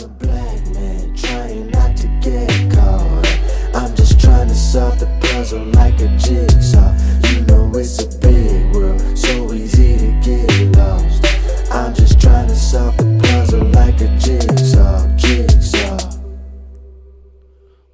I'm 0.00 0.06
a 0.06 0.08
black 0.14 0.66
man 0.68 1.14
trying 1.14 1.70
not 1.72 1.94
to 1.98 2.06
get 2.22 2.72
caught. 2.72 3.26
I'm 3.74 3.94
just 3.94 4.18
trying 4.18 4.48
to 4.48 4.54
solve 4.54 4.98
the 4.98 5.04
puzzle 5.20 5.62
like 5.74 6.00
a 6.00 6.08
jigsaw. 6.16 6.96
You 7.28 7.42
know 7.44 7.70
it's 7.74 8.02
a 8.02 8.18
big 8.18 8.74
world, 8.74 8.98
so 9.18 9.52
easy 9.52 9.98
to 9.98 10.20
get 10.22 10.78
lost. 10.78 11.22
I'm 11.70 11.92
just 11.94 12.18
trying 12.18 12.48
to 12.48 12.56
solve 12.56 12.96
the 12.96 13.20
puzzle 13.22 13.66
like 13.66 14.00
a 14.00 14.08
jigsaw, 14.16 15.06
jigsaw. 15.18 15.98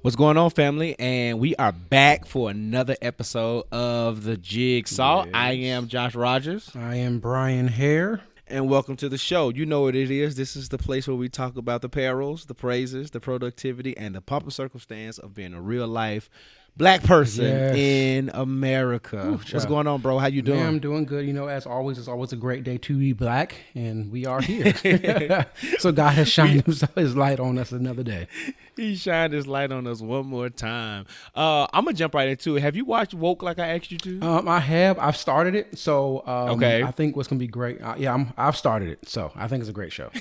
What's 0.01 0.15
going 0.15 0.37
on, 0.37 0.49
family? 0.51 0.97
And 0.97 1.39
we 1.39 1.57
are 1.57 1.73
back 1.73 2.25
for 2.25 2.49
another 2.49 2.95
episode 3.01 3.65
of 3.73 4.23
the 4.23 4.37
Jigsaw. 4.37 5.25
I 5.33 5.51
am 5.51 5.89
Josh 5.89 6.15
Rogers, 6.15 6.71
I 6.73 6.95
am 6.95 7.19
Brian 7.19 7.67
Hare. 7.67 8.21
And 8.49 8.69
welcome 8.69 8.95
to 8.95 9.09
the 9.09 9.17
show. 9.17 9.49
You 9.49 9.65
know 9.65 9.81
what 9.81 9.95
it 9.95 10.09
is. 10.09 10.35
This 10.35 10.55
is 10.55 10.69
the 10.69 10.77
place 10.77 11.07
where 11.07 11.17
we 11.17 11.27
talk 11.27 11.57
about 11.57 11.81
the 11.81 11.89
perils, 11.89 12.45
the 12.45 12.53
praises, 12.53 13.11
the 13.11 13.19
productivity, 13.19 13.95
and 13.97 14.15
the 14.15 14.21
pump 14.21 14.45
and 14.45 14.53
circumstance 14.53 15.17
of 15.17 15.33
being 15.33 15.53
a 15.53 15.61
real 15.61 15.87
life 15.87 16.29
black 16.77 17.03
person 17.03 17.45
Yes. 17.45 17.75
in 17.75 18.31
America. 18.33 19.39
What's 19.51 19.65
going 19.65 19.87
on, 19.87 20.01
bro? 20.01 20.17
How 20.19 20.27
you 20.27 20.41
doing? 20.41 20.59
Man, 20.59 20.67
I'm 20.67 20.79
doing 20.79 21.05
good. 21.05 21.25
You 21.25 21.33
know, 21.33 21.47
as 21.47 21.65
always, 21.65 21.97
it's 21.97 22.07
always 22.07 22.31
a 22.33 22.35
great 22.35 22.63
day 22.63 22.77
to 22.77 22.97
be 22.97 23.13
black, 23.13 23.55
and 23.75 24.11
we 24.11 24.25
are 24.25 24.41
here. 24.41 24.73
so 25.79 25.91
God 25.91 26.13
has 26.13 26.29
shined 26.29 26.63
his, 26.65 26.83
his 26.95 27.15
light 27.15 27.39
on 27.39 27.57
us 27.57 27.71
another 27.71 28.03
day. 28.03 28.27
He 28.75 28.95
shined 28.95 29.33
his 29.33 29.47
light 29.47 29.71
on 29.71 29.87
us 29.87 30.01
one 30.01 30.27
more 30.27 30.49
time. 30.49 31.05
Uh, 31.35 31.65
I'm 31.73 31.85
gonna 31.85 31.95
jump 31.95 32.13
right 32.13 32.29
into 32.29 32.55
it. 32.57 32.61
Have 32.61 32.75
you 32.75 32.85
watched 32.85 33.13
Woke 33.13 33.41
like 33.41 33.57
I 33.59 33.67
asked 33.75 33.91
you 33.91 33.97
to? 33.99 34.19
Um, 34.21 34.47
I 34.47 34.59
have. 34.59 34.99
I've 34.99 35.17
started 35.17 35.55
it. 35.55 35.77
So 35.77 36.23
um, 36.27 36.49
Okay. 36.57 36.83
I 36.83 36.91
think 36.91 37.15
what's 37.15 37.27
gonna 37.27 37.39
be 37.39 37.47
great. 37.47 37.81
Uh, 37.81 37.95
yeah, 37.97 38.13
I'm, 38.13 38.33
I've 38.37 38.55
started 38.55 38.89
it. 38.89 39.09
So 39.09 39.31
I 39.35 39.47
think 39.47 39.61
it's 39.61 39.69
a 39.69 39.73
great 39.73 39.91
show. 39.91 40.09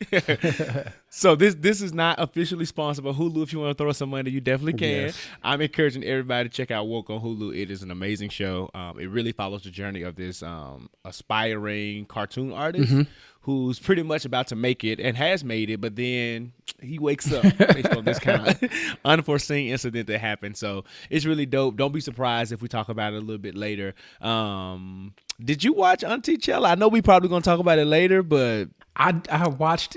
So 1.10 1.34
this 1.34 1.54
this 1.54 1.80
is 1.80 1.92
not 1.94 2.20
officially 2.20 2.64
sponsored 2.66 3.04
by 3.04 3.12
Hulu. 3.12 3.42
If 3.42 3.52
you 3.52 3.60
want 3.60 3.76
to 3.76 3.82
throw 3.82 3.92
some 3.92 4.10
money, 4.10 4.30
you 4.30 4.40
definitely 4.40 4.74
can. 4.74 5.06
Yes. 5.06 5.18
I'm 5.42 5.60
encouraging 5.60 6.04
everybody 6.04 6.48
to 6.48 6.54
check 6.54 6.70
out 6.70 6.86
Woke 6.86 7.08
on 7.10 7.20
Hulu. 7.20 7.56
It 7.58 7.70
is 7.70 7.82
an 7.82 7.90
amazing 7.90 8.28
show. 8.28 8.70
Um, 8.74 9.00
it 9.00 9.06
really 9.06 9.32
follows 9.32 9.62
the 9.62 9.70
journey 9.70 10.02
of 10.02 10.16
this 10.16 10.42
um, 10.42 10.90
aspiring 11.04 12.04
cartoon 12.06 12.52
artist 12.52 12.92
Mm-hmm. 12.92 13.02
who's 13.40 13.78
pretty 13.78 14.02
much 14.02 14.24
about 14.26 14.46
to 14.48 14.56
make 14.56 14.84
it 14.84 15.00
and 15.00 15.16
has 15.16 15.42
made 15.42 15.70
it, 15.70 15.80
but 15.80 15.96
then 15.96 16.52
he 16.80 16.98
wakes 16.98 17.32
up 17.32 17.42
based 17.58 17.88
on 17.96 18.04
this 18.04 18.18
kind 18.18 18.46
of 18.46 18.62
unforeseen 19.04 19.70
incident 19.70 20.06
that 20.06 20.18
happened. 20.18 20.56
So 20.58 20.84
it's 21.10 21.24
really 21.24 21.46
dope. 21.46 21.76
Don't 21.76 21.92
be 21.92 22.00
surprised 22.00 22.52
if 22.52 22.60
we 22.62 22.68
talk 22.68 22.88
about 22.90 23.14
it 23.14 23.16
a 23.16 23.20
little 23.20 23.38
bit 23.38 23.54
later. 23.56 23.94
Um, 24.20 25.14
did 25.42 25.64
you 25.64 25.72
watch 25.72 26.04
Auntie 26.04 26.36
Chella? 26.36 26.68
I 26.70 26.74
know 26.74 26.88
we 26.88 27.00
probably 27.00 27.28
gonna 27.30 27.40
talk 27.40 27.60
about 27.60 27.78
it 27.78 27.86
later, 27.86 28.22
but 28.22 28.68
I 28.98 29.14
I 29.30 29.48
watched 29.48 29.96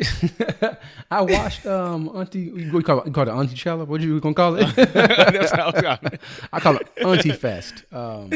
I 1.11 1.21
watched 1.21 1.65
um 1.65 2.09
Auntie 2.09 2.51
what 2.51 2.61
you 2.61 2.83
call 2.83 2.99
it, 3.01 3.07
you 3.07 3.11
call 3.11 3.27
it 3.27 3.31
Auntie 3.31 3.55
Chella? 3.55 3.85
What 3.85 4.01
you 4.01 4.19
gonna 4.19 4.35
call 4.35 4.55
it? 4.55 4.67
I 4.77 6.19
I 6.53 6.59
call 6.59 6.75
it 6.77 6.87
Auntie 7.03 7.31
Fest. 7.31 7.83
Um, 7.91 8.29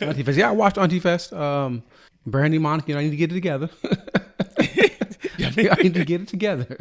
Auntie 0.00 0.22
Fest. 0.22 0.38
Yeah, 0.38 0.48
I 0.48 0.52
watched 0.52 0.78
Auntie 0.78 1.00
Fest. 1.00 1.32
Um, 1.32 1.82
Brandy, 2.24 2.58
Monica, 2.58 2.88
you 2.88 2.94
know, 2.94 3.00
I 3.00 3.04
need 3.04 3.10
to 3.10 3.16
get 3.16 3.30
it 3.30 3.34
together. 3.34 3.70
I 5.38 5.82
need 5.82 5.94
to 5.94 6.04
get 6.04 6.22
it 6.22 6.28
together. 6.28 6.78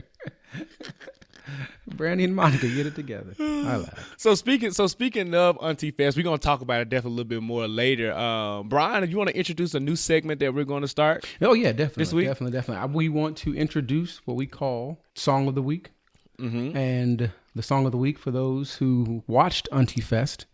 Brandy 1.87 2.23
and 2.23 2.35
Monica, 2.35 2.67
get 2.67 2.85
it 2.85 2.95
together. 2.95 3.33
I 3.39 3.77
laugh. 3.77 4.13
So 4.17 4.35
speaking, 4.35 4.71
so 4.71 4.87
speaking 4.87 5.33
of 5.35 5.57
Auntie 5.61 5.91
Fest, 5.91 6.17
we're 6.17 6.23
gonna 6.23 6.37
talk 6.37 6.61
about 6.61 6.81
it 6.81 6.89
definitely 6.89 7.13
a 7.13 7.15
little 7.17 7.29
bit 7.29 7.43
more 7.43 7.67
later. 7.67 8.13
Um, 8.13 8.69
Brian, 8.69 9.03
if 9.03 9.09
you 9.09 9.17
want 9.17 9.29
to 9.29 9.37
introduce 9.37 9.73
a 9.73 9.79
new 9.79 9.95
segment 9.95 10.39
that 10.39 10.53
we're 10.53 10.65
going 10.65 10.81
to 10.81 10.87
start, 10.87 11.25
Oh 11.41 11.53
yeah, 11.53 11.71
definitely, 11.71 12.01
This 12.03 12.13
week? 12.13 12.27
definitely, 12.27 12.57
definitely. 12.57 12.93
We 12.93 13.09
want 13.09 13.37
to 13.37 13.55
introduce 13.55 14.17
what 14.25 14.35
we 14.35 14.45
call 14.47 14.99
Song 15.13 15.47
of 15.47 15.55
the 15.55 15.61
Week, 15.63 15.91
Mm-hmm. 16.39 16.75
and 16.75 17.31
the 17.55 17.63
Song 17.63 17.85
of 17.85 17.91
the 17.93 17.97
Week 17.97 18.19
for 18.19 18.29
those 18.31 18.75
who 18.75 19.23
watched 19.27 19.69
Auntie 19.71 20.01
Fest, 20.01 20.45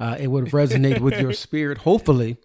uh, 0.00 0.16
it 0.18 0.26
would 0.28 0.46
resonate 0.46 0.98
with 1.00 1.18
your 1.20 1.32
spirit. 1.44 1.78
Hopefully, 1.78 2.38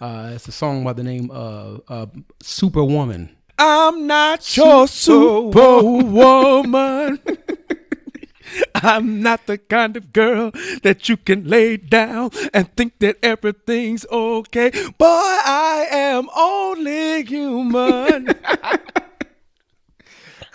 uh, 0.00 0.30
it's 0.34 0.46
a 0.46 0.52
song 0.52 0.84
by 0.84 0.92
the 0.92 1.02
name 1.02 1.30
of 1.32 1.80
uh, 1.88 2.06
Superwoman. 2.42 3.35
I'm 3.58 4.06
not 4.06 4.56
your 4.56 4.86
superwoman. 4.88 5.58
I'm 8.74 9.22
not 9.22 9.46
the 9.46 9.58
kind 9.58 9.96
of 9.96 10.12
girl 10.12 10.50
that 10.82 11.08
you 11.08 11.16
can 11.16 11.48
lay 11.48 11.76
down 11.76 12.30
and 12.54 12.74
think 12.76 12.98
that 13.00 13.16
everything's 13.22 14.06
okay. 14.06 14.70
Boy, 14.98 15.04
I 15.44 15.86
am 15.90 16.28
only 16.36 17.24
human. 17.24 18.28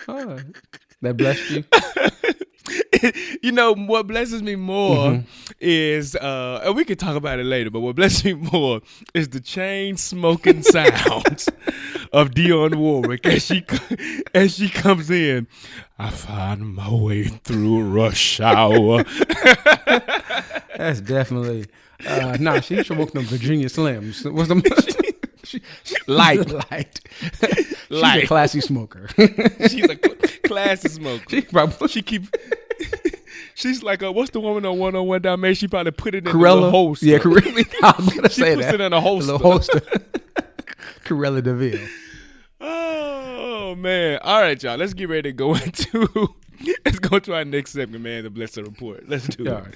Oh, 0.08 0.36
that 1.00 1.16
blessed 1.16 1.50
you. 1.50 1.64
you 3.42 3.52
know 3.52 3.74
what 3.74 4.06
blesses 4.06 4.42
me 4.42 4.56
more 4.56 5.22
is 5.60 6.16
uh 6.16 6.60
and 6.64 6.76
we 6.76 6.84
can 6.84 6.96
talk 6.96 7.16
about 7.16 7.38
it 7.38 7.44
later 7.44 7.70
but 7.70 7.80
what 7.80 7.96
blesses 7.96 8.24
me 8.24 8.32
more 8.34 8.80
is 9.14 9.28
the 9.30 9.40
chain 9.40 9.96
smoking 9.96 10.62
sounds 10.62 11.48
of 12.12 12.30
Dionne 12.30 12.76
Warwick 12.76 13.26
as 13.26 13.44
she 13.44 13.64
as 14.34 14.56
she 14.56 14.68
comes 14.68 15.10
in 15.10 15.46
I 15.98 16.10
find 16.10 16.74
my 16.74 16.92
way 16.92 17.24
through 17.24 17.82
rush 17.84 18.40
hour 18.40 19.04
That's 20.76 21.00
definitely. 21.00 21.66
Uh, 22.04 22.36
nah, 22.40 22.60
she 22.60 22.82
should 22.82 22.98
work 22.98 23.12
them 23.12 23.24
Virginia 23.24 23.68
Slims. 23.68 24.30
What's 24.32 24.48
them? 24.48 24.62
She, 25.52 25.62
she, 25.84 25.94
Light. 26.06 26.48
light. 26.70 27.00
She's 27.42 27.76
a 27.90 27.94
Light. 27.94 28.26
classy 28.26 28.60
smoker. 28.60 29.08
she's 29.16 29.84
a 29.88 29.96
cl- 30.02 30.16
classy 30.44 30.88
smoker 30.88 31.24
she 31.28 31.40
probably 31.42 31.88
she 31.88 32.00
keep 32.02 32.22
she's 33.54 33.82
like 33.82 34.00
a, 34.02 34.10
what's 34.10 34.30
the 34.30 34.40
woman 34.40 34.64
on 34.64 34.78
101 34.78 35.20
down 35.22 35.40
May 35.40 35.52
she 35.54 35.68
probably 35.68 35.92
put 35.92 36.14
it 36.14 36.26
in 36.26 36.32
Cruella. 36.32 36.62
the 36.62 36.70
holster 36.70 37.06
Yeah, 37.06 37.18
Cruella. 37.18 37.66
I 37.82 37.94
was 37.98 38.08
gonna 38.14 38.28
She 38.30 38.40
say 38.40 38.54
puts 38.54 38.66
that. 38.66 38.74
it 38.76 38.80
in 38.80 38.92
a 38.94 39.00
holster. 39.00 39.32
little 39.32 39.50
holster. 39.52 39.80
Cruella 41.04 41.42
de 41.42 41.54
Vil. 41.54 41.80
Oh 42.60 43.74
man! 43.76 44.18
All 44.22 44.40
right, 44.40 44.62
y'all. 44.62 44.76
Let's 44.76 44.94
get 44.94 45.08
ready 45.08 45.22
to 45.30 45.32
go 45.32 45.54
into. 45.54 46.34
let's 46.84 46.98
go 46.98 47.18
to 47.18 47.34
our 47.34 47.44
next 47.44 47.72
segment, 47.72 48.04
man. 48.04 48.22
The 48.24 48.30
Blessed 48.30 48.58
Report. 48.58 49.08
Let's 49.08 49.26
do 49.28 49.48
All 49.50 49.58
it. 49.58 49.64
right. 49.64 49.74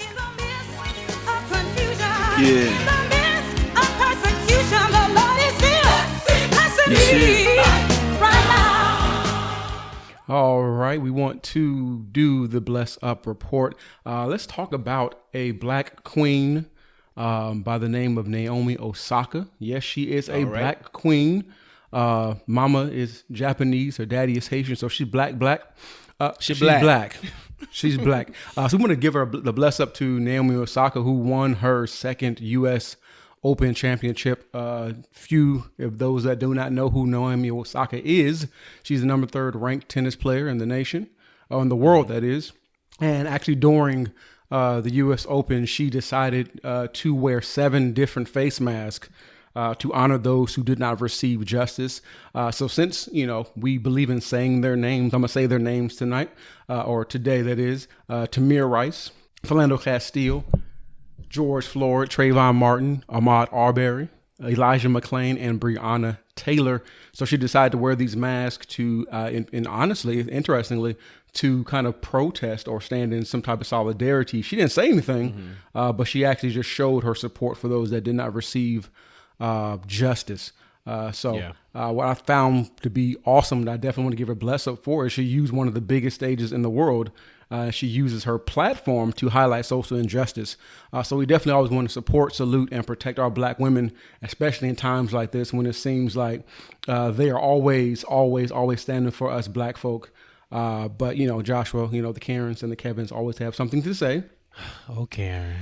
In 0.00 0.14
the 0.14 0.22
midst 0.36 1.28
of 1.28 1.50
confusion, 1.50 1.98
Yeah. 2.44 2.90
In 4.64 4.70
the 4.70 4.80
midst 4.80 4.80
of 4.80 4.80
persecution, 4.80 4.92
the 4.92 5.04
Lord 5.14 5.40
is 5.40 5.54
still 5.56 6.48
blessing 6.50 7.18
me 7.18 7.56
right 8.20 8.46
now. 8.48 8.74
All 10.28 10.62
right, 10.64 11.00
we 11.00 11.10
want 11.10 11.42
to 11.42 11.98
do 12.12 12.46
the 12.46 12.60
Bless 12.60 12.98
Up 13.02 13.26
report. 13.26 13.76
Uh, 14.06 14.26
let's 14.26 14.46
talk 14.46 14.72
about 14.72 15.20
a 15.34 15.52
black 15.52 16.02
queen 16.04 16.66
um, 17.16 17.62
by 17.62 17.78
the 17.78 17.88
name 17.88 18.16
of 18.16 18.26
Naomi 18.26 18.78
Osaka. 18.78 19.48
Yes, 19.58 19.84
she 19.84 20.12
is 20.12 20.28
a 20.28 20.44
right. 20.44 20.60
black 20.60 20.92
queen. 20.92 21.52
Uh, 21.92 22.36
mama 22.46 22.84
is 22.86 23.24
Japanese, 23.30 23.98
her 23.98 24.06
daddy 24.06 24.36
is 24.36 24.48
Haitian, 24.48 24.76
so 24.76 24.88
she's 24.88 25.06
black, 25.06 25.38
black. 25.38 25.60
Uh, 26.18 26.32
she's 26.40 26.58
black. 26.58 26.82
black. 26.82 27.16
She's 27.70 27.96
black. 27.96 28.30
Uh, 28.58 28.68
so 28.68 28.76
we 28.76 28.82
want 28.82 28.90
to 28.90 28.96
give 28.96 29.14
her 29.14 29.24
the 29.24 29.52
bless 29.52 29.80
up 29.80 29.94
to 29.94 30.20
Naomi 30.20 30.54
Osaka, 30.54 31.00
who 31.00 31.12
won 31.12 31.54
her 31.54 31.86
second 31.86 32.38
U.S. 32.40 32.96
Open 33.44 33.74
Championship. 33.74 34.48
Uh, 34.54 34.94
few 35.12 35.70
of 35.78 35.98
those 35.98 36.24
that 36.24 36.38
do 36.38 36.54
not 36.54 36.72
know 36.72 36.88
who 36.88 37.06
Naomi 37.06 37.50
Osaka 37.50 38.02
is, 38.02 38.48
she's 38.82 39.02
the 39.02 39.06
number 39.06 39.26
third 39.26 39.54
ranked 39.54 39.88
tennis 39.88 40.16
player 40.16 40.48
in 40.48 40.58
the 40.58 40.66
nation, 40.66 41.08
or 41.50 41.62
in 41.62 41.68
the 41.68 41.76
world, 41.76 42.08
that 42.08 42.24
is. 42.24 42.52
And 43.00 43.28
actually, 43.28 43.56
during 43.56 44.12
uh, 44.50 44.80
the 44.80 44.94
U.S. 44.94 45.26
Open, 45.28 45.66
she 45.66 45.90
decided 45.90 46.60
uh, 46.64 46.88
to 46.94 47.14
wear 47.14 47.42
seven 47.42 47.92
different 47.92 48.28
face 48.28 48.60
masks 48.60 49.08
uh, 49.56 49.74
to 49.76 49.92
honor 49.92 50.18
those 50.18 50.54
who 50.54 50.62
did 50.62 50.78
not 50.78 51.00
receive 51.00 51.44
justice. 51.44 52.00
Uh, 52.34 52.50
so, 52.50 52.66
since 52.66 53.08
you 53.12 53.26
know 53.26 53.46
we 53.56 53.78
believe 53.78 54.10
in 54.10 54.20
saying 54.20 54.60
their 54.60 54.76
names, 54.76 55.12
I'm 55.12 55.20
gonna 55.20 55.28
say 55.28 55.46
their 55.46 55.58
names 55.58 55.96
tonight 55.96 56.30
uh, 56.68 56.82
or 56.82 57.04
today. 57.04 57.42
That 57.42 57.58
is 57.58 57.88
uh, 58.08 58.26
Tamir 58.26 58.68
Rice, 58.68 59.10
Philando 59.42 59.80
Castile, 59.80 60.44
George 61.34 61.66
Floyd, 61.66 62.10
Trayvon 62.10 62.54
Martin, 62.54 63.02
Ahmaud 63.08 63.48
Arbery, 63.52 64.08
Elijah 64.40 64.88
McClain, 64.88 65.36
and 65.40 65.60
Breonna 65.60 66.18
Taylor. 66.36 66.84
So 67.12 67.24
she 67.24 67.36
decided 67.36 67.72
to 67.72 67.78
wear 67.78 67.96
these 67.96 68.16
masks 68.16 68.66
to, 68.76 69.04
uh, 69.12 69.30
and, 69.32 69.48
and 69.52 69.66
honestly, 69.66 70.20
interestingly, 70.20 70.96
to 71.32 71.64
kind 71.64 71.88
of 71.88 72.00
protest 72.00 72.68
or 72.68 72.80
stand 72.80 73.12
in 73.12 73.24
some 73.24 73.42
type 73.42 73.60
of 73.60 73.66
solidarity. 73.66 74.42
She 74.42 74.54
didn't 74.54 74.70
say 74.70 74.88
anything, 74.88 75.56
uh, 75.74 75.92
but 75.92 76.06
she 76.06 76.24
actually 76.24 76.50
just 76.50 76.70
showed 76.70 77.02
her 77.02 77.16
support 77.16 77.58
for 77.58 77.66
those 77.66 77.90
that 77.90 78.02
did 78.02 78.14
not 78.14 78.32
receive 78.32 78.88
uh, 79.40 79.78
justice. 79.88 80.52
Uh, 80.86 81.10
so 81.10 81.34
Yeah. 81.36 81.52
uh, 81.74 81.90
what 81.92 82.06
I 82.06 82.14
found 82.14 82.76
to 82.82 82.90
be 82.90 83.16
awesome, 83.24 83.58
and 83.60 83.68
I 83.70 83.76
definitely 83.76 84.04
want 84.04 84.12
to 84.12 84.18
give 84.18 84.28
her 84.28 84.36
bless 84.36 84.68
up 84.68 84.84
for, 84.84 85.06
is 85.06 85.12
she 85.12 85.24
used 85.24 85.52
one 85.52 85.66
of 85.66 85.74
the 85.74 85.80
biggest 85.80 86.14
stages 86.14 86.52
in 86.52 86.62
the 86.62 86.70
world. 86.70 87.10
Uh, 87.50 87.70
she 87.70 87.86
uses 87.86 88.24
her 88.24 88.38
platform 88.38 89.12
to 89.12 89.28
highlight 89.28 89.66
social 89.66 89.96
injustice. 89.96 90.56
Uh, 90.92 91.02
so 91.02 91.16
we 91.16 91.26
definitely 91.26 91.52
always 91.52 91.70
want 91.70 91.88
to 91.88 91.92
support, 91.92 92.34
salute, 92.34 92.68
and 92.72 92.86
protect 92.86 93.18
our 93.18 93.30
black 93.30 93.58
women, 93.58 93.92
especially 94.22 94.68
in 94.68 94.76
times 94.76 95.12
like 95.12 95.32
this 95.32 95.52
when 95.52 95.66
it 95.66 95.74
seems 95.74 96.16
like 96.16 96.46
uh, 96.88 97.10
they 97.10 97.30
are 97.30 97.38
always, 97.38 98.04
always, 98.04 98.50
always 98.50 98.80
standing 98.80 99.10
for 99.12 99.30
us 99.30 99.48
black 99.48 99.76
folk. 99.76 100.10
Uh, 100.50 100.88
but 100.88 101.16
you 101.16 101.26
know, 101.26 101.42
Joshua, 101.42 101.88
you 101.90 102.02
know, 102.02 102.12
the 102.12 102.20
Karens 102.20 102.62
and 102.62 102.70
the 102.70 102.76
Kevins 102.76 103.10
always 103.10 103.38
have 103.38 103.54
something 103.54 103.82
to 103.82 103.94
say. 103.94 104.24
Oh, 104.88 105.06
Karen. 105.06 105.56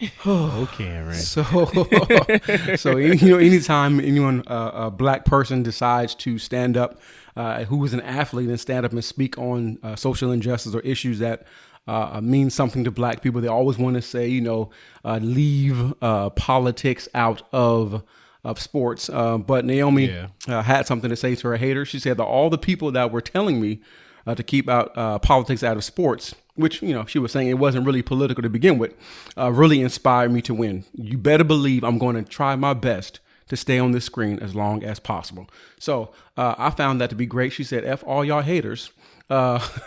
oh, 0.26 0.68
Karen. 0.72 1.14
So, 1.14 1.42
so 2.76 2.96
you 2.96 3.14
know, 3.30 3.38
anytime 3.38 4.00
anyone, 4.00 4.42
uh, 4.46 4.70
a 4.74 4.90
black 4.90 5.24
person 5.24 5.62
decides 5.62 6.14
to 6.16 6.38
stand 6.38 6.76
up, 6.76 7.00
uh, 7.36 7.64
who 7.64 7.84
is 7.84 7.92
an 7.94 8.00
athlete 8.00 8.48
and 8.48 8.58
stand 8.60 8.84
up 8.86 8.92
and 8.92 9.04
speak 9.04 9.38
on 9.38 9.78
uh, 9.82 9.96
social 9.96 10.32
injustice 10.32 10.74
or 10.74 10.80
issues 10.80 11.18
that 11.20 11.46
uh, 11.86 12.20
mean 12.22 12.50
something 12.50 12.84
to 12.84 12.90
black 12.90 13.22
people, 13.22 13.40
they 13.40 13.48
always 13.48 13.78
want 13.78 13.94
to 13.94 14.02
say, 14.02 14.26
you 14.26 14.40
know, 14.40 14.70
uh, 15.04 15.18
leave 15.22 15.94
uh, 16.02 16.30
politics 16.30 17.08
out 17.14 17.42
of 17.52 18.02
of 18.44 18.60
sports. 18.60 19.08
Uh, 19.12 19.38
but 19.38 19.64
Naomi 19.64 20.06
Yeah. 20.06 20.28
uh, 20.46 20.62
had 20.62 20.86
something 20.86 21.10
to 21.10 21.16
say 21.16 21.34
to 21.34 21.48
her 21.48 21.56
haters. 21.56 21.88
She 21.88 21.98
said 21.98 22.16
that 22.18 22.24
all 22.24 22.48
the 22.48 22.58
people 22.58 22.92
that 22.92 23.10
were 23.10 23.20
telling 23.20 23.60
me 23.60 23.80
uh, 24.24 24.36
to 24.36 24.42
keep 24.44 24.68
out 24.68 24.96
uh, 24.96 25.18
politics 25.18 25.64
out 25.64 25.76
of 25.76 25.82
sports, 25.82 26.32
which 26.56 26.82
you 26.82 26.92
know 26.92 27.06
she 27.06 27.18
was 27.18 27.32
saying 27.32 27.48
it 27.48 27.54
wasn't 27.54 27.86
really 27.86 28.02
political 28.02 28.42
to 28.42 28.50
begin 28.50 28.78
with, 28.78 28.94
uh, 29.36 29.52
really 29.52 29.80
inspired 29.80 30.32
me 30.32 30.42
to 30.42 30.54
win. 30.54 30.84
You 30.94 31.18
better 31.18 31.44
believe 31.44 31.84
I'm 31.84 31.98
going 31.98 32.16
to 32.16 32.28
try 32.28 32.56
my 32.56 32.74
best 32.74 33.20
to 33.48 33.56
stay 33.56 33.78
on 33.78 33.92
this 33.92 34.04
screen 34.04 34.38
as 34.40 34.54
long 34.54 34.82
as 34.82 34.98
possible. 34.98 35.48
So 35.78 36.10
uh, 36.36 36.54
I 36.58 36.70
found 36.70 37.00
that 37.00 37.10
to 37.10 37.16
be 37.16 37.26
great. 37.26 37.52
She 37.52 37.64
said, 37.64 37.84
"F 37.84 38.02
all 38.06 38.24
y'all 38.24 38.42
haters." 38.42 38.90
Uh, 39.28 39.58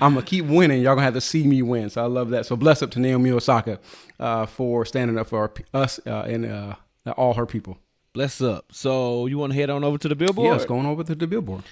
I'm 0.00 0.14
gonna 0.14 0.22
keep 0.22 0.46
winning. 0.46 0.82
Y'all 0.82 0.94
gonna 0.94 1.04
have 1.04 1.14
to 1.14 1.20
see 1.20 1.44
me 1.44 1.62
win. 1.62 1.90
So 1.90 2.02
I 2.02 2.06
love 2.06 2.30
that. 2.30 2.46
So 2.46 2.56
bless 2.56 2.82
up 2.82 2.90
to 2.92 3.00
Naomi 3.00 3.30
Osaka 3.30 3.78
uh, 4.18 4.46
for 4.46 4.84
standing 4.84 5.18
up 5.18 5.28
for 5.28 5.38
our, 5.38 5.52
us 5.72 6.00
uh, 6.06 6.22
and 6.22 6.46
uh, 6.46 6.74
all 7.16 7.34
her 7.34 7.46
people. 7.46 7.78
Bless 8.12 8.42
up. 8.42 8.66
So 8.72 9.26
you 9.26 9.38
want 9.38 9.52
to 9.52 9.58
head 9.58 9.70
on 9.70 9.84
over 9.84 9.98
to 9.98 10.08
the 10.08 10.16
billboard? 10.16 10.46
Yes, 10.46 10.66
going 10.66 10.84
over 10.84 11.02
to 11.04 11.14
the 11.14 11.26
billboard. 11.26 11.62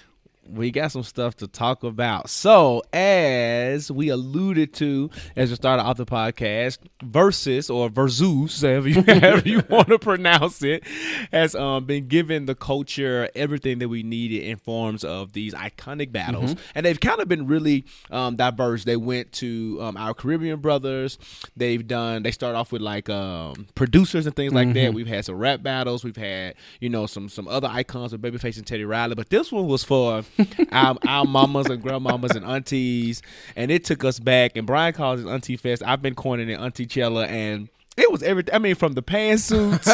We 0.48 0.70
got 0.70 0.90
some 0.90 1.02
stuff 1.02 1.36
to 1.36 1.46
talk 1.46 1.84
about. 1.84 2.28
So, 2.28 2.82
as 2.92 3.90
we 3.90 4.08
alluded 4.08 4.72
to 4.74 5.10
as 5.36 5.50
we 5.50 5.56
started 5.56 5.82
off 5.82 5.96
the 5.96 6.06
podcast, 6.06 6.78
Versus 7.02 7.70
or 7.70 7.88
Versus, 7.88 8.60
however 8.60 8.88
you, 8.88 9.02
however 9.06 9.48
you 9.48 9.62
want 9.68 9.88
to 9.88 9.98
pronounce 9.98 10.62
it, 10.62 10.84
has 11.32 11.54
um, 11.54 11.84
been 11.84 12.08
given 12.08 12.46
the 12.46 12.54
culture 12.54 13.28
everything 13.34 13.78
that 13.78 13.88
we 13.88 14.02
needed 14.02 14.42
in 14.42 14.56
forms 14.56 15.04
of 15.04 15.32
these 15.32 15.54
iconic 15.54 16.12
battles, 16.12 16.56
and 16.74 16.84
they've 16.84 17.00
kind 17.00 17.20
of 17.20 17.28
been 17.28 17.46
really 17.46 17.84
um, 18.10 18.36
diverse. 18.36 18.84
They 18.84 18.96
went 18.96 19.32
to 19.32 19.78
um, 19.80 19.96
our 19.96 20.14
Caribbean 20.14 20.60
brothers. 20.60 21.18
They've 21.56 21.86
done. 21.86 22.22
They 22.22 22.32
start 22.32 22.56
off 22.56 22.72
with 22.72 22.82
like 22.82 23.08
um, 23.08 23.68
producers 23.74 24.26
and 24.26 24.34
things 24.34 24.52
like 24.52 24.72
that. 24.74 24.94
We've 24.94 25.06
had 25.06 25.24
some 25.24 25.36
rap 25.36 25.62
battles. 25.62 26.04
We've 26.04 26.16
had 26.16 26.54
you 26.80 26.88
know 26.88 27.06
some 27.06 27.28
some 27.28 27.46
other 27.46 27.68
icons 27.70 28.12
with 28.12 28.22
Babyface 28.22 28.56
and 28.56 28.66
Teddy 28.66 28.84
Riley, 28.84 29.14
but 29.14 29.30
this 29.30 29.52
one 29.52 29.66
was 29.66 29.84
for 29.84 30.22
our, 30.72 30.96
our 31.06 31.24
mamas 31.24 31.66
and 31.66 31.82
grandmamas 31.82 32.34
and 32.34 32.44
aunties, 32.44 33.22
and 33.56 33.70
it 33.70 33.84
took 33.84 34.04
us 34.04 34.18
back. 34.18 34.56
And 34.56 34.66
Brian 34.66 34.92
calls 34.92 35.20
it 35.20 35.26
Auntie 35.26 35.56
Fest. 35.56 35.82
I've 35.84 36.02
been 36.02 36.14
coining 36.14 36.48
it 36.48 36.60
Auntie 36.60 36.86
Chella, 36.86 37.26
and 37.26 37.68
it 38.00 38.10
was 38.10 38.22
everything. 38.22 38.54
I 38.54 38.58
mean, 38.58 38.74
from 38.74 38.92
the 38.94 39.02
pantsuits 39.02 39.84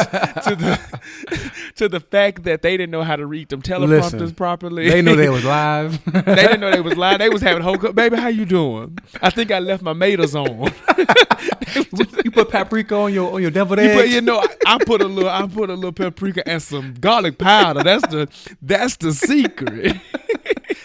to 0.44 0.54
the 0.56 1.52
to 1.76 1.88
the 1.88 2.00
fact 2.00 2.44
that 2.44 2.62
they 2.62 2.76
didn't 2.76 2.90
know 2.90 3.02
how 3.02 3.16
to 3.16 3.26
read 3.26 3.48
them 3.48 3.62
teleprompters 3.62 4.12
Listen, 4.20 4.34
properly. 4.34 4.88
They 4.88 5.02
knew 5.02 5.16
they 5.16 5.28
was 5.28 5.44
live. 5.56 6.04
they 6.04 6.34
didn't 6.34 6.60
know 6.60 6.70
they 6.70 6.80
was 6.80 6.96
live. 6.96 7.18
They 7.18 7.28
was 7.28 7.42
having 7.42 7.62
whole 7.62 7.76
baby. 7.78 8.16
How 8.16 8.28
you 8.28 8.44
doing? 8.44 8.98
I 9.20 9.30
think 9.30 9.50
I 9.50 9.58
left 9.58 9.82
my 9.82 9.92
maters 9.92 10.34
on. 10.34 10.72
you 12.24 12.30
put 12.30 12.50
paprika 12.50 12.94
on 12.94 13.12
your 13.12 13.32
on 13.34 13.42
your 13.42 13.50
deviled 13.50 13.78
You, 13.80 13.86
eggs. 13.86 14.00
put, 14.02 14.08
you 14.10 14.20
know, 14.20 14.38
I, 14.38 14.46
I 14.74 14.78
put 14.84 15.02
a 15.02 15.06
little, 15.08 15.30
I 15.30 15.46
put 15.46 15.70
a 15.70 15.74
little 15.74 15.92
paprika 15.92 16.46
and 16.48 16.62
some 16.62 16.94
garlic 17.00 17.38
powder. 17.38 17.82
That's 17.82 18.06
the, 18.08 18.28
that's 18.62 18.96
the 18.96 19.12
secret. 19.12 19.96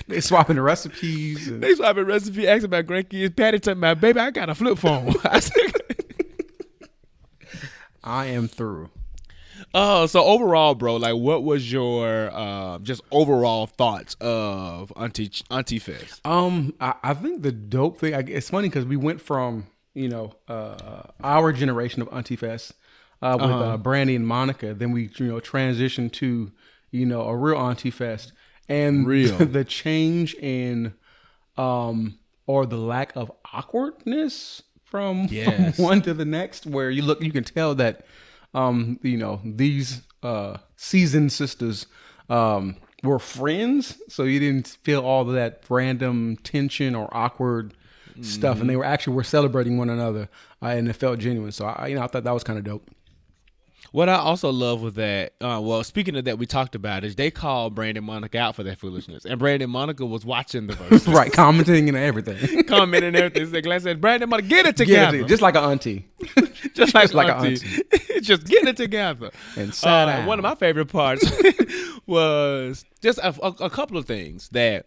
they 0.08 0.22
swapping 0.22 0.56
the 0.58 0.62
recipes. 0.62 1.48
and- 1.48 1.62
they 1.64 1.74
swapping 1.76 2.06
recipe, 2.06 2.48
asking 2.48 2.66
about 2.66 2.86
grandkids. 2.86 3.36
Patti 3.36 3.60
told 3.60 3.78
me, 3.78 3.94
baby, 3.96 4.20
I 4.20 4.32
got 4.32 4.50
a 4.50 4.56
flip 4.56 4.78
phone. 4.78 5.14
I 8.04 8.26
am 8.28 8.48
through. 8.48 8.90
oh, 9.74 10.06
so 10.08 10.24
overall, 10.24 10.76
bro, 10.76 10.96
like, 10.96 11.16
what 11.16 11.44
was 11.44 11.72
your 11.72 12.32
uh, 12.34 12.80
just 12.80 13.02
overall 13.12 13.68
thoughts 13.68 14.16
of 14.20 14.92
Auntie 14.96 15.32
Auntie 15.50 15.80
Fest? 15.80 16.26
Um, 16.26 16.74
I, 16.80 16.96
I 17.04 17.14
think 17.14 17.42
the 17.44 17.52
dope 17.52 18.00
thing. 18.00 18.14
I, 18.16 18.20
it's 18.20 18.50
funny 18.50 18.70
because 18.70 18.86
we 18.86 18.98
went 18.98 19.22
from 19.22 19.68
you 19.94 20.10
know 20.10 20.34
uh, 20.48 21.04
our 21.24 21.52
generation 21.54 22.02
of 22.02 22.10
Auntie 22.12 22.36
Fest 22.36 22.74
uh, 23.22 23.38
with 23.40 23.52
uh 23.52 23.78
Brandy 23.78 24.16
and 24.16 24.26
Monica, 24.28 24.74
then 24.74 24.92
we 24.92 25.10
you 25.18 25.28
know 25.28 25.40
transitioned 25.40 26.12
to 26.14 26.52
you 26.92 27.06
know 27.06 27.22
a 27.22 27.36
real 27.36 27.58
Auntie 27.58 27.92
Fest, 27.92 28.34
and 28.68 29.06
Real. 29.08 29.38
the 29.38 29.64
change 29.64 30.34
in 30.36 30.94
um 31.58 32.18
or 32.48 32.66
the 32.66 32.78
lack 32.78 33.16
of 33.16 33.32
awkwardness 33.54 34.64
from 34.92 35.28
Yes. 35.32 35.80
one 35.80 36.02
to 36.04 36.14
the 36.14 36.26
next, 36.26 36.68
where 36.68 36.92
you 36.92 37.02
look, 37.02 37.24
you 37.24 37.32
can 37.32 37.44
tell 37.44 37.74
that 37.76 38.06
um 38.54 39.00
you 39.02 39.18
know 39.18 39.40
these 39.46 40.02
uh 40.22 40.58
seasoned 40.76 41.32
sisters 41.32 41.88
um 42.30 42.76
were 43.02 43.18
friends, 43.18 43.98
so 44.10 44.24
you 44.24 44.40
didn't 44.40 44.78
feel 44.84 45.02
all 45.04 45.28
of 45.28 45.34
that 45.34 45.64
random 45.70 46.38
tension 46.44 46.94
or 46.94 47.10
awkward 47.16 47.74
stuff, 48.22 48.60
and 48.62 48.70
they 48.70 48.76
were 48.76 48.86
actually 48.86 49.16
were 49.16 49.24
celebrating 49.24 49.78
one 49.80 49.90
another, 49.90 50.30
uh, 50.62 50.68
and 50.68 50.88
it 50.88 50.94
felt 50.94 51.18
genuine. 51.18 51.52
So 51.52 51.66
I, 51.66 51.88
you 51.88 51.96
know, 51.96 52.04
I 52.04 52.08
thought 52.08 52.24
that 52.26 52.34
was 52.34 52.44
kind 52.44 52.60
of 52.60 52.66
dope. 52.66 52.88
What 53.92 54.08
I 54.08 54.16
also 54.16 54.52
love 54.52 54.82
with 54.82 54.96
that, 54.96 55.34
uh, 55.42 55.60
well, 55.62 55.84
speaking 55.84 56.16
of 56.16 56.24
that, 56.24 56.38
we 56.38 56.46
talked 56.46 56.76
about 56.76 57.04
is 57.04 57.18
they 57.18 57.30
called 57.30 57.76
Brandy 57.76 57.98
and 57.98 58.08
Monica 58.08 58.38
out 58.40 58.56
for 58.56 58.64
that 58.64 58.80
foolishness, 58.80 59.26
and 59.26 59.38
Brandy 59.38 59.64
and 59.66 59.74
Monica 59.74 60.06
was 60.06 60.24
watching 60.26 60.68
the 60.68 60.76
verse, 60.76 61.06
right, 61.10 61.32
commenting 61.34 61.90
and 61.90 61.98
everything. 61.98 62.64
commenting 62.68 63.10
and 63.10 63.18
everything. 63.18 63.62
Glenn 63.64 63.82
said, 63.82 64.00
"Brandy 64.00 64.24
and 64.24 64.30
Monica, 64.30 64.48
get 64.48 64.66
it 64.66 64.78
together, 64.78 65.24
just 65.26 65.42
like 65.42 65.56
an 65.56 65.66
auntie. 65.66 66.08
just 66.74 66.94
like, 66.94 67.04
just 67.04 67.14
like 67.14 67.28
a 67.28 67.36
auntie. 67.36 67.84
just 68.22 68.46
get 68.46 68.66
it 68.66 68.78
together." 68.78 69.30
And 69.58 69.78
Uh, 69.84 70.24
one 70.24 70.40
of 70.40 70.44
my 70.44 70.56
favorite 70.56 70.86
parts 70.88 71.30
was 72.08 72.86
just 73.02 73.20
a, 73.20 73.30
a, 73.46 73.66
a 73.66 73.70
couple 73.70 73.98
of 73.98 74.06
things 74.06 74.50
that 74.50 74.86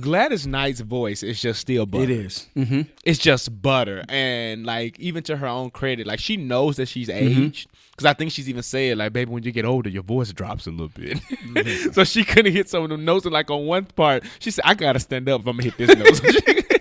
Gladys 0.00 0.46
Knight's 0.46 0.80
voice 0.80 1.22
is 1.22 1.40
just 1.40 1.60
still 1.60 1.86
butter. 1.86 2.04
It 2.04 2.10
is. 2.10 2.46
Mm-hmm. 2.56 2.82
It's 3.04 3.18
just 3.18 3.60
butter, 3.62 4.04
and 4.08 4.64
like 4.64 4.98
even 4.98 5.22
to 5.24 5.36
her 5.36 5.46
own 5.46 5.70
credit, 5.70 6.06
like 6.06 6.18
she 6.18 6.36
knows 6.36 6.76
that 6.76 6.86
she's 6.88 7.08
Mm-hmm. 7.08 7.42
aged. 7.44 7.68
Because 8.02 8.10
I 8.10 8.18
think 8.18 8.32
she's 8.32 8.48
even 8.48 8.64
said, 8.64 8.98
like, 8.98 9.12
baby, 9.12 9.30
when 9.30 9.44
you 9.44 9.52
get 9.52 9.64
older, 9.64 9.88
your 9.88 10.02
voice 10.02 10.32
drops 10.32 10.66
a 10.66 10.72
little 10.72 10.88
bit. 10.88 11.18
Mm-hmm. 11.18 11.90
so 11.92 12.02
she 12.02 12.24
couldn't 12.24 12.52
hit 12.52 12.68
some 12.68 12.82
of 12.82 12.88
them 12.88 13.04
notes. 13.04 13.26
And 13.26 13.32
like 13.32 13.48
on 13.48 13.64
one 13.66 13.84
part, 13.84 14.24
she 14.40 14.50
said, 14.50 14.64
I 14.66 14.74
gotta 14.74 14.98
stand 14.98 15.28
up 15.28 15.42
if 15.42 15.46
I'm 15.46 15.56
gonna 15.56 15.70
hit 15.70 15.78
this 15.78 15.96
note. 15.96 16.58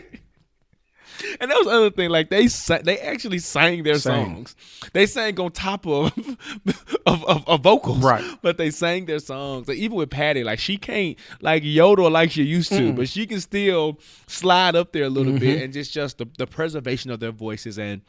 And 1.40 1.50
that 1.50 1.58
was 1.58 1.68
the 1.68 1.74
other 1.74 1.92
thing. 1.92 2.10
Like 2.10 2.30
they 2.30 2.48
they 2.84 3.00
actually 3.00 3.40
sang 3.40 3.82
their 3.84 3.98
Sang. 3.98 4.26
songs. 4.26 4.56
They 4.94 5.08
sang 5.08 5.40
on 5.40 5.52
top 5.52 5.88
of 5.88 6.12
of, 7.08 7.26
of, 7.26 7.48
of 7.48 7.62
vocals, 7.62 7.98
Right. 8.00 8.24
But 8.44 8.58
they 8.58 8.70
sang 8.70 9.06
their 9.06 9.18
songs. 9.20 9.68
Like, 9.68 9.78
even 9.78 9.98
with 9.98 10.12
Patti, 10.12 10.44
like 10.44 10.60
she 10.60 10.78
can't 10.78 11.18
like 11.40 11.64
yodel 11.64 12.12
like 12.12 12.32
she 12.32 12.44
used 12.44 12.72
to, 12.74 12.94
but 12.94 13.08
she 13.08 13.26
can 13.26 13.40
still 13.40 14.00
slide 14.28 14.76
up 14.76 14.92
there 14.92 15.06
a 15.06 15.10
little 15.10 15.38
bit, 15.38 15.64
and 15.64 15.74
just 15.74 15.94
just 15.94 16.20
the, 16.20 16.28
the 16.38 16.46
preservation 16.46 17.10
of 17.10 17.20
their 17.20 17.32
voices 17.32 17.80
and 17.80 18.02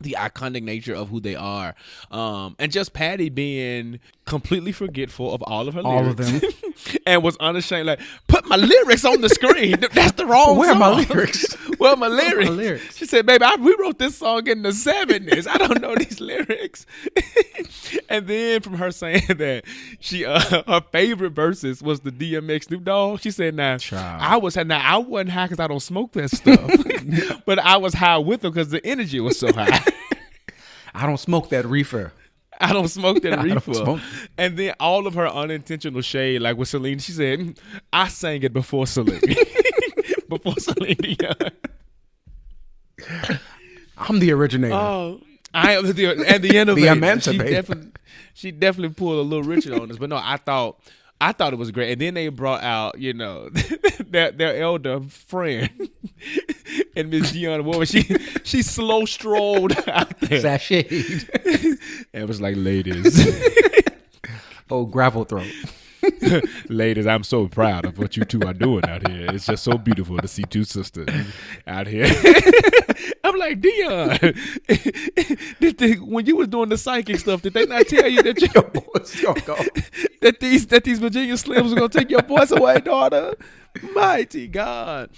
the 0.00 0.16
iconic 0.18 0.62
nature 0.62 0.94
of 0.94 1.08
who 1.08 1.20
they 1.20 1.34
are, 1.34 1.74
um, 2.10 2.56
and 2.58 2.72
just 2.72 2.92
Patti 2.92 3.28
being 3.28 4.00
completely 4.30 4.70
forgetful 4.70 5.34
of 5.34 5.42
all 5.42 5.66
of 5.66 5.74
her 5.74 5.80
All 5.80 6.06
of 6.06 6.18
lyrics, 6.18 6.40
them. 6.40 6.98
and 7.06 7.22
was 7.22 7.36
unashamed. 7.38 7.86
Like, 7.88 8.00
put 8.28 8.46
my 8.46 8.54
lyrics 8.54 9.04
on 9.04 9.20
the 9.20 9.28
screen. 9.28 9.80
That's 9.92 10.12
the 10.12 10.24
wrong. 10.24 10.56
Where 10.56 10.70
are 10.70 10.76
my 10.78 10.88
lyrics? 11.04 11.52
Where 11.78 11.90
are 11.92 11.96
my 11.96 12.06
lyrics? 12.06 12.50
lyrics? 12.50 12.96
She 12.96 13.06
said, 13.06 13.26
"Baby, 13.26 13.44
I, 13.44 13.56
we 13.56 13.74
wrote 13.80 13.98
this 13.98 14.16
song 14.16 14.46
in 14.46 14.62
the 14.62 14.72
seventies. 14.72 15.46
I 15.48 15.56
don't 15.58 15.80
know 15.82 15.94
these 15.96 16.20
lyrics." 16.20 16.86
and 18.08 18.26
then 18.28 18.60
from 18.60 18.74
her 18.74 18.92
saying 18.92 19.22
that 19.28 19.64
she 19.98 20.24
uh, 20.24 20.62
her 20.66 20.82
favorite 20.92 21.30
verses 21.32 21.82
was 21.82 22.00
the 22.00 22.12
DMX 22.12 22.64
Snoop 22.64 22.84
Dogg. 22.84 23.20
She 23.20 23.32
said, 23.32 23.54
"Now 23.56 23.78
Child. 23.78 24.22
I 24.22 24.36
was 24.36 24.56
now 24.56 24.78
I 24.80 24.98
wasn't 24.98 25.30
high 25.30 25.46
because 25.46 25.58
I 25.60 25.66
don't 25.66 25.80
smoke 25.80 26.12
that 26.12 26.30
stuff, 26.30 26.70
but 27.46 27.58
I 27.58 27.78
was 27.78 27.94
high 27.94 28.18
with 28.18 28.42
them 28.42 28.52
because 28.52 28.68
the 28.70 28.84
energy 28.86 29.18
was 29.18 29.38
so 29.38 29.52
high." 29.52 29.82
I 30.94 31.06
don't 31.06 31.18
smoke 31.18 31.48
that 31.50 31.66
reefer. 31.66 32.12
I 32.62 32.74
don't 32.74 32.88
smoke 32.88 33.22
that 33.22 33.42
reefer. 33.42 34.00
And 34.36 34.56
then 34.56 34.74
all 34.78 35.06
of 35.06 35.14
her 35.14 35.26
unintentional 35.26 36.02
shade, 36.02 36.42
like 36.42 36.58
with 36.58 36.68
Celine, 36.68 36.98
she 36.98 37.12
said, 37.12 37.38
"Mm, 37.38 37.58
I 37.92 38.08
sang 38.08 38.42
it 38.42 38.52
before 38.52 38.86
Celine. 38.86 39.20
before 40.28 40.54
Celine 40.58 40.96
Dion. 40.96 41.50
I'm 43.96 44.18
the 44.18 44.32
originator. 44.32 44.74
Oh, 44.74 45.20
I 45.54 45.72
am 45.76 45.90
the 45.90 46.24
and 46.26 46.44
the 46.44 46.56
innovator. 46.56 46.86
She 46.86 46.92
emancipator. 46.92 47.50
definitely, 47.50 47.92
she 48.34 48.50
definitely 48.50 48.94
pulled 48.94 49.18
a 49.18 49.22
little 49.22 49.44
Richard 49.44 49.72
on 49.72 49.90
us. 49.90 49.96
But 49.96 50.10
no, 50.10 50.16
I 50.16 50.36
thought 50.36 50.80
I 51.20 51.32
thought 51.32 51.52
it 51.52 51.56
was 51.56 51.70
great. 51.70 51.92
And 51.92 52.00
then 52.00 52.14
they 52.14 52.28
brought 52.28 52.62
out, 52.62 52.98
you 52.98 53.12
know, 53.12 53.50
their 54.06 54.30
their 54.30 54.56
elder 54.60 55.00
friend 55.02 55.90
and 56.96 57.10
Miss 57.10 57.32
Gianna 57.32 57.62
Woman. 57.62 57.86
She 57.86 58.02
she 58.42 58.62
slow 58.62 59.04
strolled 59.04 59.72
out 59.88 60.18
there. 60.20 60.40
Sashayed. 60.40 61.28
And 62.12 62.22
it 62.22 62.28
was 62.28 62.40
like, 62.40 62.56
ladies. 62.56 63.20
oh, 64.70 64.86
gravel 64.86 65.24
throat. 65.24 65.46
Ladies, 66.68 67.06
I'm 67.06 67.22
so 67.22 67.48
proud 67.48 67.84
of 67.86 67.98
what 67.98 68.16
you 68.16 68.24
two 68.24 68.42
are 68.46 68.54
doing 68.54 68.84
out 68.86 69.06
here. 69.08 69.26
It's 69.32 69.46
just 69.46 69.64
so 69.64 69.76
beautiful 69.78 70.18
to 70.18 70.28
see 70.28 70.42
two 70.44 70.64
sisters 70.64 71.08
out 71.66 71.86
here. 71.86 72.06
I'm 73.24 73.36
like 73.38 73.60
Dionne. 73.60 74.36
when 76.08 76.26
you 76.26 76.36
was 76.36 76.48
doing 76.48 76.68
the 76.68 76.78
psychic 76.78 77.18
stuff, 77.18 77.42
did 77.42 77.54
they 77.54 77.66
not 77.66 77.86
tell 77.86 78.08
you 78.08 78.22
that 78.22 78.40
your 78.40 78.62
Boys, 78.64 79.20
yo, 79.20 79.34
go. 79.34 79.56
that 80.22 80.40
these 80.40 80.66
that 80.68 80.84
these 80.84 80.98
Virginia 80.98 81.34
Slims 81.34 81.70
were 81.70 81.76
gonna 81.76 81.88
take 81.88 82.10
your 82.10 82.22
voice 82.22 82.50
away, 82.50 82.80
daughter? 82.80 83.34
Mighty 83.94 84.48
God. 84.48 85.10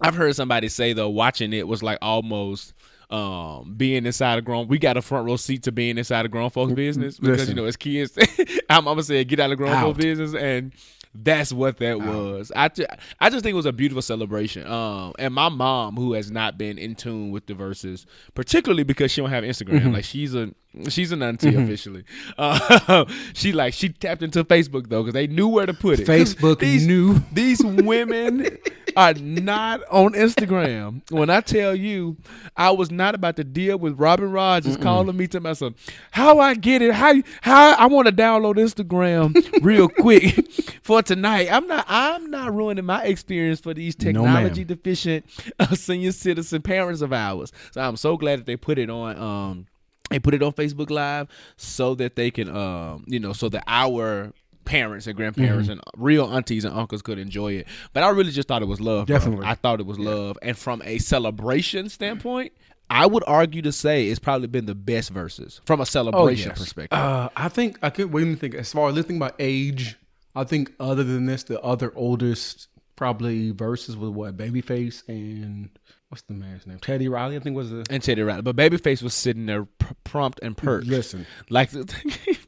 I've 0.00 0.14
heard 0.14 0.34
somebody 0.34 0.68
say 0.68 0.92
though, 0.92 1.10
watching 1.10 1.52
it 1.52 1.68
was 1.68 1.82
like 1.82 1.98
almost 2.00 2.74
um 3.10 3.74
being 3.76 4.06
inside 4.06 4.38
a 4.38 4.42
grown 4.42 4.68
we 4.68 4.78
got 4.78 4.96
a 4.96 5.02
front 5.02 5.26
row 5.26 5.36
seat 5.36 5.64
to 5.64 5.72
being 5.72 5.98
inside 5.98 6.24
a 6.24 6.28
grown 6.28 6.48
folks 6.50 6.72
business 6.72 7.18
because 7.18 7.38
Listen. 7.40 7.56
you 7.56 7.62
know 7.62 7.66
as 7.66 7.76
kids 7.76 8.16
I'm, 8.70 8.78
I'm 8.78 8.84
gonna 8.84 9.02
say 9.02 9.24
get 9.24 9.40
out 9.40 9.50
of 9.50 9.58
grown 9.58 9.72
Out. 9.72 9.82
folks 9.82 9.98
business 9.98 10.34
and 10.34 10.72
that's 11.12 11.52
what 11.52 11.78
that 11.78 11.98
was. 12.00 12.52
I, 12.54 12.68
ju- 12.68 12.86
I 13.18 13.30
just 13.30 13.42
think 13.42 13.54
it 13.54 13.56
was 13.56 13.66
a 13.66 13.72
beautiful 13.72 14.00
celebration. 14.00 14.64
Um, 14.64 15.12
and 15.18 15.34
my 15.34 15.48
mom, 15.48 15.96
who 15.96 16.12
has 16.12 16.30
not 16.30 16.56
been 16.56 16.78
in 16.78 16.94
tune 16.94 17.32
with 17.32 17.46
the 17.46 17.54
verses, 17.54 18.06
particularly 18.34 18.84
because 18.84 19.10
she 19.10 19.20
don't 19.20 19.28
have 19.30 19.42
Instagram, 19.42 19.80
Mm-hmm. 19.80 19.90
like 19.92 20.04
she's 20.04 20.36
a 20.36 20.54
she's 20.88 21.12
an 21.12 21.22
auntie 21.22 21.54
officially. 21.54 22.04
Uh, 22.38 23.04
she 23.34 23.52
like 23.52 23.74
she 23.74 23.88
tapped 23.88 24.22
into 24.22 24.44
Facebook 24.44 24.88
though 24.88 25.02
because 25.02 25.14
they 25.14 25.26
knew 25.26 25.48
where 25.48 25.66
to 25.66 25.74
put 25.74 26.00
it. 26.00 26.06
Facebook 26.06 26.60
these, 26.60 26.86
knew. 26.86 27.20
these 27.32 27.62
women 27.62 28.58
are 28.96 29.14
not 29.14 29.80
on 29.90 30.12
Instagram. 30.12 31.02
When 31.10 31.30
I 31.30 31.40
tell 31.40 31.74
you, 31.74 32.16
I 32.56 32.70
was 32.70 32.90
not 32.90 33.14
about 33.14 33.36
to 33.36 33.44
deal 33.44 33.78
with 33.78 33.98
Robin 33.98 34.30
Rogers 34.30 34.76
calling 34.76 35.16
me 35.16 35.26
to 35.28 35.40
myself. 35.40 35.74
How 36.12 36.38
I 36.38 36.54
get 36.54 36.82
it? 36.82 36.94
How 36.94 37.14
how 37.40 37.74
I 37.74 37.86
want 37.86 38.06
to 38.06 38.12
download 38.14 38.56
Instagram 38.56 39.34
real 39.62 39.88
quick 39.88 40.50
for 40.82 41.02
tonight. 41.02 41.48
I'm 41.50 41.66
not 41.66 41.84
I'm 41.88 42.30
not 42.30 42.54
ruining 42.54 42.84
my 42.84 43.04
experience 43.04 43.60
for 43.60 43.74
these 43.74 43.98
No, 43.98 44.04
technology 44.04 44.64
deficient 44.64 45.26
uh, 45.58 45.74
senior 45.74 46.12
citizen 46.12 46.62
parents 46.62 47.00
of 47.00 47.12
ours. 47.12 47.52
So 47.72 47.80
I'm 47.80 47.96
so 47.96 48.16
glad 48.16 48.40
that 48.40 48.46
they 48.46 48.56
put 48.56 48.78
it 48.78 48.88
on. 48.88 49.18
Um, 49.18 49.66
they 50.10 50.18
put 50.18 50.34
it 50.34 50.42
on 50.42 50.52
Facebook 50.52 50.90
Live 50.90 51.28
so 51.56 51.94
that 51.94 52.16
they 52.16 52.30
can, 52.30 52.54
um, 52.54 53.04
you 53.06 53.18
know, 53.18 53.32
so 53.32 53.48
that 53.48 53.64
our 53.66 54.32
parents 54.64 55.06
and 55.06 55.16
grandparents 55.16 55.68
Mm-hmm. 55.68 55.72
and 55.72 55.80
real 55.96 56.26
aunties 56.26 56.64
and 56.64 56.76
uncles 56.76 57.02
could 57.02 57.18
enjoy 57.18 57.52
it. 57.54 57.66
But 57.92 58.02
I 58.02 58.10
really 58.10 58.30
just 58.30 58.46
thought 58.46 58.62
it 58.62 58.68
was 58.68 58.80
love. 58.80 59.06
bro. 59.06 59.16
Definitely. 59.16 59.46
I 59.46 59.54
thought 59.54 59.80
it 59.80 59.86
was 59.86 59.98
love. 59.98 60.36
And 60.42 60.56
from 60.56 60.82
a 60.84 60.98
celebration 60.98 61.88
standpoint, 61.88 62.52
I 62.88 63.06
would 63.06 63.24
argue 63.26 63.62
to 63.62 63.72
say 63.72 64.08
it's 64.08 64.18
probably 64.18 64.48
been 64.48 64.66
the 64.66 64.74
best 64.74 65.10
verses 65.10 65.60
from 65.64 65.80
a 65.80 65.86
celebration 65.86 66.50
perspective. 66.50 66.98
Uh, 66.98 67.28
I 67.36 67.48
think 67.48 67.78
I 67.82 67.90
could. 67.90 68.12
Wait, 68.12 68.22
let 68.24 68.28
me 68.30 68.34
think. 68.36 68.54
As 68.54 68.72
far 68.72 68.88
as 68.88 68.94
listening 68.96 69.16
about 69.18 69.34
age, 69.38 69.96
I 70.34 70.42
think 70.44 70.72
other 70.80 71.04
than 71.04 71.26
this, 71.26 71.44
the 71.44 71.60
other 71.62 71.92
oldest 71.94 72.66
probably 72.96 73.52
verses 73.52 73.96
was 73.96 74.10
what 74.10 74.36
Babyface 74.36 75.02
and 75.08 75.70
what's 76.10 76.22
the 76.22 76.34
man's 76.34 76.66
name? 76.66 76.78
Teddy 76.80 77.08
Riley. 77.08 77.36
I 77.36 77.40
think 77.40 77.56
was 77.56 77.70
the. 77.70 77.86
and 77.88 78.02
Teddy 78.02 78.22
Riley. 78.22 78.42
But 78.42 78.54
Babyface 78.56 79.02
was 79.02 79.14
sitting 79.14 79.46
there 79.46 79.64
pr- 79.64 79.94
prompt 80.04 80.38
and 80.42 80.54
perked. 80.56 80.86
Listen. 80.86 81.26
Like 81.48 81.70
the 81.70 81.90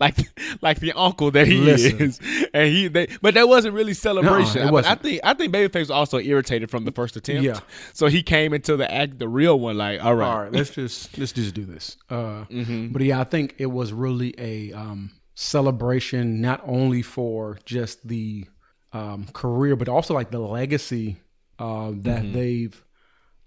like 0.00 0.16
like 0.60 0.80
the 0.80 0.92
uncle 0.92 1.30
that 1.30 1.46
he 1.46 1.58
Listen. 1.58 2.00
is. 2.00 2.20
And 2.52 2.68
he 2.68 2.88
they 2.88 3.08
but 3.22 3.34
that 3.34 3.48
wasn't 3.48 3.74
really 3.74 3.94
celebration. 3.94 4.62
But 4.62 4.68
I 4.68 4.70
wasn't. 4.70 5.02
think 5.02 5.20
I 5.24 5.34
think 5.34 5.54
Babyface 5.54 5.78
was 5.80 5.90
also 5.90 6.18
irritated 6.18 6.70
from 6.70 6.84
the 6.84 6.92
first 6.92 7.16
attempt. 7.16 7.42
Yeah. 7.42 7.60
So 7.94 8.06
he 8.08 8.22
came 8.22 8.52
into 8.52 8.76
the 8.76 8.90
act 8.92 9.18
the 9.18 9.28
real 9.28 9.58
one 9.58 9.76
like, 9.78 10.02
all 10.04 10.14
right. 10.14 10.28
All 10.28 10.42
right, 10.42 10.52
let's 10.52 10.70
just 10.70 11.16
let's 11.18 11.32
just 11.32 11.54
do 11.54 11.64
this. 11.64 11.96
Uh, 12.10 12.44
Mm-hmm. 12.52 12.88
But 12.88 13.02
yeah, 13.02 13.20
I 13.20 13.24
think 13.24 13.54
it 13.58 13.66
was 13.66 13.92
really 13.92 14.34
a 14.38 14.72
um, 14.72 15.12
celebration 15.34 16.40
not 16.40 16.60
only 16.64 17.02
for 17.02 17.58
just 17.64 18.06
the 18.06 18.46
um, 18.92 19.26
career, 19.32 19.74
but 19.76 19.88
also 19.88 20.12
like 20.14 20.30
the 20.30 20.38
legacy 20.38 21.16
uh, 21.64 21.90
that 22.08 22.22
Mm-hmm. 22.22 22.32
they've 22.38 22.76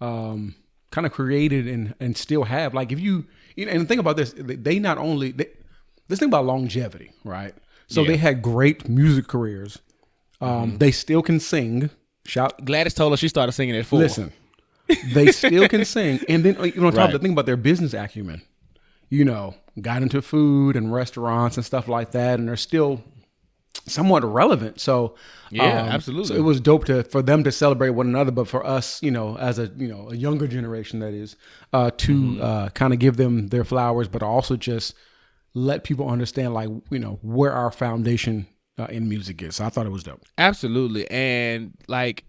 um, 0.01 0.55
kind 0.91 1.05
of 1.07 1.11
created 1.13 1.67
and 1.67 1.93
and 1.99 2.11
still 2.17 2.43
have. 2.45 2.73
Like 2.79 2.91
if 2.95 2.99
you, 2.99 3.13
you 3.55 3.67
and 3.69 3.87
think 3.87 3.99
about 3.99 4.15
this, 4.17 4.33
they 4.37 4.79
not 4.79 4.97
only 4.97 5.31
they, 5.39 5.47
let's 6.09 6.19
think 6.19 6.29
about 6.31 6.45
longevity, 6.45 7.11
right? 7.23 7.53
So 7.87 8.01
Yeah. 8.01 8.07
they 8.09 8.17
had 8.17 8.41
great 8.41 8.87
music 8.89 9.27
careers. 9.27 9.73
Um, 10.41 10.49
Mm-hmm. 10.49 10.77
They 10.83 10.91
still 10.91 11.21
can 11.21 11.39
sing. 11.39 11.89
Shout 12.25 12.65
Gladys 12.65 12.93
told 12.93 13.13
us 13.13 13.19
she 13.19 13.27
started 13.29 13.51
singing 13.53 13.75
at 13.75 13.85
four. 13.85 13.99
Listen, 13.99 14.31
they 15.13 15.31
still 15.31 15.67
can 15.67 15.85
sing, 15.85 16.19
and 16.27 16.43
then 16.43 16.55
you 16.63 16.81
know, 16.81 16.87
on 16.87 16.93
top 16.93 17.07
of 17.09 17.13
the 17.13 17.19
thing 17.19 17.33
about 17.33 17.45
their 17.45 17.57
business 17.57 17.93
acumen, 17.93 18.41
you 19.09 19.23
know, 19.25 19.53
got 19.79 20.01
into 20.01 20.21
food 20.21 20.75
and 20.75 20.91
restaurants 20.93 21.57
and 21.57 21.65
stuff 21.65 21.87
like 21.87 22.11
that, 22.11 22.39
and 22.39 22.47
they're 22.47 22.57
still 22.71 23.03
somewhat 23.87 24.23
relevant. 24.23 24.79
So 24.81 25.15
Yeah, 25.51 25.63
um, 25.83 25.89
absolutely. 25.89 26.27
So 26.27 26.35
it 26.35 26.41
was 26.43 26.59
dope 26.59 26.85
to 26.85 27.03
for 27.03 27.21
them 27.21 27.43
to 27.43 27.51
celebrate 27.51 27.91
one 27.91 28.07
another, 28.07 28.31
but 28.31 28.47
for 28.47 28.65
us, 28.65 29.01
you 29.03 29.11
know, 29.11 29.37
as 29.37 29.59
a 29.59 29.71
you 29.77 29.87
know 29.87 30.09
a 30.11 30.15
younger 30.15 30.47
generation 30.47 30.99
that 30.99 31.13
is, 31.13 31.35
uh, 31.73 31.91
to 31.97 32.13
Mm-hmm. 32.13 32.41
uh, 32.41 32.69
kind 32.69 32.93
of 32.93 32.99
give 32.99 33.17
them 33.17 33.47
their 33.47 33.63
flowers, 33.63 34.07
but 34.07 34.23
also 34.23 34.55
just 34.55 34.95
let 35.53 35.83
people 35.83 36.09
understand 36.09 36.53
like 36.53 36.69
you 36.89 36.99
know 36.99 37.19
where 37.21 37.53
our 37.53 37.71
foundation 37.71 38.47
uh, 38.77 38.85
in 38.89 39.07
music 39.07 39.41
is. 39.41 39.55
So 39.57 39.65
I 39.65 39.69
thought 39.69 39.85
it 39.85 39.91
was 39.91 40.03
dope. 40.03 40.23
Absolutely. 40.37 41.09
And 41.09 41.73
like 41.87 42.25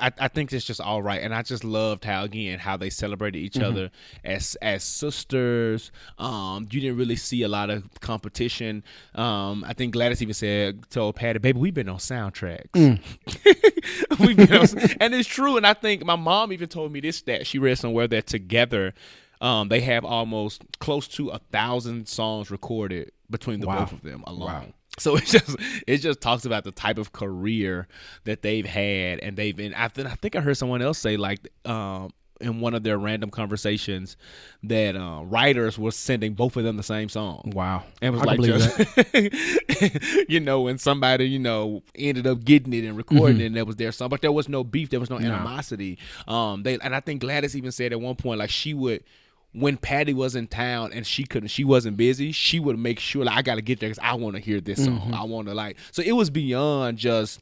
I, 0.00 0.12
I 0.18 0.28
think 0.28 0.52
it's 0.52 0.64
just 0.64 0.80
all 0.80 1.02
right. 1.02 1.20
And 1.22 1.34
I 1.34 1.42
just 1.42 1.64
loved 1.64 2.04
how 2.04 2.24
again 2.24 2.58
how 2.58 2.76
they 2.76 2.90
celebrated 2.90 3.38
each 3.38 3.54
Mm-hmm. 3.54 3.64
other 3.64 3.90
as 4.24 4.56
as 4.62 4.82
sisters. 4.84 5.90
Um, 6.18 6.66
you 6.70 6.80
didn't 6.80 6.96
really 6.96 7.16
see 7.16 7.42
a 7.42 7.48
lot 7.48 7.70
of 7.70 7.88
competition. 8.00 8.82
Um, 9.14 9.64
I 9.66 9.72
think 9.72 9.92
Gladys 9.92 10.22
even 10.22 10.34
said 10.34 10.88
told 10.90 11.16
Patti, 11.16 11.38
baby, 11.38 11.58
we've 11.58 11.74
been 11.74 11.88
on 11.88 11.98
soundtracks. 11.98 12.70
Mm. 12.72 13.00
we've 14.20 14.36
been 14.36 14.52
on, 14.52 14.66
and 15.00 15.14
it's 15.14 15.28
true. 15.28 15.56
And 15.56 15.66
I 15.66 15.74
think 15.74 16.04
my 16.04 16.16
mom 16.16 16.52
even 16.52 16.68
told 16.68 16.92
me 16.92 17.00
this 17.00 17.22
that 17.22 17.46
She 17.46 17.58
read 17.58 17.78
somewhere 17.78 18.08
that 18.08 18.26
together 18.26 18.94
um, 19.40 19.68
they 19.68 19.80
have 19.80 20.04
almost 20.04 20.62
close 20.78 21.06
to 21.08 21.28
a 21.30 21.38
thousand 21.52 22.08
songs 22.08 22.50
recorded 22.50 23.12
between 23.30 23.60
the 23.60 23.66
Wow. 23.66 23.80
both 23.80 23.92
of 23.92 24.02
them 24.02 24.22
alone. 24.26 24.72
So 24.98 25.16
it 25.16 25.24
just 25.24 25.56
it 25.86 25.98
just 25.98 26.20
talks 26.20 26.44
about 26.44 26.64
the 26.64 26.72
type 26.72 26.98
of 26.98 27.12
career 27.12 27.88
that 28.24 28.42
they've 28.42 28.66
had, 28.66 29.18
and 29.20 29.36
they've 29.36 29.56
been. 29.56 29.74
I 29.74 29.88
think 29.88 30.08
I 30.08 30.14
think 30.14 30.36
I 30.36 30.40
heard 30.40 30.56
someone 30.56 30.82
else 30.82 30.98
say 30.98 31.16
like 31.16 31.48
um, 31.64 32.10
in 32.40 32.60
one 32.60 32.74
of 32.74 32.82
their 32.82 32.98
random 32.98 33.30
conversations 33.30 34.16
that 34.62 34.96
uh, 34.96 35.22
writers 35.24 35.78
were 35.78 35.90
sending 35.90 36.34
both 36.34 36.56
of 36.56 36.64
them 36.64 36.76
the 36.76 36.82
same 36.82 37.08
song. 37.08 37.52
Wow, 37.54 37.84
And 38.02 38.14
it 38.14 38.18
was 38.18 38.22
I 38.22 38.34
like 38.34 38.40
just, 38.40 40.28
you 40.30 40.40
know, 40.40 40.62
when 40.62 40.78
somebody, 40.78 41.28
you 41.28 41.38
know, 41.38 41.82
ended 41.94 42.26
up 42.26 42.44
getting 42.44 42.72
it 42.72 42.84
and 42.84 42.96
recording 42.96 43.40
it 43.40 43.46
and 43.46 43.56
there 43.56 43.64
was 43.64 43.76
their 43.76 43.92
song, 43.92 44.08
but 44.08 44.20
there 44.20 44.32
was 44.32 44.48
no 44.48 44.64
beef, 44.64 44.90
there 44.90 45.00
was 45.00 45.10
no 45.10 45.18
animosity. 45.18 45.98
Um 46.26 46.62
they 46.62 46.78
and 46.78 46.94
I 46.94 47.00
think 47.00 47.20
Gladys 47.20 47.56
even 47.56 47.72
said 47.72 47.92
at 47.92 48.00
one 48.00 48.16
point 48.16 48.38
like 48.38 48.50
she 48.50 48.74
would 48.74 49.04
when 49.54 49.76
Patti 49.76 50.12
was 50.12 50.34
in 50.34 50.46
town 50.48 50.92
and 50.92 51.06
she 51.06 51.24
couldn't, 51.24 51.48
she 51.48 51.64
wasn't 51.64 51.96
busy. 51.96 52.32
She 52.32 52.58
would 52.60 52.78
make 52.78 52.98
sure 52.98 53.24
like 53.24 53.36
I 53.38 53.42
got 53.42 53.54
to 53.54 53.62
get 53.62 53.80
there 53.80 53.88
because 53.88 54.02
I 54.02 54.14
want 54.14 54.36
to 54.36 54.42
hear 54.42 54.60
this 54.60 54.84
song. 54.84 55.12
I 55.14 55.24
want 55.24 55.48
to 55.48 55.54
like. 55.54 55.78
So 55.92 56.02
it 56.02 56.12
was 56.12 56.28
beyond 56.30 56.98
just. 56.98 57.40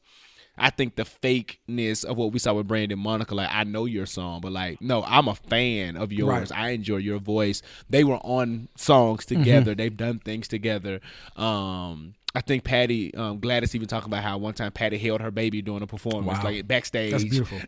I 0.58 0.68
think 0.68 0.96
the 0.96 1.04
fakeness 1.04 2.04
of 2.04 2.18
what 2.18 2.30
we 2.32 2.38
saw 2.38 2.52
with 2.52 2.68
Brandy 2.68 2.92
and 2.92 3.00
Monica, 3.02 3.34
like 3.34 3.48
I 3.50 3.64
know 3.64 3.86
your 3.86 4.04
song, 4.04 4.42
but 4.42 4.52
like 4.52 4.82
no, 4.82 5.02
I'm 5.04 5.26
a 5.26 5.34
fan 5.34 5.96
of 5.96 6.12
yours. 6.12 6.50
Right. 6.50 6.52
I 6.52 6.68
enjoy 6.70 6.98
your 6.98 7.18
voice. 7.18 7.62
They 7.88 8.04
were 8.04 8.16
on 8.18 8.68
songs 8.76 9.24
together. 9.24 9.74
They've 9.74 9.96
done 9.96 10.18
things 10.18 10.48
together. 10.48 11.00
Um, 11.36 12.14
I 12.34 12.42
think 12.42 12.64
Patti 12.64 13.14
um, 13.14 13.40
Gladys 13.40 13.74
even 13.74 13.88
talking 13.88 14.08
about 14.10 14.22
how 14.22 14.36
one 14.36 14.52
time 14.52 14.72
Patti 14.72 14.98
held 14.98 15.22
her 15.22 15.30
baby 15.30 15.62
during 15.62 15.82
a 15.82 15.86
performance, 15.86 16.38
Wow. 16.38 16.44
like 16.44 16.66
backstage. 16.68 17.12
That's 17.12 17.24
beautiful. 17.24 17.58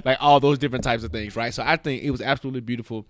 like 0.04 0.16
all 0.20 0.40
those 0.40 0.58
different 0.58 0.84
types 0.84 1.04
of 1.04 1.12
things, 1.12 1.36
right? 1.36 1.52
So 1.52 1.62
I 1.64 1.76
think 1.76 2.02
it 2.02 2.10
was 2.10 2.22
absolutely 2.22 2.60
beautiful. 2.62 3.06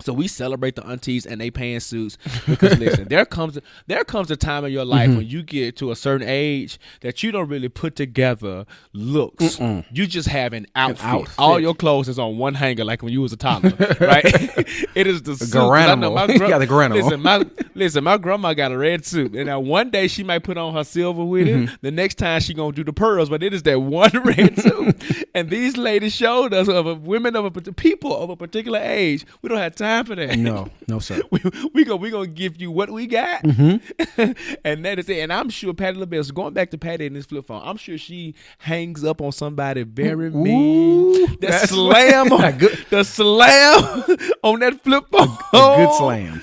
So 0.00 0.12
we 0.12 0.28
celebrate 0.28 0.76
the 0.76 0.86
aunties 0.86 1.26
and 1.26 1.40
they 1.40 1.50
pantsuits 1.50 2.16
because 2.46 2.78
listen, 2.80 3.08
there 3.08 3.24
comes 3.24 3.58
there 3.86 4.04
comes 4.04 4.30
a 4.30 4.36
time 4.36 4.64
in 4.64 4.72
your 4.72 4.84
life 4.84 5.08
when 5.08 5.26
you 5.26 5.42
get 5.42 5.76
to 5.76 5.90
a 5.90 5.96
certain 5.96 6.26
age 6.28 6.78
that 7.00 7.22
you 7.22 7.32
don't 7.32 7.48
really 7.48 7.68
put 7.68 7.96
together 7.96 8.64
looks. 8.92 9.58
You 9.60 10.06
just 10.06 10.28
have 10.28 10.52
an 10.52 10.66
outfit. 10.74 11.04
outfit. 11.04 11.34
All 11.38 11.58
your 11.60 11.74
clothes 11.74 12.08
is 12.08 12.18
on 12.18 12.38
one 12.38 12.54
hanger, 12.54 12.84
like 12.84 13.02
when 13.02 13.12
you 13.12 13.22
was 13.22 13.32
a 13.32 13.36
toddler, 13.36 13.72
right? 14.00 14.24
it 14.94 15.06
is 15.06 15.22
the 15.22 15.34
suit. 15.36 15.52
'Cause 15.52 15.70
I 15.72 15.94
know 15.94 16.12
my 16.14 16.26
Garanimal. 16.26 16.48
Yeah, 16.48 16.58
the 16.58 16.66
Garanimal. 16.66 17.02
Listen, 17.02 17.20
my 17.22 17.46
listen, 17.74 18.04
my 18.04 18.16
grandma 18.18 18.54
got 18.54 18.72
a 18.72 18.78
red 18.78 19.04
suit, 19.04 19.34
and 19.34 19.46
now 19.46 19.60
one 19.60 19.90
day 19.90 20.08
she 20.08 20.22
might 20.22 20.44
put 20.44 20.56
on 20.58 20.74
her 20.74 20.84
silver 20.84 21.24
with 21.24 21.38
Mm-hmm. 21.48 21.64
it. 21.74 21.78
The 21.82 21.90
next 21.90 22.16
time 22.16 22.40
she 22.40 22.52
gonna 22.52 22.72
do 22.72 22.84
the 22.84 22.92
pearls, 22.92 23.30
but 23.30 23.42
it 23.42 23.54
is 23.54 23.62
that 23.62 23.80
one 23.80 24.10
red 24.24 24.58
suit. 24.60 25.26
and 25.34 25.48
these 25.50 25.76
ladies 25.76 26.12
showed 26.14 26.52
us 26.52 26.68
of 26.68 26.86
a, 26.86 26.94
women 26.94 27.36
of 27.36 27.44
a 27.46 27.50
people 27.72 28.14
of 28.16 28.28
a 28.30 28.36
particular 28.36 28.78
age. 28.80 29.24
We 29.40 29.48
don't 29.48 29.58
have 29.58 29.74
time 29.74 29.87
that. 29.88 30.38
No, 30.38 30.68
no, 30.86 30.98
sir. 30.98 31.20
We 31.30 31.40
we 31.74 31.84
go 31.84 31.96
we 31.96 32.10
gonna 32.10 32.26
give 32.26 32.60
you 32.60 32.70
what 32.70 32.90
we 32.90 33.06
got, 33.06 33.42
Mm-hmm. 33.42 34.32
and 34.64 34.84
that 34.84 34.98
is 34.98 35.08
it. 35.08 35.18
And 35.18 35.32
I'm 35.32 35.48
sure 35.50 35.72
Patti 35.74 35.98
LaBelle. 35.98 36.24
So 36.24 36.32
going 36.32 36.54
back 36.54 36.70
to 36.70 36.78
Patti 36.78 37.06
and 37.06 37.16
this 37.16 37.26
flip 37.26 37.46
phone, 37.46 37.62
I'm 37.64 37.76
sure 37.76 37.98
she 37.98 38.34
hangs 38.58 39.04
up 39.04 39.20
on 39.20 39.32
somebody 39.32 39.82
very 39.84 40.30
mean. 40.30 41.36
The 41.40 41.52
slam, 41.66 42.32
on, 42.32 42.58
Good- 42.58 42.86
the 42.90 43.04
slam 43.04 44.04
on 44.42 44.60
that 44.60 44.82
flip 44.82 45.04
phone. 45.10 45.28
A 45.52 45.76
good 45.76 45.94
slam. 45.94 46.42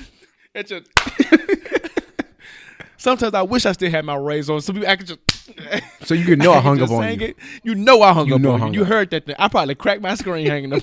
Sometimes 2.97 3.33
I 3.35 3.41
wish 3.43 3.65
I 3.67 3.71
still 3.73 3.91
had 3.91 4.03
my 4.05 4.15
rays 4.15 4.49
on. 4.49 4.61
Some 4.61 4.75
people 4.75 4.89
I 4.89 4.95
could 4.95 5.07
just. 5.07 5.19
So 6.07 6.13
you 6.15 6.25
could 6.25 6.39
know 6.39 6.53
I 6.53 6.59
hung 6.59 6.81
up 6.81 6.89
on 6.89 7.03
you. 7.19 7.27
it. 7.27 7.37
You 7.63 7.75
know 7.75 8.01
I 8.01 8.13
hung 8.13 8.27
You 8.27 8.35
up 8.35 8.41
know 8.41 8.51
I 8.51 8.53
on 8.55 8.59
hung 8.59 8.73
you. 8.73 8.79
You 8.79 8.85
heard 8.85 9.11
that 9.11 9.25
thing. 9.27 9.35
I 9.37 9.47
probably 9.47 9.75
cracked 9.75 10.01
my 10.01 10.15
screen 10.15 10.47
hanging 10.47 10.73
up, 10.73 10.81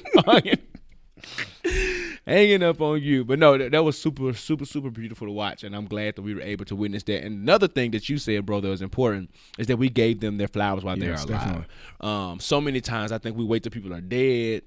hanging, 2.27 2.63
up 2.63 2.81
on 2.81 3.03
you. 3.03 3.25
But 3.25 3.39
no, 3.39 3.59
that, 3.59 3.73
that 3.73 3.85
was 3.85 4.01
super, 4.01 4.33
super, 4.33 4.65
super 4.65 4.91
beautiful 4.91 5.27
to 5.27 5.33
watch, 5.33 5.65
and 5.65 5.75
I'm 5.75 5.87
glad 5.87 6.17
that 6.17 6.23
we 6.23 6.35
were 6.35 6.43
able 6.43 6.65
to 6.67 6.77
witness 6.77 7.03
that. 7.05 7.25
And 7.25 7.43
another 7.43 7.69
thing 7.69 7.91
that 7.93 8.09
you 8.09 8.19
said, 8.19 8.47
bro, 8.47 8.61
that 8.61 8.69
was 8.69 8.83
important 8.83 9.31
is 9.59 9.67
that 9.67 9.77
we 9.77 9.89
gave 9.89 10.21
them 10.21 10.39
their 10.39 10.49
flowers 10.49 10.85
while 10.85 10.99
Yes, 10.99 11.25
they're 11.25 11.37
alive. 11.37 11.67
Um, 12.01 12.41
so 12.41 12.61
many 12.61 12.81
times 12.81 13.13
I 13.13 13.19
think 13.19 13.37
we 13.37 13.45
wait 13.45 13.63
till 13.63 13.73
people 13.73 13.93
are 13.93 14.01
dead 14.01 14.63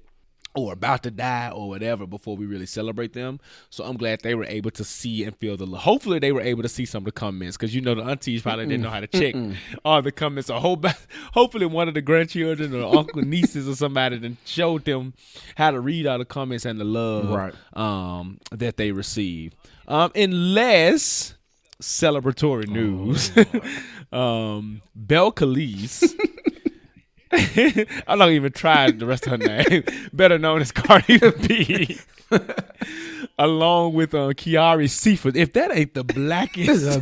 or 0.56 0.72
about 0.72 1.02
to 1.02 1.10
die 1.10 1.50
or 1.50 1.68
whatever 1.68 2.06
before 2.06 2.36
we 2.36 2.46
really 2.46 2.66
celebrate 2.66 3.12
them. 3.12 3.38
So 3.70 3.84
I'm 3.84 3.96
glad 3.96 4.20
they 4.22 4.34
were 4.34 4.46
able 4.46 4.70
to 4.72 4.84
see 4.84 5.22
and 5.24 5.36
feel 5.36 5.56
the. 5.56 5.66
Hopefully 5.66 6.18
they 6.18 6.32
were 6.32 6.40
able 6.40 6.62
to 6.62 6.68
see 6.68 6.86
some 6.86 7.02
of 7.02 7.04
the 7.04 7.12
comments 7.12 7.56
because 7.56 7.74
you 7.74 7.80
know 7.82 7.94
the 7.94 8.02
aunties 8.02 8.42
probably 8.42 8.66
didn't 8.66 8.82
know 8.82 8.90
how 8.90 9.00
to 9.00 9.06
check 9.06 9.34
all 9.84 10.00
the 10.02 10.10
comments. 10.12 10.46
So 10.48 10.58
hope, 10.58 10.86
hopefully 11.32 11.66
one 11.66 11.88
of 11.88 11.94
the 11.94 12.00
grandchildren 12.02 12.74
or 12.74 12.96
uncle 12.96 13.22
nieces 13.26 13.68
or 13.68 13.74
somebody 13.76 14.16
then 14.18 14.38
showed 14.44 14.84
them 14.84 15.12
how 15.56 15.70
to 15.70 15.78
read 15.80 16.06
all 16.06 16.18
the 16.18 16.24
comments 16.24 16.64
and 16.64 16.80
the 16.80 16.84
love 16.84 17.28
Right. 17.30 17.54
um, 17.74 18.38
that 18.50 18.76
they 18.78 18.92
received. 18.92 19.54
Um, 19.86 20.10
in 20.14 20.54
less 20.54 21.34
celebratory 21.82 22.66
news, 22.66 23.30
um, 24.12 24.80
Belcalis. 24.98 26.14
I'm 28.06 28.18
not 28.18 28.30
even 28.30 28.52
trying 28.52 28.98
the 28.98 29.06
rest 29.06 29.26
of 29.26 29.32
her 29.32 29.38
name. 29.38 29.84
Better 30.12 30.38
known 30.38 30.60
as 30.60 30.70
Cardi 30.70 31.18
B. 31.46 31.98
Along 33.38 33.94
with 33.94 34.14
uh, 34.14 34.28
Kiari 34.28 34.88
Cephus. 34.88 35.34
If 35.34 35.52
that 35.54 35.76
ain't 35.76 35.94
the 35.94 36.04
blackest 36.04 37.00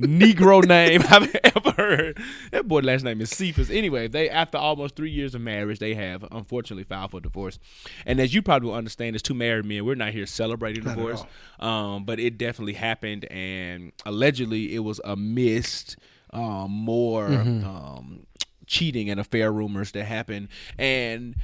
Negro 0.00 0.66
name 0.66 1.02
I've 1.08 1.34
ever 1.44 1.70
heard. 1.72 2.18
That 2.50 2.66
boy 2.66 2.80
last 2.80 3.04
name 3.04 3.20
is 3.20 3.30
Cephus. 3.30 3.70
Anyway, 3.70 4.08
they 4.08 4.28
after 4.30 4.58
almost 4.58 4.96
three 4.96 5.10
years 5.10 5.34
of 5.34 5.42
marriage, 5.42 5.78
they 5.78 5.94
have 5.94 6.24
unfortunately 6.32 6.84
filed 6.84 7.10
for 7.12 7.20
divorce. 7.20 7.58
And 8.04 8.18
as 8.18 8.34
you 8.34 8.42
probably 8.42 8.68
will 8.68 8.76
understand, 8.76 9.14
as 9.14 9.22
two 9.22 9.34
married 9.34 9.66
men, 9.66 9.84
we're 9.84 9.94
not 9.94 10.12
here 10.12 10.26
celebrating 10.26 10.84
Not 10.84 10.96
divorce. 10.96 11.24
Um, 11.60 12.04
but 12.04 12.18
it 12.18 12.38
definitely 12.38 12.74
happened 12.74 13.26
and 13.26 13.92
allegedly 14.04 14.74
it 14.74 14.80
was 14.80 15.00
amidst 15.04 15.96
um, 16.30 16.70
more 16.70 17.26
um, 17.26 18.26
cheating 18.66 19.10
and 19.10 19.20
affair 19.20 19.52
rumors 19.52 19.92
that 19.92 20.04
happen. 20.04 20.48
And 20.78 21.36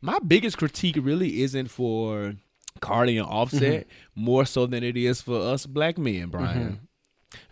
my 0.00 0.18
biggest 0.20 0.58
critique 0.58 0.96
really 1.00 1.42
isn't 1.42 1.68
for 1.68 2.34
Cardi 2.80 3.18
and 3.18 3.26
Offset 3.26 3.86
mm-hmm. 3.86 4.22
more 4.22 4.44
so 4.44 4.66
than 4.66 4.82
it 4.82 4.96
is 4.96 5.20
for 5.20 5.40
us 5.40 5.66
black 5.66 5.98
men, 5.98 6.14
mm-hmm. 6.14 6.30
Brian. 6.30 6.80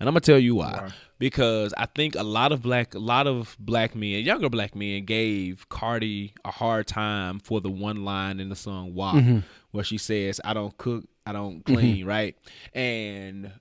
And 0.01 0.09
I'm 0.09 0.15
gonna 0.15 0.21
tell 0.21 0.39
you 0.39 0.57
why. 0.57 0.91
Because 1.19 1.75
I 1.77 1.87
think 1.87 2.15
a 2.15 2.23
lot 2.23 2.53
of 2.53 2.63
black 2.63 2.95
a 2.95 2.99
lot 2.99 3.27
of 3.27 3.57
black 3.59 3.95
men, 3.95 4.25
younger 4.25 4.49
black 4.49 4.75
men, 4.75 5.05
gave 5.05 5.69
Cardi 5.69 6.35
a 6.45 6.51
hard 6.51 6.87
time 6.87 7.41
for 7.41 7.61
the 7.61 7.71
one 7.71 8.05
line 8.05 8.41
in 8.41 8.49
the 8.49 8.57
song 8.57 8.95
WAP 8.95 9.17
mm-hmm. 9.17 9.39
where 9.73 9.85
she 9.85 9.99
says, 9.99 10.41
I 10.45 10.55
don't 10.55 10.77
cook, 10.79 11.05
I 11.27 11.33
don't 11.33 11.65
clean, 11.65 12.07
right? 12.07 12.37
And 12.73 13.53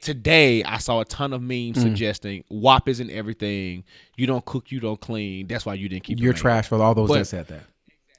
today 0.00 0.62
I 0.64 0.78
saw 0.78 1.00
a 1.00 1.04
ton 1.04 1.32
of 1.32 1.42
memes 1.42 1.76
mm. 1.76 1.82
suggesting 1.82 2.44
WAP 2.48 2.88
isn't 2.88 3.10
everything. 3.10 3.84
You 4.16 4.26
don't 4.26 4.44
cook, 4.44 4.70
you 4.70 4.80
don't 4.80 5.00
clean. 5.00 5.46
That's 5.46 5.66
why 5.66 5.74
you 5.74 5.88
didn't 5.88 6.04
keep 6.04 6.18
You're 6.18 6.26
your 6.26 6.34
trash 6.34 6.68
for 6.68 6.82
all 6.82 6.94
those 6.94 7.08
But- 7.08 7.18
that 7.18 7.24
said 7.26 7.48
that. 7.48 7.62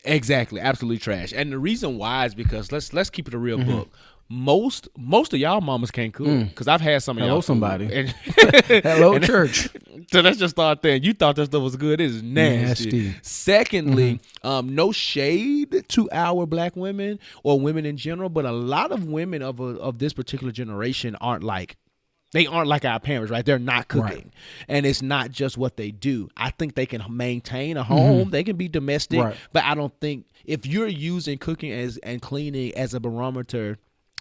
Exactly, 0.05 0.62
absolutely 0.62 1.00
trash. 1.00 1.33
And 1.35 1.51
the 1.51 1.59
reason 1.59 1.97
why 1.97 2.25
is 2.25 2.35
because 2.35 2.71
let's 2.71 2.93
let's 2.93 3.09
keep 3.09 3.27
it 3.27 3.33
a 3.33 3.38
real 3.38 3.57
Mm-hmm. 3.57 3.71
book. 3.71 3.89
Most 4.27 4.88
most 4.97 5.33
of 5.35 5.39
y'all 5.39 5.62
mamas 5.62 5.91
can't 5.91 6.12
cook 6.12 6.47
because 6.50 6.67
I've 6.67 6.81
had 6.81 7.03
some 7.03 7.17
of 7.17 7.21
Mm. 7.21 7.25
Hello, 7.25 7.35
y'all 7.35 7.41
somebody. 7.43 7.93
And- 7.93 8.09
Hello, 8.83 9.13
and- 9.13 9.24
church. 9.24 9.69
so 10.12 10.21
let's 10.21 10.39
just 10.39 10.55
start 10.55 10.81
there. 10.81 10.95
You 10.95 11.13
thought 11.13 11.35
that 11.35 11.45
stuff 11.45 11.62
was 11.62 11.75
good. 11.75 12.01
It 12.01 12.05
is 12.05 12.24
nasty. 12.24 12.85
Nasty. 12.85 13.09
Mm-hmm. 13.09 13.17
Secondly, 13.21 14.19
um, 14.43 14.74
no 14.74 14.91
shade 14.91 15.85
to 15.89 16.09
our 16.11 16.48
black 16.48 16.75
women 16.75 17.20
or 17.44 17.59
women 17.59 17.85
in 17.85 17.98
general, 17.98 18.29
but 18.29 18.46
a 18.46 18.51
lot 18.51 18.91
of 18.91 19.05
women 19.05 19.44
of 19.44 19.59
a, 19.59 19.63
of 19.79 20.00
this 20.00 20.11
particular 20.13 20.51
generation 20.51 21.15
aren't 21.22 21.44
like 21.44 21.77
they 22.35 22.45
aren't 22.48 22.67
like 22.67 22.83
our 22.83 23.00
parents, 23.00 23.31
right? 23.31 23.45
They're 23.45 23.57
not 23.57 23.87
cooking. 23.87 24.03
Right. 24.17 24.33
And 24.67 24.85
it's 24.85 25.01
not 25.01 25.31
just 25.31 25.57
what 25.57 25.77
they 25.77 25.89
do. 25.91 26.27
I 26.35 26.50
think 26.50 26.75
they 26.75 26.85
can 26.85 27.01
maintain 27.09 27.77
a 27.77 27.83
home, 27.83 28.29
they 28.29 28.43
can 28.43 28.57
be 28.57 28.67
domestic, 28.67 29.19
Mm-hmm. 29.19 29.27
Right. 29.29 29.37
but 29.53 29.63
I 29.63 29.74
don't 29.74 29.93
think 30.01 30.25
if 30.43 30.65
you're 30.65 30.87
using 30.87 31.37
cooking 31.37 31.71
as 31.71 31.98
and 32.00 32.21
cleaning 32.21 32.75
as 32.75 32.93
a 32.93 33.00
barometer 33.00 33.77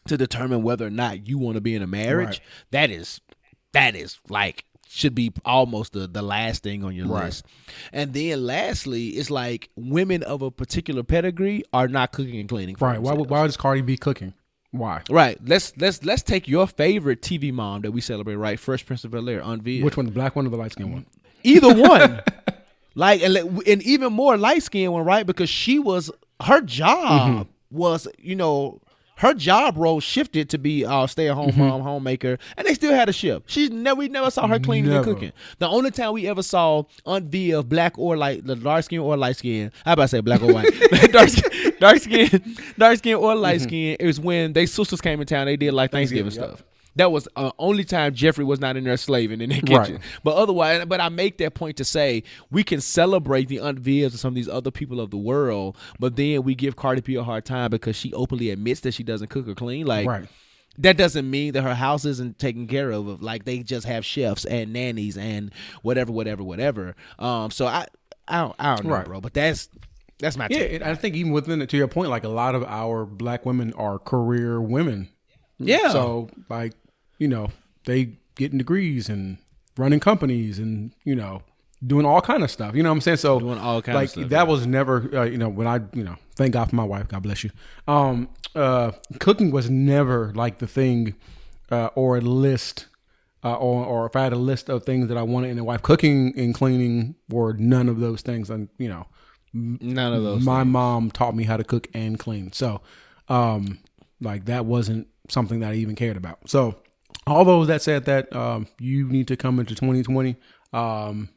to 0.07 0.17
determine 0.17 0.63
whether 0.63 0.87
or 0.87 0.91
not 0.91 1.27
you 1.27 1.39
want 1.39 1.57
to 1.57 1.61
be 1.61 1.75
in 1.75 1.83
a 1.83 1.87
marriage, 1.89 2.29
Right. 2.39 2.41
that 2.71 2.91
is 2.91 3.21
that 3.73 3.97
is 3.97 4.21
like 4.29 4.65
should 4.89 5.15
be 5.17 5.33
almost 5.45 5.93
the, 5.93 6.07
the 6.07 6.23
last 6.23 6.63
thing 6.63 6.85
on 6.85 6.95
your 6.95 7.09
Right. 7.09 7.25
list. 7.25 7.45
And 7.93 8.13
then 8.15 8.47
lastly, 8.47 9.09
it's 9.09 9.29
like 9.31 9.71
women 9.75 10.23
of 10.23 10.41
a 10.43 10.53
particular 10.53 11.03
pedigree 11.03 11.65
are 11.73 11.89
not 11.89 12.13
cooking 12.13 12.39
and 12.39 12.49
cleaning. 12.49 12.77
Right. 12.79 13.01
Why, 13.03 13.11
themselves. 13.11 13.31
why 13.31 13.47
does 13.47 13.57
Cardi 13.57 13.81
be 13.83 13.97
cooking? 13.97 14.35
Why? 14.75 15.03
Right. 15.09 15.39
Let's 15.47 15.73
let's 15.77 16.05
let's 16.05 16.23
take 16.23 16.49
your 16.49 16.67
favorite 16.67 17.23
TV 17.23 17.53
mom 17.53 17.83
that 17.83 17.93
we 17.93 18.01
celebrate, 18.01 18.35
right? 18.35 18.59
Fresh 18.59 18.87
Prince 18.87 19.05
of 19.05 19.13
Bel 19.13 19.29
Air, 19.29 19.41
Unveiled. 19.45 19.85
Which 19.85 19.97
one, 19.97 20.07
the 20.07 20.11
black 20.11 20.35
one 20.35 20.47
or 20.47 20.51
the 20.51 20.57
light 20.57 20.73
skinned 20.73 20.93
one? 20.93 21.07
Either 21.45 21.73
one. 21.89 22.21
like 22.97 23.23
and, 23.23 23.37
and 23.37 23.83
even 23.85 24.13
more 24.13 24.37
light 24.37 24.65
skinned 24.65 24.93
one, 24.93 25.05
right? 25.05 25.25
Because 25.25 25.49
she 25.49 25.79
was 25.79 26.11
her 26.43 26.61
job 26.61 27.31
mm-hmm. 27.31 27.43
was, 27.71 28.09
you 28.19 28.35
know, 28.35 28.81
her 29.17 29.35
job 29.35 29.77
role 29.77 30.01
shifted 30.01 30.51
to 30.51 30.59
be 30.59 30.85
uh 30.85 31.07
stay 31.07 31.29
at 31.29 31.35
home 31.35 31.53
mom, 31.57 31.83
homemaker, 31.83 32.39
and 32.57 32.67
they 32.67 32.75
still 32.75 32.93
had 32.93 33.09
a 33.09 33.13
shift. 33.13 33.51
She's 33.51 33.71
never 33.71 33.99
we 33.99 34.09
never 34.09 34.31
saw 34.31 34.47
her 34.47 34.59
cleaning 34.59 34.93
and 34.93 35.05
cooking. 35.05 35.33
The 35.59 35.69
only 35.69 35.91
time 35.91 36.13
we 36.13 36.27
ever 36.27 36.43
saw 36.43 36.85
Aunt 37.07 37.27
V 37.27 37.53
of 37.53 37.69
black 37.69 37.99
or 37.99 38.17
light 38.17 38.45
the 38.45 38.57
dark 38.57 38.85
skin 38.85 39.01
or 39.01 39.17
light 39.17 39.37
skin, 39.37 39.71
How 39.85 39.93
about 39.93 40.05
to 40.05 40.09
say 40.09 40.21
black 40.21 40.43
or 40.43 40.53
white. 40.53 40.73
dark 41.13 41.29
skin 41.29 41.73
dark 41.79 41.99
skin 41.99 42.57
dark 42.79 42.99
skin 42.99 43.17
or 43.17 43.35
light 43.35 43.61
skin 43.61 43.97
is 44.01 44.19
when 44.21 44.53
they 44.53 44.67
sisters 44.67 45.01
came 45.01 45.21
in 45.21 45.27
town, 45.27 45.47
they 45.47 45.57
did 45.57 45.73
like 45.73 45.91
Thanksgiving, 45.93 46.31
Thanksgiving, 46.31 46.57
stuff. 46.57 46.74
That 46.97 47.11
was 47.11 47.27
uh, 47.35 47.51
only 47.59 47.83
time 47.85 48.15
Geoffrey 48.15 48.45
was 48.45 48.61
not 48.61 48.77
in 48.77 48.85
there 48.85 48.97
slaving 48.97 49.41
in 49.41 49.51
the 49.51 49.61
kitchen. 49.61 49.95
Right. 49.97 50.01
But 50.23 50.37
otherwise, 50.37 50.85
but 50.87 51.01
I 51.01 51.09
make 51.09 51.39
that 51.39 51.55
point 51.55 51.77
to 51.79 51.85
say 51.85 52.23
we 52.53 52.63
can 52.63 52.81
celebrate 52.81 53.49
the 53.49 53.59
Aunt 53.59 53.83
Vivs 53.83 54.05
and 54.11 54.13
some 54.15 54.29
of 54.29 54.35
these 54.37 54.49
other 54.49 54.71
people 54.71 55.01
of 55.01 55.11
the 55.11 55.17
world, 55.17 55.77
but 55.99 56.15
then 56.17 56.45
we 56.45 56.55
give 56.55 56.77
Cardi 56.77 57.01
B 57.01 57.17
a 57.17 57.25
hard 57.25 57.45
time 57.45 57.71
because 57.71 57.97
she 57.97 58.13
openly 58.13 58.51
admits 58.51 58.81
that 58.81 58.95
she 58.95 59.03
doesn't 59.03 59.29
cook 59.29 59.49
or 59.49 59.55
clean. 59.57 59.87
Like, 59.87 60.07
Right. 60.07 60.29
that 60.79 60.97
doesn't 60.97 61.29
mean 61.29 61.53
that 61.55 61.63
her 61.63 61.75
house 61.75 62.05
isn't 62.05 62.39
taken 62.39 62.69
care 62.69 62.91
of. 62.93 63.21
Like 63.23 63.45
they 63.45 63.59
just 63.65 63.87
have 63.87 64.05
chefs 64.05 64.45
and 64.45 64.73
nannies 64.73 65.17
and 65.19 65.53
whatever, 65.83 66.13
whatever, 66.13 66.45
whatever. 66.45 66.95
Um, 67.19 67.51
so 67.51 67.67
I, 67.67 67.87
I 68.29 68.39
don't, 68.39 68.55
I 68.59 68.75
don't 68.77 68.85
know, 68.87 68.93
Right. 68.95 69.05
bro. 69.07 69.21
But 69.21 69.35
that's 69.35 69.69
that's 70.21 70.37
my 70.37 70.47
Yeah, 70.49 70.59
take. 70.61 70.83
I 70.83 70.95
think 70.95 71.17
even 71.17 71.33
within 71.33 71.61
it, 71.61 71.69
to 71.71 71.77
your 71.77 71.89
point, 71.89 72.09
like 72.11 72.23
a 72.23 72.29
lot 72.29 72.55
of 72.55 72.63
our 72.63 73.05
black 73.05 73.45
women 73.45 73.73
are 73.73 73.99
career 73.99 74.61
women. 74.61 75.09
Yeah. 75.59 75.91
So, 75.91 76.31
like, 76.49 76.73
you 77.19 77.29
know, 77.29 77.49
they 77.85 78.17
getting 78.37 78.59
degrees 78.59 79.09
and 79.09 79.39
running 79.77 80.01
companies 80.01 80.59
and 80.59 80.93
you 81.05 81.15
know 81.17 81.43
doing 81.87 82.07
all 82.07 82.21
kind 82.21 82.43
of 82.43 82.51
stuff. 82.51 82.75
You 82.75 82.83
know 82.83 82.89
what 82.91 82.95
I'm 82.97 83.01
saying? 83.03 83.19
So 83.19 83.39
Doing 83.41 83.59
all 83.59 83.83
kind 83.83 83.97
of 83.97 84.03
like, 84.03 84.09
stuff, 84.11 84.29
That 84.31 84.47
was 84.49 84.67
never, 84.67 85.11
uh, 85.19 85.25
you 85.25 85.37
know, 85.37 85.51
when 85.51 85.67
I, 85.67 85.81
you 85.93 86.03
know, 86.03 86.17
thank 86.35 86.55
God 86.55 86.71
for 86.71 86.77
my 86.77 86.85
wife. 86.85 87.09
God 87.09 87.23
bless 87.23 87.45
you. 87.45 87.51
Um, 87.87 88.31
uh, 88.55 88.93
cooking 89.19 89.51
was 89.51 89.69
never 89.69 90.33
like 90.35 90.59
the 90.61 90.67
thing, 90.67 91.15
uh, 91.71 91.91
or 91.95 92.17
a 92.17 92.21
list. 92.23 92.87
Uh, 93.43 93.55
or, 93.57 93.85
or 93.85 94.07
if 94.07 94.17
I 94.17 94.23
had 94.23 94.33
a 94.33 94.37
list 94.37 94.71
of 94.71 94.85
things 94.85 95.09
that 95.09 95.19
I 95.19 95.23
wanted 95.23 95.51
in 95.51 95.59
a 95.59 95.65
wife, 95.65 95.83
cooking 95.83 96.33
and 96.39 96.55
cleaning 96.55 97.17
were 97.29 97.53
none 97.53 97.91
of 97.91 98.01
those 98.01 98.23
things. 98.23 98.49
And 98.49 98.71
you 98.79 98.89
know, 98.89 99.07
None 99.53 100.15
of 100.15 100.23
those. 100.23 100.43
my 100.43 100.65
mom 100.65 101.11
taught 101.11 101.37
me 101.37 101.45
how 101.45 101.59
to 101.59 101.65
cook 101.65 101.87
and 101.93 102.19
clean. 102.19 102.53
So, 102.53 102.81
um, 103.29 103.81
like 104.23 104.47
that 104.47 104.65
wasn't 104.65 105.09
something 105.29 105.61
that 105.61 105.73
I 105.73 105.75
even 105.75 105.95
cared 105.95 106.17
about. 106.17 106.39
So, 106.49 106.77
all 107.27 107.45
those 107.45 107.69
that 107.69 107.83
said 107.83 108.05
that, 108.07 108.35
um, 108.35 108.67
you 108.79 109.09
need 109.09 109.29
to 109.29 109.37
come 109.37 109.59
into 109.61 109.75
2020, 109.75 110.37
um, 110.73 111.29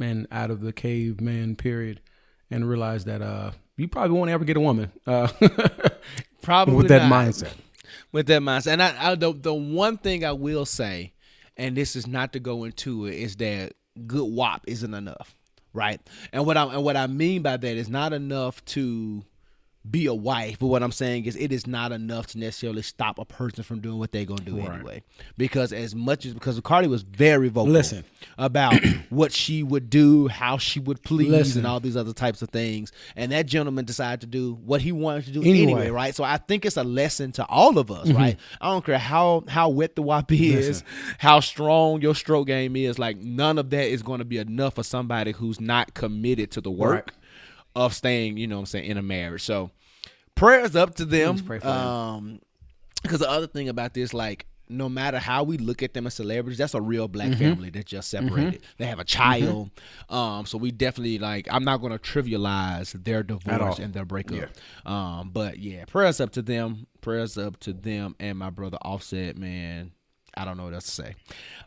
and 0.00 0.26
out 0.30 0.50
of 0.50 0.60
the 0.60 0.72
caveman 0.72 1.56
period, 1.56 2.00
and 2.50 2.68
realize 2.68 3.04
that 3.04 3.22
uh, 3.22 3.52
you 3.76 3.88
probably 3.88 4.16
won't 4.18 4.30
ever 4.30 4.44
get 4.44 4.56
a 4.56 4.60
woman 4.60 4.90
uh, 5.06 5.28
Probably 6.42 6.74
with 6.74 6.88
that 6.88 7.08
not. 7.08 7.26
mindset. 7.26 7.52
with 8.10 8.26
that 8.26 8.42
mindset. 8.42 8.72
And 8.72 8.82
I, 8.82 9.12
I 9.12 9.14
the, 9.14 9.32
the 9.32 9.54
one 9.54 9.96
thing 9.96 10.24
I 10.24 10.32
will 10.32 10.64
say, 10.66 11.12
and 11.56 11.76
this 11.76 11.94
is 11.96 12.06
not 12.06 12.32
to 12.32 12.40
go 12.40 12.64
into 12.64 13.06
it, 13.06 13.14
is 13.14 13.36
that 13.36 13.74
good 14.06 14.30
WAP 14.30 14.62
isn't 14.66 14.92
enough, 14.92 15.34
right? 15.72 16.00
And 16.32 16.44
what 16.46 16.56
I 16.56 16.64
and 16.64 16.82
what 16.82 16.96
I 16.96 17.06
mean 17.06 17.42
by 17.42 17.56
that 17.56 17.76
is 17.76 17.88
not 17.88 18.12
enough 18.12 18.64
to 18.66 19.22
be 19.88 20.06
a 20.06 20.14
wife. 20.14 20.58
But 20.58 20.68
what 20.68 20.82
I'm 20.82 20.92
saying 20.92 21.24
is, 21.24 21.36
it 21.36 21.52
is 21.52 21.66
not 21.66 21.92
enough 21.92 22.28
to 22.28 22.38
necessarily 22.38 22.82
stop 22.82 23.18
a 23.18 23.24
person 23.24 23.64
from 23.64 23.80
doing 23.80 23.98
what 23.98 24.12
they're 24.12 24.24
gonna 24.24 24.42
do 24.42 24.58
anyway. 24.58 25.02
Because 25.36 25.72
as 25.72 25.94
much 25.94 26.24
as 26.24 26.34
because 26.34 26.60
Cardi 26.60 26.88
was 26.88 27.02
very 27.02 27.48
vocal 27.48 27.72
Listen. 27.72 28.04
about 28.38 28.74
what 29.10 29.32
she 29.32 29.62
would 29.62 29.90
do, 29.90 30.28
how 30.28 30.58
she 30.58 30.78
would 30.80 31.02
please, 31.02 31.30
Listen. 31.30 31.58
and 31.58 31.66
all 31.66 31.80
these 31.80 31.96
other 31.96 32.12
types 32.12 32.42
of 32.42 32.50
things, 32.50 32.92
and 33.16 33.32
that 33.32 33.46
gentleman 33.46 33.84
decided 33.84 34.20
to 34.20 34.26
do 34.26 34.54
what 34.64 34.80
he 34.80 34.92
wanted 34.92 35.24
to 35.26 35.32
do 35.32 35.40
Anyway. 35.40 35.72
anyway, 35.72 35.90
right? 35.90 36.14
So 36.14 36.22
I 36.24 36.36
think 36.36 36.64
it's 36.64 36.76
a 36.76 36.84
lesson 36.84 37.32
to 37.32 37.46
all 37.46 37.78
of 37.78 37.90
us, 37.90 38.08
mm-hmm. 38.08 38.16
right? 38.16 38.36
I 38.60 38.70
don't 38.70 38.84
care 38.84 38.98
how 38.98 39.44
how 39.48 39.68
wet 39.68 39.96
the 39.96 40.02
WAP 40.02 40.32
is, 40.32 40.84
how 41.18 41.40
strong 41.40 42.00
your 42.00 42.14
stroke 42.14 42.46
game 42.46 42.76
is. 42.76 42.98
Like 42.98 43.18
none 43.18 43.58
of 43.58 43.70
that 43.70 43.88
is 43.88 44.02
going 44.02 44.18
to 44.20 44.24
be 44.24 44.38
enough 44.38 44.76
for 44.76 44.82
somebody 44.82 45.32
who's 45.32 45.60
not 45.60 45.94
committed 45.94 46.50
to 46.52 46.60
the 46.60 46.70
work 46.70 47.14
of 47.74 47.94
staying, 47.94 48.36
you 48.36 48.46
know, 48.46 48.56
what 48.56 48.60
I'm 48.60 48.66
saying 48.66 48.86
in 48.90 48.96
a 48.98 49.02
marriage. 49.02 49.42
So 49.42 49.70
prayers 50.34 50.76
up 50.76 50.94
to 50.96 51.04
them. 51.04 51.38
pray 51.38 51.58
for 51.58 51.66
um, 51.68 52.40
because 53.02 53.20
the 53.20 53.30
other 53.30 53.46
thing 53.46 53.68
about 53.68 53.94
this, 53.94 54.12
like. 54.14 54.46
No 54.68 54.88
matter 54.88 55.18
how 55.18 55.42
we 55.42 55.58
look 55.58 55.82
at 55.82 55.92
them 55.92 56.06
as 56.06 56.14
celebrities, 56.14 56.56
that's 56.56 56.72
a 56.72 56.80
real 56.80 57.06
black 57.06 57.28
Mm-hmm. 57.30 57.38
family 57.38 57.70
that 57.70 57.84
just 57.84 58.08
separated. 58.08 58.62
They 58.78 58.86
have 58.86 59.00
a 59.00 59.04
child, 59.04 59.68
um. 60.08 60.46
So 60.46 60.56
we 60.56 60.70
definitely 60.70 61.18
like. 61.18 61.46
I'm 61.50 61.64
not 61.64 61.82
going 61.82 61.92
to 61.92 61.98
trivialize 61.98 62.92
their 63.04 63.22
divorce 63.22 63.78
and 63.78 63.92
their 63.92 64.06
breakup. 64.06 64.48
Um, 64.86 65.28
but 65.30 65.58
yeah, 65.58 65.84
prayers 65.84 66.22
up 66.22 66.30
to 66.34 66.42
them. 66.42 66.86
Prayers 67.02 67.36
up 67.36 67.60
to 67.60 67.74
them 67.74 68.14
and 68.18 68.38
my 68.38 68.48
brother 68.48 68.78
Offset. 68.80 69.36
Man, 69.36 69.92
I 70.38 70.46
don't 70.46 70.56
know 70.56 70.64
what 70.64 70.74
else 70.74 70.84
to 70.86 70.90
say. 70.90 71.14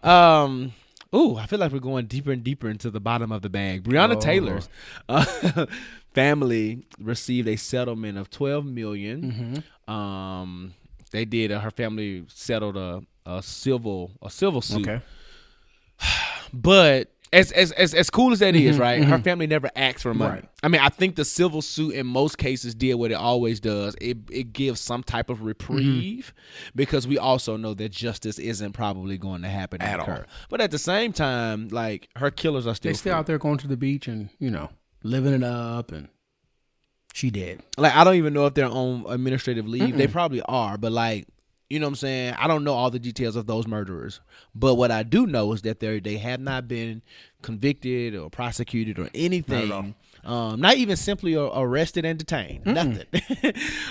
Um, 0.02 0.74
ooh, 1.16 1.38
I 1.38 1.46
feel 1.46 1.60
like 1.60 1.72
we're 1.72 1.80
going 1.80 2.06
deeper 2.08 2.32
and 2.32 2.44
deeper 2.44 2.70
into 2.70 2.90
the 2.92 3.00
bottom 3.00 3.32
of 3.32 3.42
the 3.42 3.50
bag. 3.50 3.84
Breonna 3.84 4.20
Taylor's 4.20 4.70
uh, 5.10 5.66
family 6.14 6.86
received 7.00 7.48
a 7.48 7.56
settlement 7.56 8.18
of 8.18 8.30
twelve 8.30 8.66
million. 8.66 9.64
Um, 9.88 10.74
they 11.12 11.26
did. 11.26 11.52
Uh, 11.52 11.60
her 11.60 11.72
family 11.72 12.26
settled 12.28 12.78
a, 12.78 13.02
a 13.26 13.42
civil 13.42 14.12
a 14.22 14.30
civil 14.30 14.62
suit. 14.62 14.88
Okay. 14.88 15.02
But 16.54 17.12
as 17.36 17.52
as 17.52 17.72
as, 17.74 17.94
as 17.94 18.10
cool 18.10 18.32
as 18.32 18.40
that 18.40 18.56
is, 18.56 18.76
mm-hmm, 18.76 18.82
right? 18.82 19.04
Her 19.04 19.16
mm-hmm. 19.16 19.24
family 19.24 19.48
never 19.48 19.70
asked 19.76 20.02
for 20.02 20.14
money. 20.14 20.36
Right. 20.36 20.50
I 20.64 20.70
mean, 20.70 20.82
I 20.82 20.90
think 20.90 21.16
the 21.16 21.26
civil 21.26 21.62
suit 21.62 21.94
in 21.94 22.08
most 22.08 22.38
cases 22.38 22.74
did 22.74 22.96
what 22.96 23.12
it 23.12 23.16
always 23.16 23.60
does. 23.60 23.96
It 24.00 24.18
it 24.32 24.54
gives 24.54 24.80
some 24.80 25.04
type 25.04 25.30
of 25.30 25.42
reprieve 25.44 26.34
mm-hmm. 26.36 26.72
because 26.76 27.08
we 27.08 27.18
also 27.18 27.58
know 27.58 27.74
that 27.74 27.90
justice 27.90 28.40
isn't 28.40 28.72
probably 28.74 29.18
going 29.18 29.42
to 29.42 29.50
happen 29.50 29.82
at 29.82 30.00
all. 30.00 30.06
her. 30.06 30.26
But 30.50 30.62
at 30.62 30.72
the 30.72 30.80
same 30.80 31.12
time, 31.12 31.68
like 31.68 32.10
her 32.16 32.32
killers 32.32 32.66
are 32.66 32.76
still 32.76 32.92
They 32.92 32.94
still 32.96 33.12
free. 33.12 33.20
out 33.20 33.26
there 33.28 33.38
going 33.38 33.58
to 33.60 33.68
the 33.68 33.78
beach 33.78 34.08
and 34.08 34.30
you 34.40 34.50
know 34.50 34.70
living 35.04 35.34
it 35.34 35.44
up, 35.44 35.92
and 35.92 36.08
she 37.14 37.30
dead. 37.30 37.62
like 37.78 37.94
I 37.94 38.04
don't 38.04 38.16
even 38.16 38.34
know 38.34 38.46
if 38.46 38.54
they're 38.54 38.66
on 38.66 39.06
administrative 39.08 39.68
leave. 39.68 39.98
They 39.98 40.08
probably 40.08 40.42
are, 40.42 40.78
but 40.78 40.92
like 40.92 41.28
you 41.70 41.80
know 41.80 41.88
what 41.88 41.92
I'm 41.92 41.96
saying? 41.96 42.34
I 42.38 42.48
don't 42.48 42.64
know 42.64 42.74
all 42.74 42.92
the 42.92 43.00
details 43.00 43.36
of 43.36 43.48
those 43.48 43.66
murderers. 43.68 44.22
But 44.54 44.76
what 44.76 44.92
I 44.92 45.04
do 45.04 45.26
know 45.26 45.52
is 45.54 45.64
that 45.64 45.80
they 45.80 46.00
they 46.00 46.18
have 46.18 46.40
not 46.40 46.68
been 46.68 47.02
convicted 47.42 48.16
or 48.16 48.30
prosecuted 48.30 49.00
or 49.00 49.10
anything. 49.16 49.96
Um, 50.24 50.60
not 50.60 50.78
even 50.78 50.96
simply 50.96 51.36
arrested 51.36 52.06
and 52.06 52.18
detained. 52.18 52.66
Nothing. 52.66 53.06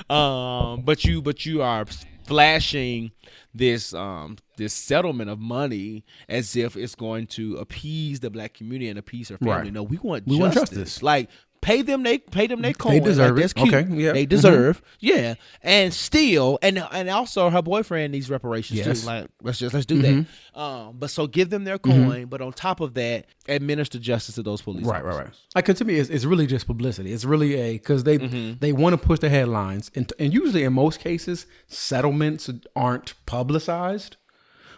um, 0.10 0.82
but 0.82 1.04
you 1.04 1.22
but 1.22 1.44
you 1.46 1.62
are 1.62 1.84
flashing 2.26 3.12
this 3.54 3.92
um 3.92 4.36
this 4.56 4.72
settlement 4.72 5.30
of 5.30 5.38
money 5.38 6.04
as 6.28 6.54
if 6.56 6.76
it's 6.76 6.94
going 6.94 7.26
to 7.28 7.56
appease 7.56 8.20
the 8.20 8.30
black 8.30 8.54
community 8.54 8.88
and 8.88 8.98
appease 8.98 9.28
her 9.28 9.38
family. 9.38 9.54
Right. 9.54 9.72
No, 9.72 9.82
we 9.82 9.98
want 9.98 10.26
We 10.26 10.38
want 10.38 10.54
justice. 10.54 10.78
justice. 10.78 11.02
Like 11.02 11.28
pay 11.60 11.80
them 11.80 12.02
they 12.02 12.18
pay 12.18 12.46
them 12.46 12.60
they 12.60 12.74
coin. 12.74 12.92
They 12.92 13.00
deserve 13.00 13.38
like, 13.38 13.56
it. 13.56 13.74
Okay, 13.74 13.94
yeah. 13.94 14.12
They 14.12 14.26
deserve. 14.26 14.82
Yeah. 15.00 15.36
And 15.62 15.94
still 15.94 16.58
and 16.60 16.76
and 16.92 17.08
also 17.08 17.48
her 17.48 17.62
boyfriend 17.62 18.12
needs 18.12 18.28
reparations 18.28 18.80
Yes. 18.80 18.86
Mm-hmm. 18.86 19.00
too. 19.00 19.06
Like 19.06 19.30
let's 19.42 19.58
just 19.58 19.72
let's 19.74 19.86
do 19.86 20.02
that. 20.02 20.26
Um 20.60 20.96
but 20.98 21.08
so 21.08 21.26
give 21.26 21.48
them 21.48 21.64
their 21.64 21.78
coin, 21.78 22.26
but 22.26 22.42
on 22.42 22.52
top 22.52 22.80
of 22.80 22.92
that, 22.94 23.24
administer 23.48 23.98
justice 23.98 24.34
to 24.34 24.42
those 24.42 24.60
police. 24.60 24.84
Right, 24.84 25.02
right, 25.02 25.14
officers. 25.14 25.26
right. 25.54 25.54
Like 25.56 25.64
'cause 25.64 25.78
to 25.78 25.86
me, 25.86 25.94
it's, 25.94 26.10
it's 26.10 26.26
really 26.26 26.46
just 26.46 26.66
publicity. 26.66 27.12
It's 27.14 27.24
really 27.24 27.54
a 27.54 27.72
because 27.72 28.04
they 28.04 28.18
Mm-hmm. 28.18 28.58
they 28.60 28.72
want 28.74 29.00
to 29.00 29.06
push 29.06 29.20
the 29.20 29.30
headlines, 29.30 29.90
and 29.94 30.12
and 30.18 30.34
usually 30.34 30.64
in 30.64 30.74
most 30.74 31.00
cases, 31.00 31.46
settlements 31.66 32.50
aren't 32.76 33.14
publicized. 33.26 34.16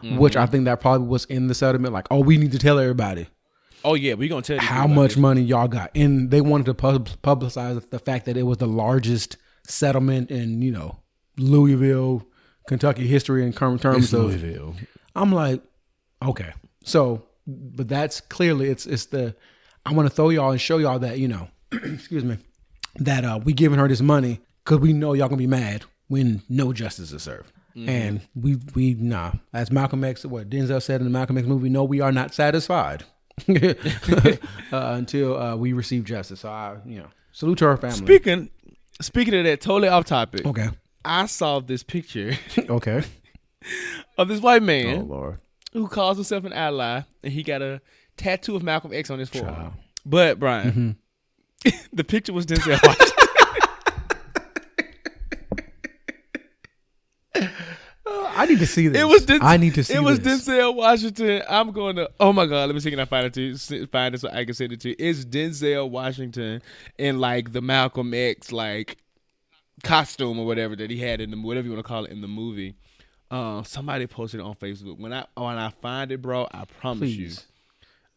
Mm-hmm. 0.03 0.19
Which 0.19 0.37
I 0.37 0.47
think 0.47 0.67
that 0.67 0.81
probably 0.81 1.07
was 1.07 1.25
in 1.27 1.47
the 1.47 1.55
settlement. 1.55 1.95
Like, 1.95 2.07
oh, 2.11 2.21
we 2.21 2.37
need 2.37 2.53
to 2.53 2.59
tell 2.59 2.79
everybody 2.79 3.29
Oh 3.87 3.95
yeah, 3.95 4.15
we're 4.15 4.29
gonna 4.29 4.43
tell 4.43 4.57
you 4.57 4.63
how 4.63 4.89
much 4.89 5.17
money 5.17 5.43
y'all 5.43 5.69
got, 5.69 5.93
and 5.95 6.29
they 6.29 6.41
wanted 6.41 6.67
to 6.67 6.75
pub- 6.75 7.09
publicize 7.23 7.89
the 7.91 8.01
fact 8.01 8.27
that 8.27 8.37
it 8.37 8.43
was 8.43 8.59
the 8.59 8.67
largest 8.67 9.37
settlement 9.65 10.33
in 10.33 10.61
you 10.61 10.73
know 10.73 10.99
Louisville, 11.39 12.27
Kentucky 12.67 13.07
history 13.07 13.45
in 13.45 13.53
term- 13.53 13.79
terms 13.79 14.13
of 14.13 14.25
Louisville. 14.25 14.75
I'm 15.15 15.31
like, 15.31 15.63
okay. 16.21 16.53
So, 16.83 17.27
but 17.47 17.87
that's 17.87 18.21
clearly 18.21 18.71
it's 18.71 18.87
it's 18.87 19.07
the 19.07 19.37
I 19.85 19.93
want 19.93 20.09
to 20.09 20.15
throw 20.15 20.31
y'all 20.31 20.51
and 20.51 20.61
show 20.61 20.79
y'all 20.79 20.99
that 20.99 21.21
you 21.21 21.29
know, 21.29 21.49
excuse 21.73 22.25
me, 22.25 22.39
that 22.97 23.25
uh 23.25 23.39
we 23.45 23.53
giving 23.53 23.79
her 23.79 23.87
this 23.87 24.01
money 24.01 24.41
because 24.65 24.81
we 24.81 24.95
know 24.95 25.13
y'all 25.13 25.29
gonna 25.29 25.39
be 25.39 25.47
mad 25.47 25.85
when 26.09 26.43
no 26.49 26.73
justice 26.73 27.13
is 27.13 27.23
served. 27.23 27.53
And 27.77 28.23
we 28.35 28.57
we 28.75 28.95
nah, 28.95 29.33
as 29.53 29.71
Malcolm 29.71 30.03
X, 30.03 30.25
what 30.25 30.49
Denzel 30.49 30.83
said 30.83 31.01
in 31.01 31.05
the 31.05 31.11
Malcolm 31.11 31.37
X 31.37 31.47
movie, 31.47 31.69
no, 31.69 31.85
we 31.85 32.01
are 32.01 32.11
not 32.13 32.33
satisfied 32.33 33.05
uh, 33.49 34.37
until 34.73 35.37
uh, 35.37 35.57
we 35.57 35.73
receive 35.75 36.05
justice. 36.05 36.41
So 36.41 36.49
I, 36.49 36.79
you 36.87 36.99
know, 37.01 37.09
salute 37.33 37.59
to 37.59 37.67
our 37.67 37.77
family. 37.77 37.97
Speaking 37.97 38.51
speaking 39.01 39.35
of 39.35 39.45
that, 39.45 39.61
totally 39.61 39.89
off 39.89 40.07
topic. 40.07 40.47
okay, 40.47 40.69
I 41.05 41.27
saw 41.27 41.61
this 41.61 41.83
picture 41.83 42.33
okay. 42.59 43.03
of 44.17 44.29
this 44.29 44.41
white 44.41 44.63
man 44.63 45.09
Lord, 45.09 45.39
who 45.73 45.87
calls 45.89 46.17
himself 46.17 46.45
an 46.45 46.53
ally, 46.55 47.03
and 47.23 47.33
he 47.33 47.43
got 47.43 47.61
a 47.61 47.83
tattoo 48.17 48.57
of 48.57 48.63
Malcolm 48.63 48.93
X 48.95 49.11
on 49.11 49.19
his 49.19 49.29
forearm. 49.29 49.55
Child. 49.55 49.73
But 50.07 50.39
Brian, 50.39 50.73
Mm-hmm. 51.65 51.77
the 51.93 52.05
picture 52.05 52.33
was 52.33 52.47
Denzel 52.47 52.79
Washington. 52.83 53.16
I 58.37 58.47
need 58.47 58.59
to 58.61 58.67
see 58.67 58.89
this. 58.89 59.01
It 59.01 59.07
was 59.07 59.25
Denzel, 59.27 59.43
I 59.43 59.57
need 59.57 59.75
to 59.75 59.85
see. 59.85 59.95
It 59.95 60.03
was 60.03 60.21
this. 60.21 60.47
Denzel 60.47 60.75
Washington. 60.75 61.43
I'm 61.49 61.73
going 61.73 61.97
to. 61.97 62.11
Oh 62.21 62.33
my 62.33 62.47
god! 62.47 62.67
Let 62.67 62.75
me 62.75 62.81
see. 62.81 62.91
Can 62.91 63.01
I 63.01 63.05
find 63.05 63.27
it 63.27 63.35
to 63.35 63.43
you? 63.43 63.87
Find 63.87 64.15
it 64.15 64.21
so 64.21 64.29
I 64.31 64.45
can 64.45 64.55
send 64.55 64.73
it 64.73 64.81
to 64.81 64.91
you. 64.91 64.97
It's 64.99 65.25
Denzel 65.25 65.91
Washington 65.91 66.63
in 66.99 67.19
like 67.19 67.53
the 67.53 67.61
Malcolm 67.61 68.13
X 68.15 68.53
like 68.53 68.99
costume 69.83 70.39
or 70.39 70.47
whatever 70.47 70.75
that 70.77 70.91
he 70.91 70.99
had 70.99 71.21
in 71.21 71.31
the 71.31 71.37
whatever 71.41 71.67
you 71.67 71.73
want 71.75 71.85
to 71.85 71.89
call 71.89 72.05
it 72.05 72.11
in 72.11 72.21
the 72.21 72.29
movie. 72.29 72.75
Um, 73.31 73.65
somebody 73.65 74.07
posted 74.07 74.41
it 74.41 74.45
on 74.45 74.55
Facebook. 74.55 74.99
When 74.99 75.13
I 75.13 75.27
when 75.35 75.57
I 75.59 75.71
find 75.83 76.13
it, 76.13 76.23
bro, 76.23 76.47
I 76.53 76.65
promise 76.65 77.11
you, 77.11 77.31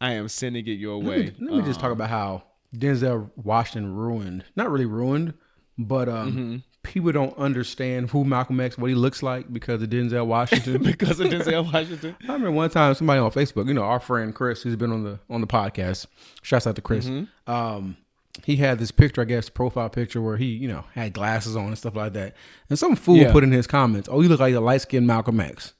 I 0.00 0.12
am 0.12 0.28
sending 0.28 0.66
it 0.66 0.72
your 0.72 0.98
way. 1.02 1.32
Let 1.38 1.54
me 1.56 1.62
just 1.62 1.80
talk 1.80 1.92
about 1.92 2.10
how 2.10 2.44
Denzel 2.76 3.30
Washington 3.36 3.94
ruined, 3.96 4.44
not 4.54 4.70
really 4.70 4.86
ruined, 4.86 5.34
but 5.76 6.08
um, 6.08 6.30
Mm-hmm. 6.32 6.56
People 6.82 7.12
don't 7.12 7.36
understand 7.36 8.10
who 8.10 8.24
Malcolm 8.24 8.58
X, 8.60 8.78
what 8.78 8.88
he 8.88 8.94
looks 8.94 9.22
like 9.22 9.52
because 9.52 9.82
of 9.82 9.90
Denzel 9.90 10.26
Washington. 10.26 10.82
because 10.82 11.20
of 11.20 11.28
Denzel 11.28 11.70
Washington. 11.72 12.16
I 12.22 12.32
remember 12.32 12.50
one 12.52 12.70
time 12.70 12.94
somebody 12.94 13.20
on 13.20 13.30
Facebook, 13.30 13.68
you 13.68 13.74
know, 13.74 13.82
our 13.82 14.00
friend 14.00 14.34
Chris, 14.34 14.62
who's 14.62 14.76
been 14.76 14.92
on 14.92 15.04
the 15.04 15.18
on 15.28 15.40
the 15.40 15.46
podcast. 15.46 16.06
Shouts 16.42 16.66
out 16.66 16.76
to 16.76 16.82
Chris. 16.82 17.06
Mm-hmm. 17.06 17.50
Um, 17.50 17.96
he 18.44 18.56
had 18.56 18.78
this 18.78 18.90
picture, 18.90 19.20
I 19.20 19.24
guess, 19.24 19.48
profile 19.50 19.90
picture 19.90 20.22
where 20.22 20.36
he, 20.36 20.46
you 20.46 20.68
know, 20.68 20.84
had 20.94 21.12
glasses 21.12 21.56
on 21.56 21.66
and 21.66 21.76
stuff 21.78 21.96
like 21.96 22.12
that. 22.14 22.34
And 22.70 22.78
some 22.78 22.96
fool 22.96 23.16
Yeah. 23.16 23.32
put 23.32 23.44
in 23.44 23.52
his 23.52 23.66
comments, 23.66 24.08
"Oh, 24.10 24.20
you 24.22 24.28
look 24.28 24.40
like 24.40 24.54
a 24.54 24.60
light 24.60 24.80
skinned 24.82 25.06
Malcolm 25.06 25.40
X." 25.40 25.74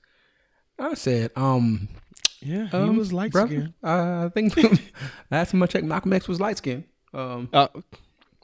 I 0.79 0.95
said, 0.95 1.31
um, 1.37 1.89
Yeah, 2.41 2.67
he 2.69 2.77
um, 2.77 2.97
was 2.97 3.13
light 3.13 3.33
skinned. 3.33 3.75
I 3.83 4.29
think 4.35 4.55
last 5.31 5.53
time 5.53 5.63
I 5.63 5.67
checked, 5.67 5.85
Malcolm 5.85 6.13
X 6.13 6.27
was 6.27 6.41
light 6.41 6.57
skinned. 6.59 6.85
Um, 7.15 7.49
Uh, 7.53 7.69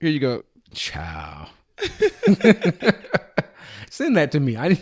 here 0.01 0.11
you 0.11 0.21
go. 0.21 0.43
Ciao. 0.73 1.49
Send 3.91 4.17
that 4.17 4.33
to 4.33 4.41
me. 4.41 4.57
I 4.57 4.79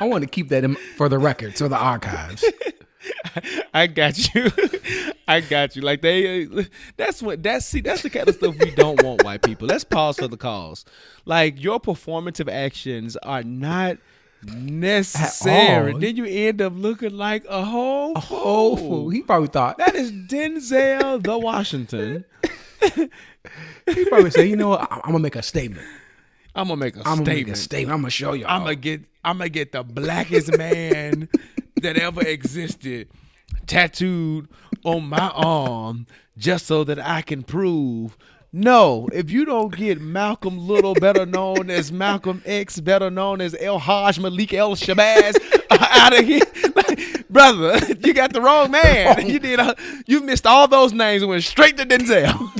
I 0.00 0.04
want 0.04 0.22
to 0.22 0.28
keep 0.30 0.48
that 0.50 0.64
in, 0.64 0.74
for 0.96 1.08
the 1.08 1.18
records 1.18 1.60
or 1.62 1.68
the 1.68 1.76
archives. 1.76 2.44
I 3.74 3.86
got 3.86 4.34
you. 4.34 4.50
I 5.28 5.40
got 5.40 5.74
you. 5.76 5.82
Like 5.82 6.02
they, 6.02 6.46
that's 6.96 7.22
what 7.22 7.42
that's 7.42 7.66
see 7.66 7.80
that's 7.80 8.02
the 8.02 8.10
kind 8.10 8.28
of 8.28 8.34
stuff 8.36 8.56
we 8.58 8.70
don't 8.70 9.02
want 9.02 9.24
white 9.24 9.42
people. 9.42 9.66
Let's 9.66 9.84
pause 9.84 10.16
for 10.18 10.28
the 10.28 10.36
cause. 10.36 10.84
Like 11.24 11.60
your 11.62 11.80
performative 11.80 12.50
actions 12.50 13.16
are 13.18 13.42
not 13.42 13.98
necessary. 14.42 15.94
Then 15.98 16.16
you 16.16 16.24
end 16.26 16.60
up 16.62 16.74
looking 16.76 17.16
like 17.16 17.44
a 17.48 17.64
whole 17.64 18.12
Oh, 18.16 18.20
fool. 18.20 18.76
fool. 18.76 19.08
he 19.10 19.22
probably 19.22 19.48
thought 19.48 19.78
That 19.78 19.94
is 19.94 20.12
Denzel 20.12 21.22
the 21.22 21.38
Washington. 21.38 22.24
he 23.86 24.04
probably 24.06 24.30
said, 24.30 24.48
you 24.48 24.56
know 24.56 24.68
what? 24.70 24.86
I'm 24.90 25.00
gonna 25.06 25.18
make 25.18 25.36
a 25.36 25.42
statement. 25.42 25.86
I'm 26.54 26.68
gonna 26.68 26.76
make 26.76 26.96
a 26.96 27.00
I'm 27.00 27.18
gonna 27.18 27.34
make 27.34 27.48
a 27.48 27.56
statement. 27.56 27.94
I'm 27.94 28.02
gonna 28.02 28.10
show 28.10 28.32
y'all. 28.32 28.50
I'm 28.50 28.62
gonna 28.62 28.76
get 28.76 29.02
I'm 29.24 29.38
gonna 29.38 29.48
get 29.48 29.72
the 29.72 29.82
blackest 29.82 30.56
man 30.56 31.28
that 31.82 31.96
ever 31.96 32.22
existed 32.22 33.08
tattooed 33.66 34.48
on 34.84 35.08
my 35.08 35.30
arm 35.34 36.06
just 36.36 36.66
so 36.66 36.84
that 36.84 36.98
I 36.98 37.22
can 37.22 37.42
prove 37.42 38.16
No, 38.52 39.08
if 39.12 39.30
you 39.30 39.44
don't 39.44 39.74
get 39.74 40.00
Malcolm 40.00 40.58
Little, 40.58 40.94
better 40.94 41.26
known 41.26 41.70
as 41.70 41.90
Malcolm 41.90 42.42
X, 42.44 42.78
better 42.80 43.10
known 43.10 43.40
as 43.40 43.56
El 43.58 43.78
Haj 43.78 44.18
Malik 44.20 44.54
El 44.54 44.76
Shabazz, 44.76 45.36
out 45.70 46.18
of 46.18 46.24
here, 46.24 46.40
like, 46.74 47.28
brother, 47.28 47.78
you 48.04 48.14
got 48.14 48.32
the 48.32 48.40
wrong 48.40 48.70
man. 48.70 49.28
You 49.28 49.38
did. 49.38 49.58
A, 49.58 49.74
you 50.06 50.20
missed 50.20 50.46
all 50.46 50.68
those 50.68 50.92
names 50.92 51.22
and 51.22 51.30
went 51.30 51.42
straight 51.44 51.76
to 51.78 51.84
Denzel. 51.86 52.50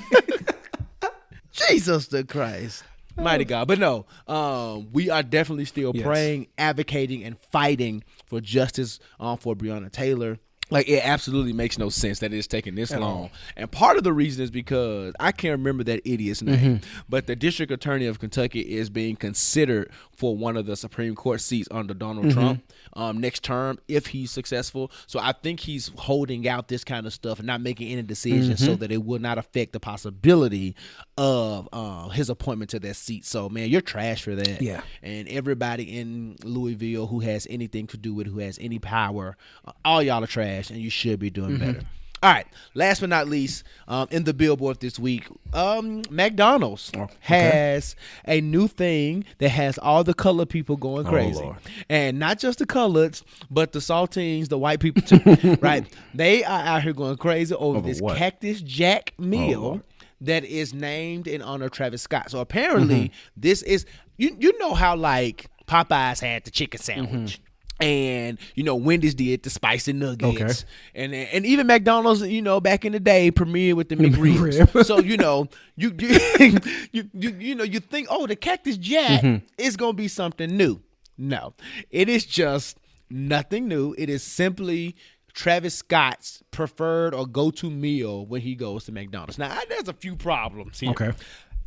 Jesus 1.53 2.09
the 2.09 2.25
Christ. 2.25 2.83
Mighty 3.17 3.45
God. 3.45 3.69
But 3.69 3.79
no, 3.79 4.07
um, 4.27 4.89
we 4.93 5.11
are 5.11 5.23
definitely 5.23 5.65
still 5.67 5.93
Yes. 5.95 6.05
praying, 6.05 6.49
advocating, 6.59 7.23
and 7.25 7.39
fighting 7.39 8.03
for 8.27 8.41
justice 8.41 8.99
um, 9.21 9.37
for 9.39 9.55
Breonna 9.55 9.91
Taylor. 9.91 10.39
Like 10.71 10.89
it 10.89 11.07
absolutely 11.07 11.53
makes 11.53 11.79
no 11.79 11.91
sense 11.91 12.21
that 12.21 12.33
it's 12.33 12.47
taking 12.47 12.75
this 12.75 12.91
long. 12.91 13.31
And 13.55 13.71
part 13.71 13.99
of 13.99 14.03
the 14.03 14.15
reason 14.15 14.43
is 14.43 14.51
because 14.51 15.13
I 15.21 15.31
can't 15.31 15.53
remember 15.59 15.85
that 15.85 16.01
idiot's 16.07 16.41
name, 16.43 16.81
but 17.07 17.27
the 17.27 17.37
district 17.37 17.71
attorney 17.71 18.07
of 18.07 18.19
Kentucky 18.19 18.61
is 18.61 18.89
being 18.89 19.15
considered 19.15 19.91
for 20.17 20.37
one 20.37 20.57
of 20.57 20.67
the 20.67 20.77
Supreme 20.77 21.15
Court 21.15 21.41
seats 21.41 21.69
under 21.71 21.95
Donald 21.95 22.31
Trump 22.31 22.63
um, 22.95 23.21
next 23.21 23.43
term 23.43 23.79
if 23.89 24.07
he's 24.07 24.31
successful. 24.31 24.91
So 25.07 25.19
I 25.19 25.33
think 25.33 25.61
he's 25.61 25.91
holding 25.97 26.49
out 26.49 26.69
this 26.69 26.85
kind 26.85 27.07
of 27.07 27.13
stuff 27.13 27.39
and 27.39 27.47
not 27.47 27.61
making 27.61 27.91
any 27.91 28.03
decisions 28.03 28.65
so 28.65 28.75
that 28.77 28.91
it 28.91 29.05
will 29.05 29.19
not 29.19 29.39
affect 29.39 29.73
the 29.73 29.81
possibility 29.81 30.75
of 31.17 31.69
uh, 31.73 32.09
his 32.09 32.31
appointment 32.31 32.71
to 32.71 32.81
that 32.81 32.95
seat. 32.95 33.25
So 33.25 33.49
man, 33.49 33.69
you're 33.69 33.81
trash 33.81 34.23
for 34.23 34.35
that. 34.35 34.63
Yeah. 34.63 34.83
And 35.03 35.29
everybody 35.29 35.99
in 35.99 36.37
Louisville 36.43 37.07
who 37.07 37.21
has 37.21 37.47
anything 37.51 37.87
to 37.89 37.97
do 37.97 38.15
with, 38.15 38.27
who 38.27 38.39
has 38.39 38.59
any 38.61 38.79
power, 38.79 39.37
uh, 39.65 39.73
all 39.85 40.03
y'all 40.03 40.23
are 40.23 40.27
trash, 40.27 40.71
and 40.71 40.79
you 40.81 40.91
should 40.91 41.19
be 41.19 41.31
doing 41.31 41.59
better. 41.59 41.81
All 42.25 42.31
right. 42.31 42.47
Last 42.73 43.01
but 43.01 43.11
not 43.11 43.29
least, 43.29 43.65
um, 43.87 44.09
in 44.11 44.25
the 44.25 44.33
billboard 44.33 44.81
this 44.81 44.99
week, 44.99 45.27
um, 45.53 46.01
McDonald's 46.09 46.91
has 47.21 47.95
a 48.27 48.41
new 48.41 48.67
thing 48.67 49.27
that 49.39 49.51
has 49.51 49.77
all 49.77 50.03
the 50.05 50.15
colored 50.15 50.49
people 50.49 50.79
going 50.79 51.05
crazy, 51.05 51.43
Lord. 51.43 51.57
and 51.91 52.19
not 52.19 52.39
just 52.39 52.61
the 52.61 52.67
coloreds, 52.67 53.23
but 53.51 53.73
the 53.73 53.79
saltines, 53.79 54.49
the 54.49 54.57
white 54.59 54.81
people 54.81 55.03
too. 55.03 55.59
right? 55.61 55.85
They 56.15 56.43
are 56.45 56.61
out 56.63 56.83
here 56.83 56.95
going 56.95 57.19
crazy 57.19 57.55
over, 57.55 57.77
Over 57.77 57.87
this 57.89 58.01
what? 58.01 58.17
Cactus 58.17 58.63
Jack 58.63 59.13
meal 59.19 59.61
Lord. 59.61 59.83
that 60.23 60.45
is 60.47 60.73
named 60.73 61.27
in 61.27 61.43
honor 61.43 61.67
of 61.67 61.73
Travis 61.73 62.01
Scott. 62.01 62.31
So 62.31 62.41
apparently, 62.41 63.13
this 63.37 63.61
is 63.63 63.85
you. 64.17 64.35
You 64.41 64.59
know 64.59 64.73
how 64.73 64.97
like 64.97 65.51
Popeyes 65.69 66.21
had 66.21 66.45
the 66.45 66.51
chicken 66.51 66.81
sandwich. 66.81 67.39
And 67.81 68.39
you 68.55 68.63
know 68.63 68.77
Wendy's 68.77 69.15
did 69.15 69.43
the 69.43 69.51
spicy 69.51 69.93
nuggets, 69.93 70.63
Okay. 70.63 71.05
and 71.05 71.13
and 71.13 71.45
even 71.45 71.67
McDonald's, 71.67 72.23
you 72.23 72.41
know, 72.41 72.61
back 72.61 72.85
in 72.85 72.93
the 72.93 73.01
day, 73.01 73.33
premiered 73.33 73.75
with 73.75 73.89
the 73.89 73.97
McRibs. 73.97 74.87
so 74.87 75.01
you 75.01 75.17
know, 75.17 75.49
you 75.77 75.93
you, 75.99 76.19
you 76.93 77.11
you 77.13 77.31
you 77.31 77.55
know, 77.57 77.65
you 77.65 77.81
think, 77.81 78.07
oh, 78.11 78.29
the 78.29 78.37
Cactus 78.37 78.77
Jack 78.77 79.23
mm-hmm. 79.23 79.45
is 79.59 79.77
gonna 79.77 79.93
be 79.93 80.07
something 80.07 80.57
new. 80.57 80.81
No, 81.19 81.55
it 81.91 82.09
is 82.09 82.25
just 82.25 82.79
nothing 83.11 83.67
new. 83.67 83.95
It 83.99 84.09
is 84.09 84.23
simply 84.23 84.95
Travis 85.33 85.75
Scott's 85.75 86.43
preferred 86.51 87.13
or 87.13 87.27
go-to 87.27 87.71
meal 87.71 88.25
when 88.25 88.41
he 88.41 88.55
goes 88.55 88.85
to 88.85 88.93
McDonald's. 88.93 89.39
Now, 89.39 89.51
I- 89.51 89.65
there's 89.69 89.89
a 89.89 89.93
few 89.93 90.17
problems 90.17 90.81
here. 90.81 90.91
Okay. 90.91 91.13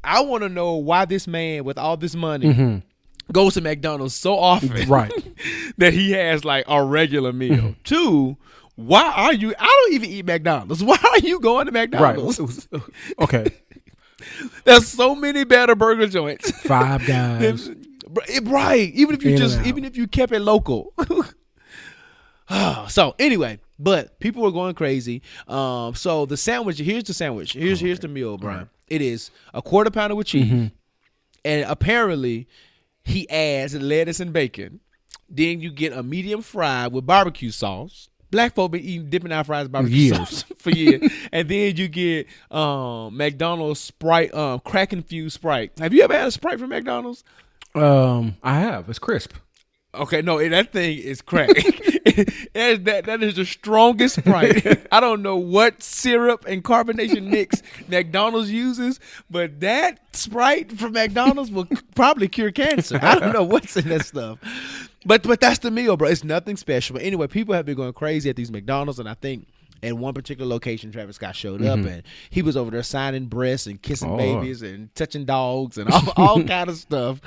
I 0.03 0.21
want 0.21 0.43
to 0.43 0.49
know 0.49 0.75
why 0.75 1.05
this 1.05 1.27
man 1.27 1.65
with 1.65 1.77
all 1.77 1.97
this 1.97 2.15
money 2.15 2.47
mm-hmm. 2.47 2.77
Goes 3.31 3.53
to 3.55 3.61
McDonald's 3.61 4.13
so 4.15 4.37
often, 4.37 4.69
Mm-hmm. 4.69 4.91
Right. 4.91 5.11
that 5.77 5.93
he 5.93 6.11
has 6.11 6.43
like 6.45 6.65
a 6.67 6.83
regular 6.83 7.31
meal. 7.33 7.75
Two, 7.83 8.37
why 8.75 9.11
are 9.15 9.33
you? 9.33 9.53
I 9.57 9.65
don't 9.65 9.93
even 9.95 10.09
eat 10.09 10.25
McDonald's. 10.25 10.83
Why 10.91 10.97
are 11.03 11.19
you 11.19 11.39
going 11.39 11.65
to 11.65 11.71
McDonald's? 11.71 12.39
Right. 12.71 12.81
Okay. 13.19 13.47
There's 14.65 14.87
so 14.87 15.15
many 15.15 15.43
better 15.45 15.73
burger 15.75 16.07
joints. 16.07 16.51
Five 16.61 17.05
guys. 17.07 17.69
right. 18.43 18.91
Even 18.93 19.15
if 19.15 19.23
you 19.23 19.31
In 19.31 19.37
just, 19.37 19.61
even 19.65 19.83
if 19.85 19.97
you 19.97 20.07
kept 20.07 20.31
it 20.31 20.39
local. 20.41 20.93
so 22.87 23.15
anyway, 23.19 23.59
but 23.79 24.19
people 24.19 24.41
were 24.43 24.51
going 24.51 24.73
crazy. 24.75 25.21
Um, 25.47 25.95
so 25.95 26.25
the 26.25 26.37
sandwich. 26.37 26.77
Here's 26.79 27.03
the 27.03 27.13
sandwich. 27.13 27.53
Here's 27.53 27.79
here's 27.79 27.99
the 27.99 28.07
meal, 28.07 28.37
Brian. 28.37 28.69
It 28.87 29.01
is 29.01 29.31
a 29.53 29.61
quarter 29.61 29.91
pounder 29.91 30.15
with 30.15 30.27
cheese, 30.27 30.45
Mm-hmm. 30.45 30.67
and 31.45 31.65
apparently 31.69 32.47
he 33.07 33.29
adds 33.29 33.73
lettuce 33.73 34.19
and 34.19 34.33
bacon. 34.33 34.79
Then 35.29 35.59
you 35.59 35.71
get 35.71 35.93
a 35.93 36.03
medium 36.03 36.41
fry 36.41 36.87
with 36.87 37.05
barbecue 37.05 37.51
sauce. 37.51 38.09
Black 38.29 38.55
folk 38.55 38.71
been 38.71 38.81
eating 38.81 39.09
dipping 39.09 39.31
our 39.31 39.43
fries 39.43 39.67
barbecue 39.69 39.97
Years. 39.97 40.17
sauce 40.17 40.45
for 40.57 40.69
years, 40.69 41.09
and 41.31 41.47
then 41.47 41.77
you 41.77 41.87
get 41.87 42.27
um, 42.51 43.15
McDonald's 43.15 43.79
Sprite, 43.79 44.33
um, 44.33 44.59
crack 44.59 44.91
infused 44.91 45.35
Sprite. 45.35 45.71
Have 45.79 45.93
you 45.93 46.03
ever 46.03 46.13
had 46.13 46.27
a 46.27 46.31
Sprite 46.31 46.59
from 46.59 46.69
McDonald's? 46.69 47.23
Um, 47.73 48.35
I 48.43 48.59
have. 48.59 48.89
It's 48.89 48.99
crisp. 48.99 49.33
Okay, 49.95 50.21
no, 50.21 50.45
that 50.49 50.73
thing 50.73 50.97
is 50.97 51.21
crack. 51.21 51.49
that, 52.53 52.55
is- 52.55 52.83
that 52.83 53.05
that 53.05 53.23
is 53.23 53.35
the 53.35 53.45
strongest 53.45 54.15
Sprite. 54.15 54.87
I 54.91 54.99
don't 54.99 55.21
know 55.21 55.37
what 55.37 55.81
syrup 55.83 56.45
and 56.47 56.63
carbonation 56.63 57.23
mix 57.27 57.61
McDonald's 57.87 58.51
uses, 58.51 58.99
but 59.29 59.59
that 59.59 59.99
Sprite 60.13 60.71
from 60.73 60.93
McDonald's 60.93 61.51
will 61.51 61.67
probably 61.95 62.27
cure 62.27 62.51
cancer. 62.51 62.99
I 63.01 63.19
don't 63.19 63.33
know 63.33 63.43
what's 63.43 63.75
in 63.77 63.89
that 63.89 64.05
stuff. 64.05 64.39
But 65.05 65.23
but 65.23 65.39
that's 65.39 65.59
the 65.59 65.71
meal, 65.71 65.95
bro. 65.97 66.09
It's 66.09 66.23
nothing 66.23 66.57
special. 66.57 66.95
But 66.95 67.03
anyway, 67.03 67.27
people 67.27 67.53
have 67.53 67.65
been 67.65 67.75
going 67.75 67.93
crazy 67.93 68.29
at 68.29 68.35
these 68.35 68.51
McDonald's, 68.51 68.99
and 68.99 69.07
I 69.07 69.13
think 69.13 69.47
at 69.83 69.93
one 69.95 70.13
particular 70.13 70.49
location, 70.49 70.91
Travis 70.91 71.17
Scott 71.17 71.35
showed 71.35 71.63
up, 71.63 71.79
mm-hmm. 71.79 71.87
and 71.87 72.03
he 72.29 72.41
was 72.41 72.57
over 72.57 72.71
there 72.71 72.83
signing 72.83 73.25
breasts 73.25 73.67
and 73.67 73.81
kissing 73.81 74.11
Oh. 74.11 74.17
babies 74.17 74.61
and 74.61 74.93
touching 74.95 75.25
dogs 75.25 75.77
and 75.77 75.89
all, 75.89 76.13
all 76.17 76.43
kind 76.43 76.69
of 76.69 76.77
stuff. 76.77 77.21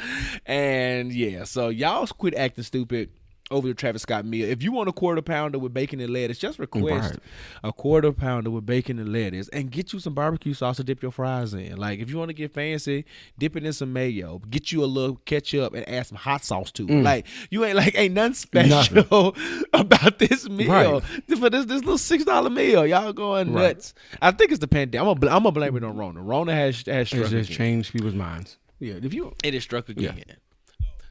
And 0.46 1.12
yeah, 1.12 1.44
so 1.44 1.68
y'all 1.68 2.06
quit 2.06 2.34
acting 2.34 2.64
stupid 2.64 3.10
over 3.50 3.66
the 3.66 3.74
Travis 3.74 4.02
Scott 4.02 4.24
meal. 4.24 4.48
If 4.48 4.62
you 4.62 4.70
want 4.72 4.88
a 4.88 4.92
quarter 4.92 5.20
pounder 5.22 5.58
with 5.58 5.74
bacon 5.74 6.00
and 6.00 6.12
lettuce, 6.12 6.38
just 6.38 6.58
mm, 6.58 6.60
request 6.60 7.10
Right. 7.14 7.20
a 7.64 7.72
quarter 7.72 8.12
pounder 8.12 8.50
with 8.50 8.64
bacon 8.64 8.98
and 8.98 9.12
lettuce 9.12 9.48
and 9.48 9.70
get 9.70 9.92
you 9.92 9.98
some 9.98 10.14
barbecue 10.14 10.54
sauce 10.54 10.76
to 10.76 10.84
dip 10.84 11.02
your 11.02 11.10
fries 11.10 11.52
in. 11.52 11.76
Like 11.76 11.98
if 11.98 12.08
you 12.10 12.18
want 12.18 12.28
to 12.28 12.34
get 12.34 12.52
fancy, 12.52 13.04
dip 13.38 13.56
it 13.56 13.64
in 13.64 13.72
some 13.72 13.92
mayo. 13.92 14.40
Get 14.50 14.70
you 14.70 14.84
a 14.84 14.86
little 14.86 15.16
ketchup 15.24 15.74
and 15.74 15.88
add 15.88 16.06
some 16.06 16.16
hot 16.18 16.44
sauce 16.44 16.70
to 16.72 16.84
it. 16.84 16.90
Mm. 16.90 17.02
Like 17.02 17.26
you 17.50 17.64
ain't 17.64 17.76
like 17.76 17.98
ain't 17.98 18.14
nothing 18.14 18.34
special 18.34 19.34
about 19.72 20.18
this 20.18 20.48
meal. 20.48 20.70
Right. 20.70 21.02
For 21.38 21.50
this 21.50 21.64
this 21.66 21.80
little 21.80 21.98
six 21.98 22.24
dollar 22.24 22.50
meal, 22.50 22.86
y'all 22.86 23.12
going 23.12 23.52
Right. 23.52 23.74
nuts. 23.76 23.94
I 24.22 24.30
think 24.30 24.52
it's 24.52 24.60
the 24.60 24.68
pandemic. 24.68 25.08
I'm 25.08 25.18
gonna, 25.18 25.34
I'm 25.36 25.42
gonna 25.42 25.52
blame 25.52 25.76
it 25.76 25.82
on 25.84 25.96
Rona. 25.96 26.22
Rona 26.22 26.54
has 26.54 26.84
has 26.86 27.08
struck 27.08 27.22
It's 27.22 27.30
just 27.30 27.48
again. 27.50 27.56
changed 27.58 27.92
people's 27.92 28.14
minds. 28.14 28.58
Yeah. 28.78 28.94
If 29.02 29.12
you 29.12 29.34
It 29.42 29.54
is 29.54 29.62
struck 29.64 29.88
again. 29.88 30.22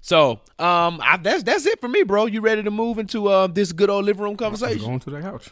So, 0.01 0.39
um, 0.57 0.99
I, 1.03 1.19
that's 1.21 1.43
that's 1.43 1.65
it 1.65 1.81
for 1.81 1.87
me, 1.87 2.03
bro. 2.03 2.25
You 2.25 2.41
ready 2.41 2.63
to 2.63 2.71
move 2.71 2.99
into 2.99 3.27
uh, 3.27 3.47
this 3.47 3.71
good 3.71 3.89
old 3.89 4.05
living 4.05 4.23
room 4.23 4.37
conversation? 4.37 4.79
going 4.85 4.99
to 4.99 5.09
the 5.09 5.21
couch. 5.21 5.51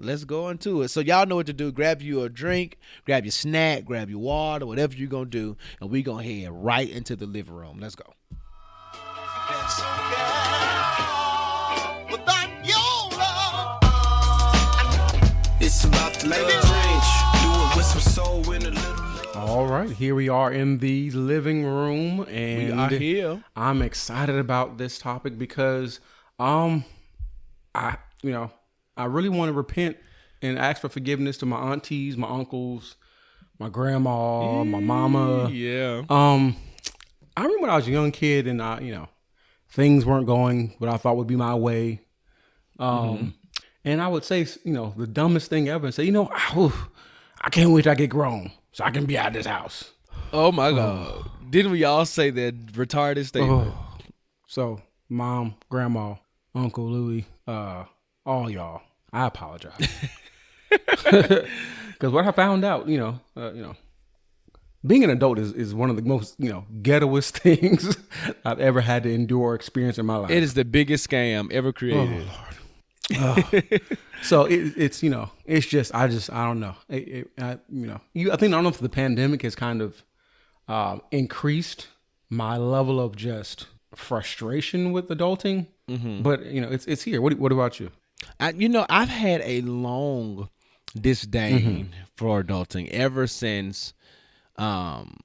Let's 0.00 0.24
go 0.24 0.48
into 0.48 0.82
it. 0.82 0.88
So 0.88 1.00
y'all 1.00 1.26
know 1.26 1.36
what 1.36 1.46
to 1.46 1.52
do. 1.52 1.72
Grab 1.72 2.02
you 2.02 2.22
a 2.22 2.28
drink, 2.28 2.78
grab 3.04 3.24
your 3.24 3.32
snack, 3.32 3.84
grab 3.84 4.08
your 4.08 4.20
water, 4.20 4.64
whatever 4.64 4.94
you're 4.94 5.08
gonna 5.08 5.26
do, 5.26 5.56
and 5.80 5.90
we 5.90 6.02
gonna 6.02 6.22
head 6.22 6.50
right 6.52 6.88
into 6.88 7.16
the 7.16 7.26
living 7.26 7.54
room. 7.54 7.78
Let's 7.80 7.96
go. 7.96 8.14
Right, 19.80 19.90
here 19.90 20.14
we 20.14 20.28
are 20.28 20.52
in 20.52 20.78
the 20.78 21.10
living 21.10 21.64
room, 21.64 22.26
and 22.28 22.68
We 22.68 22.72
are 22.72 22.88
here. 22.88 23.44
I'm 23.56 23.82
excited 23.82 24.36
about 24.36 24.78
this 24.78 24.98
topic 24.98 25.38
because, 25.38 26.00
um, 26.38 26.84
I 27.74 27.96
you 28.22 28.32
know 28.32 28.50
I 28.96 29.04
really 29.04 29.28
want 29.28 29.50
to 29.50 29.52
repent 29.52 29.96
and 30.42 30.58
ask 30.58 30.80
for 30.80 30.88
forgiveness 30.88 31.38
to 31.38 31.46
my 31.46 31.58
aunties, 31.72 32.16
my 32.16 32.28
uncles, 32.28 32.96
my 33.58 33.68
grandma, 33.68 34.64
my 34.64 34.80
mama. 34.80 35.50
Yeah. 35.50 36.02
Um, 36.08 36.56
I 37.36 37.42
remember 37.42 37.62
when 37.62 37.70
I 37.70 37.76
was 37.76 37.86
a 37.86 37.92
young 37.92 38.12
kid 38.12 38.46
and 38.46 38.60
I, 38.60 38.80
you 38.80 38.92
know, 38.92 39.08
things 39.70 40.04
weren't 40.04 40.26
going 40.26 40.74
what 40.78 40.90
I 40.90 40.96
thought 40.96 41.16
would 41.16 41.26
be 41.26 41.36
my 41.36 41.54
way. 41.54 42.00
Um, 42.78 43.34
and 43.84 44.00
I 44.00 44.08
would 44.08 44.24
say, 44.24 44.46
you 44.64 44.72
know, 44.72 44.94
the 44.96 45.06
dumbest 45.06 45.50
thing 45.50 45.68
ever 45.68 45.86
and 45.86 45.94
say, 45.94 46.04
you 46.04 46.12
know, 46.12 46.30
oof, 46.56 46.88
I 47.40 47.50
can't 47.50 47.70
wait 47.70 47.82
till 47.82 47.92
I 47.92 47.96
get 47.96 48.10
grown 48.10 48.50
so 48.78 48.84
I 48.84 48.90
can 48.90 49.04
be 49.06 49.18
out 49.18 49.28
of 49.28 49.32
this 49.34 49.46
house. 49.46 49.90
Oh 50.32 50.52
my 50.52 50.70
God! 50.70 51.28
Didn't 51.50 51.72
we 51.72 51.82
all 51.82 52.06
say 52.06 52.30
that 52.30 52.66
retarded 52.68 53.26
statement? 53.26 53.74
So, 54.46 54.80
mom, 55.08 55.56
grandma, 55.68 56.14
Uncle 56.54 56.88
Louie, 56.88 57.26
uh, 57.46 57.84
all 58.24 58.48
y'all, 58.48 58.82
I 59.12 59.26
apologize. 59.26 59.88
Because 61.98 62.12
what 62.12 62.24
I 62.24 62.30
found 62.30 62.64
out, 62.64 62.88
you 62.88 62.96
know, 62.96 63.18
uh, 63.36 63.52
you 63.52 63.60
know, 63.60 63.74
being 64.86 65.02
an 65.02 65.10
adult 65.10 65.40
is, 65.40 65.52
is 65.52 65.74
one 65.74 65.90
of 65.90 65.96
the 65.96 66.02
most, 66.02 66.36
you 66.38 66.48
know, 66.48 66.64
ghettoest 66.80 67.30
things 67.40 67.96
I've 68.44 68.60
ever 68.60 68.80
had 68.80 69.02
to 69.02 69.12
endure 69.12 69.40
or 69.40 69.54
experience 69.56 69.98
in 69.98 70.06
my 70.06 70.16
life. 70.16 70.30
It 70.30 70.44
is 70.44 70.54
the 70.54 70.64
biggest 70.64 71.10
scam 71.10 71.52
ever 71.52 71.72
created. 71.72 72.24
So 74.22 74.46
it, 74.46 74.74
it's 74.76 75.02
you 75.02 75.10
know 75.10 75.30
it's 75.46 75.64
just 75.66 75.94
I 75.94 76.08
just 76.08 76.30
I 76.32 76.44
don't 76.44 76.58
know 76.60 76.74
it, 76.88 77.08
it, 77.08 77.30
I, 77.38 77.58
you 77.70 77.86
know 77.86 78.00
you 78.14 78.32
I 78.32 78.36
think 78.36 78.52
I 78.52 78.56
don't 78.56 78.64
know 78.64 78.70
if 78.70 78.78
the 78.78 78.88
pandemic 78.88 79.42
has 79.42 79.54
kind 79.54 79.80
of 79.80 80.02
um, 80.66 81.02
increased 81.12 81.86
my 82.28 82.56
level 82.56 83.00
of 83.00 83.14
just 83.16 83.68
frustration 83.94 84.90
with 84.92 85.08
adulting, 85.08 85.68
but 86.22 86.46
you 86.46 86.60
know 86.60 86.68
it's 86.68 86.84
it's 86.86 87.02
here. 87.02 87.22
What 87.22 87.34
what 87.38 87.52
about 87.52 87.78
you? 87.80 87.90
I, 88.40 88.50
you 88.50 88.68
know, 88.68 88.84
I've 88.90 89.08
had 89.08 89.40
a 89.44 89.60
long 89.62 90.48
disdain 91.00 91.90
for 92.16 92.42
adulting 92.42 92.88
ever 92.90 93.26
since. 93.28 93.94
Um, 94.56 95.18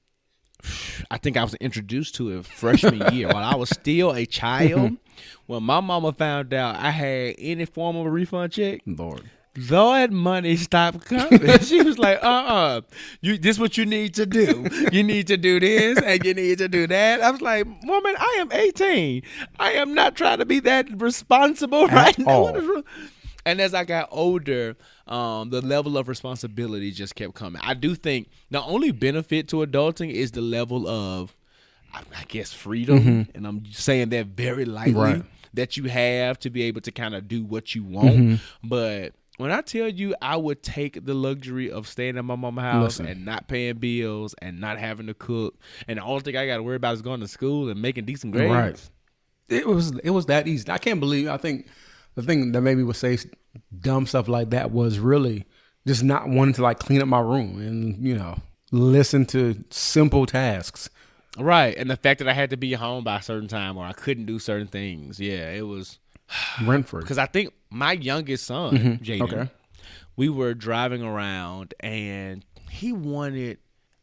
I 1.12 1.18
think 1.18 1.36
I 1.36 1.44
was 1.44 1.56
introduced 1.56 2.16
to 2.16 2.30
it 2.38 2.46
freshman 2.46 3.12
year 3.14 3.28
while 3.28 3.44
I 3.44 3.56
was 3.56 3.70
still 3.70 4.14
a 4.14 4.26
child. 4.28 4.98
When 5.46 5.64
my 5.64 5.80
mama 5.80 6.12
found 6.14 6.54
out 6.54 6.76
I 6.76 6.92
had 6.92 7.36
any 7.38 7.66
form 7.66 7.96
of 7.96 8.06
a 8.06 8.10
refund 8.10 8.52
check, 8.54 8.82
Lord, 8.86 9.30
Lord, 9.56 10.12
money 10.12 10.56
stopped 10.56 11.06
coming. 11.06 11.60
she 11.62 11.84
was 11.84 12.00
like, 12.00 12.24
"Uh, 12.24 12.28
uh 12.28 12.82
you 13.22 13.38
this 13.38 13.58
is 13.58 13.60
what 13.60 13.78
you 13.78 13.86
need 13.86 14.16
to 14.16 14.26
do. 14.26 14.68
You 14.92 15.04
need 15.04 15.28
to 15.28 15.38
do 15.38 15.60
this 15.60 16.00
and 16.02 16.24
you 16.26 16.34
need 16.34 16.58
to 16.58 16.68
do 16.68 16.88
that." 16.88 17.22
I 17.22 17.30
was 17.30 17.42
like, 17.42 17.68
"Woman, 17.84 18.16
I 18.18 18.38
am 18.40 18.52
18. 18.52 19.22
I 19.60 19.74
am 19.74 19.94
not 19.94 20.16
trying 20.16 20.40
to 20.40 20.46
be 20.46 20.60
that 20.62 20.88
responsible 21.00 21.88
right 21.88 22.18
now." 22.18 22.84
And 23.46 23.60
as 23.60 23.74
I 23.74 23.84
got 23.84 24.08
older, 24.10 24.78
um, 25.06 25.50
the 25.50 25.62
level 25.62 25.98
of 25.98 26.08
responsibility 26.08 26.92
just 26.92 27.16
kept 27.16 27.34
coming. 27.34 27.62
I 27.62 27.74
do 27.74 27.94
think 27.94 28.30
the 28.50 28.62
only 28.62 28.92
benefit 28.92 29.50
to 29.50 29.58
adulting 29.58 30.12
is 30.12 30.32
the 30.32 30.40
level 30.40 30.88
of, 30.88 31.36
I 31.94 32.02
I 32.18 32.24
guess, 32.28 32.54
freedom, 32.54 33.00
mm-hmm. 33.00 33.38
and 33.38 33.48
I'm 33.48 33.66
saying 33.72 34.10
that 34.10 34.28
very 34.28 34.66
lightly 34.66 34.94
Right. 34.94 35.24
that 35.54 35.78
you 35.78 35.86
have 35.86 36.40
to 36.40 36.50
be 36.50 36.64
able 36.64 36.82
to 36.82 36.92
kind 36.92 37.16
of 37.16 37.28
do 37.28 37.44
what 37.44 37.76
you 37.76 37.84
want. 37.84 38.10
Mm-hmm. 38.16 38.68
But 38.68 39.14
when 39.38 39.52
I 39.52 39.62
tell 39.62 39.88
you 39.88 40.16
I 40.22 40.38
would 40.38 40.64
take 40.64 41.06
the 41.06 41.14
luxury 41.14 41.72
of 41.72 41.88
staying 41.88 42.18
at 42.18 42.26
my 42.26 42.36
mama's 42.36 42.64
house 42.64 42.84
Listen. 42.84 43.08
and 43.08 43.26
not 43.26 43.48
paying 43.48 43.78
bills 43.78 44.36
and 44.42 44.60
not 44.60 44.78
having 44.78 45.08
to 45.08 45.14
cook, 45.14 45.56
and 45.88 46.00
the 46.00 46.04
only 46.04 46.22
thing 46.22 46.38
I 46.38 46.46
got 46.48 46.58
to 46.58 46.64
worry 46.64 46.76
about 46.76 46.94
is 46.96 47.02
going 47.02 47.20
to 47.22 47.28
school 47.28 47.70
and 47.70 47.82
making 47.82 48.06
decent 48.06 48.34
grades. 48.34 48.52
Right. 48.52 48.90
it 49.50 49.68
was 49.68 49.98
it 50.04 50.12
was 50.12 50.28
that 50.28 50.48
easy. 50.48 50.70
I 50.70 50.78
can't 50.78 51.00
believe. 51.00 51.28
I 51.28 51.38
think 51.38 51.68
the 52.16 52.22
thing 52.22 52.52
that 52.52 52.62
made 52.62 52.78
me 52.78 52.84
would 52.84 52.96
say 52.96 53.18
dumb 53.80 54.06
stuff 54.08 54.28
like 54.28 54.52
that 54.52 54.72
was 54.72 55.00
really 55.00 55.46
just 55.86 56.04
not 56.04 56.28
wanting 56.28 56.54
to 56.56 56.64
like 56.64 56.80
clean 56.80 57.02
up 57.02 57.08
my 57.08 57.20
room 57.20 57.60
and 57.60 58.04
you 58.04 58.16
know 58.16 58.38
listen 58.72 59.26
to 59.28 59.64
simple 59.70 60.26
tasks. 60.26 60.90
Right. 61.38 61.76
And 61.78 61.90
the 61.90 61.98
fact 61.98 62.20
that 62.20 62.28
I 62.28 62.34
had 62.34 62.52
to 62.52 62.58
be 62.58 62.74
home 62.74 63.04
by 63.04 63.18
a 63.18 63.22
certain 63.22 63.48
time 63.48 63.78
or 63.78 63.86
I 63.86 63.94
couldn't 63.94 64.26
do 64.26 64.40
certain 64.40 64.68
things. 64.68 65.20
Yeah, 65.20 65.50
it 65.52 65.66
was 65.66 66.00
Renford. 66.64 67.02
because 67.02 67.18
I 67.18 67.26
think 67.26 67.54
my 67.70 67.94
youngest 67.94 68.46
son, 68.46 68.78
mm-hmm. 68.78 69.04
Jaden, 69.04 69.22
Okay. 69.24 69.52
we 70.16 70.30
were 70.30 70.54
driving 70.54 71.02
around 71.04 71.74
and 71.80 72.46
he 72.70 72.94
wanted, 72.94 73.58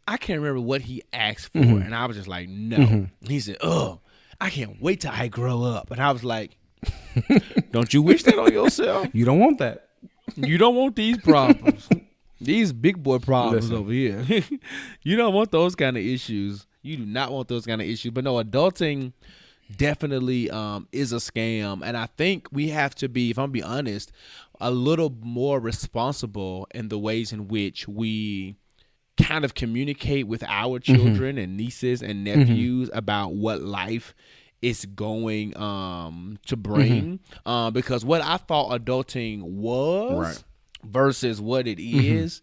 I 0.09 0.17
can't 0.17 0.41
remember 0.41 0.61
what 0.61 0.83
he 0.83 1.03
asked 1.13 1.53
for. 1.53 1.59
Mm-hmm. 1.61 1.83
And 1.83 1.95
I 1.95 2.07
was 2.07 2.17
just 2.17 2.29
like, 2.29 2.49
no. 2.49 2.77
Mm-hmm. 2.79 3.27
He 3.29 3.41
said, 3.41 3.59
oh, 3.63 4.01
I 4.41 4.51
can't 4.51 4.81
wait 4.81 5.03
till 5.03 5.13
I 5.13 5.29
grow 5.29 5.63
up. 5.63 5.91
And 5.91 6.01
I 6.01 6.11
was 6.13 6.25
like, 6.25 6.57
don't 7.71 7.93
you 7.93 8.03
wish 8.03 8.23
that 8.25 8.39
on 8.39 8.53
yourself? 8.53 9.09
You 9.13 9.25
don't 9.25 9.39
want 9.39 9.59
that. 9.59 9.89
You 10.37 10.59
don't 10.59 10.75
want 10.77 10.97
these 10.97 11.19
problems. 11.19 11.89
these 12.41 12.73
big 12.73 13.03
boy 13.03 13.19
problems 13.19 13.71
Listen. 13.71 13.77
over 13.77 13.93
here. 13.93 14.25
you 15.03 15.17
don't 15.17 15.35
want 15.35 15.51
those 15.51 15.75
kind 15.75 15.97
of 15.97 16.03
issues. 16.05 16.67
You 16.83 16.97
do 16.97 17.05
not 17.07 17.31
want 17.33 17.49
those 17.49 17.67
kind 17.67 17.81
of 17.81 17.87
issues. 17.87 18.11
But 18.13 18.25
no, 18.25 18.43
adulting 18.43 19.13
definitely 19.77 20.51
um, 20.51 20.89
is 20.93 21.13
a 21.13 21.17
scam. 21.17 21.83
And 21.85 21.97
I 21.97 22.07
think 22.07 22.49
we 22.53 22.69
have 22.71 22.95
to 22.97 23.09
be, 23.09 23.31
if 23.31 23.39
I'm 23.39 23.51
be 23.53 23.63
honest, 23.63 24.13
a 24.61 24.71
little 24.71 25.15
more 25.23 25.61
responsible 25.61 26.67
in 26.75 26.89
the 26.89 26.99
ways 26.99 27.33
in 27.33 27.49
which 27.49 27.87
we 27.89 28.57
kind 29.23 29.45
of 29.45 29.55
communicate 29.55 30.27
with 30.27 30.43
our 30.45 30.79
children 30.79 31.37
and 31.39 31.57
nieces 31.57 32.03
and 32.03 32.25
nephews 32.25 32.89
about 32.95 33.35
what 33.35 33.61
life 33.61 34.15
is 34.63 34.85
going 34.87 35.57
um 35.57 36.39
to 36.47 36.55
bring 36.57 37.19
um 37.47 37.73
because 37.73 38.05
what 38.05 38.21
I 38.23 38.37
thought 38.37 38.71
adulting 38.79 39.41
was 39.43 40.11
Right. 40.11 40.45
versus 40.85 41.41
what 41.41 41.67
it 41.67 41.79
is 41.81 42.41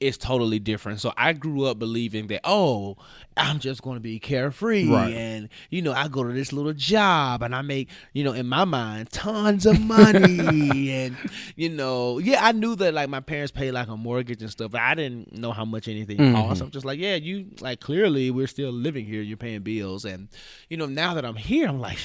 is 0.00 0.16
totally 0.16 0.58
different. 0.58 1.00
So 1.00 1.12
I 1.16 1.32
grew 1.32 1.64
up 1.64 1.78
believing 1.78 2.28
that 2.28 2.40
oh, 2.44 2.96
I'm 3.36 3.58
just 3.58 3.82
going 3.82 3.96
to 3.96 4.00
be 4.00 4.18
carefree 4.18 4.88
Right. 4.88 5.12
and 5.12 5.48
you 5.70 5.82
know, 5.82 5.92
I 5.92 6.08
go 6.08 6.24
to 6.24 6.32
this 6.32 6.52
little 6.52 6.72
job 6.72 7.42
and 7.42 7.54
I 7.54 7.62
make, 7.62 7.88
you 8.12 8.24
know, 8.24 8.32
in 8.32 8.46
my 8.46 8.64
mind 8.64 9.10
tons 9.10 9.66
of 9.66 9.80
money 9.80 10.92
and 10.92 11.16
you 11.56 11.68
know, 11.68 12.18
yeah, 12.18 12.44
I 12.44 12.52
knew 12.52 12.76
that 12.76 12.94
like 12.94 13.08
my 13.08 13.20
parents 13.20 13.50
pay 13.50 13.70
like 13.70 13.88
a 13.88 13.96
mortgage 13.96 14.40
and 14.42 14.50
stuff, 14.50 14.70
but 14.70 14.80
I 14.80 14.94
didn't 14.94 15.32
know 15.32 15.52
how 15.52 15.64
much 15.64 15.88
anything 15.88 16.18
mm-hmm. 16.18 16.34
cost. 16.34 16.60
I'm 16.60 16.70
just 16.70 16.86
like, 16.86 16.98
yeah, 16.98 17.16
you 17.16 17.46
like 17.60 17.80
clearly 17.80 18.30
we're 18.30 18.46
still 18.46 18.70
living 18.70 19.04
here, 19.04 19.22
you're 19.22 19.36
paying 19.36 19.62
bills 19.62 20.04
and 20.04 20.28
you 20.68 20.76
know, 20.76 20.86
now 20.86 21.14
that 21.14 21.24
I'm 21.24 21.36
here, 21.36 21.68
I'm 21.68 21.80
like, 21.80 21.98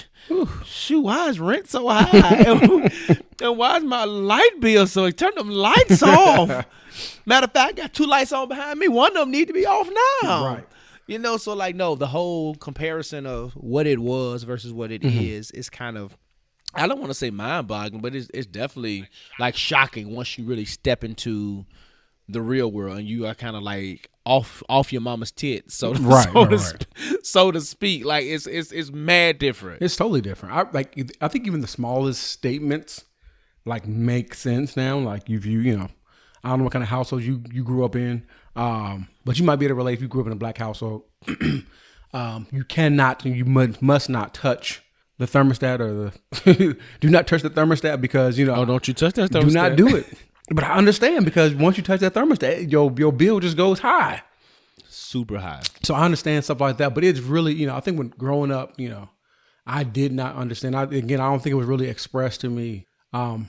shoot, 0.65 1.01
why 1.01 1.29
is 1.29 1.39
rent 1.39 1.69
so 1.69 1.87
high? 1.87 2.09
and, 2.11 2.91
and 3.41 3.57
why 3.57 3.77
is 3.77 3.83
my 3.83 4.05
light 4.05 4.59
bill 4.59 4.87
so 4.87 5.09
turn 5.11 5.35
them 5.35 5.49
lights 5.49 6.01
off? 6.01 6.65
Matter 7.25 7.45
of 7.45 7.51
fact, 7.51 7.79
got 7.83 7.93
two 7.93 8.05
lights 8.05 8.31
on 8.31 8.47
behind 8.47 8.79
me. 8.79 8.87
One 8.87 9.11
of 9.11 9.21
them 9.21 9.31
need 9.31 9.47
to 9.47 9.53
be 9.53 9.65
off 9.65 9.89
now. 10.23 10.45
Right. 10.45 10.67
You 11.07 11.19
know, 11.19 11.37
so 11.37 11.53
like 11.53 11.75
no, 11.75 11.95
the 11.95 12.07
whole 12.07 12.55
comparison 12.55 13.25
of 13.25 13.53
what 13.53 13.87
it 13.87 13.99
was 13.99 14.43
versus 14.43 14.71
what 14.71 14.91
it 14.91 15.01
mm-hmm. 15.01 15.19
is 15.19 15.51
is 15.51 15.69
kind 15.69 15.97
of 15.97 16.17
I 16.73 16.87
don't 16.87 16.99
want 16.99 17.11
to 17.11 17.15
say 17.15 17.29
mind 17.29 17.67
boggling, 17.67 18.01
but 18.01 18.15
it's 18.15 18.29
it's 18.33 18.47
definitely 18.47 19.07
like 19.37 19.55
shocking 19.55 20.15
once 20.15 20.37
you 20.37 20.45
really 20.45 20.65
step 20.65 21.03
into 21.03 21.65
the 22.29 22.41
real 22.41 22.71
world 22.71 22.97
and 22.97 23.07
you 23.07 23.27
are 23.27 23.35
kind 23.35 23.55
of 23.55 23.63
like 23.63 24.09
off 24.25 24.63
off 24.69 24.93
your 24.93 25.01
mama's 25.01 25.31
tit, 25.31 25.69
so 25.71 25.93
Right, 25.93 26.23
so, 26.31 26.45
right, 26.45 26.49
to, 26.49 26.55
right. 26.55 27.25
so 27.25 27.51
to 27.51 27.59
speak. 27.61 28.05
Like 28.05 28.25
it's 28.25 28.47
it's 28.47 28.71
it's 28.71 28.91
mad 28.91 29.39
different. 29.39 29.81
It's 29.81 29.97
totally 29.97 30.21
different. 30.21 30.55
I 30.55 30.65
like. 30.71 30.97
I 31.21 31.27
think 31.27 31.45
even 31.47 31.59
the 31.59 31.67
smallest 31.67 32.23
statements 32.23 33.03
like 33.65 33.87
make 33.87 34.33
sense 34.33 34.77
now. 34.77 34.97
Like 34.99 35.29
if 35.29 35.45
you, 35.45 35.59
you 35.59 35.77
know, 35.77 35.89
I 36.43 36.49
don't 36.49 36.59
know 36.59 36.65
what 36.65 36.73
kind 36.73 36.83
of 36.83 36.89
household 36.89 37.23
you 37.23 37.43
you 37.51 37.63
grew 37.63 37.85
up 37.85 37.95
in, 37.95 38.25
um, 38.55 39.07
but 39.25 39.39
you 39.39 39.45
might 39.45 39.57
be 39.57 39.65
able 39.65 39.71
to 39.71 39.77
relate 39.77 39.93
if 39.93 40.01
you 40.01 40.07
grew 40.07 40.21
up 40.21 40.27
in 40.27 40.33
a 40.33 40.37
black 40.37 40.57
household. 40.57 41.03
um, 42.13 42.47
you 42.51 42.63
cannot, 42.65 43.25
you 43.25 43.45
must 43.45 43.81
must 43.81 44.09
not 44.09 44.33
touch 44.33 44.81
the 45.17 45.25
thermostat 45.25 45.79
or 45.79 45.93
the. 45.93 46.77
do 46.99 47.09
not 47.09 47.27
touch 47.27 47.41
the 47.41 47.49
thermostat 47.49 48.01
because 48.01 48.37
you 48.37 48.45
know. 48.45 48.55
oh, 48.55 48.65
don't 48.65 48.87
you 48.87 48.93
touch 48.93 49.13
that? 49.13 49.31
Thermostat? 49.31 49.47
Do 49.47 49.53
not 49.53 49.75
do 49.75 49.95
it. 49.95 50.07
But 50.49 50.65
I 50.65 50.73
understand 50.73 51.23
because 51.23 51.55
once 51.55 51.77
you 51.77 51.83
touch 51.83 52.01
that 52.01 52.13
thermostat, 52.13 52.69
your 52.69 52.93
your 52.97 53.13
bill 53.13 53.39
just 53.39 53.55
goes 53.55 53.79
high. 53.79 54.23
Super 54.89 55.39
high. 55.39 55.61
So 55.83 55.95
I 55.95 56.03
understand 56.03 56.43
stuff 56.43 56.59
like 56.59 56.77
that, 56.77 56.93
but 56.93 57.03
it's 57.05 57.21
really, 57.21 57.53
you 57.53 57.65
know, 57.65 57.75
I 57.75 57.79
think 57.79 57.97
when 57.97 58.09
growing 58.09 58.51
up, 58.51 58.77
you 58.77 58.89
know, 58.89 59.09
I 59.65 59.83
did 59.83 60.11
not 60.11 60.35
understand. 60.35 60.75
I, 60.75 60.83
again, 60.83 61.21
I 61.21 61.29
don't 61.29 61.41
think 61.41 61.53
it 61.53 61.57
was 61.57 61.65
really 61.65 61.87
expressed 61.87 62.41
to 62.41 62.49
me, 62.49 62.87
um, 63.13 63.47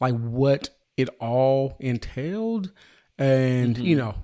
like 0.00 0.14
what 0.14 0.68
it 0.96 1.08
all 1.20 1.76
entailed, 1.80 2.70
and 3.18 3.76
you 3.78 3.96
know, 3.96 4.14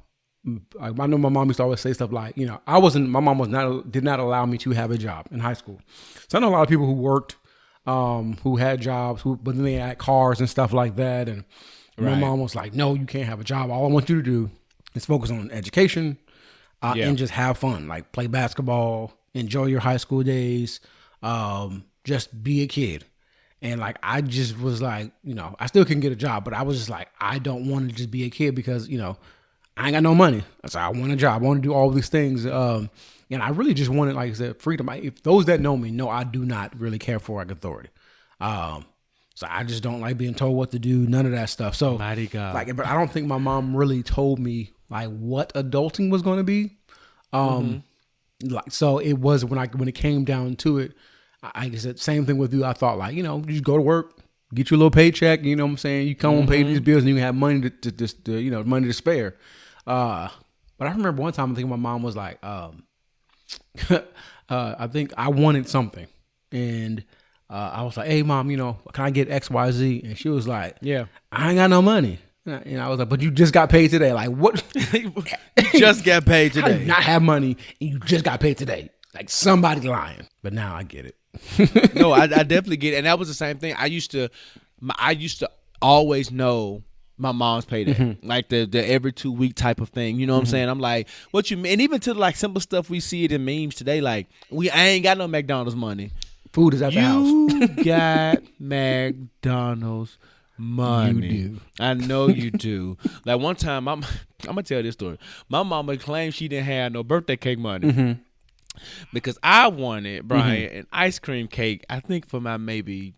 I, 0.80 0.88
I 0.88 1.06
know 1.06 1.18
my 1.18 1.28
mom 1.28 1.48
used 1.48 1.58
to 1.58 1.64
always 1.64 1.80
say 1.80 1.92
stuff 1.92 2.12
like, 2.12 2.36
you 2.36 2.46
know, 2.46 2.60
I 2.66 2.78
wasn't, 2.78 3.08
my 3.10 3.20
mom 3.20 3.38
was 3.38 3.48
not, 3.48 3.90
did 3.90 4.04
not 4.04 4.20
allow 4.20 4.46
me 4.46 4.56
to 4.58 4.70
have 4.70 4.90
a 4.90 4.96
job 4.98 5.26
in 5.30 5.40
high 5.40 5.52
school. 5.52 5.80
So 6.28 6.38
I 6.38 6.40
know 6.40 6.48
a 6.48 6.50
lot 6.50 6.62
of 6.62 6.68
people 6.68 6.86
who 6.86 6.94
worked, 6.94 7.36
um, 7.86 8.38
who 8.42 8.56
had 8.56 8.80
jobs, 8.80 9.22
who, 9.22 9.36
but 9.36 9.54
then 9.54 9.64
they 9.64 9.74
had 9.74 9.98
cars 9.98 10.40
and 10.40 10.48
stuff 10.48 10.72
like 10.72 10.96
that, 10.96 11.28
and 11.28 11.44
my 11.98 12.14
mom 12.14 12.40
was 12.40 12.54
like, 12.54 12.72
no, 12.74 12.94
you 12.94 13.04
can't 13.04 13.26
have 13.26 13.40
a 13.40 13.44
job. 13.44 13.70
All 13.70 13.84
I 13.84 13.88
want 13.90 14.08
you 14.08 14.16
to 14.16 14.22
do 14.22 14.50
is 14.94 15.04
focus 15.04 15.30
on 15.30 15.50
education 15.50 16.16
uh, 16.80 16.94
Yeah. 16.96 17.08
and 17.08 17.18
just 17.18 17.32
have 17.34 17.58
fun. 17.58 17.88
Like 17.88 18.10
play 18.12 18.26
basketball, 18.26 19.12
enjoy 19.34 19.66
your 19.66 19.80
high 19.80 19.98
school 19.98 20.22
days, 20.22 20.80
um, 21.22 21.84
just 22.04 22.42
be 22.42 22.62
a 22.62 22.66
kid. 22.66 23.04
And 23.62 23.78
like 23.78 23.98
I 24.02 24.22
just 24.22 24.58
was 24.58 24.80
like, 24.80 25.12
you 25.22 25.34
know, 25.34 25.54
I 25.58 25.66
still 25.66 25.84
couldn't 25.84 26.00
get 26.00 26.12
a 26.12 26.16
job, 26.16 26.44
but 26.44 26.54
I 26.54 26.62
was 26.62 26.78
just 26.78 26.90
like, 26.90 27.08
I 27.20 27.38
don't 27.38 27.68
want 27.68 27.90
to 27.90 27.94
just 27.94 28.10
be 28.10 28.24
a 28.24 28.30
kid 28.30 28.54
because 28.54 28.88
you 28.88 28.98
know, 28.98 29.18
I 29.76 29.84
ain't 29.86 29.92
got 29.92 30.02
no 30.02 30.14
money. 30.14 30.42
So 30.66 30.78
I 30.78 30.88
want 30.88 31.12
a 31.12 31.16
job. 31.16 31.42
I 31.42 31.46
want 31.46 31.62
to 31.62 31.68
do 31.68 31.74
all 31.74 31.90
these 31.90 32.08
things. 32.08 32.46
Um, 32.46 32.90
and 33.30 33.42
I 33.42 33.50
really 33.50 33.74
just 33.74 33.90
wanted, 33.90 34.16
like 34.16 34.30
I 34.30 34.34
said, 34.34 34.60
freedom. 34.60 34.88
I, 34.88 34.96
if 34.96 35.22
those 35.22 35.44
that 35.46 35.60
know 35.60 35.76
me 35.76 35.90
know, 35.90 36.08
I 36.08 36.24
do 36.24 36.44
not 36.44 36.78
really 36.78 36.98
care 36.98 37.18
for 37.18 37.38
like 37.38 37.50
authority. 37.50 37.90
Um, 38.40 38.86
so 39.34 39.46
I 39.48 39.64
just 39.64 39.82
don't 39.82 40.00
like 40.00 40.18
being 40.18 40.34
told 40.34 40.56
what 40.56 40.72
to 40.72 40.78
do. 40.78 41.06
None 41.06 41.26
of 41.26 41.32
that 41.32 41.48
stuff. 41.48 41.74
So 41.74 41.96
Mighty 41.96 42.26
God. 42.26 42.54
like, 42.54 42.74
but 42.74 42.86
I 42.86 42.94
don't 42.94 43.10
think 43.10 43.26
my 43.26 43.38
mom 43.38 43.76
really 43.76 44.02
told 44.02 44.38
me 44.38 44.72
like 44.90 45.08
what 45.08 45.54
adulting 45.54 46.10
was 46.10 46.22
going 46.22 46.38
to 46.38 46.44
be. 46.44 46.76
Um, 47.32 47.84
like 48.42 48.72
so 48.72 48.98
it 48.98 49.14
was 49.14 49.44
when 49.44 49.58
I 49.58 49.66
when 49.66 49.88
it 49.88 49.94
came 49.94 50.24
down 50.24 50.56
to 50.56 50.78
it. 50.78 50.92
I, 51.42 51.70
said 51.72 51.98
same 51.98 52.26
thing 52.26 52.38
with 52.38 52.52
you. 52.52 52.64
I 52.64 52.72
thought 52.72 52.98
like 52.98 53.14
you 53.14 53.22
know 53.22 53.38
you 53.38 53.52
just 53.52 53.64
go 53.64 53.76
to 53.76 53.82
work, 53.82 54.18
get 54.54 54.70
your 54.70 54.78
little 54.78 54.90
paycheck. 54.90 55.42
You 55.44 55.56
know 55.56 55.64
what 55.64 55.72
I'm 55.72 55.76
saying? 55.78 56.08
You 56.08 56.14
come 56.14 56.34
and 56.36 56.48
pay 56.48 56.62
these 56.62 56.80
bills, 56.80 57.02
and 57.02 57.08
you 57.08 57.16
have 57.16 57.34
money 57.34 57.62
to, 57.62 57.70
to, 57.70 57.92
to, 57.92 58.22
to 58.24 58.38
you 58.38 58.50
know 58.50 58.62
money 58.64 58.86
to 58.86 58.92
spare. 58.92 59.36
Uh, 59.86 60.28
but 60.78 60.86
I 60.88 60.92
remember 60.92 61.22
one 61.22 61.32
time 61.32 61.52
I 61.52 61.54
think 61.54 61.68
my 61.68 61.76
mom 61.76 62.02
was 62.02 62.16
like, 62.16 62.42
um, 62.44 62.84
uh, 63.90 64.00
I 64.48 64.86
think 64.86 65.12
I 65.16 65.28
wanted 65.28 65.68
something, 65.68 66.06
and 66.52 67.04
uh, 67.48 67.70
I 67.74 67.82
was 67.82 67.96
like, 67.96 68.08
"Hey, 68.08 68.22
mom, 68.22 68.50
you 68.50 68.56
know, 68.56 68.78
can 68.92 69.04
I 69.04 69.10
get 69.10 69.30
X 69.30 69.50
Y 69.50 69.70
Z? 69.72 70.02
And 70.04 70.18
she 70.18 70.28
was 70.28 70.46
like, 70.46 70.76
Yeah. 70.80 71.06
I 71.32 71.48
ain't 71.48 71.56
got 71.56 71.70
no 71.70 71.82
money." 71.82 72.18
And 72.46 72.54
I, 72.54 72.58
and 72.58 72.80
I 72.80 72.88
was 72.88 72.98
like, 72.98 73.08
"But 73.08 73.20
you 73.20 73.30
just 73.30 73.52
got 73.52 73.70
paid 73.70 73.90
today. 73.90 74.12
Like, 74.12 74.30
what? 74.30 74.62
Just 75.74 76.04
got 76.04 76.26
paid 76.26 76.54
How 76.54 76.66
do 76.66 76.72
you 76.72 76.78
today. 76.78 76.86
not 76.86 77.02
have 77.02 77.22
money 77.22 77.56
and 77.80 77.90
you 77.90 77.98
just 78.00 78.24
got 78.24 78.40
paid 78.40 78.58
today? 78.58 78.90
Like 79.14 79.30
somebody 79.30 79.88
lying." 79.88 80.26
But 80.42 80.52
now 80.52 80.74
I 80.74 80.82
get 80.82 81.06
it. 81.06 81.16
No, 81.94 82.12
I, 82.12 82.22
I 82.24 82.26
definitely 82.42 82.76
get 82.78 82.94
it. 82.94 82.98
And 82.98 83.06
that 83.06 83.18
was 83.18 83.28
the 83.28 83.34
same 83.34 83.58
thing. 83.58 83.74
I 83.78 83.86
used 83.86 84.10
to, 84.12 84.28
my, 84.80 84.94
I 84.98 85.12
used 85.12 85.38
to 85.40 85.50
always 85.82 86.30
know 86.30 86.82
my 87.18 87.32
mom's 87.32 87.64
payday, 87.66 87.92
Mm-hmm. 87.94 88.26
like 88.26 88.48
the 88.48 88.64
the 88.64 88.86
every 88.88 89.12
two 89.12 89.30
week 89.30 89.54
type 89.54 89.80
of 89.80 89.90
thing. 89.90 90.18
You 90.18 90.26
know 90.26 90.32
what 90.34 90.40
I'm 90.40 90.46
saying? 90.46 90.68
I'm 90.70 90.80
like, 90.80 91.06
what 91.32 91.50
you 91.50 91.56
mean? 91.58 91.72
And 91.72 91.80
even 91.82 92.00
to 92.00 92.14
like 92.14 92.34
simple 92.36 92.60
stuff 92.62 92.88
we 92.88 92.98
see 93.00 93.24
it 93.24 93.32
in 93.32 93.44
memes 93.44 93.74
today. 93.74 94.00
Like, 94.00 94.26
we 94.50 94.70
I 94.70 94.86
ain't 94.86 95.02
got 95.04 95.18
no 95.18 95.28
McDonald's 95.28 95.76
money. 95.76 96.12
Food 96.52 96.74
is 96.74 96.82
at 96.82 96.94
the 96.94 97.00
house. 97.02 97.26
You 97.28 97.68
got 97.84 98.38
McDonald's 98.58 100.18
money. 100.56 101.26
You 101.28 101.48
do. 101.50 101.60
I 101.78 101.94
know 101.94 102.28
you 102.28 102.50
do. 102.68 102.96
Like 103.24 103.40
one 103.40 103.56
time, 103.56 103.86
I'm 103.88 104.02
I'm 104.42 104.54
gonna 104.54 104.62
tell 104.62 104.82
this 104.82 104.94
story. 104.94 105.18
My 105.48 105.62
mama 105.62 105.96
claimed 105.96 106.34
she 106.34 106.48
didn't 106.48 106.66
have 106.66 106.92
no 106.92 107.02
birthday 107.02 107.36
cake 107.36 107.58
money 107.58 107.92
Mm-hmm. 107.92 108.20
Because 109.12 109.38
I 109.42 109.68
wanted 109.68 110.26
Brian 110.26 110.68
mm-hmm. 110.68 110.78
an 110.78 110.86
ice 110.92 111.18
cream 111.18 111.48
cake. 111.48 111.84
I 111.88 112.00
think 112.00 112.28
for 112.28 112.40
my 112.40 112.56
maybe. 112.56 113.14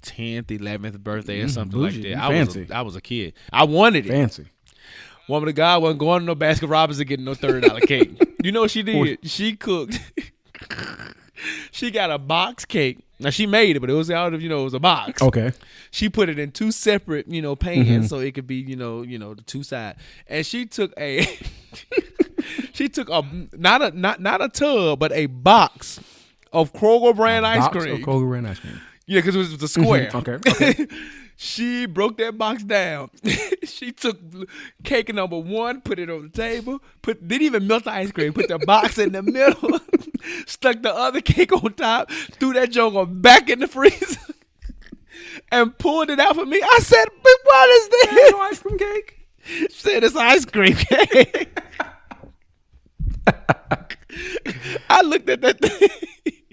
10th, 0.00 0.46
11th 0.46 1.00
birthday 1.00 1.40
or 1.40 1.46
mm-hmm. 1.46 1.50
something 1.50 1.80
like 1.80 2.00
that. 2.00 2.14
I 2.14 2.28
was, 2.28 2.54
fancy. 2.54 2.72
a, 2.72 2.74
I 2.74 2.82
was 2.82 2.94
a 2.94 3.00
kid. 3.00 3.34
I 3.52 3.64
wanted 3.64 4.06
it. 4.06 4.10
Fancy. 4.10 4.46
Woman 5.28 5.50
of 5.50 5.54
God 5.54 5.82
wasn't 5.82 6.00
going 6.00 6.20
to 6.20 6.26
no 6.26 6.34
Baskin 6.34 6.70
Robbins 6.70 6.98
and 6.98 7.08
getting 7.08 7.26
no 7.26 7.34
thirty 7.34 7.66
dollar 7.66 7.80
cake. 7.80 8.10
you 8.42 8.50
know 8.50 8.62
what 8.62 8.70
she 8.70 8.82
did? 8.82 9.18
She 9.28 9.56
cooked. 9.56 10.00
she 11.70 11.90
got 11.90 12.10
a 12.10 12.18
box 12.18 12.64
cake. 12.64 13.00
Now 13.20 13.30
she 13.30 13.46
made 13.46 13.76
it, 13.76 13.80
but 13.80 13.90
it 13.90 13.94
was 13.94 14.10
out 14.10 14.32
of 14.32 14.40
you 14.40 14.48
know 14.48 14.62
it 14.62 14.64
was 14.64 14.74
a 14.74 14.80
box. 14.80 15.20
Okay. 15.20 15.52
She 15.90 16.08
put 16.08 16.30
it 16.30 16.38
in 16.38 16.52
two 16.52 16.72
separate 16.72 17.28
you 17.28 17.42
know 17.42 17.56
pans 17.56 17.88
mm-hmm. 17.88 18.06
so 18.06 18.20
it 18.20 18.32
could 18.34 18.46
be 18.46 18.56
you 18.56 18.76
know 18.76 19.02
you 19.02 19.18
know 19.18 19.34
the 19.34 19.42
two 19.42 19.62
side. 19.62 19.96
And 20.26 20.46
she 20.46 20.64
took 20.64 20.94
a 20.96 21.26
she 22.72 22.88
took 22.88 23.08
a 23.10 23.22
not 23.52 23.82
a 23.82 23.98
not 23.98 24.20
not 24.20 24.42
a 24.42 24.48
tub 24.48 24.98
but 24.98 25.12
a 25.12 25.26
box 25.26 26.00
of 26.52 26.72
Kroger 26.72 27.14
brand 27.14 27.46
ice 27.46 27.60
Box 27.60 27.76
of 27.76 27.82
cream. 27.82 28.04
Kroger 28.04 28.28
brand 28.28 28.48
ice 28.48 28.58
cream. 28.58 28.80
Yeah, 29.06 29.20
because 29.20 29.34
it 29.34 29.38
was 29.38 29.56
the 29.56 29.66
mm-hmm. 29.66 29.82
square. 29.82 30.10
Okay, 30.14 30.32
okay. 30.48 30.86
she 31.36 31.86
broke 31.86 32.18
that 32.18 32.36
box 32.36 32.62
down. 32.62 33.10
she 33.64 33.90
took 33.90 34.18
cake 34.84 35.12
number 35.14 35.38
one, 35.38 35.80
put 35.80 35.98
it 35.98 36.10
on 36.10 36.22
the 36.24 36.28
table, 36.28 36.82
put 37.00 37.26
didn't 37.26 37.46
even 37.46 37.66
melt 37.66 37.84
the 37.84 37.90
ice 37.90 38.12
cream, 38.12 38.34
put 38.34 38.48
the 38.48 38.58
box 38.58 38.98
in 38.98 39.12
the 39.12 39.22
middle, 39.22 39.80
stuck 40.46 40.82
the 40.82 40.94
other 40.94 41.22
cake 41.22 41.52
on 41.52 41.72
top, 41.72 42.10
threw 42.10 42.52
that 42.52 42.70
joke 42.70 43.08
back 43.10 43.48
in 43.48 43.60
the 43.60 43.66
freezer, 43.66 44.20
and 45.50 45.76
pulled 45.78 46.10
it 46.10 46.20
out 46.20 46.34
for 46.34 46.44
me. 46.44 46.60
I 46.62 46.78
said, 46.80 47.06
"But 47.22 47.36
what 47.44 47.68
is 47.70 47.88
this?" 47.88 48.34
ice 48.34 48.58
cream 48.60 48.78
cake. 48.78 49.14
She 49.44 49.68
said 49.70 50.04
it's 50.04 50.16
ice 50.16 50.44
cream 50.44 50.74
cake. 50.74 51.58
I 54.90 55.02
looked 55.02 55.28
at 55.28 55.40
that 55.42 55.60
thing. 55.60 55.88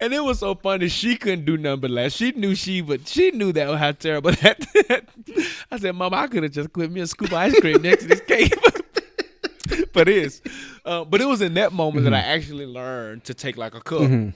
And 0.00 0.14
it 0.14 0.22
was 0.22 0.38
so 0.38 0.54
funny. 0.54 0.88
She 0.88 1.16
couldn't 1.16 1.44
do 1.44 1.56
nothing 1.56 1.80
but 1.80 1.90
laugh. 1.90 2.12
She 2.12 2.30
knew 2.32 2.54
she 2.54 2.82
would. 2.82 3.08
She 3.08 3.32
knew 3.32 3.52
that 3.52 3.68
was 3.68 3.78
how 3.80 3.92
terrible 3.92 4.30
that. 4.42 5.08
I 5.70 5.78
said, 5.78 5.94
"Mom, 5.96 6.14
I 6.14 6.28
could 6.28 6.44
have 6.44 6.52
just 6.52 6.72
quit 6.72 6.90
me 6.90 7.00
a 7.00 7.06
scoop 7.06 7.28
of 7.28 7.34
ice 7.34 7.58
cream 7.58 7.82
next 7.82 8.02
to 8.02 8.08
this 8.08 8.20
cake." 8.20 8.54
but 9.92 10.08
it 10.08 10.16
is. 10.16 10.40
Uh, 10.84 11.04
but 11.04 11.20
it 11.20 11.24
was 11.24 11.40
in 11.40 11.54
that 11.54 11.72
moment 11.72 12.04
that 12.04 12.14
I 12.14 12.20
mm-hmm. 12.20 12.30
actually 12.30 12.66
learned 12.66 13.24
to 13.24 13.34
take 13.34 13.56
like 13.56 13.74
a 13.74 13.80
cup 13.80 14.02
mm-hmm. 14.02 14.30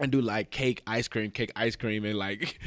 and 0.00 0.12
do 0.12 0.20
like 0.20 0.50
cake, 0.50 0.80
ice 0.86 1.08
cream, 1.08 1.32
cake, 1.32 1.50
ice 1.56 1.74
cream, 1.74 2.04
and 2.04 2.16
like 2.16 2.60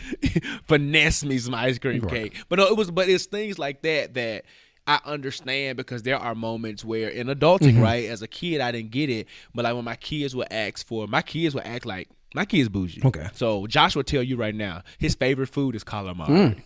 finesse 0.67 1.23
me 1.23 1.37
some 1.37 1.55
ice 1.55 1.79
cream 1.79 2.05
cake. 2.07 2.35
But 2.49 2.59
no, 2.59 2.67
it 2.67 2.75
was. 2.75 2.91
But 2.91 3.07
it's 3.07 3.25
things 3.25 3.57
like 3.57 3.83
that 3.83 4.15
that. 4.15 4.43
I 4.87 4.99
understand 5.05 5.75
because 5.77 6.03
there 6.03 6.17
are 6.17 6.33
moments 6.33 6.85
where 6.85 7.09
in 7.09 7.27
adulting, 7.27 7.81
right? 7.81 8.05
As 8.09 8.21
a 8.21 8.27
kid, 8.27 8.61
I 8.61 8.71
didn't 8.71 8.91
get 8.91 9.09
it, 9.09 9.27
but 9.53 9.65
like 9.65 9.75
when 9.75 9.83
my 9.83 9.97
kids 9.97 10.33
would 10.35 10.47
ask 10.51 10.87
for, 10.87 11.07
my 11.07 11.21
kids 11.21 11.53
would 11.53 11.65
act 11.65 11.85
like 11.85 12.07
my 12.33 12.45
kids 12.45 12.69
bougie. 12.69 13.01
Okay. 13.03 13.27
So 13.33 13.67
Josh 13.67 13.95
will 13.95 14.03
tell 14.03 14.23
you 14.23 14.37
right 14.37 14.55
now, 14.55 14.83
his 14.97 15.13
favorite 15.15 15.47
food 15.47 15.75
is 15.75 15.83
calamari. 15.83 16.61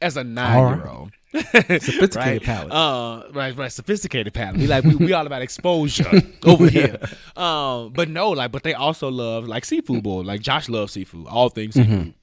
As 0.00 0.16
a 0.16 0.22
nine 0.24 0.76
year 0.78 0.86
old. 0.86 1.10
Sophisticated 1.32 2.16
right? 2.16 2.42
palate. 2.42 2.72
Uh, 2.72 3.22
right, 3.32 3.56
right. 3.56 3.72
Sophisticated 3.72 4.32
palate. 4.34 4.58
We 4.60 4.66
like 4.66 4.84
we, 4.84 4.94
we 4.94 5.12
all 5.12 5.26
about 5.26 5.42
exposure 5.42 6.22
over 6.44 6.68
here. 6.68 6.98
Um, 7.36 7.92
but 7.92 8.08
no, 8.08 8.30
like, 8.30 8.52
but 8.52 8.62
they 8.62 8.74
also 8.74 9.10
love 9.10 9.48
like 9.48 9.64
seafood 9.64 10.04
bowl. 10.04 10.22
Like 10.22 10.40
Josh 10.40 10.68
loves 10.68 10.92
seafood, 10.92 11.26
all 11.26 11.48
things 11.48 11.74
seafood. 11.74 12.14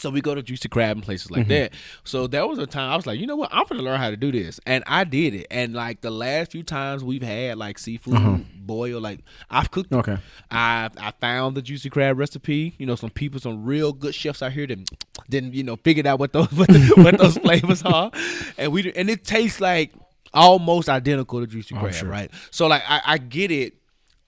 So 0.00 0.10
we 0.10 0.20
go 0.20 0.34
to 0.34 0.42
Juicy 0.42 0.68
Crab 0.68 0.96
and 0.96 1.04
places 1.04 1.30
like 1.30 1.42
mm-hmm. 1.42 1.50
that. 1.50 1.74
So 2.04 2.26
there 2.26 2.46
was 2.46 2.58
a 2.58 2.66
time 2.66 2.90
I 2.90 2.96
was 2.96 3.06
like, 3.06 3.20
you 3.20 3.26
know 3.26 3.36
what, 3.36 3.50
I'm 3.52 3.66
gonna 3.66 3.82
learn 3.82 4.00
how 4.00 4.10
to 4.10 4.16
do 4.16 4.32
this, 4.32 4.60
and 4.66 4.82
I 4.86 5.04
did 5.04 5.34
it. 5.34 5.46
And 5.50 5.74
like 5.74 6.00
the 6.00 6.10
last 6.10 6.52
few 6.52 6.62
times 6.62 7.04
we've 7.04 7.22
had 7.22 7.58
like 7.58 7.78
seafood 7.78 8.14
uh-huh. 8.14 8.38
boil, 8.56 9.00
like 9.00 9.20
I've 9.50 9.70
cooked. 9.70 9.92
Okay. 9.92 10.18
I 10.50 10.90
I 10.96 11.12
found 11.20 11.56
the 11.56 11.62
Juicy 11.62 11.90
Crab 11.90 12.18
recipe. 12.18 12.74
You 12.78 12.86
know, 12.86 12.94
some 12.94 13.10
people, 13.10 13.40
some 13.40 13.64
real 13.64 13.92
good 13.92 14.14
chefs 14.14 14.42
out 14.42 14.52
here 14.52 14.66
that 14.66 14.90
didn't 15.28 15.54
you 15.54 15.62
know 15.62 15.76
figured 15.76 16.06
out 16.06 16.18
what 16.18 16.32
those 16.32 16.50
what, 16.52 16.68
the, 16.68 16.92
what 16.96 17.18
those 17.18 17.38
flavors 17.44 17.82
are, 17.82 18.10
and 18.58 18.72
we 18.72 18.92
and 18.92 19.10
it 19.10 19.24
tastes 19.24 19.60
like 19.60 19.92
almost 20.32 20.88
identical 20.88 21.40
to 21.40 21.46
Juicy 21.46 21.74
oh, 21.74 21.80
Crab, 21.80 22.02
right? 22.04 22.30
So 22.50 22.66
like 22.66 22.82
I, 22.88 23.00
I 23.04 23.18
get 23.18 23.50
it 23.50 23.74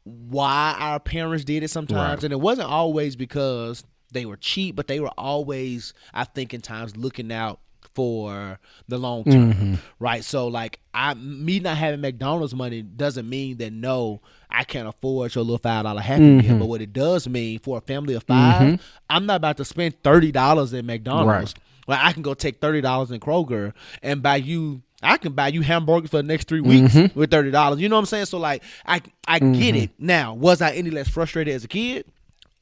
why 0.05 0.75
our 0.79 0.99
parents 0.99 1.45
did 1.45 1.63
it 1.63 1.69
sometimes, 1.69 2.17
Right. 2.17 2.25
and 2.25 2.33
it 2.33 2.41
wasn't 2.41 2.69
always 2.69 3.15
because 3.15 3.85
they 4.13 4.27
were 4.27 4.37
cheap, 4.37 4.77
but 4.77 4.87
they 4.87 5.01
were 5.01 5.13
always, 5.19 5.95
I 6.13 6.25
think, 6.25 6.55
in 6.55 6.61
times 6.61 6.97
looking 6.97 7.33
out 7.33 7.61
for 7.95 8.59
the 8.89 8.99
long 8.99 9.25
term, 9.25 9.53
mm-hmm. 9.53 9.75
right? 9.99 10.25
So, 10.25 10.49
like, 10.49 10.81
I 10.95 11.15
me 11.15 11.61
not 11.61 11.77
having 11.77 12.01
McDonald's 12.01 12.55
money 12.55 12.83
doesn't 12.83 13.29
mean 13.29 13.59
that 13.59 13.73
no, 13.73 14.21
I 14.51 14.65
can't 14.65 14.89
afford 14.89 15.35
your 15.35 15.45
little 15.45 15.59
five 15.59 15.85
dollar 15.85 16.01
Happy 16.01 16.23
Meal. 16.23 16.43
Mm-hmm. 16.43 16.59
But 16.59 16.67
what 16.67 16.81
it 16.81 16.93
does 16.93 17.29
mean 17.29 17.59
for 17.59 17.79
a 17.79 17.81
family 17.81 18.15
of 18.15 18.23
5 18.25 18.63
mm-hmm. 18.63 18.75
I'm 19.11 19.27
not 19.27 19.37
about 19.37 19.57
to 19.59 19.65
spend 19.65 20.03
thirty 20.03 20.33
dollars 20.33 20.73
in 20.73 20.87
McDonald's. 20.87 21.55
Like, 21.89 22.01
I 22.01 22.13
can 22.13 22.23
go 22.23 22.35
take 22.35 22.61
thirty 22.61 22.81
dollars 22.81 23.11
in 23.11 23.21
Kroger 23.21 23.73
and 24.03 24.23
buy 24.23 24.37
you. 24.37 24.83
I 25.03 25.17
can 25.17 25.33
buy 25.33 25.49
you 25.49 25.63
hamburgers 25.63 26.11
for 26.11 26.19
the 26.19 26.23
next 26.23 26.47
three 26.47 26.61
weeks 26.61 26.95
with 27.15 27.31
thirty 27.31 27.51
dollars. 27.51 27.81
You 27.81 27.89
know 27.89 27.97
what 27.97 28.01
I'm 28.01 28.07
saying? 28.07 28.27
So 28.27 28.39
like, 28.39 28.63
I 28.87 29.03
I 29.27 29.39
get 29.41 29.75
it. 29.75 29.91
Now, 29.99 30.35
was 30.35 30.63
I 30.63 30.73
any 30.73 30.91
less 30.91 31.09
frustrated 31.09 31.55
as 31.55 31.65
a 31.65 31.69
kid? 31.69 32.07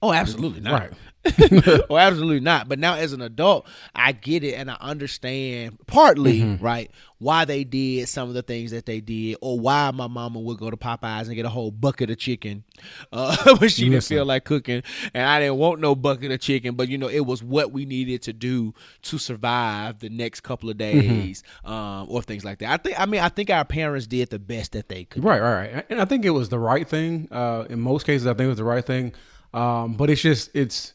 Oh, 0.02 0.12
absolutely 0.12 0.60
not. 0.60 0.80
Right. 0.80 0.92
oh, 1.90 1.96
absolutely 1.96 2.40
not. 2.40 2.68
But 2.68 2.78
now 2.78 2.94
as 2.94 3.12
an 3.12 3.20
adult, 3.20 3.66
I 3.94 4.12
get 4.12 4.42
it 4.42 4.54
and 4.54 4.70
I 4.70 4.76
understand 4.80 5.78
partly, 5.86 6.56
right, 6.60 6.90
why 7.18 7.44
they 7.44 7.62
did 7.64 8.08
some 8.08 8.28
of 8.28 8.34
the 8.34 8.42
things 8.42 8.70
that 8.70 8.86
they 8.86 9.00
did, 9.00 9.36
or 9.42 9.60
why 9.60 9.90
my 9.90 10.06
mama 10.06 10.40
would 10.40 10.58
go 10.58 10.70
to 10.70 10.76
Popeyes 10.76 11.26
and 11.26 11.34
get 11.34 11.44
a 11.44 11.50
whole 11.50 11.70
bucket 11.70 12.10
of 12.10 12.16
chicken 12.16 12.64
uh, 13.12 13.54
when 13.58 13.68
she 13.68 13.90
didn't 13.90 14.04
feel 14.04 14.24
like 14.24 14.44
cooking, 14.44 14.82
and 15.12 15.24
I 15.24 15.40
didn't 15.40 15.56
want 15.56 15.80
no 15.80 15.94
bucket 15.94 16.32
of 16.32 16.40
chicken. 16.40 16.74
But 16.74 16.88
you 16.88 16.96
know, 16.96 17.08
it 17.08 17.26
was 17.26 17.42
what 17.42 17.70
we 17.70 17.84
needed 17.84 18.22
to 18.22 18.32
do 18.32 18.74
to 19.02 19.18
survive 19.18 19.98
the 19.98 20.08
next 20.08 20.40
couple 20.40 20.70
of 20.70 20.78
days, 20.78 21.42
um, 21.64 22.06
or 22.08 22.22
things 22.22 22.44
like 22.44 22.60
that. 22.60 22.70
I 22.70 22.76
think. 22.78 22.98
I 22.98 23.04
mean, 23.04 23.20
I 23.20 23.28
think 23.28 23.50
our 23.50 23.64
parents 23.66 24.06
did 24.06 24.30
the 24.30 24.38
best 24.38 24.72
that 24.72 24.88
they 24.88 25.04
could. 25.04 25.22
Right, 25.22 25.40
right, 25.40 25.74
right. 25.74 25.86
And 25.90 26.00
I 26.00 26.06
think 26.06 26.24
it 26.24 26.30
was 26.30 26.48
the 26.48 26.58
right 26.58 26.88
thing. 26.88 27.28
Uh, 27.30 27.66
in 27.68 27.80
most 27.80 28.06
cases, 28.06 28.26
I 28.26 28.30
think 28.30 28.46
it 28.46 28.48
was 28.48 28.58
the 28.58 28.64
right 28.64 28.84
thing. 28.84 29.12
Um, 29.52 29.94
but 29.94 30.08
it's 30.10 30.22
just 30.22 30.50
it's 30.54 30.94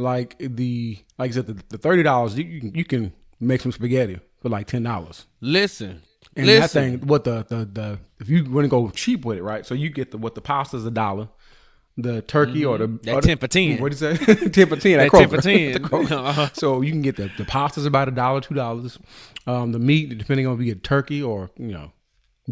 like 0.00 0.36
the 0.38 0.98
like 1.18 1.30
I 1.30 1.34
said, 1.34 1.46
the, 1.46 1.62
the 1.68 1.78
thirty 1.78 2.02
dollars 2.02 2.36
you, 2.38 2.72
you 2.74 2.84
can- 2.84 3.12
make 3.42 3.60
some 3.62 3.72
spaghetti 3.72 4.18
for 4.42 4.48
like 4.50 4.66
ten 4.66 4.82
dollars. 4.82 5.26
Listen, 5.40 6.02
And 6.36 6.46
listen. 6.46 6.60
that 6.60 6.70
thing, 7.00 7.06
what 7.08 7.24
the 7.24 7.44
the 7.48 7.64
the 7.64 7.98
if 8.20 8.28
you 8.28 8.44
want 8.50 8.64
to 8.64 8.68
go 8.68 8.90
cheap 8.90 9.24
with 9.24 9.38
it, 9.38 9.42
right? 9.42 9.64
So 9.64 9.74
you 9.74 9.88
get 9.90 10.10
the 10.10 10.18
what 10.18 10.34
the 10.34 10.40
pasta's 10.42 10.84
a 10.84 10.90
dollar, 10.90 11.28
the 11.96 12.20
turkey 12.22 12.64
or 12.64 12.76
the 12.78 12.86
Mm-hmm. 12.88 12.96
That 13.04 13.14
or 13.14 13.20
the- 13.22 13.28
10 13.28 13.38
for 13.38 13.46
10. 13.48 13.80
What 13.80 13.92
you 13.92 13.96
say? 13.98 14.16
ten 14.50 14.66
for 14.68 14.76
ten. 14.76 15.00
at 15.00 15.10
That 15.10 15.18
10 15.18 15.28
for 15.30 15.40
10. 15.40 15.84
Uh-huh. 16.12 16.48
So 16.52 16.82
you 16.82 16.90
can 16.92 17.00
get 17.02 17.16
the 17.16 17.30
the 17.38 17.44
pasta's 17.44 17.86
about 17.86 18.08
a 18.08 18.10
dollar, 18.10 18.40
two 18.42 18.54
dollars. 18.54 18.98
Um, 19.46 19.72
the 19.72 19.78
meat, 19.78 20.16
depending 20.18 20.46
on 20.46 20.54
if 20.54 20.60
you 20.60 20.74
get 20.74 20.82
turkey 20.84 21.22
or 21.22 21.50
you 21.56 21.72
know 21.72 21.92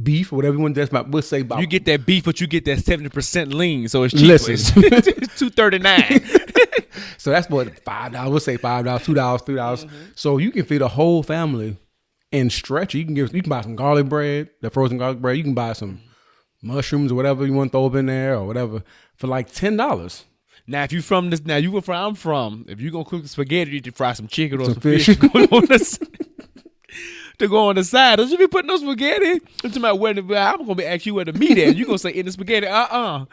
beef 0.02 0.32
or 0.32 0.36
whatever 0.36 0.56
you 0.56 0.62
want. 0.62 0.74
That's 0.74 0.90
about 0.90 1.10
we'll 1.10 1.22
say 1.22 1.40
about 1.40 1.60
You 1.60 1.66
get 1.66 1.84
that 1.86 2.06
beef, 2.06 2.24
but 2.24 2.40
you 2.40 2.46
get 2.46 2.64
that 2.66 2.78
seventy 2.84 3.08
percent 3.10 3.52
lean, 3.52 3.88
so 3.88 4.04
it's 4.04 4.14
cheaper. 4.14 4.26
Listen. 4.28 4.84
it's 4.86 5.38
two 5.38 5.50
thirty 5.50 5.78
nine. 5.78 6.20
So 7.18 7.30
that's 7.30 7.50
what 7.50 7.78
five 7.84 8.12
dollars. 8.12 8.30
We'll 8.30 8.40
say 8.40 8.56
five 8.56 8.84
dollars, 8.84 9.04
two 9.04 9.14
dollars, 9.14 9.42
three 9.42 9.56
dollars. 9.56 9.84
So 10.14 10.38
you 10.38 10.50
can 10.50 10.64
feed 10.64 10.82
a 10.82 10.88
whole 10.88 11.22
family 11.22 11.76
and 12.32 12.50
stretch. 12.50 12.94
You 12.94 13.04
can 13.04 13.14
give. 13.14 13.34
You 13.34 13.42
can 13.42 13.50
buy 13.50 13.60
some 13.60 13.76
garlic 13.76 14.08
bread, 14.08 14.50
the 14.62 14.70
frozen 14.70 14.98
garlic 14.98 15.20
bread. 15.20 15.36
You 15.36 15.42
can 15.42 15.54
buy 15.54 15.72
some 15.74 16.00
mushrooms 16.62 17.12
or 17.12 17.16
whatever 17.16 17.44
you 17.46 17.52
want 17.52 17.70
to 17.70 17.72
throw 17.72 17.86
up 17.86 17.94
in 17.94 18.06
there 18.06 18.34
or 18.36 18.46
whatever 18.46 18.82
for 19.16 19.26
like 19.26 19.52
ten 19.52 19.76
dollars. 19.76 20.24
now, 20.66 20.84
if 20.84 20.92
you 20.92 21.02
from 21.02 21.30
this, 21.30 21.44
now 21.44 21.56
you 21.56 21.72
were 21.72 21.82
from. 21.82 22.08
I'm 22.08 22.14
from. 22.14 22.64
If 22.68 22.80
you 22.80 22.90
gonna 22.90 23.04
cook 23.04 23.22
the 23.22 23.28
spaghetti, 23.28 23.70
you 23.70 23.76
need 23.76 23.84
to 23.84 23.92
fry 23.92 24.12
some 24.12 24.28
chicken 24.28 24.60
or 24.60 24.66
some, 24.66 24.74
Some 24.74 24.82
fish, 24.82 25.06
fish. 25.06 25.16
going 25.32 25.48
on 25.50 25.66
the 25.66 26.08
to 27.38 27.48
go 27.48 27.68
on 27.68 27.76
the 27.76 27.84
side. 27.84 28.16
Don't 28.16 28.30
you 28.30 28.38
be 28.38 28.46
putting 28.46 28.68
no 28.68 28.76
spaghetti? 28.76 29.32
I'm 29.32 29.40
talking 29.70 29.78
about 29.78 29.98
where 29.98 30.14
the, 30.14 30.20
I'm 30.20 30.58
gonna 30.58 30.74
be 30.74 30.84
ask 30.84 31.06
you 31.06 31.14
where 31.14 31.24
the 31.24 31.32
meat 31.32 31.58
at. 31.58 31.76
You 31.76 31.86
gonna 31.86 31.98
say 31.98 32.10
in 32.10 32.26
the 32.26 32.32
spaghetti? 32.32 32.66
Uh 32.66 32.86
uh-uh. 32.90 33.22
uh. 33.22 33.24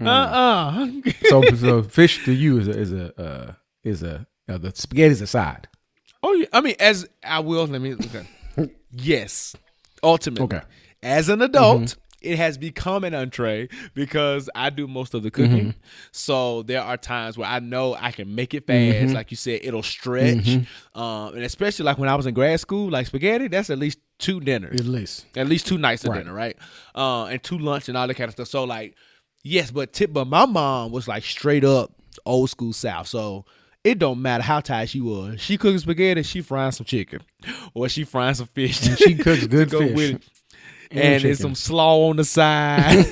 Uh 0.00 0.08
uh. 0.08 0.86
So, 1.28 1.42
so 1.54 1.82
fish 1.82 2.24
to 2.24 2.32
you 2.32 2.58
is 2.58 2.68
a, 2.68 2.78
is 2.78 2.92
a 2.92 3.20
uh, 3.20 3.52
is 3.84 4.02
a 4.02 4.26
uh, 4.48 4.58
the 4.58 4.72
spaghetti's 4.74 5.20
a 5.20 5.26
side. 5.26 5.68
Oh 6.22 6.32
yeah, 6.34 6.46
I 6.52 6.60
mean, 6.60 6.74
as 6.80 7.08
I 7.24 7.40
will 7.40 7.66
let 7.66 7.80
me. 7.80 7.94
Okay. 7.94 8.26
yes, 8.90 9.54
ultimately, 10.02 10.44
Okay. 10.56 10.66
as 11.02 11.28
an 11.28 11.40
adult, 11.42 11.96
it 12.20 12.36
has 12.36 12.58
become 12.58 13.04
an 13.04 13.14
entree 13.14 13.68
because 13.94 14.50
I 14.54 14.70
do 14.70 14.88
most 14.88 15.14
of 15.14 15.22
the 15.22 15.30
cooking. 15.30 15.74
So 16.12 16.62
there 16.62 16.82
are 16.82 16.96
times 16.96 17.38
where 17.38 17.48
I 17.48 17.60
know 17.60 17.94
I 17.98 18.10
can 18.10 18.34
make 18.34 18.54
it 18.54 18.66
fast. 18.66 19.14
Like 19.14 19.30
you 19.30 19.36
said, 19.36 19.60
it'll 19.62 19.82
stretch, 19.82 20.48
um, 20.94 21.34
and 21.34 21.42
especially 21.44 21.84
like 21.84 21.98
when 21.98 22.08
I 22.08 22.14
was 22.16 22.26
in 22.26 22.34
grad 22.34 22.58
school, 22.60 22.90
like 22.90 23.06
spaghetti, 23.06 23.48
that's 23.48 23.70
at 23.70 23.78
least 23.78 23.98
two 24.18 24.40
dinners 24.40 24.80
At 24.80 24.86
least. 24.86 25.26
at 25.36 25.46
least 25.46 25.66
two 25.66 25.76
nights 25.78 26.04
of 26.04 26.10
Right. 26.10 26.18
dinner, 26.24 26.32
right? 26.32 26.56
Uh, 26.94 27.26
and 27.26 27.42
two 27.42 27.58
lunch 27.58 27.88
and 27.88 27.96
all 27.98 28.06
that 28.08 28.14
kind 28.14 28.28
of 28.28 28.32
stuff. 28.32 28.48
So 28.48 28.64
like, 28.64 28.94
yes, 29.46 29.70
but 29.70 29.92
tip, 29.92 30.12
but 30.12 30.26
my 30.26 30.46
mom 30.46 30.90
was 30.92 31.06
like 31.08 31.24
straight 31.24 31.64
up 31.64 31.92
old 32.24 32.50
school 32.50 32.72
South. 32.72 33.06
So 33.08 33.44
it 33.84 33.98
don't 33.98 34.20
matter 34.20 34.42
how 34.42 34.60
tired 34.60 34.88
she 34.88 35.00
was. 35.00 35.40
She 35.40 35.56
cooking 35.56 35.78
spaghetti, 35.78 36.22
she 36.22 36.40
frying 36.42 36.72
some 36.72 36.84
chicken, 36.86 37.20
or 37.74 37.88
she 37.88 38.04
frying 38.04 38.34
some 38.34 38.48
fish. 38.48 38.86
And 38.86 38.98
she 38.98 39.14
cooks 39.14 39.46
good 39.46 39.70
go 39.70 39.80
fish. 39.80 40.14
it. 40.14 40.22
And 40.92 41.00
And, 41.00 41.24
it's 41.24 41.40
some 41.40 41.54
slaw 41.56 42.08
on 42.10 42.16
the 42.16 42.24
side. 42.24 43.06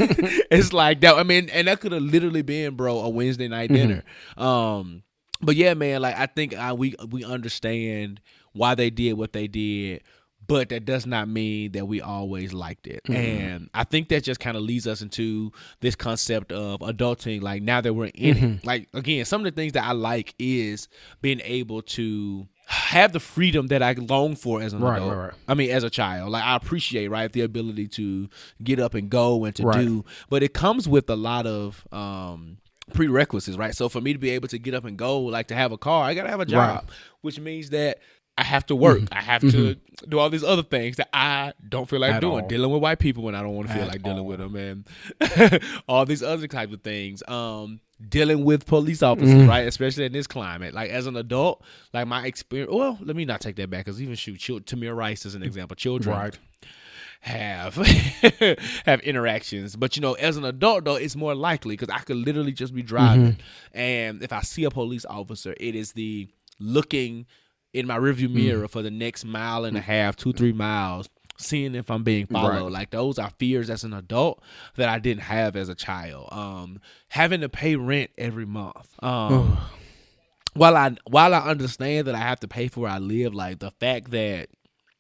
it's 0.51 0.73
like 0.73 1.01
that. 1.01 1.17
I 1.17 1.23
mean, 1.25 1.49
and 1.51 1.67
that 1.69 1.81
could 1.81 1.91
have 1.93 2.03
literally 2.03 2.43
been, 2.43 2.77
bro, 2.77 2.99
a 3.01 3.09
Wednesday 3.09 3.49
night 3.49 3.71
Mm-hmm. 3.71 3.89
dinner. 3.89 4.03
Um, 4.37 5.03
but 5.41 5.57
yeah, 5.57 5.75
man, 5.75 6.01
like 6.03 6.17
I 6.17 6.27
think 6.27 6.57
uh, 6.57 6.75
we 6.79 6.95
we 7.11 7.25
understand 7.25 8.21
why 8.53 8.75
they 8.77 8.91
did 8.91 9.15
what 9.15 9.33
they 9.33 9.49
did, 9.49 10.03
but 10.47 10.69
that 10.71 10.85
does 10.85 11.07
not 11.07 11.29
mean 11.29 11.73
that 11.73 11.87
we 11.87 12.01
always 12.01 12.53
liked 12.53 12.87
it. 12.87 13.03
Mm-hmm. 13.05 13.15
And 13.15 13.71
I 13.75 13.85
think 13.85 14.09
that 14.09 14.25
just 14.25 14.41
kind 14.41 14.57
of 14.57 14.63
leads 14.63 14.87
us 14.87 15.01
into 15.03 15.53
this 15.81 15.95
concept 15.95 16.53
of 16.53 16.81
adulting. 16.81 17.43
Like 17.43 17.63
now 17.63 17.81
that 17.81 17.95
we're 17.95 18.07
in 18.15 18.35
Mm-hmm. 18.37 18.45
it, 18.57 18.67
like 18.67 18.89
again, 18.95 19.25
some 19.25 19.41
of 19.41 19.45
the 19.45 19.51
things 19.61 19.73
that 19.75 19.85
I 19.85 19.93
like 19.93 20.35
is 20.39 20.89
being 21.23 21.41
able 21.45 21.83
to 21.83 22.47
have 22.67 23.13
the 23.13 23.21
freedom 23.21 23.67
that 23.69 23.83
I 23.83 23.93
long 23.93 24.37
for 24.37 24.63
as 24.63 24.73
an 24.73 24.81
Right, 24.81 24.97
adult. 24.97 25.11
right, 25.17 25.25
right. 25.27 25.35
I 25.47 25.55
mean, 25.55 25.71
as 25.71 25.85
a 25.85 25.91
child, 25.91 26.31
like 26.31 26.43
I 26.45 26.57
appreciate 26.57 27.09
right 27.09 27.31
the 27.31 27.43
ability 27.43 27.89
to 27.89 28.29
get 28.63 28.81
up 28.81 28.95
and 28.95 29.11
go 29.11 29.45
and 29.45 29.55
to 29.57 29.65
do, 29.73 30.05
but 30.31 30.43
it 30.43 30.55
comes 30.55 30.89
with 30.89 31.09
a 31.11 31.17
lot 31.17 31.47
of 31.47 31.87
um 31.93 32.57
prerequisites, 32.93 33.57
right? 33.57 33.75
So 33.75 33.89
for 33.89 34.01
me 34.01 34.13
to 34.13 34.19
be 34.19 34.31
able 34.31 34.49
to 34.49 34.59
get 34.59 34.75
up 34.75 34.85
and 34.85 34.97
go, 34.97 35.21
like 35.21 35.49
to 35.49 35.55
have 35.55 35.73
a 35.73 35.79
car, 35.79 36.05
I 36.05 36.15
gotta 36.15 36.29
have 36.31 36.41
a 36.41 36.47
job, 36.47 36.89
which 37.23 37.39
means 37.41 37.71
that 37.71 37.99
I 38.37 38.43
have 38.43 38.67
to 38.67 38.75
work. 38.75 39.03
I 39.13 39.21
have 39.21 39.43
to 39.43 39.77
do 40.09 40.19
all 40.19 40.29
these 40.29 40.43
other 40.43 40.65
things 40.65 40.97
that 40.97 41.09
I 41.13 41.53
don't 41.69 41.89
feel 41.89 42.01
like 42.01 42.09
Mm-hmm. 42.11 42.17
At 42.17 42.21
doing. 42.21 42.43
all. 42.43 42.49
Dealing 42.49 42.71
with 42.73 42.83
white 42.83 42.99
people 42.99 43.23
when 43.23 43.35
I 43.37 43.43
don't 43.43 43.55
want 43.55 43.69
to 43.69 43.75
feel 43.75 43.83
At 43.85 43.89
like 43.89 44.03
dealing 44.03 44.19
all. 44.21 44.27
with 44.27 44.39
them, 44.41 44.57
and 44.57 45.61
all 45.89 46.05
these 46.05 46.23
other 46.23 46.49
types 46.49 46.73
of 46.73 46.83
things. 46.83 47.23
Um, 47.29 47.81
dealing 48.09 48.45
with 48.45 48.67
police 48.67 49.03
officers, 49.05 49.31
Mm-hmm. 49.35 49.49
right? 49.49 49.67
Especially 49.69 50.05
in 50.05 50.13
this 50.13 50.27
climate. 50.27 50.75
Like 50.75 50.91
as 50.91 51.07
an 51.07 51.17
adult, 51.17 51.63
like 51.93 52.09
my 52.09 52.27
experience. 52.27 52.73
Well, 52.75 52.99
let 53.03 53.15
me 53.15 53.25
not 53.25 53.41
take 53.41 53.55
that 53.57 53.71
back 53.71 53.85
because 53.85 54.03
even 54.03 54.17
shoot, 54.17 54.41
Tamir 54.67 54.97
Rice 54.97 55.25
is 55.27 55.37
an 55.37 55.43
example. 55.45 55.77
Children, 55.77 56.17
Right. 56.17 56.39
have 57.21 57.77
have 58.87 59.01
interactions. 59.01 59.77
But 59.77 59.97
you 59.97 60.03
know, 60.03 60.15
as 60.15 60.37
an 60.37 60.45
adult 60.45 60.85
though, 60.85 60.97
it's 60.97 61.17
more 61.17 61.35
likely 61.37 61.77
because 61.77 61.89
I 61.95 62.01
could 62.01 62.17
literally 62.17 62.53
just 62.53 62.75
be 62.75 62.83
driving, 62.83 63.37
and 63.73 64.23
if 64.23 64.33
I 64.33 64.41
see 64.43 64.65
a 64.65 64.71
police 64.71 65.05
officer, 65.05 65.55
it 65.59 65.75
is 65.75 65.93
the 65.93 66.29
looking 66.59 67.27
in 67.75 67.87
my 67.87 67.99
rearview 67.99 68.31
mirror 68.31 68.69
for 68.69 68.81
the 68.81 68.91
next 68.91 69.25
mile 69.25 69.67
and 69.67 69.77
a 69.77 69.81
half, 69.81 70.17
two 70.17 70.33
three 70.33 70.53
miles, 70.53 71.09
seeing 71.37 71.75
if 71.75 71.91
I'm 71.91 72.05
being 72.05 72.27
followed. 72.27 72.63
Right. 72.65 72.73
Like 72.73 72.91
those 72.91 73.19
are 73.19 73.31
fears 73.39 73.69
as 73.69 73.85
an 73.85 73.93
adult 73.93 74.43
that 74.77 74.89
I 74.89 74.99
didn't 74.99 75.25
have 75.25 75.57
as 75.57 75.69
a 75.69 75.75
child. 75.75 76.29
Um, 76.33 76.81
having 77.09 77.43
to 77.43 77.49
pay 77.51 77.77
rent 77.77 78.11
every 78.17 78.47
month. 78.47 78.95
Um. 79.03 79.59
While 80.57 80.77
I 80.77 80.95
while 81.11 81.35
I 81.35 81.41
understand 81.41 82.07
that 82.07 82.15
I 82.15 82.19
have 82.19 82.39
to 82.41 82.49
pay 82.49 82.69
for 82.69 82.83
where 82.83 82.91
I 82.93 82.99
live, 82.99 83.35
like 83.35 83.59
the 83.59 83.73
fact 83.73 84.13
that 84.13 84.51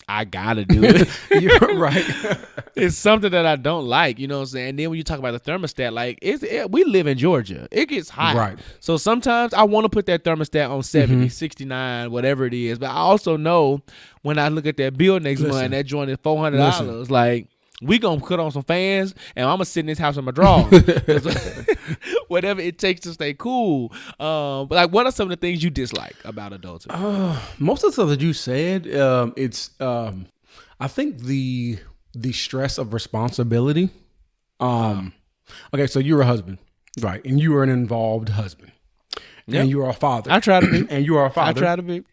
I 0.08 0.24
gotta 0.24 0.64
do 0.64 0.82
it, 0.84 1.08
You're 1.42 1.78
right. 1.78 2.04
it's 2.74 2.96
something 2.96 3.30
that 3.30 3.46
I 3.46 3.56
don't 3.56 3.86
like, 3.86 4.18
you 4.18 4.26
know 4.26 4.36
what 4.36 4.42
I'm 4.42 4.46
saying? 4.46 4.68
And 4.70 4.78
then 4.78 4.90
when 4.90 4.96
you 4.96 5.04
talk 5.04 5.18
about 5.18 5.32
the 5.32 5.50
thermostat, 5.50 5.92
like 5.92 6.18
it's 6.20 6.42
it, 6.42 6.70
we 6.70 6.84
live 6.84 7.06
in 7.06 7.18
Georgia. 7.18 7.68
It 7.70 7.88
gets 7.88 8.10
hot. 8.10 8.36
Right. 8.36 8.58
So 8.80 8.96
sometimes 8.96 9.54
I 9.54 9.62
want 9.64 9.84
to 9.84 9.88
put 9.88 10.06
that 10.06 10.24
thermostat 10.24 10.70
on 10.70 10.80
mm-hmm. 10.80 10.82
70, 10.82 11.28
69, 11.28 12.10
whatever 12.10 12.46
it 12.46 12.54
is. 12.54 12.78
But 12.78 12.90
I 12.90 12.96
also 12.96 13.36
know 13.36 13.82
when 14.22 14.38
I 14.38 14.48
look 14.48 14.66
at 14.66 14.76
that 14.76 14.96
bill 14.96 15.20
next 15.20 15.40
month 15.40 15.52
Listen. 15.52 15.64
and 15.66 15.74
that 15.74 15.86
joint 15.86 16.10
is 16.10 16.18
four 16.22 16.38
hundred 16.38 16.58
dollars, 16.58 17.10
like 17.10 17.48
we 17.82 17.98
gonna 17.98 18.20
put 18.20 18.40
on 18.40 18.50
some 18.50 18.62
fans 18.62 19.14
and 19.36 19.46
I'm 19.46 19.54
gonna 19.54 19.64
sit 19.64 19.80
in 19.80 19.86
this 19.86 19.98
house 19.98 20.16
in 20.16 20.24
my 20.24 20.32
drawers. 20.32 20.70
whatever 22.28 22.60
it 22.60 22.78
takes 22.78 23.00
to 23.02 23.12
stay 23.12 23.34
cool. 23.34 23.92
Um, 24.20 24.68
but 24.68 24.72
like 24.72 24.90
what 24.90 25.06
are 25.06 25.12
some 25.12 25.30
of 25.30 25.30
the 25.30 25.36
things 25.40 25.62
you 25.62 25.70
dislike 25.70 26.16
about 26.24 26.52
adulthood? 26.52 26.92
most 27.58 27.84
of 27.84 27.90
the 27.90 27.92
stuff 27.92 28.08
that 28.08 28.20
you 28.20 28.32
said, 28.32 28.92
um, 28.94 29.32
it's 29.36 29.70
um, 29.80 30.26
I 30.80 30.88
think 30.88 31.20
the 31.20 31.78
the 32.14 32.32
stress 32.32 32.78
of 32.78 32.92
responsibility. 32.94 33.90
Um, 34.60 35.12
okay, 35.74 35.86
so 35.86 35.98
you're 35.98 36.22
a 36.22 36.26
husband, 36.26 36.58
right? 37.00 37.24
And 37.24 37.40
you 37.40 37.56
are 37.56 37.62
an 37.62 37.70
involved 37.70 38.30
husband, 38.30 38.72
and 39.48 39.68
you 39.68 39.82
are 39.82 39.90
a 39.90 39.94
father. 39.94 40.30
I 40.30 40.40
try 40.40 40.60
to 40.60 40.70
be. 40.70 40.86
and 40.90 41.04
you 41.04 41.16
are 41.16 41.26
a 41.26 41.30
father. 41.30 41.60
I 41.60 41.62
try 41.62 41.76
to 41.76 41.82
be. 41.82 42.04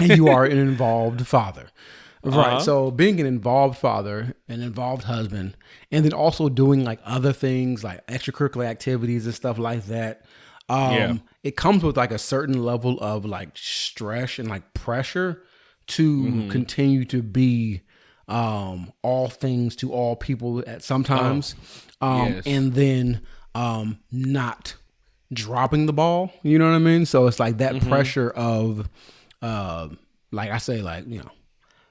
and 0.00 0.16
you 0.16 0.28
are 0.34 0.44
an 0.44 0.58
involved 0.58 1.26
father. 1.26 1.68
Right. 2.24 2.54
Uh-huh. 2.54 2.58
So 2.60 2.90
being 2.90 3.20
an 3.20 3.26
involved 3.26 3.78
father, 3.78 4.34
an 4.48 4.62
involved 4.62 5.04
husband, 5.04 5.56
and 5.92 6.04
then 6.04 6.12
also 6.12 6.48
doing 6.48 6.84
like 6.84 7.00
other 7.04 7.32
things 7.32 7.84
like 7.84 8.06
extracurricular 8.06 8.66
activities 8.66 9.26
and 9.26 9.34
stuff 9.34 9.58
like 9.58 9.84
that. 9.86 10.22
Um, 10.68 10.94
Yeah. 10.94 11.14
it 11.42 11.56
comes 11.56 11.82
with 11.82 11.96
like 11.98 12.10
a 12.10 12.18
certain 12.18 12.62
level 12.64 12.98
of 13.00 13.24
like 13.26 13.50
stress 13.54 14.38
and 14.38 14.48
like 14.48 14.72
pressure 14.74 15.42
to 15.88 16.22
Mm-hmm. 16.22 16.48
continue 16.50 17.04
to 17.06 17.22
be 17.22 17.82
um 18.26 18.90
all 19.02 19.28
things 19.28 19.76
to 19.76 19.92
all 19.92 20.16
people 20.16 20.64
at 20.66 20.82
sometimes. 20.82 21.54
Um 22.00 22.10
Oh. 22.10 22.28
Yes. 22.28 22.46
and 22.46 22.72
then 22.72 23.20
um 23.54 23.98
not 24.10 24.76
dropping 25.32 25.84
the 25.84 25.92
ball. 25.92 26.32
You 26.42 26.58
know 26.58 26.70
what 26.70 26.76
I 26.76 26.78
mean? 26.78 27.04
So 27.04 27.26
it's 27.26 27.38
like 27.38 27.58
that 27.58 27.74
Mm-hmm. 27.74 27.88
pressure 27.88 28.30
of, 28.30 28.88
uh, 29.42 29.88
like 30.32 30.50
I 30.50 30.56
say, 30.58 30.80
like 30.80 31.06
you 31.06 31.18
know, 31.18 31.30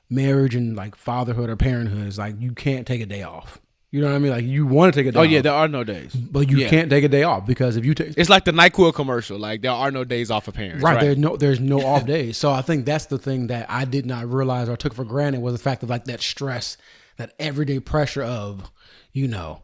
marriage 0.10 0.56
and 0.56 0.76
like 0.76 0.96
fatherhood 0.96 1.50
or 1.50 1.56
parenthood 1.56 2.08
is 2.08 2.18
like 2.18 2.36
you 2.40 2.52
can't 2.54 2.86
take 2.88 3.02
a 3.02 3.06
day 3.06 3.24
off. 3.24 3.60
You 3.92 4.02
know 4.02 4.08
what 4.08 4.16
I 4.16 4.20
mean? 4.20 4.32
Like 4.32 4.46
you 4.46 4.66
want 4.66 4.92
to 4.92 5.00
take 5.00 5.08
a 5.08 5.12
day. 5.12 5.20
Off. 5.20 5.22
Oh 5.22 5.28
yeah, 5.28 5.42
there 5.42 5.54
are 5.54 5.68
no 5.68 5.84
days. 5.84 6.16
but 6.16 6.50
you 6.50 6.58
yeah. 6.58 6.70
can't 6.70 6.90
take 6.90 7.04
a 7.04 7.08
day 7.08 7.22
off 7.22 7.46
because 7.46 7.78
if 7.78 7.86
you 7.86 7.94
take 7.94 8.16
It's 8.18 8.30
like 8.30 8.44
the 8.44 8.52
Nyquil 8.52 8.92
commercial. 8.94 9.38
Like 9.38 9.62
there 9.62 9.72
are 9.72 9.92
no 9.92 10.04
days 10.04 10.32
off 10.32 10.46
for 10.46 10.52
parents. 10.52 10.84
right, 10.84 10.96
Right. 10.96 11.02
there's 11.02 11.18
no 11.18 11.38
there's 11.38 11.60
no 11.60 11.80
off 11.86 12.06
days. 12.06 12.38
So 12.38 12.52
I 12.52 12.64
think 12.64 12.86
that's 12.86 13.06
the 13.06 13.20
thing 13.20 13.48
that 13.48 13.70
I 13.70 13.86
did 13.86 14.08
not 14.08 14.28
realize 14.28 14.68
or 14.68 14.78
took 14.78 14.96
for 14.96 15.04
granted 15.06 15.42
was 15.42 15.54
the 15.54 15.60
fact 15.60 15.84
of 15.84 15.90
like 15.92 16.06
that 16.06 16.22
stress, 16.22 16.76
that 17.18 17.34
everyday 17.38 17.80
pressure 17.80 18.24
of, 18.24 18.72
you 19.12 19.28
know, 19.28 19.62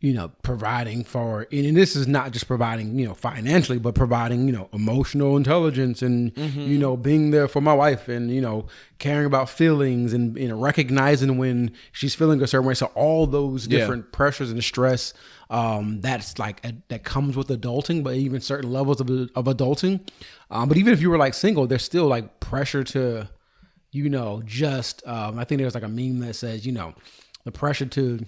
you 0.00 0.12
know, 0.12 0.30
providing 0.42 1.02
for 1.04 1.46
and 1.50 1.74
this 1.76 1.96
is 1.96 2.06
not 2.06 2.30
just 2.30 2.46
providing, 2.46 2.98
you 2.98 3.06
know, 3.06 3.14
financially, 3.14 3.78
but 3.78 3.94
providing, 3.94 4.46
you 4.46 4.52
know, 4.52 4.68
emotional 4.74 5.36
intelligence 5.38 6.02
and 6.02 6.36
you 6.36 6.76
know, 6.78 6.96
being 6.98 7.30
there 7.30 7.48
for 7.48 7.62
my 7.62 7.72
wife 7.72 8.06
and, 8.08 8.30
you 8.30 8.40
know, 8.42 8.66
caring 8.98 9.24
about 9.26 9.48
feelings 9.48 10.12
and 10.12 10.36
you 10.36 10.48
know, 10.48 10.58
recognizing 10.58 11.38
when 11.38 11.72
she's 11.92 12.14
feeling 12.14 12.42
a 12.42 12.46
certain 12.46 12.66
way. 12.68 12.74
So 12.74 12.86
all 12.94 13.26
those 13.26 13.66
Yeah. 13.66 13.78
different 13.78 14.12
pressures 14.12 14.50
and 14.50 14.62
stress 14.62 15.14
um 15.48 16.00
that's 16.00 16.38
like 16.40 16.64
a, 16.66 16.74
that 16.88 17.04
comes 17.04 17.36
with 17.36 17.46
adulting 17.48 18.02
but 18.02 18.14
even 18.16 18.40
certain 18.40 18.70
levels 18.72 19.00
of, 19.00 19.08
of 19.08 19.44
adulting 19.44 20.00
um 20.50 20.68
but 20.68 20.76
even 20.76 20.92
if 20.92 21.00
you 21.00 21.08
were 21.08 21.16
like 21.18 21.34
single 21.34 21.68
there's 21.68 21.84
still 21.84 22.06
like 22.08 22.40
pressure 22.40 22.82
to 22.82 23.28
you 23.92 24.08
know 24.10 24.42
just 24.44 25.06
um 25.06 25.38
i 25.38 25.44
think 25.44 25.60
there's 25.60 25.74
like 25.76 25.84
a 25.84 25.88
meme 25.88 26.18
that 26.18 26.34
says 26.34 26.66
you 26.66 26.72
know 26.72 26.92
the 27.44 27.52
pressure 27.52 27.86
to 27.86 28.26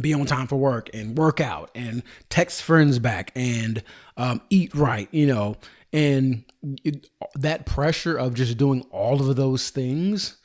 be 0.00 0.14
on 0.14 0.26
time 0.26 0.46
for 0.46 0.56
work 0.56 0.90
and 0.94 1.16
work 1.16 1.40
out 1.40 1.70
and 1.74 2.02
text 2.28 2.62
friends 2.62 2.98
back 2.98 3.32
and 3.34 3.82
um, 4.16 4.40
eat 4.50 4.74
right, 4.74 5.08
you 5.10 5.26
know, 5.26 5.56
and 5.92 6.44
it, 6.84 7.08
that 7.34 7.66
pressure 7.66 8.16
of 8.16 8.34
just 8.34 8.56
doing 8.56 8.82
all 8.90 9.20
of 9.28 9.34
those 9.36 9.70
things 9.70 10.36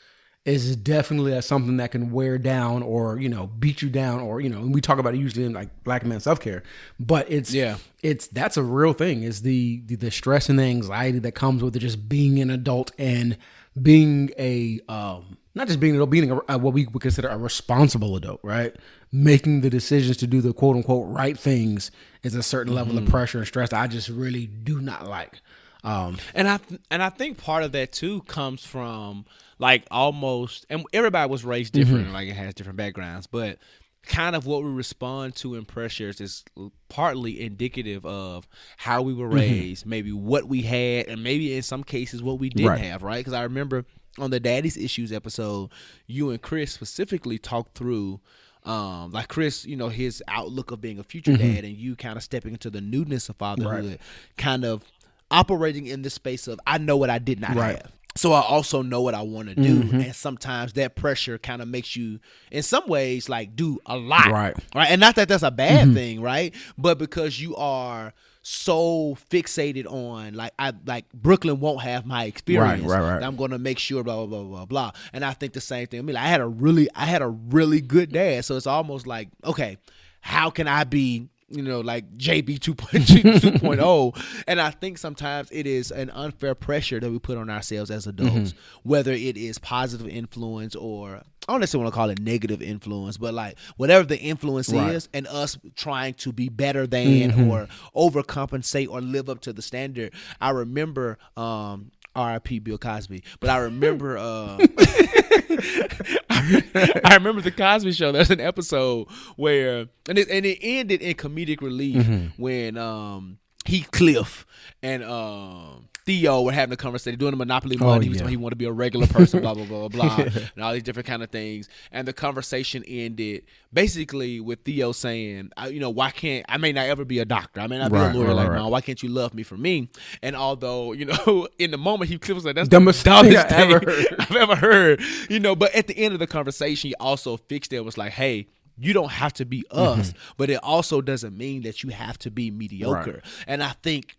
is 0.45 0.75
definitely 0.75 1.33
uh, 1.35 1.41
something 1.41 1.77
that 1.77 1.89
can 1.91 2.11
wear 2.11 2.37
down 2.37 2.83
or 2.83 3.19
you 3.19 3.27
know 3.27 3.47
beat 3.57 3.81
you 3.81 3.89
down 3.89 4.19
or 4.19 4.39
you 4.39 4.47
know 4.49 4.59
and 4.59 4.75
we 4.75 4.79
talk 4.79 4.99
about 4.99 5.15
it 5.15 5.17
usually 5.19 5.43
in 5.43 5.53
like 5.53 5.69
black 5.83 6.05
men 6.05 6.19
self 6.19 6.39
care, 6.39 6.61
but 6.99 7.29
it's 7.31 7.51
Yeah. 7.53 7.77
it's 8.03 8.27
that's 8.27 8.55
a 8.57 8.63
real 8.63 8.93
thing 8.93 9.23
is 9.23 9.41
the, 9.41 9.81
the 9.87 9.95
the 9.95 10.11
stress 10.11 10.47
and 10.49 10.57
the 10.59 10.63
anxiety 10.63 11.17
that 11.19 11.31
comes 11.33 11.63
with 11.63 11.75
it 11.75 11.79
just 11.79 12.07
being 12.07 12.39
an 12.39 12.49
adult 12.51 12.91
and 12.99 13.37
being 13.79 14.31
a 14.37 14.79
um 14.87 15.37
not 15.55 15.67
just 15.67 15.79
being 15.79 15.91
an 15.93 15.97
adult 15.97 16.09
being 16.11 16.31
a, 16.31 16.39
a- 16.49 16.57
what 16.57 16.73
we 16.73 16.85
would 16.85 17.01
consider 17.01 17.27
a 17.29 17.37
responsible 17.37 18.15
adult 18.15 18.39
right? 18.43 18.75
Making 19.11 19.61
the 19.61 19.69
decisions 19.69 20.17
to 20.17 20.27
do 20.27 20.41
the 20.41 20.53
quote 20.53 20.75
unquote 20.75 21.07
right 21.07 21.37
things 21.37 21.89
is 22.23 22.35
a 22.35 22.43
certain 22.43 22.73
level 22.73 22.97
of 22.97 23.03
mm-hmm. 23.03 23.11
pressure 23.11 23.37
and 23.39 23.47
stress 23.47 23.71
i 23.73 23.87
just 23.87 24.09
really 24.09 24.45
do 24.45 24.79
not 24.81 25.07
like. 25.07 25.39
Um 25.83 26.17
And 26.33 26.47
I 26.47 26.59
and 26.91 27.01
I 27.01 27.09
think 27.09 27.37
part 27.37 27.63
of 27.63 27.71
that 27.71 27.91
too 27.91 28.21
comes 28.23 28.65
from 28.65 29.25
like 29.57 29.85
almost 29.89 30.65
and 30.69 30.83
everybody 30.93 31.29
was 31.29 31.45
raised 31.45 31.73
mm-hmm. 31.73 31.89
different, 31.89 32.13
like 32.13 32.27
it 32.27 32.35
has 32.35 32.53
different 32.53 32.77
backgrounds, 32.77 33.27
but 33.27 33.57
kind 34.05 34.35
of 34.35 34.45
what 34.45 34.63
we 34.63 34.69
respond 34.69 35.35
to 35.35 35.55
in 35.55 35.65
pressures 35.65 36.21
is 36.21 36.43
partly 36.89 37.41
indicative 37.41 38.05
of 38.05 38.47
how 38.77 39.01
we 39.01 39.13
were 39.13 39.27
mm-hmm. 39.27 39.35
raised, 39.37 39.85
maybe 39.85 40.11
what 40.11 40.47
we 40.47 40.61
had, 40.61 41.07
and 41.07 41.23
maybe 41.23 41.55
in 41.55 41.63
some 41.63 41.83
cases 41.83 42.21
what 42.21 42.39
we 42.39 42.49
didn't 42.49 42.69
Right. 42.69 42.81
have, 42.81 43.01
right? 43.01 43.17
Because 43.17 43.33
I 43.33 43.43
remember 43.43 43.85
on 44.19 44.31
the 44.31 44.39
Daddy's 44.39 44.77
Issues 44.77 45.11
episode, 45.11 45.69
you 46.07 46.29
and 46.29 46.41
Chris 46.41 46.71
specifically 46.71 47.37
talked 47.37 47.77
through. 47.77 48.19
Um, 48.63 49.11
like 49.11 49.27
Chris, 49.27 49.63
you 49.65 49.75
know, 49.75 49.89
his 49.89 50.23
outlook 50.27 50.71
of 50.71 50.81
being 50.81 50.97
a 50.97 51.03
future 51.03 51.33
mm-hmm. 51.33 51.53
dad 51.53 51.65
and 51.65 51.77
you 51.77 51.95
kind 51.95 52.17
of 52.17 52.23
stepping 52.23 52.53
into 52.53 52.71
the 52.71 52.81
newness 52.81 53.29
of 53.29 53.35
fatherhood, 53.35 53.99
kind 54.37 54.65
of 54.65 54.83
operating 55.29 55.85
in 55.85 56.01
this 56.01 56.15
space 56.15 56.47
of 56.47 56.59
I 56.65 56.79
know 56.79 56.97
what 56.97 57.11
I 57.11 57.19
did 57.19 57.39
not 57.39 57.55
Right. 57.55 57.75
have. 57.77 57.91
So 58.17 58.31
I 58.31 58.41
also 58.41 58.81
know 58.81 59.01
what 59.01 59.13
I 59.13 59.21
want 59.23 59.49
to 59.49 59.55
do. 59.55 59.83
Mm-hmm. 59.83 59.99
And 59.99 60.15
sometimes 60.15 60.73
that 60.73 60.95
pressure 60.95 61.37
kind 61.37 61.61
of 61.61 61.67
makes 61.67 61.97
you 61.97 62.19
in 62.49 62.63
some 62.63 62.87
ways 62.87 63.27
like 63.27 63.57
do 63.57 63.79
a 63.85 63.97
lot. 63.97 64.27
Right. 64.27 64.55
Right. 64.73 64.89
And 64.89 65.01
not 65.01 65.15
that 65.15 65.27
that's 65.27 65.43
a 65.43 65.51
bad 65.51 65.87
mm-hmm. 65.87 65.93
thing, 65.95 66.21
right? 66.21 66.55
But 66.77 66.97
because 66.97 67.39
you 67.41 67.57
are 67.57 68.13
so 68.47 69.17
fixated 69.31 69.91
on 69.91 70.35
like 70.35 70.53
I 70.59 70.71
like 70.85 71.11
Brooklyn 71.13 71.59
won't 71.59 71.81
have 71.81 72.05
my 72.05 72.25
experience. 72.25 72.83
right, 72.83 73.01
right. 73.01 73.19
that 73.19 73.23
I'm 73.23 73.35
gonna 73.37 73.57
make 73.57 73.79
sure 73.79 74.03
blah 74.03 74.23
blah 74.23 74.27
blah 74.27 74.43
blah 74.43 74.65
blah. 74.65 74.91
And 75.13 75.25
I 75.25 75.33
think 75.33 75.53
the 75.53 75.61
same 75.61 75.87
thing. 75.87 75.99
I 75.99 76.03
mean, 76.03 76.13
like, 76.13 76.25
I 76.25 76.27
had 76.27 76.41
a 76.41 76.47
really 76.47 76.87
I 76.93 77.05
had 77.05 77.23
a 77.23 77.27
really 77.27 77.81
good 77.81 78.11
dad. 78.11 78.45
So 78.45 78.55
it's 78.55 78.67
almost 78.67 79.07
like, 79.07 79.29
okay, 79.43 79.77
how 80.21 80.51
can 80.51 80.67
I 80.67 80.83
be 80.83 81.27
you 81.49 81.61
know, 81.61 81.81
like 81.81 82.17
JB 82.17 82.59
2.0. 82.59 83.79
oh? 83.81 84.13
And 84.47 84.59
I 84.59 84.71
think 84.71 84.97
sometimes 84.97 85.49
it 85.51 85.67
is 85.67 85.91
an 85.91 86.09
unfair 86.09 86.55
pressure 86.55 86.99
that 86.99 87.11
we 87.11 87.19
put 87.19 87.37
on 87.37 87.49
ourselves 87.49 87.91
as 87.91 88.07
adults, 88.07 88.53
whether 88.83 89.11
it 89.11 89.37
is 89.37 89.57
positive 89.59 90.07
influence 90.07 90.75
or 90.75 91.21
I 91.47 91.51
don't 91.53 91.59
necessarily 91.59 91.83
want 91.83 91.93
to 91.93 91.95
call 91.97 92.09
it 92.09 92.19
negative 92.19 92.59
influence, 92.63 93.17
but 93.17 93.35
like 93.35 93.59
whatever 93.77 94.03
the 94.03 94.17
influence 94.19 94.69
Right. 94.69 94.95
is, 94.95 95.07
and 95.13 95.27
us 95.27 95.59
trying 95.75 96.15
to 96.15 96.31
be 96.31 96.49
better 96.49 96.87
than 96.87 97.47
or 97.51 97.67
overcompensate 97.95 98.89
or 98.89 98.99
live 99.01 99.29
up 99.29 99.41
to 99.41 99.53
the 99.53 99.61
standard. 99.61 100.13
I 100.41 100.49
remember 100.51 101.17
um 101.37 101.91
R.I.P. 102.15 102.59
Bill 102.59 102.77
Cosby, 102.77 103.23
but 103.39 103.49
I 103.49 103.57
remember 103.57 104.17
uh 104.17 104.57
I 106.29 107.11
remember 107.13 107.41
the 107.41 107.53
Cosby 107.55 107.91
Show. 107.93 108.11
There's 108.11 108.29
an 108.29 108.39
episode 108.41 109.07
where, 109.35 109.87
and 110.07 110.17
it, 110.17 110.29
and 110.29 110.45
it 110.45 110.59
ended 110.61 111.01
in 111.01 111.15
comedic 111.15 111.61
relief 111.61 112.05
when 112.37 112.77
um 112.77 113.39
Heathcliff 113.65 114.45
and 114.83 115.03
um 115.03 115.89
Theo 116.05 116.43
were 116.43 116.51
having 116.51 116.71
a 116.71 116.77
conversation, 116.77 117.17
doing 117.17 117.33
a 117.33 117.37
Monopoly 117.37 117.77
money. 117.77 118.05
he 118.05 118.09
was 118.09 118.21
yeah. 118.21 118.27
he 118.27 118.37
wanted 118.37 118.51
to 118.51 118.55
be 118.57 118.65
a 118.65 118.71
regular 118.71 119.07
person, 119.07 119.41
blah 119.41 119.55
blah 119.55 119.65
blah 119.65 119.87
blah, 119.87 120.15
blah, 120.15 120.25
and 120.55 120.63
all 120.63 120.71
these 120.73 120.83
different 120.83 121.07
kind 121.07 121.23
of 121.23 121.31
things. 121.31 121.67
And 121.91 122.07
the 122.07 122.13
conversation 122.13 122.83
ended 122.87 123.43
basically 123.73 124.39
with 124.39 124.59
Theo 124.61 124.91
saying, 124.91 125.49
I, 125.57 125.69
you 125.69 125.79
know, 125.79 125.89
why 125.89 126.11
can't 126.11 126.45
I 126.47 126.57
may 126.57 126.71
not 126.71 126.85
ever 126.87 127.05
be 127.05 127.19
a 127.19 127.25
doctor, 127.25 127.59
I 127.59 127.67
may 127.67 127.79
not 127.79 127.91
Right, 127.91 128.11
be 128.11 128.17
a 128.17 128.21
lawyer 128.21 128.27
right, 128.27 128.35
like 128.35 128.49
right. 128.49 128.65
Why 128.69 128.81
can't 128.81 129.01
you 129.01 129.09
love 129.09 129.33
me 129.33 129.41
for 129.41 129.57
me? 129.57 129.89
And 130.21 130.35
although 130.35 130.93
you 130.93 131.05
know, 131.05 131.47
in 131.57 131.71
the 131.71 131.77
moment 131.77 132.11
he 132.11 132.33
was 132.33 132.45
like, 132.45 132.55
that's 132.55 132.69
Dumbest 132.69 133.03
the 133.03 133.09
dumbest 133.09 133.47
thing 133.49 133.71
ever. 133.71 133.91
I've 134.19 134.35
ever 134.35 134.55
heard. 134.55 135.01
You 135.29 135.39
know, 135.39 135.55
but 135.55 135.73
at 135.73 135.87
the 135.87 135.97
end 135.97 136.13
of 136.13 136.19
the 136.19 136.27
conversation, 136.27 136.89
he 136.89 136.95
also 136.95 137.37
fixed 137.37 137.73
it. 137.73 137.77
and 137.77 137.85
Was 137.85 137.97
like, 137.97 138.11
hey. 138.13 138.47
You 138.77 138.91
don't 138.91 139.11
have 139.11 139.31
to 139.35 139.45
be 139.45 139.65
us, 139.71 140.13
but 140.35 140.49
it 140.49 140.61
also 140.61 140.99
doesn't 140.99 141.37
mean 141.37 141.61
that 141.61 141.81
you 141.81 141.91
have 141.91 142.19
to 142.19 142.29
be 142.29 142.51
mediocre. 142.51 143.11
Right. 143.13 143.21
And 143.47 143.63
I 143.63 143.69
think 143.69 144.17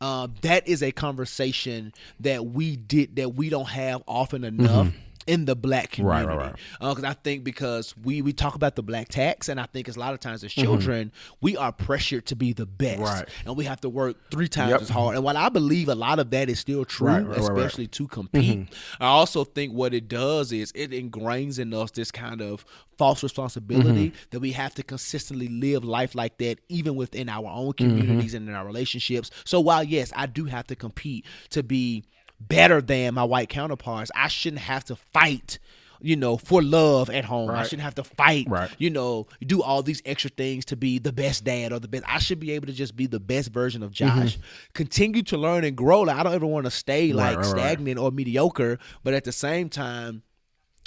uh, 0.00 0.28
that 0.42 0.66
is 0.66 0.82
a 0.82 0.92
conversation 0.92 1.92
that 2.20 2.46
we 2.46 2.76
did 2.76 3.16
that 3.16 3.34
we 3.34 3.50
don't 3.50 3.68
have 3.68 4.02
often 4.06 4.44
enough 4.44 4.88
in 5.26 5.44
the 5.44 5.54
black 5.56 5.92
Mm-hmm. 5.92 6.04
Right, 6.06 6.22
community. 6.22 6.48
right, 6.80 6.94
Because 6.96 7.04
I 7.04 7.12
think 7.14 7.44
because 7.44 7.94
we 8.02 8.22
we 8.22 8.32
talk 8.32 8.54
about 8.54 8.74
the 8.76 8.82
black 8.82 9.08
tax, 9.08 9.48
and 9.48 9.60
I 9.60 9.66
think 9.66 9.88
it's 9.88 9.96
a 9.96 10.00
lot 10.00 10.14
of 10.14 10.20
times 10.20 10.42
as 10.44 10.50
Mm-hmm. 10.52 10.62
children 10.62 11.12
we 11.40 11.56
are 11.56 11.72
pressured 11.72 12.26
to 12.26 12.36
be 12.36 12.52
the 12.52 12.66
best, 12.66 13.00
Right. 13.00 13.28
and 13.44 13.56
we 13.56 13.64
have 13.64 13.80
to 13.82 13.88
work 13.88 14.16
three 14.30 14.48
times 14.48 14.70
Yep. 14.70 14.80
as 14.82 14.88
hard. 14.88 15.14
And 15.16 15.24
while 15.24 15.36
I 15.36 15.48
believe 15.48 15.88
a 15.88 15.94
lot 15.94 16.18
of 16.18 16.30
that 16.30 16.48
is 16.48 16.58
still 16.60 16.84
true, 16.84 17.08
Right, 17.08 17.26
right, 17.26 17.38
right, 17.38 17.48
right. 17.48 17.58
especially 17.58 17.86
to 17.88 18.06
compete, 18.08 18.68
I 19.00 19.06
also 19.06 19.44
think 19.44 19.72
what 19.74 19.94
it 19.94 20.08
does 20.08 20.52
is 20.52 20.72
it 20.74 20.90
ingrains 20.90 21.58
in 21.58 21.72
us 21.74 21.90
this 21.92 22.10
kind 22.10 22.40
of 22.40 22.64
false 22.98 23.22
responsibility 23.22 24.08
Mm-hmm. 24.10 24.16
that 24.30 24.40
we 24.40 24.52
have 24.52 24.74
to 24.74 24.82
consistently 24.82 25.48
live 25.48 25.84
life 25.84 26.14
like 26.14 26.38
that, 26.38 26.58
even 26.68 26.94
within 26.96 27.28
our 27.28 27.46
own 27.46 27.72
Mm-hmm. 27.72 27.98
communities 27.98 28.34
and 28.34 28.48
in 28.48 28.54
our 28.54 28.64
relationships. 28.66 29.30
So 29.44 29.60
while 29.60 29.84
yes, 29.84 30.12
I 30.16 30.26
do 30.26 30.44
have 30.46 30.66
to 30.68 30.76
compete 30.76 31.24
to 31.50 31.62
be 31.62 32.04
better 32.40 32.80
than 32.80 33.14
my 33.14 33.24
white 33.24 33.48
counterparts, 33.48 34.10
I 34.14 34.28
shouldn't 34.28 34.62
have 34.62 34.84
to 34.86 34.96
fight. 34.96 35.58
You 36.02 36.16
know, 36.16 36.38
for 36.38 36.62
love 36.62 37.10
at 37.10 37.26
home. 37.26 37.50
I 37.50 37.62
shouldn't 37.64 37.82
have 37.82 37.96
to 37.96 38.04
fight. 38.04 38.46
Right. 38.48 38.70
You 38.78 38.88
know, 38.88 39.26
do 39.46 39.62
all 39.62 39.82
these 39.82 40.00
extra 40.06 40.30
things 40.30 40.64
to 40.66 40.76
be 40.76 40.98
the 40.98 41.12
best 41.12 41.44
dad 41.44 41.74
or 41.74 41.78
the 41.78 41.88
best. 41.88 42.04
I 42.08 42.18
should 42.20 42.40
be 42.40 42.52
able 42.52 42.68
to 42.68 42.72
just 42.72 42.96
be 42.96 43.06
the 43.06 43.20
best 43.20 43.50
version 43.52 43.82
of 43.82 43.92
Josh. 43.92 44.38
Continue 44.72 45.20
to 45.24 45.36
learn 45.36 45.62
and 45.62 45.76
grow. 45.76 46.00
Like 46.00 46.16
I 46.16 46.22
don't 46.22 46.32
ever 46.32 46.46
want 46.46 46.64
to 46.64 46.70
stay 46.70 47.12
like 47.12 47.32
Mm-hmm. 47.36 47.42
right, 47.42 47.52
right. 47.52 47.60
stagnant 47.74 47.98
or 47.98 48.10
mediocre, 48.10 48.78
but 49.04 49.12
at 49.12 49.24
the 49.24 49.32
same 49.32 49.68
time, 49.68 50.22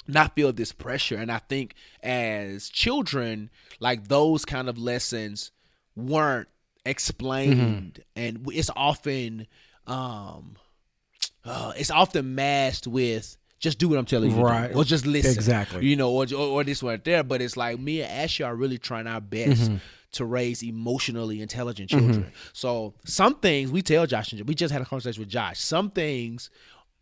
not 0.08 0.34
feel 0.34 0.52
this 0.52 0.72
pressure. 0.72 1.14
And 1.16 1.30
I 1.30 1.38
think 1.38 1.76
as 2.02 2.68
children, 2.68 3.50
like 3.78 4.08
those 4.08 4.44
kind 4.44 4.68
of 4.68 4.78
lessons 4.78 5.52
weren't 5.94 6.48
explained, 6.84 8.00
Mm-hmm. 8.16 8.20
and 8.20 8.48
it's 8.52 8.70
often, 8.74 9.46
um, 9.86 10.56
uh, 11.44 11.72
it's 11.76 11.90
often 11.90 12.34
masked 12.34 12.86
with. 12.86 13.36
Just 13.60 13.78
do 13.78 13.88
what 13.88 13.98
I'm 13.98 14.04
telling 14.04 14.28
you, 14.30 14.36
to 14.36 14.42
do," 14.42 14.46
Right. 14.46 14.74
or 14.76 14.84
just 14.84 15.06
listen. 15.06 15.32
Exactly. 15.32 15.86
You 15.86 15.96
know, 15.96 16.10
or, 16.10 16.26
or 16.34 16.60
or 16.60 16.64
this 16.64 16.82
one 16.82 17.00
there. 17.04 17.22
But 17.24 17.40
it's 17.40 17.56
like 17.56 17.78
me 17.80 18.02
and 18.02 18.10
Ashley 18.12 18.44
are 18.44 18.54
really 18.54 18.76
trying 18.76 19.06
our 19.06 19.20
best 19.22 19.62
Mm-hmm. 19.70 19.76
to 20.12 20.24
raise 20.26 20.62
emotionally 20.62 21.40
intelligent 21.40 21.88
children. 21.88 22.30
So 22.52 22.94
some 23.06 23.36
things 23.36 23.70
we 23.70 23.80
tell 23.80 24.06
Josh 24.06 24.32
and 24.32 24.46
we 24.46 24.54
just 24.54 24.70
had 24.72 24.82
a 24.82 24.84
conversation 24.84 25.20
with 25.22 25.30
Josh. 25.30 25.60
Some 25.60 25.90
things 25.90 26.50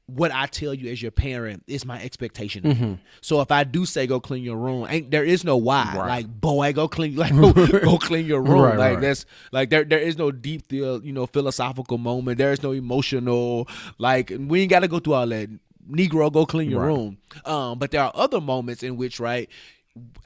what 0.06 0.32
I 0.32 0.46
tell 0.46 0.74
you 0.74 0.90
as 0.90 1.00
your 1.00 1.10
parent 1.10 1.62
is 1.66 1.84
my 1.84 2.02
expectation. 2.02 2.66
you. 2.66 2.98
So 3.20 3.40
if 3.40 3.50
I 3.50 3.64
do 3.64 3.86
say 3.86 4.06
go 4.06 4.20
clean 4.20 4.42
your 4.42 4.56
room, 4.56 4.86
ain't 4.88 5.10
there 5.10 5.24
is 5.24 5.44
no 5.44 5.56
why. 5.56 5.84
Mm-hmm. 5.84 5.98
Right. 5.98 6.08
Like 6.08 6.40
boy, 6.40 6.72
go 6.72 6.88
clean 6.88 7.16
like 7.16 7.32
go, 7.84 7.98
clean 7.98 8.26
your 8.26 8.42
room. 8.42 8.62
Right, 8.62 8.78
like 8.78 8.94
right. 8.94 9.00
that's 9.00 9.26
like 9.52 9.70
there 9.70 9.84
there 9.84 9.98
is 9.98 10.18
no 10.18 10.30
deep 10.30 10.66
theo- 10.66 11.00
you 11.00 11.12
know 11.12 11.26
philosophical 11.26 11.98
moment. 11.98 12.38
There 12.38 12.52
is 12.52 12.62
no 12.62 12.72
emotional 12.72 13.68
like 13.98 14.32
we 14.38 14.62
ain't 14.62 14.70
got 14.70 14.80
to 14.80 14.88
go 14.88 14.98
through 14.98 15.14
all 15.14 15.26
that. 15.28 15.48
Negro, 15.90 16.32
go 16.32 16.46
clean 16.46 16.70
your 16.70 16.84
room. 16.84 17.18
Um, 17.44 17.78
but 17.78 17.90
there 17.90 18.02
are 18.02 18.12
other 18.14 18.40
moments 18.40 18.82
in 18.82 18.96
which 18.96 19.18
right. 19.18 19.48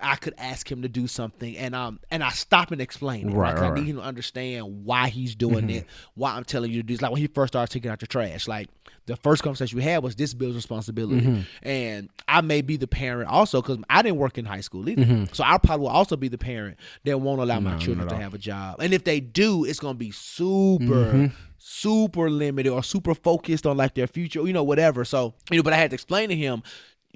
I 0.01 0.15
could 0.15 0.35
ask 0.39 0.71
him 0.71 0.83
to 0.83 0.89
do 0.89 1.09
something, 1.09 1.57
and 1.57 1.75
um, 1.75 1.99
and 2.11 2.23
I 2.23 2.29
stop 2.31 2.71
and 2.71 2.81
explain 2.81 3.31
it. 3.31 3.35
Right, 3.35 3.53
Like, 3.55 3.57
I 3.57 3.61
right, 3.63 3.67
Mm-hmm. 3.75 3.85
need 3.85 3.91
him 3.91 3.97
to 3.97 4.03
understand 4.03 4.85
why 4.85 5.09
he's 5.09 5.35
doing 5.35 5.69
it, 5.71 5.87
why 6.15 6.33
I'm 6.37 6.45
telling 6.45 6.71
you 6.71 6.83
to 6.83 6.87
do. 6.87 6.95
It's 6.95 7.03
like 7.03 7.11
when 7.11 7.21
he 7.21 7.27
first 7.27 7.53
started 7.53 7.73
taking 7.73 7.91
out 7.91 7.99
the 7.99 8.07
trash. 8.07 8.47
Like 8.47 8.69
the 9.07 9.17
first 9.17 9.43
conversation 9.43 9.77
we 9.77 9.83
had 9.83 10.05
was 10.05 10.15
this 10.15 10.35
bill's 10.35 10.55
responsibility, 10.55 11.27
Mm-hmm. 11.27 11.69
and 11.69 12.11
I 12.29 12.43
may 12.43 12.63
be 12.63 12.77
the 12.77 12.87
parent 12.87 13.29
also 13.29 13.61
because 13.61 13.79
I 13.91 14.03
didn't 14.03 14.19
work 14.19 14.39
in 14.39 14.45
high 14.45 14.61
school 14.61 14.89
either. 14.89 15.03
Mm-hmm. 15.03 15.33
So 15.33 15.43
I 15.43 15.59
probably 15.59 15.83
will 15.83 15.93
also 15.93 16.17
be 16.17 16.29
the 16.29 16.39
parent 16.39 16.77
that 17.05 17.21
won't 17.21 17.41
allow 17.41 17.59
my 17.59 17.77
children 17.79 18.07
to 18.07 18.15
all. 18.15 18.21
have 18.21 18.35
a 18.35 18.39
job, 18.39 18.81
and 18.81 18.95
if 18.95 19.03
they 19.03 19.19
do, 19.19 19.65
it's 19.65 19.81
gonna 19.81 19.95
be 19.95 20.13
super. 20.13 20.85
Mm-hmm. 20.85 21.27
Super 21.59 22.31
limited 22.31 22.71
or 22.71 22.83
super 22.85 23.13
focused 23.13 23.67
on 23.67 23.77
like 23.77 23.95
their 23.95 24.07
future, 24.07 24.47
you 24.47 24.53
know, 24.53 24.63
whatever. 24.63 25.05
So, 25.05 25.35
you 25.51 25.57
know, 25.57 25.63
but 25.65 25.73
I 25.73 25.77
had 25.77 25.91
to 25.91 25.95
explain 25.95 26.29
to 26.29 26.37
him, 26.37 26.63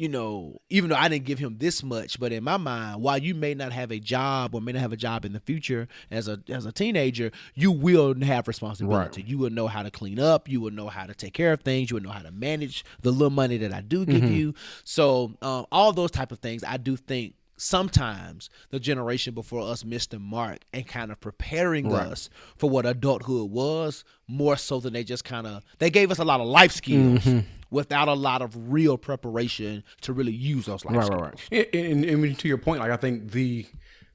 you 0.01 0.09
know, 0.09 0.57
even 0.71 0.89
though 0.89 0.97
I 0.97 1.09
didn't 1.09 1.27
give 1.27 1.39
him 1.39 1.57
this 1.59 1.83
much, 1.83 2.19
but 2.19 2.33
in 2.33 2.43
my 2.43 2.57
mind, 2.57 3.03
while 3.03 3.19
you 3.19 3.35
may 3.35 3.53
not 3.53 3.71
have 3.73 3.91
a 3.91 3.99
job 3.99 4.55
or 4.55 4.63
may 4.63 4.73
not 4.73 4.81
have 4.81 4.95
a 4.95 4.97
job 4.97 5.27
in 5.27 5.35
the 5.35 5.41
future 5.41 5.89
as 6.11 6.27
a 6.27 6.41
as 6.49 6.65
a 6.65 6.73
teenager, 6.73 7.31
you 7.55 7.71
will 7.71 8.19
have 8.23 8.49
responsibility. 8.49 9.21
You 9.27 9.37
will 9.37 9.51
know 9.51 9.67
how 9.67 9.83
to 9.83 9.91
clean 9.91 10.19
up. 10.19 10.49
You 10.49 10.63
will 10.63 10.71
know 10.71 10.89
how 10.89 11.05
to 11.05 11.15
take 11.15 11.35
care 11.35 11.53
of 11.53 11.61
things. 11.61 11.91
You 11.91 11.97
will 11.97 12.03
know 12.03 12.13
how 12.13 12.23
to 12.23 12.31
manage 12.31 12.83
the 13.03 13.11
little 13.11 13.29
money 13.29 13.59
that 13.59 13.75
I 13.75 13.83
do 13.83 14.07
give 14.07 14.25
you. 14.31 14.55
So 14.85 15.35
um, 15.43 15.67
all 15.71 15.93
those 15.93 16.11
type 16.11 16.33
of 16.33 16.39
things, 16.39 16.65
I 16.65 16.79
do 16.79 16.97
think 16.97 17.35
sometimes 17.61 18.49
the 18.71 18.81
generation 18.81 19.35
before 19.35 19.63
us 19.63 19.85
missed 19.85 20.13
the 20.13 20.19
mark 20.19 20.59
and 20.73 20.87
kind 20.87 21.13
of 21.13 21.21
preparing 21.21 21.93
us 21.93 22.31
for 22.57 22.71
what 22.71 22.87
adulthood 22.87 23.51
was 23.51 24.05
more 24.27 24.57
so 24.57 24.81
than 24.81 24.93
they 24.93 25.05
just 25.05 25.25
kind 25.25 25.47
of 25.47 25.63
they 25.79 25.91
gave 25.91 26.11
us 26.11 26.19
a 26.19 26.25
lot 26.25 26.41
of 26.41 26.47
life 26.47 26.73
skills 26.73 27.21
mm-hmm. 27.21 27.41
without 27.71 28.09
a 28.09 28.15
lot 28.15 28.41
of 28.41 28.73
real 28.73 28.97
preparation 28.97 29.85
to 30.01 30.13
really 30.13 30.33
use 30.33 30.67
those 30.67 30.85
life 30.85 30.97
right, 30.97 31.07
skills. 31.07 31.21
right, 31.21 31.35
right. 31.53 31.75
And, 31.75 32.05
and, 32.05 32.25
and 32.25 32.39
to 32.39 32.49
your 32.49 32.59
point, 32.59 32.81
like 32.81 32.91
I 32.91 32.97
think 32.97 33.33
the 33.33 33.67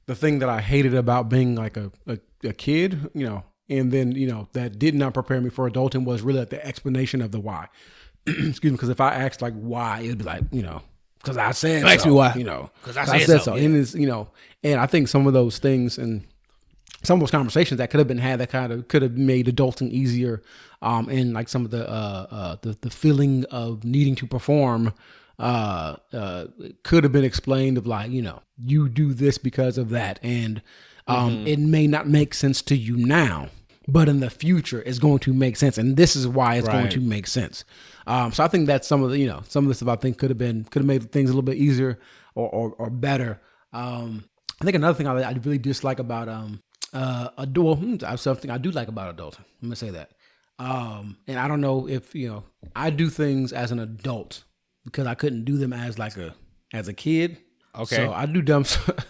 the 0.06 0.14
thing 0.14 0.40
that 0.40 0.48
I 0.48 0.60
hated 0.60 0.94
about 0.94 1.28
being 1.28 1.54
like 1.54 1.76
a, 1.76 1.90
a, 2.06 2.18
a 2.44 2.52
kid, 2.52 3.10
you 3.14 3.26
know, 3.26 3.44
and 3.68 3.92
then 3.92 4.12
you 4.12 4.26
know 4.26 4.48
that 4.52 4.78
did 4.78 4.94
not 4.94 5.14
prepare 5.14 5.40
me 5.40 5.50
for 5.50 5.70
adulting 5.70 6.04
was 6.04 6.22
really 6.22 6.40
like 6.40 6.50
the 6.50 6.64
explanation 6.66 7.22
of 7.22 7.30
the 7.30 7.40
why. 7.40 7.68
Excuse 8.26 8.64
me, 8.64 8.70
because 8.72 8.88
if 8.88 9.00
I 9.00 9.14
asked 9.14 9.40
like 9.40 9.54
why, 9.54 10.00
it'd 10.00 10.18
be 10.18 10.24
like 10.24 10.42
you 10.50 10.62
know, 10.62 10.82
because 11.26 11.36
I 11.38 11.50
said 11.50 11.84
Ask 11.84 12.00
so, 12.04 12.08
me 12.08 12.14
why. 12.14 12.34
you 12.36 12.44
know, 12.44 12.70
'Cause 12.82 12.96
I 12.96 13.18
said 13.18 13.42
so, 13.42 13.54
And 13.54 13.76
it's 13.76 13.94
you 13.94 14.06
know, 14.06 14.28
and 14.62 14.80
I 14.80 14.86
think 14.86 15.08
some 15.08 15.26
of 15.26 15.32
those 15.32 15.58
things 15.58 15.98
and 15.98 16.24
some 17.02 17.16
of 17.16 17.20
those 17.20 17.30
conversations 17.30 17.78
that 17.78 17.90
could 17.90 17.98
have 17.98 18.08
been 18.08 18.18
had 18.18 18.40
that 18.40 18.50
kind 18.50 18.72
of 18.72 18.88
could 18.88 19.02
have 19.02 19.16
made 19.16 19.46
adulting 19.46 19.90
easier 19.90 20.42
um 20.82 21.08
and 21.08 21.32
like 21.34 21.48
some 21.48 21.64
of 21.64 21.70
the 21.70 21.88
uh, 21.88 22.26
uh 22.30 22.56
the, 22.62 22.76
the 22.80 22.90
feeling 22.90 23.44
of 23.50 23.84
needing 23.84 24.14
to 24.14 24.26
perform 24.26 24.92
uh, 25.38 25.96
uh, 26.12 26.46
could 26.82 27.04
have 27.04 27.12
been 27.12 27.24
explained 27.24 27.76
of 27.76 27.86
like 27.86 28.10
you 28.10 28.22
know 28.22 28.40
you 28.58 28.88
do 28.88 29.12
this 29.12 29.36
because 29.38 29.76
of 29.76 29.90
that, 29.90 30.18
and 30.22 30.62
um, 31.06 31.46
it 31.46 31.58
may 31.58 31.86
not 31.86 32.08
make 32.08 32.32
sense 32.32 32.62
to 32.62 32.74
you 32.76 32.96
now, 32.96 33.50
but 33.88 34.08
in 34.08 34.20
the 34.20 34.30
future 34.30 34.82
it's 34.84 34.98
going 34.98 35.18
to 35.20 35.32
make 35.32 35.56
sense, 35.56 35.78
and 35.78 35.96
this 35.96 36.16
is 36.16 36.26
why 36.26 36.56
it's 36.56 36.68
going 36.68 36.88
to 36.90 37.00
make 37.00 37.26
sense. 37.26 37.64
Um, 38.06 38.32
so 38.32 38.44
I 38.44 38.48
think 38.48 38.66
that's 38.66 38.86
some 38.86 39.02
of 39.02 39.10
the 39.10 39.18
you 39.18 39.26
know 39.26 39.42
some 39.48 39.64
of 39.64 39.68
the 39.68 39.74
stuff 39.74 39.88
I 39.88 39.96
think 39.96 40.18
could 40.18 40.30
have 40.30 40.38
been 40.38 40.64
could 40.64 40.80
have 40.80 40.86
made 40.86 41.10
things 41.12 41.30
a 41.30 41.32
little 41.32 41.42
bit 41.42 41.56
easier 41.56 41.98
or 42.34 42.48
or, 42.48 42.70
or 42.78 42.90
better. 42.90 43.40
Um, 43.72 44.24
I 44.60 44.64
think 44.64 44.74
another 44.76 44.96
thing 44.96 45.06
I, 45.06 45.20
I 45.20 45.32
really 45.32 45.58
dislike 45.58 45.98
about 45.98 46.28
um 46.28 46.62
uh 46.92 47.28
adult 47.38 47.78
hmm, 47.78 47.96
I 48.04 48.10
have 48.10 48.20
something 48.20 48.50
I 48.50 48.58
do 48.58 48.70
like 48.70 48.88
about 48.88 49.16
adulting. 49.16 49.44
I'm 49.62 49.68
gonna 49.68 49.76
say 49.76 49.90
that. 49.90 50.12
Um, 50.58 51.18
and 51.26 51.38
I 51.38 51.48
don't 51.48 51.60
know 51.60 51.88
if 51.88 52.14
you 52.14 52.28
know 52.28 52.44
I 52.74 52.90
do 52.90 53.10
things 53.10 53.52
as 53.52 53.72
an 53.72 53.78
adult 53.78 54.44
because 54.84 55.06
I 55.06 55.14
couldn't 55.14 55.44
do 55.44 55.58
them 55.58 55.72
as 55.72 55.98
like 55.98 56.16
a 56.16 56.34
as 56.72 56.88
a 56.88 56.94
kid. 56.94 57.38
Okay. 57.74 57.96
So 57.96 58.12
I 58.12 58.26
do 58.26 58.40
dumb 58.40 58.64
stuff. 58.64 59.04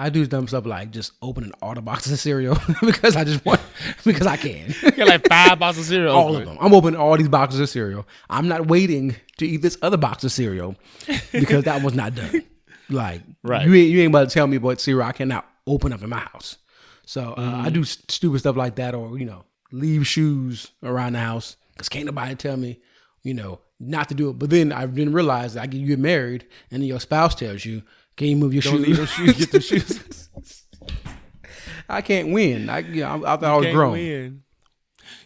I 0.00 0.08
do 0.08 0.24
dumb 0.26 0.48
stuff 0.48 0.64
like 0.66 0.90
just 0.92 1.12
opening 1.20 1.52
all 1.60 1.74
the 1.74 1.82
boxes 1.82 2.12
of 2.12 2.18
cereal 2.18 2.56
because 2.80 3.16
I 3.16 3.24
just 3.24 3.44
want 3.44 3.60
because 4.04 4.26
I 4.26 4.36
can. 4.36 4.74
Got 4.96 5.08
like 5.08 5.28
five 5.28 5.58
boxes 5.58 5.82
of 5.90 5.94
cereal. 5.94 6.16
all 6.16 6.30
open. 6.30 6.42
of 6.42 6.48
them. 6.48 6.58
I'm 6.60 6.72
opening 6.72 6.98
all 6.98 7.16
these 7.18 7.28
boxes 7.28 7.60
of 7.60 7.68
cereal. 7.68 8.06
I'm 8.30 8.48
not 8.48 8.66
waiting 8.68 9.14
to 9.38 9.46
eat 9.46 9.58
this 9.58 9.76
other 9.82 9.96
box 9.98 10.24
of 10.24 10.32
cereal 10.32 10.74
because 11.32 11.64
that 11.64 11.82
was 11.82 11.94
not 11.94 12.14
done. 12.14 12.42
Like, 12.88 13.22
Right. 13.42 13.66
You 13.66 13.74
ain't, 13.74 13.90
you 13.90 14.00
ain't 14.00 14.10
about 14.10 14.28
to 14.28 14.34
tell 14.34 14.46
me 14.46 14.58
what 14.58 14.80
cereal 14.80 15.06
I 15.06 15.12
cannot 15.12 15.46
open 15.66 15.92
up 15.92 16.02
in 16.02 16.08
my 16.08 16.18
house. 16.18 16.56
So 17.06 17.34
uh, 17.36 17.62
I 17.64 17.70
do 17.70 17.82
s- 17.82 17.98
stupid 18.08 18.38
stuff 18.40 18.56
like 18.56 18.76
that, 18.76 18.94
or 18.94 19.18
you 19.18 19.24
know, 19.26 19.44
leave 19.72 20.06
shoes 20.06 20.70
around 20.82 21.12
the 21.14 21.18
house 21.20 21.56
because 21.72 21.88
can't 21.88 22.06
nobody 22.06 22.34
tell 22.34 22.56
me, 22.56 22.80
you 23.22 23.34
know, 23.34 23.60
not 23.78 24.08
to 24.08 24.14
do 24.14 24.30
it. 24.30 24.38
But 24.38 24.50
then 24.50 24.72
I 24.72 24.86
didn't 24.86 25.12
realize 25.14 25.54
that 25.54 25.62
I 25.62 25.66
get 25.66 25.78
you 25.78 25.86
get 25.88 25.98
married, 25.98 26.46
and 26.70 26.82
then 26.82 26.88
your 26.88 27.00
spouse 27.00 27.34
tells 27.34 27.64
you, 27.64 27.82
"Can 28.20 28.28
you 28.28 28.36
move 28.36 28.52
your 28.54 28.60
Don't 28.62 28.76
shoes?" 28.76 28.86
leave 28.86 28.96
those 28.98 29.10
shoes. 29.10 29.36
Get 29.38 29.50
the 29.50 29.60
shoes. 29.60 30.28
I 31.88 32.02
can't 32.02 32.28
win. 32.32 32.68
I, 32.68 32.78
you 32.80 33.00
know, 33.00 33.24
I, 33.24 33.32
I 33.34 33.36
thought 33.36 33.44
I 33.44 33.56
was 33.56 33.66
grown. 33.72 33.92
win. 33.92 34.42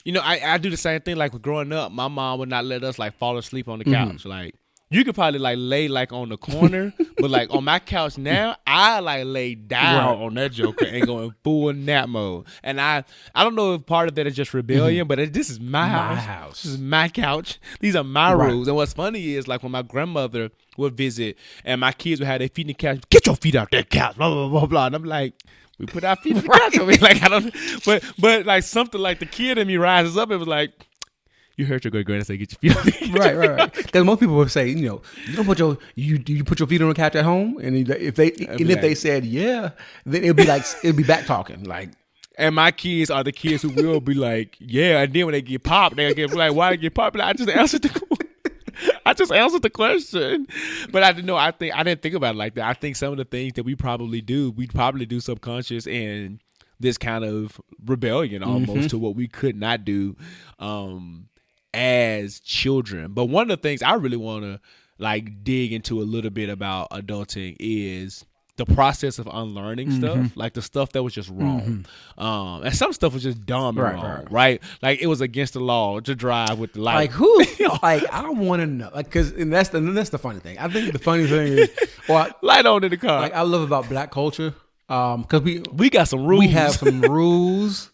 You 0.05 0.13
know, 0.13 0.21
I, 0.21 0.41
I 0.55 0.59
do 0.59 0.71
the 0.71 0.77
same 0.77 1.01
thing. 1.01 1.17
Like 1.17 1.33
growing 1.43 1.73
up, 1.73 1.91
my 1.93 2.09
mom 2.09 2.39
would 2.39 2.49
not 2.49 2.65
let 2.65 2.85
us 2.85 2.99
like 2.99 3.15
fall 3.19 3.37
asleep 3.37 3.69
on 3.69 3.81
the 3.81 3.85
Mm-hmm. 3.85 4.11
couch. 4.13 4.25
Like 4.25 4.55
you 4.95 5.05
could 5.05 5.15
probably 5.15 5.39
like 5.41 5.57
lay 5.59 5.89
like 5.89 6.13
on 6.13 6.29
the 6.29 6.37
corner, 6.37 6.93
but 7.19 7.31
like 7.31 7.53
on 7.53 7.65
my 7.65 7.79
couch 7.79 8.17
now, 8.19 8.57
I 8.67 9.01
like 9.01 9.25
lay 9.27 9.55
down 9.55 10.19
Right. 10.19 10.25
on 10.27 10.35
that 10.35 10.53
joker 10.53 10.85
and 10.87 11.05
go 11.07 11.21
in 11.23 11.35
full 11.43 11.73
nap 11.73 12.09
mode. 12.09 12.47
And 12.63 12.81
I 12.81 13.05
I 13.35 13.45
don't 13.45 13.55
know 13.55 13.75
if 13.75 13.87
part 13.87 14.09
of 14.09 14.15
that 14.15 14.27
is 14.27 14.35
just 14.37 14.55
rebellion, 14.55 15.07
but 15.07 15.19
it, 15.19 15.33
this 15.33 15.51
is 15.51 15.59
my 15.61 15.89
house. 15.89 16.19
Mm-hmm. 16.21 16.27
house. 16.31 16.63
This 16.63 16.73
is 16.73 16.79
my 16.79 17.09
couch. 17.09 17.59
These 17.81 17.97
are 17.97 18.05
my 18.05 18.33
Right. 18.33 18.51
rules. 18.53 18.69
And 18.69 18.77
what's 18.77 18.93
funny 18.93 19.35
is 19.35 19.49
like 19.49 19.63
when 19.63 19.73
my 19.73 19.83
grandmother 19.83 20.51
would 20.77 20.97
visit 20.97 21.37
and 21.65 21.81
my 21.81 21.93
kids 21.93 22.21
would 22.21 22.27
have 22.27 22.39
their 22.41 22.49
feet 22.49 22.63
in 22.67 22.69
the 22.69 22.75
couch. 22.75 23.03
Get 23.11 23.27
your 23.27 23.37
feet 23.37 23.55
out 23.55 23.71
that 23.73 23.91
couch. 23.91 24.17
Blah 24.17 24.31
blah 24.31 24.49
blah 24.49 24.67
blah. 24.67 24.87
And 24.87 24.95
I'm 24.97 25.05
like. 25.05 25.35
We 25.77 25.87
put 25.87 26.05
our 26.05 26.15
feet 26.15 26.37
in 26.37 26.43
the 26.43 26.49
couch. 26.61 26.79
I 26.79 26.85
mean, 26.85 27.01
like 27.01 27.21
I 27.21 27.29
don't, 27.29 27.53
but 27.85 28.05
but 28.21 28.47
like 28.47 28.63
something 28.63 29.01
like 29.01 29.19
the 29.19 29.27
kid 29.27 29.59
in 29.59 29.67
me 29.67 29.77
rises 29.77 30.17
up. 30.17 30.31
It 30.31 30.37
was 30.37 30.47
like, 30.47 30.71
you 31.57 31.67
heard 31.67 31.85
your 31.85 31.91
great 31.91 32.07
granddad 32.07 32.27
say, 32.27 32.37
"Get 32.37 32.57
your 32.61 32.75
feet 32.75 32.97
on 33.07 33.13
right, 33.13 33.37
right, 33.37 33.51
right. 33.51 33.75
Because 33.75 34.05
most 34.05 34.21
people 34.21 34.37
would 34.37 34.51
say, 34.51 34.69
you 34.69 34.87
know, 34.89 35.03
you 35.27 35.37
don't 35.37 35.47
put 35.47 35.59
your 35.59 35.79
you 35.95 36.23
you 36.27 36.45
put 36.45 36.59
your 36.59 36.69
feet 36.69 36.83
on 36.83 36.89
the 36.89 36.95
couch 36.95 37.15
at 37.15 37.25
home, 37.25 37.59
and 37.63 37.89
if 37.89 38.17
they 38.17 38.33
and 38.33 38.71
if 38.71 38.81
they 38.81 38.95
said 38.95 39.25
yeah, 39.25 39.71
then 40.05 40.25
it'd 40.25 40.37
be 40.37 40.47
like 40.47 40.65
it'd 40.83 40.97
be 40.97 41.05
back 41.05 41.27
talking. 41.27 41.65
Like 41.65 41.91
And 42.37 42.55
my 42.55 42.73
kids 42.73 43.11
are 43.11 43.23
the 43.23 43.33
kids 43.33 43.63
who 43.63 43.71
will 43.71 44.01
be 44.01 44.15
like, 44.15 44.57
"Yeah," 44.59 45.03
and 45.03 45.13
then 45.13 45.27
when 45.27 45.33
they 45.33 45.43
get 45.43 45.63
popped, 45.63 45.97
they 45.97 46.13
get 46.15 46.33
like, 46.35 46.53
"Why 46.55 46.71
they 46.71 46.77
get 46.77 46.95
popped?" 46.95 47.17
Like, 47.17 47.29
I 47.29 47.33
just 47.35 47.51
answered 47.51 47.83
the, 47.83 48.29
I 49.07 49.15
just 49.15 49.31
answered 49.33 49.63
the 49.63 49.71
question. 49.71 50.49
But 50.91 51.05
I 51.05 51.13
didn't 51.13 51.27
know. 51.27 51.37
I 51.37 51.53
think 51.53 51.75
I 51.77 51.83
didn't 51.85 52.03
think 52.03 52.15
about 52.17 52.35
it 52.35 52.39
like 52.39 52.55
that. 52.57 52.69
I 52.69 52.75
think 52.75 52.97
some 52.97 53.13
of 53.13 53.19
the 53.19 53.25
things 53.25 53.53
that 53.55 53.63
we 53.65 53.77
probably 53.77 54.21
do, 54.21 54.51
we 54.51 54.67
probably 54.67 55.07
do 55.07 55.21
subconscious 55.21 55.87
and 55.87 56.41
this 56.81 56.99
kind 56.99 57.25
of 57.25 57.61
rebellion 57.87 58.43
almost 58.43 58.91
to 58.91 58.99
what 58.99 59.15
we 59.15 59.29
could 59.29 59.57
not 59.57 59.85
do 59.85 60.17
um 60.59 61.29
as 61.75 62.41
children. 62.41 63.13
But 63.13 63.27
one 63.27 63.43
of 63.43 63.49
the 63.49 63.57
things 63.63 63.83
I 63.83 63.95
really 63.95 64.17
want 64.17 64.45
to 64.45 64.61
like 64.99 65.43
dig 65.45 65.73
into 65.73 66.01
a 66.01 66.05
little 66.05 66.31
bit 66.31 66.49
about 66.49 66.91
adulting 66.91 67.57
is 67.59 68.25
the 68.57 68.65
process 68.65 69.19
of 69.19 69.27
unlearning 69.33 69.91
stuff, 69.91 70.37
like 70.37 70.55
the 70.55 70.63
stuff 70.63 70.93
that 70.93 71.03
was 71.03 71.13
just 71.13 71.29
wrong, 71.29 71.85
um, 72.17 72.63
and 72.63 72.73
some 72.73 72.93
stuff 72.93 73.13
was 73.13 73.25
just 73.25 73.45
dumb 73.45 73.77
and 73.77 73.85
Right, 73.85 73.95
wrong, 73.97 74.05
right. 74.05 74.31
right, 74.31 74.63
Like 74.81 75.03
it 75.03 75.09
was 75.09 75.21
against 75.21 75.55
the 75.55 75.61
law 75.61 75.99
to 75.99 76.15
drive 76.15 76.61
with 76.61 76.75
the 76.75 76.81
light. 76.81 76.95
like 76.95 77.11
who? 77.11 77.37
like 77.83 78.05
I 78.13 78.29
want 78.31 78.61
to 78.63 78.67
know. 78.67 78.91
Like 78.95 79.07
because 79.07 79.33
and 79.33 79.53
that's 79.53 79.71
the 79.71 79.79
and 79.79 79.97
that's 79.97 80.11
the 80.11 80.19
funny 80.19 80.39
thing. 80.39 80.57
I 80.61 80.69
think 80.69 80.93
the 80.93 81.01
funny 81.01 81.27
thing 81.27 81.59
is, 81.59 81.71
I, 82.09 82.31
light 82.43 82.65
on 82.65 82.85
in 82.85 82.91
the 82.91 82.97
car. 82.97 83.21
like 83.21 83.35
I 83.35 83.43
love 83.43 83.63
about 83.63 83.89
black 83.89 84.13
culture, 84.13 84.55
um, 84.89 85.23
because 85.23 85.43
we 85.43 85.59
we 85.73 85.91
got 85.91 86.07
some 86.07 86.25
rules. 86.25 86.39
we 86.39 86.49
have 86.49 86.75
some 86.77 87.01
rules. 87.01 87.91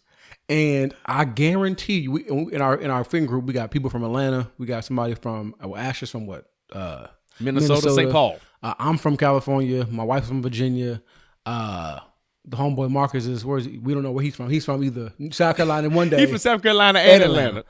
And 0.51 0.93
I 1.05 1.23
guarantee 1.23 1.99
you, 1.99 2.11
we, 2.11 2.25
in 2.27 2.61
our 2.61 2.75
in 2.75 2.91
our 2.91 3.05
friend 3.05 3.25
group, 3.25 3.45
we 3.45 3.53
got 3.53 3.71
people 3.71 3.89
from 3.89 4.03
Atlanta. 4.03 4.51
We 4.57 4.65
got 4.65 4.83
somebody 4.83 5.15
from 5.15 5.55
well, 5.63 5.77
Asher's 5.77 6.11
from 6.11 6.27
what? 6.27 6.51
Uh, 6.73 7.07
Minnesota, 7.39 7.89
St. 7.89 8.11
Paul. 8.11 8.37
Uh, 8.61 8.73
I'm 8.77 8.97
from 8.97 9.15
California. 9.15 9.87
My 9.89 10.03
wife's 10.03 10.27
from 10.27 10.43
Virginia. 10.43 11.01
Uh, 11.45 12.01
the 12.43 12.57
homeboy 12.57 12.89
Marcus 12.91 13.27
is 13.27 13.45
where 13.45 13.59
is 13.59 13.65
he? 13.65 13.77
We 13.77 13.93
don't 13.93 14.03
know 14.03 14.11
where 14.11 14.25
he's 14.25 14.35
from. 14.35 14.49
He's 14.49 14.65
from 14.65 14.83
either 14.83 15.13
South 15.31 15.55
Carolina 15.55 15.87
one 15.87 16.09
day. 16.09 16.19
he's 16.19 16.27
from 16.27 16.37
South 16.39 16.61
Carolina 16.61 16.99
and 16.99 17.23
Atlanta. 17.23 17.63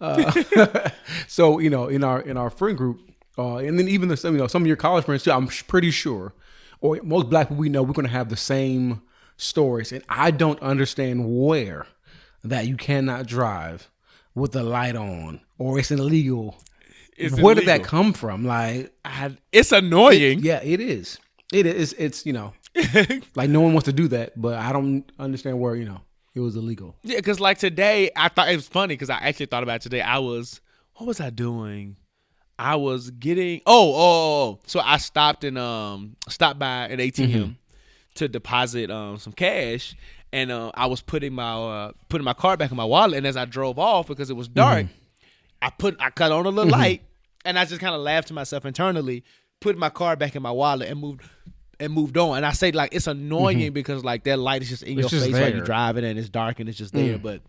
Atlanta. 0.00 0.92
so 1.26 1.58
you 1.58 1.70
know, 1.70 1.88
in 1.88 2.04
our 2.04 2.20
in 2.20 2.36
our 2.36 2.50
friend 2.50 2.78
group, 2.78 3.00
uh, 3.36 3.56
and 3.56 3.80
then 3.80 3.88
even 3.88 4.08
the 4.08 4.16
some 4.16 4.34
you 4.34 4.40
know 4.40 4.46
some 4.46 4.62
of 4.62 4.68
your 4.68 4.76
college 4.76 5.06
friends 5.06 5.24
too. 5.24 5.32
I'm 5.32 5.48
pretty 5.48 5.90
sure, 5.90 6.34
or 6.80 7.00
most 7.02 7.30
black 7.30 7.48
people 7.48 7.56
we 7.56 7.68
know, 7.68 7.82
we're 7.82 7.94
going 7.94 8.06
to 8.06 8.12
have 8.12 8.28
the 8.28 8.36
same 8.36 9.02
stories, 9.38 9.90
and 9.90 10.04
I 10.08 10.30
don't 10.30 10.62
understand 10.62 11.24
where 11.26 11.88
that 12.44 12.66
you 12.66 12.76
cannot 12.76 13.26
drive 13.26 13.90
with 14.34 14.52
the 14.52 14.62
light 14.62 14.96
on, 14.96 15.40
or 15.58 15.78
it's 15.78 15.90
illegal. 15.90 16.56
It's 17.16 17.40
where 17.40 17.54
did 17.54 17.66
that 17.66 17.82
come 17.82 18.12
from? 18.12 18.44
Like, 18.44 18.92
I- 19.04 19.36
it's 19.52 19.72
annoying. 19.72 20.40
yeah, 20.40 20.60
it 20.62 20.80
is. 20.80 21.18
It 21.52 21.66
is. 21.66 21.94
It's 21.98 22.24
you 22.24 22.32
know, 22.32 22.52
like 23.34 23.50
no 23.50 23.60
one 23.60 23.72
wants 23.72 23.86
to 23.86 23.92
do 23.92 24.06
that, 24.08 24.40
but 24.40 24.54
I 24.58 24.72
don't 24.72 25.10
understand 25.18 25.58
where 25.60 25.74
you 25.74 25.84
know 25.84 26.00
it 26.34 26.40
was 26.40 26.54
illegal. 26.56 26.94
Yeah, 27.02 27.16
because 27.16 27.40
like 27.40 27.58
today, 27.58 28.10
I 28.14 28.28
thought 28.28 28.48
it 28.50 28.56
was 28.56 28.68
funny 28.68 28.94
because 28.94 29.10
I 29.10 29.16
actually 29.16 29.46
thought 29.46 29.62
about 29.62 29.76
it 29.76 29.82
today. 29.82 30.00
I 30.00 30.18
was, 30.18 30.60
what 30.94 31.06
was 31.06 31.20
I 31.20 31.30
doing? 31.30 31.96
I 32.58 32.76
was 32.76 33.10
getting 33.10 33.60
oh 33.66 33.92
oh, 33.92 33.94
oh, 33.94 34.50
oh. 34.52 34.60
so 34.66 34.80
I 34.80 34.96
stopped 34.98 35.44
and 35.44 35.56
um 35.58 36.16
stopped 36.28 36.58
by 36.58 36.86
an 36.88 36.98
ATM 36.98 37.56
to 38.16 38.28
deposit 38.28 38.90
um 38.90 39.18
some 39.18 39.32
cash, 39.32 39.94
and 40.32 40.50
uh, 40.50 40.70
I 40.74 40.86
was 40.86 41.00
putting 41.00 41.32
my 41.32 41.52
uh, 41.52 41.92
putting 42.08 42.24
my 42.24 42.34
card 42.34 42.58
back 42.58 42.70
in 42.70 42.76
my 42.76 42.84
wallet, 42.84 43.16
and 43.16 43.26
as 43.26 43.36
I 43.36 43.44
drove 43.44 43.78
off 43.78 44.08
because 44.08 44.30
it 44.30 44.36
was 44.36 44.48
dark, 44.48 44.86
I 45.62 45.70
put 45.70 45.96
I 46.00 46.10
cut 46.10 46.32
on 46.32 46.46
a 46.46 46.50
little 46.50 46.70
light, 46.70 47.02
and 47.44 47.58
I 47.58 47.64
just 47.64 47.80
kind 47.80 47.94
of 47.94 48.00
laughed 48.00 48.28
to 48.28 48.34
myself 48.34 48.64
internally, 48.64 49.24
put 49.60 49.76
my 49.78 49.88
card 49.88 50.18
back 50.18 50.36
in 50.36 50.42
my 50.42 50.50
wallet, 50.50 50.88
and 50.88 51.00
moved. 51.00 51.22
And 51.80 51.92
moved 51.92 52.18
on, 52.18 52.38
and 52.38 52.44
I 52.44 52.50
say 52.50 52.72
like 52.72 52.92
it's 52.92 53.06
annoying 53.06 53.72
because 53.72 54.02
like 54.02 54.24
that 54.24 54.40
light 54.40 54.62
is 54.62 54.68
just 54.68 54.82
in 54.82 54.98
It's 54.98 55.02
your 55.02 55.20
just 55.20 55.26
face 55.26 55.40
while 55.40 55.48
you're 55.54 55.64
driving 55.64 56.04
and 56.04 56.18
it's 56.18 56.28
dark 56.28 56.58
and 56.58 56.68
it's 56.68 56.76
just 56.76 56.92
there. 56.92 57.18
But 57.18 57.40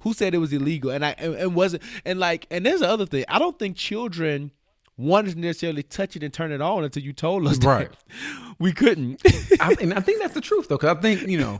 who 0.00 0.14
said 0.14 0.34
it 0.34 0.38
was 0.38 0.50
illegal? 0.50 0.90
And 0.90 1.04
I 1.04 1.14
and, 1.18 1.34
and 1.34 1.54
wasn't 1.54 1.82
and 2.06 2.18
like 2.18 2.46
and 2.50 2.64
there's 2.64 2.80
the 2.80 2.88
other 2.88 3.04
thing. 3.04 3.26
I 3.28 3.38
don't 3.38 3.58
think 3.58 3.76
children 3.76 4.50
wanted 4.96 5.34
to 5.34 5.38
necessarily 5.38 5.82
touch 5.82 6.16
it 6.16 6.22
and 6.22 6.32
turn 6.32 6.52
it 6.52 6.60
on 6.60 6.84
until 6.84 7.02
you 7.02 7.12
told 7.12 7.46
us 7.46 7.58
Right. 7.58 7.90
we 8.58 8.72
couldn't. 8.72 9.20
I, 9.60 9.76
and 9.80 9.92
I 9.94 10.00
think 10.00 10.20
that's 10.22 10.34
the 10.34 10.40
truth 10.40 10.68
though, 10.68 10.76
because 10.76 10.96
I 10.96 11.00
think 11.00 11.22
you 11.28 11.38
know, 11.38 11.58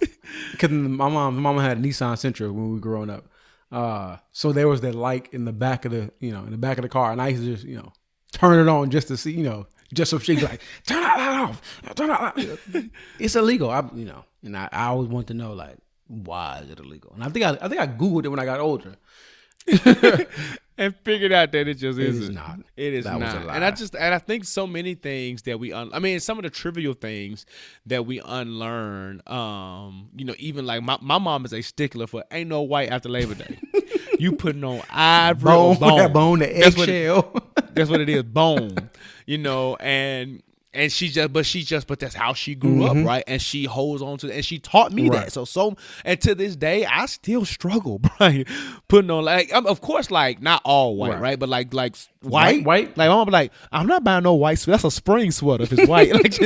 because 0.52 0.70
my 0.70 1.08
mom, 1.08 1.34
my 1.36 1.40
mama 1.40 1.62
had 1.62 1.78
a 1.78 1.80
Nissan 1.80 2.14
Sentra 2.14 2.52
when 2.52 2.68
we 2.68 2.74
were 2.74 2.80
growing 2.80 3.10
up, 3.10 3.26
uh, 3.72 4.16
so 4.32 4.52
there 4.52 4.68
was 4.68 4.80
that 4.82 4.94
light 4.94 5.28
in 5.32 5.44
the 5.44 5.52
back 5.52 5.84
of 5.84 5.92
the, 5.92 6.10
you 6.20 6.32
know, 6.32 6.44
in 6.44 6.50
the 6.50 6.56
back 6.56 6.78
of 6.78 6.82
the 6.82 6.88
car, 6.88 7.12
and 7.12 7.20
I 7.20 7.28
used 7.28 7.42
to 7.42 7.54
just, 7.54 7.64
you 7.64 7.76
know, 7.76 7.92
turn 8.32 8.58
it 8.58 8.70
on 8.70 8.90
just 8.90 9.08
to 9.08 9.16
see, 9.16 9.32
you 9.32 9.44
know, 9.44 9.66
just 9.92 10.10
so 10.10 10.18
she'd 10.18 10.36
be 10.36 10.42
like, 10.42 10.62
turn 10.86 11.02
that 11.02 11.18
light 11.18 11.50
off, 11.50 11.80
turn 11.94 12.08
that 12.08 12.36
light. 12.36 12.90
It's 13.18 13.36
illegal, 13.36 13.70
I, 13.70 13.84
you 13.94 14.04
know, 14.04 14.24
and 14.42 14.56
I, 14.56 14.68
I 14.72 14.86
always 14.86 15.08
want 15.08 15.26
to 15.28 15.34
know 15.34 15.52
like 15.52 15.76
why 16.06 16.60
is 16.62 16.70
it 16.70 16.78
illegal, 16.78 17.12
and 17.14 17.24
I 17.24 17.28
think 17.28 17.44
I, 17.44 17.58
I 17.60 17.68
think 17.68 17.80
I 17.80 17.86
googled 17.86 18.24
it 18.24 18.28
when 18.28 18.38
I 18.38 18.44
got 18.44 18.60
older. 18.60 18.94
and 20.78 20.94
figured 21.04 21.32
out 21.32 21.52
that 21.52 21.68
it 21.68 21.74
just 21.74 21.98
It 21.98 22.06
is 22.06 22.20
isn't. 22.20 22.34
not. 22.34 22.60
It 22.76 22.92
is 22.94 23.04
That 23.04 23.18
not. 23.18 23.48
And 23.54 23.64
I 23.64 23.70
just 23.70 23.94
and 23.94 24.14
I 24.14 24.18
think 24.18 24.44
so 24.44 24.66
many 24.66 24.94
things 24.94 25.42
that 25.42 25.58
we 25.58 25.72
un- 25.72 25.90
I 25.92 25.98
mean 25.98 26.20
some 26.20 26.38
of 26.38 26.44
the 26.44 26.50
trivial 26.50 26.94
things 26.94 27.46
that 27.86 28.04
we 28.06 28.20
unlearn. 28.24 29.22
Um, 29.26 30.10
you 30.16 30.24
know, 30.24 30.34
even 30.38 30.66
like 30.66 30.82
my, 30.82 30.98
my 31.00 31.18
mom 31.18 31.44
is 31.44 31.52
a 31.52 31.62
stickler 31.62 32.06
for 32.06 32.24
ain't 32.30 32.48
no 32.48 32.62
white 32.62 32.90
after 32.90 33.08
Labor 33.08 33.34
Day. 33.34 33.58
you 34.18 34.32
putting 34.32 34.64
on 34.64 34.82
ivory 34.90 35.52
or 35.54 35.74
Bone, 35.76 35.96
that 35.98 36.12
bone, 36.12 36.38
the 36.40 36.46
That's 36.46 36.76
what 36.76 36.88
it- 36.88 36.92
eggshell. 37.06 37.42
That's 37.72 37.90
what 37.90 38.00
it 38.00 38.08
is, 38.08 38.22
bone. 38.22 38.74
You 39.26 39.38
know, 39.38 39.76
and 39.76 40.42
and 40.76 40.92
she 40.92 41.08
just 41.08 41.32
but 41.32 41.44
she 41.46 41.62
just 41.62 41.86
but 41.86 41.98
that's 41.98 42.14
how 42.14 42.32
she 42.34 42.54
grew 42.54 42.84
up 42.84 42.96
right 43.06 43.24
and 43.26 43.40
she 43.42 43.64
holds 43.64 44.02
on 44.02 44.18
to 44.18 44.32
and 44.32 44.44
she 44.44 44.58
taught 44.58 44.92
me 44.92 45.04
Mm-hmm. 45.04 45.12
Right. 45.14 45.24
that 45.26 45.32
so 45.32 45.44
so 45.44 45.76
and 46.04 46.20
to 46.20 46.34
this 46.34 46.54
day 46.56 46.84
i 46.86 47.06
still 47.06 47.44
struggle 47.44 47.98
Brian 48.18 48.44
putting 48.88 49.10
on 49.10 49.24
like 49.24 49.50
I'm, 49.52 49.66
of 49.66 49.80
course 49.80 50.10
like 50.10 50.40
not 50.42 50.60
all 50.64 50.96
white 50.96 51.12
right, 51.12 51.20
Right. 51.20 51.38
but 51.38 51.48
like 51.48 51.72
like 51.74 51.96
white 52.22 52.64
White, 52.64 52.64
white? 52.64 52.96
like 52.98 53.26
be 53.26 53.30
like 53.32 53.52
i'm 53.72 53.86
not 53.86 54.04
buying 54.04 54.22
no 54.24 54.34
white 54.34 54.58
sweater 54.58 54.76
that's 54.82 54.94
a 54.94 54.96
spring 54.96 55.30
sweater 55.32 55.64
if 55.64 55.72
it's 55.72 55.88
white 55.88 56.12
like 56.14 56.38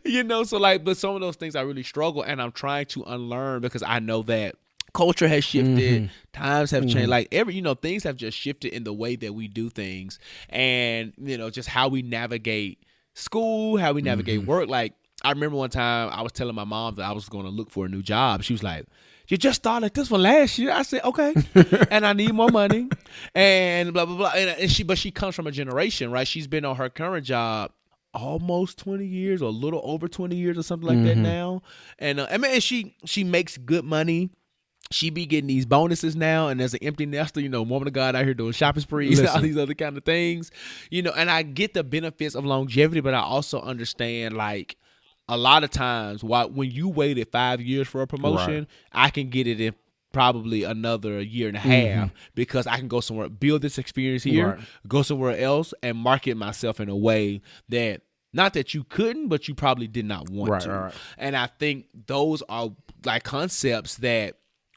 you 0.04 0.22
know 0.24 0.44
so 0.44 0.58
like 0.58 0.84
but 0.84 0.96
some 0.96 1.14
of 1.14 1.20
those 1.20 1.36
things 1.36 1.56
i 1.56 1.60
really 1.60 1.82
struggle 1.82 2.22
and 2.22 2.40
i'm 2.40 2.52
trying 2.52 2.86
to 2.86 3.02
unlearn 3.04 3.60
because 3.60 3.82
i 3.82 3.98
know 3.98 4.22
that 4.22 4.54
culture 4.96 5.28
has 5.28 5.44
shifted. 5.44 6.02
Mm-hmm. 6.02 6.06
Times 6.32 6.70
have 6.70 6.84
changed. 6.84 6.96
Mm-hmm. 6.96 7.10
Like 7.10 7.28
every 7.30 7.54
you 7.54 7.62
know 7.62 7.74
things 7.74 8.02
have 8.04 8.16
just 8.16 8.36
shifted 8.36 8.72
in 8.72 8.84
the 8.84 8.92
way 8.94 9.14
that 9.16 9.34
we 9.34 9.46
do 9.46 9.68
things 9.68 10.18
and 10.48 11.12
you 11.18 11.36
know 11.36 11.50
just 11.50 11.68
how 11.68 11.88
we 11.88 12.00
navigate 12.02 12.82
school 13.14 13.76
how 13.76 13.92
we 13.92 14.02
navigate 14.02 14.40
mm-hmm. 14.40 14.50
work. 14.50 14.68
Like 14.68 14.94
i 15.22 15.30
remember 15.30 15.56
one 15.56 15.70
time 15.70 16.10
i 16.12 16.20
was 16.20 16.30
telling 16.30 16.54
my 16.54 16.64
mom 16.64 16.94
that 16.96 17.02
i 17.02 17.10
was 17.10 17.26
going 17.30 17.46
to 17.46 17.50
look 17.50 17.70
for 17.70 17.86
a 17.86 17.88
new 17.88 18.02
job. 18.02 18.42
She 18.42 18.52
was 18.52 18.62
like 18.62 18.86
you 19.28 19.36
just 19.36 19.56
started 19.56 19.92
this 19.92 20.08
one 20.08 20.22
last 20.22 20.56
year. 20.56 20.70
I 20.70 20.82
said, 20.82 21.02
okay, 21.02 21.34
and 21.90 22.06
I 22.06 22.12
need 22.12 22.32
more 22.32 22.48
money, 22.48 22.88
and 23.34 23.92
blah 23.92 24.06
blah 24.06 24.16
blah. 24.16 24.30
And, 24.30 24.70
she, 24.70 24.84
but 24.84 24.98
she 24.98 25.10
comes 25.10 25.34
from 25.34 25.48
a 25.48 25.50
generation, 25.50 26.12
right? 26.12 26.28
She's 26.28 26.46
been 26.46 26.64
on 26.64 26.76
her 26.76 26.88
current 26.88 27.26
job 27.26 27.72
almost 28.14 28.78
20 28.78 29.04
years 29.04 29.42
or 29.42 29.46
a 29.46 29.50
little 29.50 29.80
over 29.84 30.08
20 30.08 30.34
years 30.36 30.56
or 30.56 30.62
something 30.62 30.88
like 30.88 31.04
that 31.04 31.18
now. 31.18 31.62
And 31.98 32.20
uh, 32.20 32.28
i 32.30 32.38
mean 32.38 32.60
she 32.60 32.96
she 33.04 33.24
makes 33.24 33.58
good 33.58 33.84
money 33.84 34.30
she 34.90 35.10
be 35.10 35.26
getting 35.26 35.48
these 35.48 35.66
bonuses 35.66 36.14
now 36.14 36.48
and 36.48 36.60
as 36.60 36.74
an 36.74 36.80
empty 36.82 37.06
nester 37.06 37.40
you 37.40 37.48
know 37.48 37.62
woman 37.62 37.88
of 37.88 37.92
god 37.92 38.14
out 38.14 38.24
here 38.24 38.34
doing 38.34 38.52
shopping 38.52 38.82
sprees 38.82 39.18
and 39.18 39.28
all 39.28 39.40
these 39.40 39.56
other 39.56 39.74
kind 39.74 39.96
of 39.96 40.04
things 40.04 40.50
you 40.90 41.02
know 41.02 41.12
and 41.16 41.30
i 41.30 41.42
get 41.42 41.74
the 41.74 41.82
benefits 41.84 42.34
of 42.34 42.44
longevity 42.44 43.00
but 43.00 43.14
i 43.14 43.20
also 43.20 43.60
understand 43.60 44.36
like 44.36 44.76
a 45.28 45.36
lot 45.36 45.64
of 45.64 45.70
times 45.70 46.22
why 46.22 46.44
when 46.44 46.70
you 46.70 46.88
waited 46.88 47.28
five 47.32 47.60
years 47.60 47.88
for 47.88 48.02
a 48.02 48.06
promotion 48.06 48.66
i 48.92 49.10
can 49.10 49.28
get 49.28 49.46
it 49.46 49.60
in 49.60 49.74
probably 50.12 50.62
another 50.62 51.20
year 51.20 51.46
and 51.48 51.58
a 51.58 51.60
half 51.60 51.72
mm-hmm. 52.08 52.16
because 52.34 52.66
I 52.66 52.78
can 52.78 52.88
go 52.88 53.00
somewhere, 53.00 53.28
build 53.28 53.60
this 53.60 53.76
experience 53.76 54.22
here, 54.22 54.54
Right. 54.54 54.60
go 54.88 55.02
somewhere 55.02 55.36
else, 55.36 55.74
and 55.82 55.98
market 55.98 56.38
myself 56.38 56.80
in 56.80 56.88
a 56.88 56.96
way 56.96 57.42
that 57.68 58.00
not 58.32 58.54
that 58.54 58.72
you 58.72 58.82
couldn't, 58.82 59.28
but 59.28 59.46
you 59.46 59.54
probably 59.54 59.86
did 59.86 60.06
not 60.06 60.30
want 60.30 60.52
Right, 60.52 60.60
to. 60.62 60.70
right, 60.70 60.82
right. 60.84 60.94
And 61.18 61.36
I 61.36 61.46
think 61.46 61.88
those 62.06 62.42
are 62.48 62.70
like 63.04 63.24
concepts 63.24 63.96
that 63.96 64.36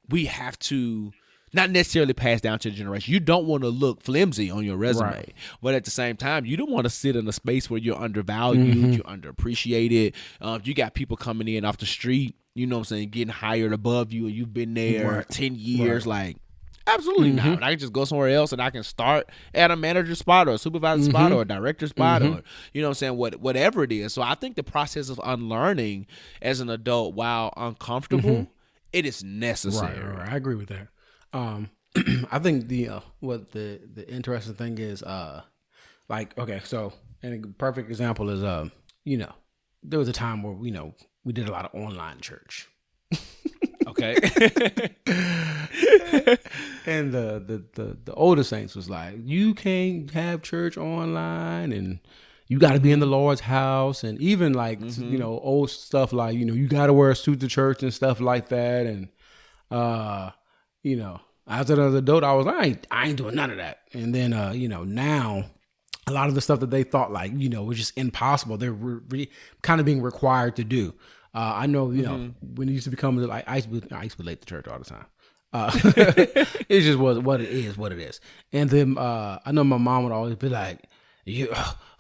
we 0.10 0.26
have 0.26 0.58
to 0.60 1.12
not 1.52 1.72
necessarily 1.72 2.14
pass 2.14 2.42
down 2.42 2.60
to 2.60 2.70
the 2.70 2.76
generation. 2.76 3.12
You 3.12 3.20
don't 3.20 3.46
want 3.48 3.64
to 3.64 3.70
look 3.70 4.04
flimsy 4.04 4.52
on 4.52 4.64
your 4.64 4.78
resume, 4.78 5.08
Right. 5.10 5.34
but 5.64 5.74
at 5.74 5.84
the 5.84 5.90
same 5.92 6.16
time, 6.16 6.46
you 6.46 6.56
don't 6.58 6.70
want 6.70 6.84
to 6.84 6.92
sit 6.92 7.16
in 7.16 7.28
a 7.28 7.32
space 7.34 7.70
where 7.70 7.80
you're 7.80 8.00
undervalued, 8.00 8.76
Mm-hmm. 8.76 8.92
you're 8.94 9.04
underappreciated. 9.04 10.14
Um, 10.42 10.62
you 10.64 10.74
got 10.76 10.94
people 10.94 11.18
coming 11.18 11.48
in 11.48 11.66
off 11.66 11.78
the 11.78 11.88
street, 11.88 12.36
you 12.54 12.68
know 12.68 12.76
what 12.76 12.82
I'm 12.82 12.86
saying, 12.86 13.10
getting 13.10 13.34
hired 13.34 13.74
above 13.74 14.12
you, 14.14 14.28
and 14.28 14.36
you've 14.36 14.54
been 14.54 14.76
there 14.76 15.10
Right. 15.10 15.30
10 15.30 15.56
years. 15.56 16.06
Like, 16.06 16.38
absolutely 16.86 17.32
not. 17.32 17.64
I 17.64 17.72
can 17.72 17.80
just 17.80 17.94
go 17.94 18.06
somewhere 18.06 18.30
else 18.30 18.52
and 18.52 18.62
I 18.62 18.70
can 18.70 18.84
start 18.84 19.28
at 19.54 19.72
a 19.72 19.76
manager 19.76 20.14
spot 20.16 20.48
or 20.48 20.52
a 20.52 20.58
supervisor 20.60 21.04
spot 21.04 21.32
or 21.32 21.42
a 21.42 21.46
director 21.46 21.88
spot 21.88 22.22
or, 22.22 22.44
you 22.74 22.82
know 22.82 22.90
what 22.90 22.92
I'm 22.92 22.94
saying, 22.96 23.18
what, 23.18 23.36
whatever 23.40 23.84
it 23.84 23.92
is. 23.92 24.14
So 24.14 24.22
I 24.22 24.36
think 24.36 24.56
the 24.56 24.64
process 24.64 25.10
of 25.10 25.20
unlearning 25.24 26.06
as 26.44 26.60
an 26.60 26.70
adult, 26.70 27.16
while 27.16 27.52
uncomfortable, 27.58 28.48
it 28.94 29.06
is 29.06 29.24
necessary. 29.24 30.00
Right, 30.00 30.20
right. 30.20 30.30
I 30.34 30.36
agree 30.36 30.56
with 30.56 30.70
that. 30.70 30.88
Um, 31.34 31.70
I 32.32 32.40
think 32.40 32.68
the 32.68 32.90
uh, 32.90 33.00
what 33.20 33.52
the 33.52 33.80
the 33.94 34.10
interesting 34.10 34.54
thing 34.56 34.78
is, 34.78 35.04
uh, 35.04 35.42
like 36.08 36.38
okay, 36.38 36.62
so 36.64 36.94
and 37.22 37.46
a 37.46 37.48
perfect 37.50 37.90
example 37.90 38.30
is, 38.30 38.44
um, 38.44 38.72
you 39.04 39.18
know, 39.18 39.34
there 39.84 40.00
was 40.00 40.08
a 40.08 40.14
time 40.14 40.44
where 40.44 40.56
you 40.64 40.72
know 40.72 40.94
we 41.24 41.34
did 41.34 41.48
a 41.48 41.52
lot 41.52 41.66
of 41.66 41.74
online 41.80 42.20
church, 42.20 42.68
Okay. 43.88 44.16
and 46.86 47.12
the 47.12 47.44
the 47.46 47.64
the, 47.74 47.98
the 48.06 48.14
older 48.14 48.44
saints 48.44 48.76
was 48.76 48.90
like, 48.90 49.16
you 49.24 49.54
can't 49.56 50.12
have 50.12 50.42
church 50.42 50.78
online, 50.78 51.72
and 51.72 52.00
you 52.50 52.60
got 52.60 52.74
to 52.74 52.82
be 52.82 52.92
in 52.92 53.00
the 53.00 53.06
Lord's 53.06 53.40
house, 53.40 54.04
and 54.04 54.20
even 54.20 54.52
like 54.54 54.82
you 54.82 55.18
know 55.18 55.40
old 55.40 55.70
stuff 55.70 56.12
like 56.12 56.36
you 56.36 56.44
know 56.44 56.54
you 56.54 56.68
got 56.68 56.88
to 56.88 56.94
wear 56.94 57.12
a 57.12 57.16
suit 57.16 57.40
to 57.40 57.48
church 57.48 57.82
and 57.84 57.94
stuff 57.94 58.20
like 58.20 58.50
that, 58.50 58.86
and 58.86 59.08
uh, 59.72 60.32
you 60.84 60.96
know, 60.96 61.22
as 61.48 61.70
an 61.70 61.96
adult, 61.96 62.24
I 62.24 62.34
was 62.34 62.46
like, 62.46 62.56
I 62.56 62.66
ain't, 62.66 62.88
I 62.92 63.08
ain't 63.08 63.18
doing 63.18 63.36
none 63.36 63.52
of 63.52 63.58
that. 63.58 63.80
And 63.94 64.14
then, 64.14 64.34
uh, 64.34 64.52
you 64.52 64.68
know, 64.68 64.84
now 64.84 65.46
a 66.08 66.12
lot 66.12 66.30
of 66.30 66.36
the 66.36 66.42
stuff 66.42 66.60
that 66.60 66.70
they 66.70 66.84
thought 66.84 67.12
like, 67.12 67.32
you 67.36 67.50
know, 67.50 67.64
was 67.64 67.78
just 67.78 67.98
impossible. 67.98 68.58
They're 68.58 68.72
re- 68.72 69.02
re- 69.10 69.32
kind 69.62 69.80
of 69.80 69.86
being 69.86 70.02
required 70.02 70.56
to 70.58 70.64
do. 70.64 70.94
Uh, 71.34 71.54
I 71.56 71.66
know, 71.68 71.92
you 71.92 72.04
know, 72.04 72.32
when 72.56 72.70
it 72.70 72.74
used 72.74 72.86
to 72.86 72.90
become 72.90 73.18
like, 73.18 73.48
I 73.48 73.58
used 73.58 73.90
to, 73.90 73.96
I 73.96 74.04
used 74.04 74.18
to 74.18 74.24
be 74.24 74.28
late 74.28 74.42
to 74.42 74.48
church 74.48 74.68
all 74.68 74.80
the 74.80 74.86
time. 74.86 75.06
Uh, 75.54 75.72
it 76.70 76.82
just 76.82 76.98
was 77.00 77.20
what 77.20 77.42
it 77.42 77.50
is, 77.50 77.78
what 77.78 77.92
it 77.92 78.00
is. 78.00 78.20
And 78.52 78.70
then, 78.70 78.98
uh, 78.98 79.40
I 79.46 79.52
know 79.52 79.64
my 79.64 79.78
mom 79.78 80.04
would 80.04 80.12
always 80.12 80.36
be 80.36 80.50
like, 80.50 80.89
you, 81.26 81.54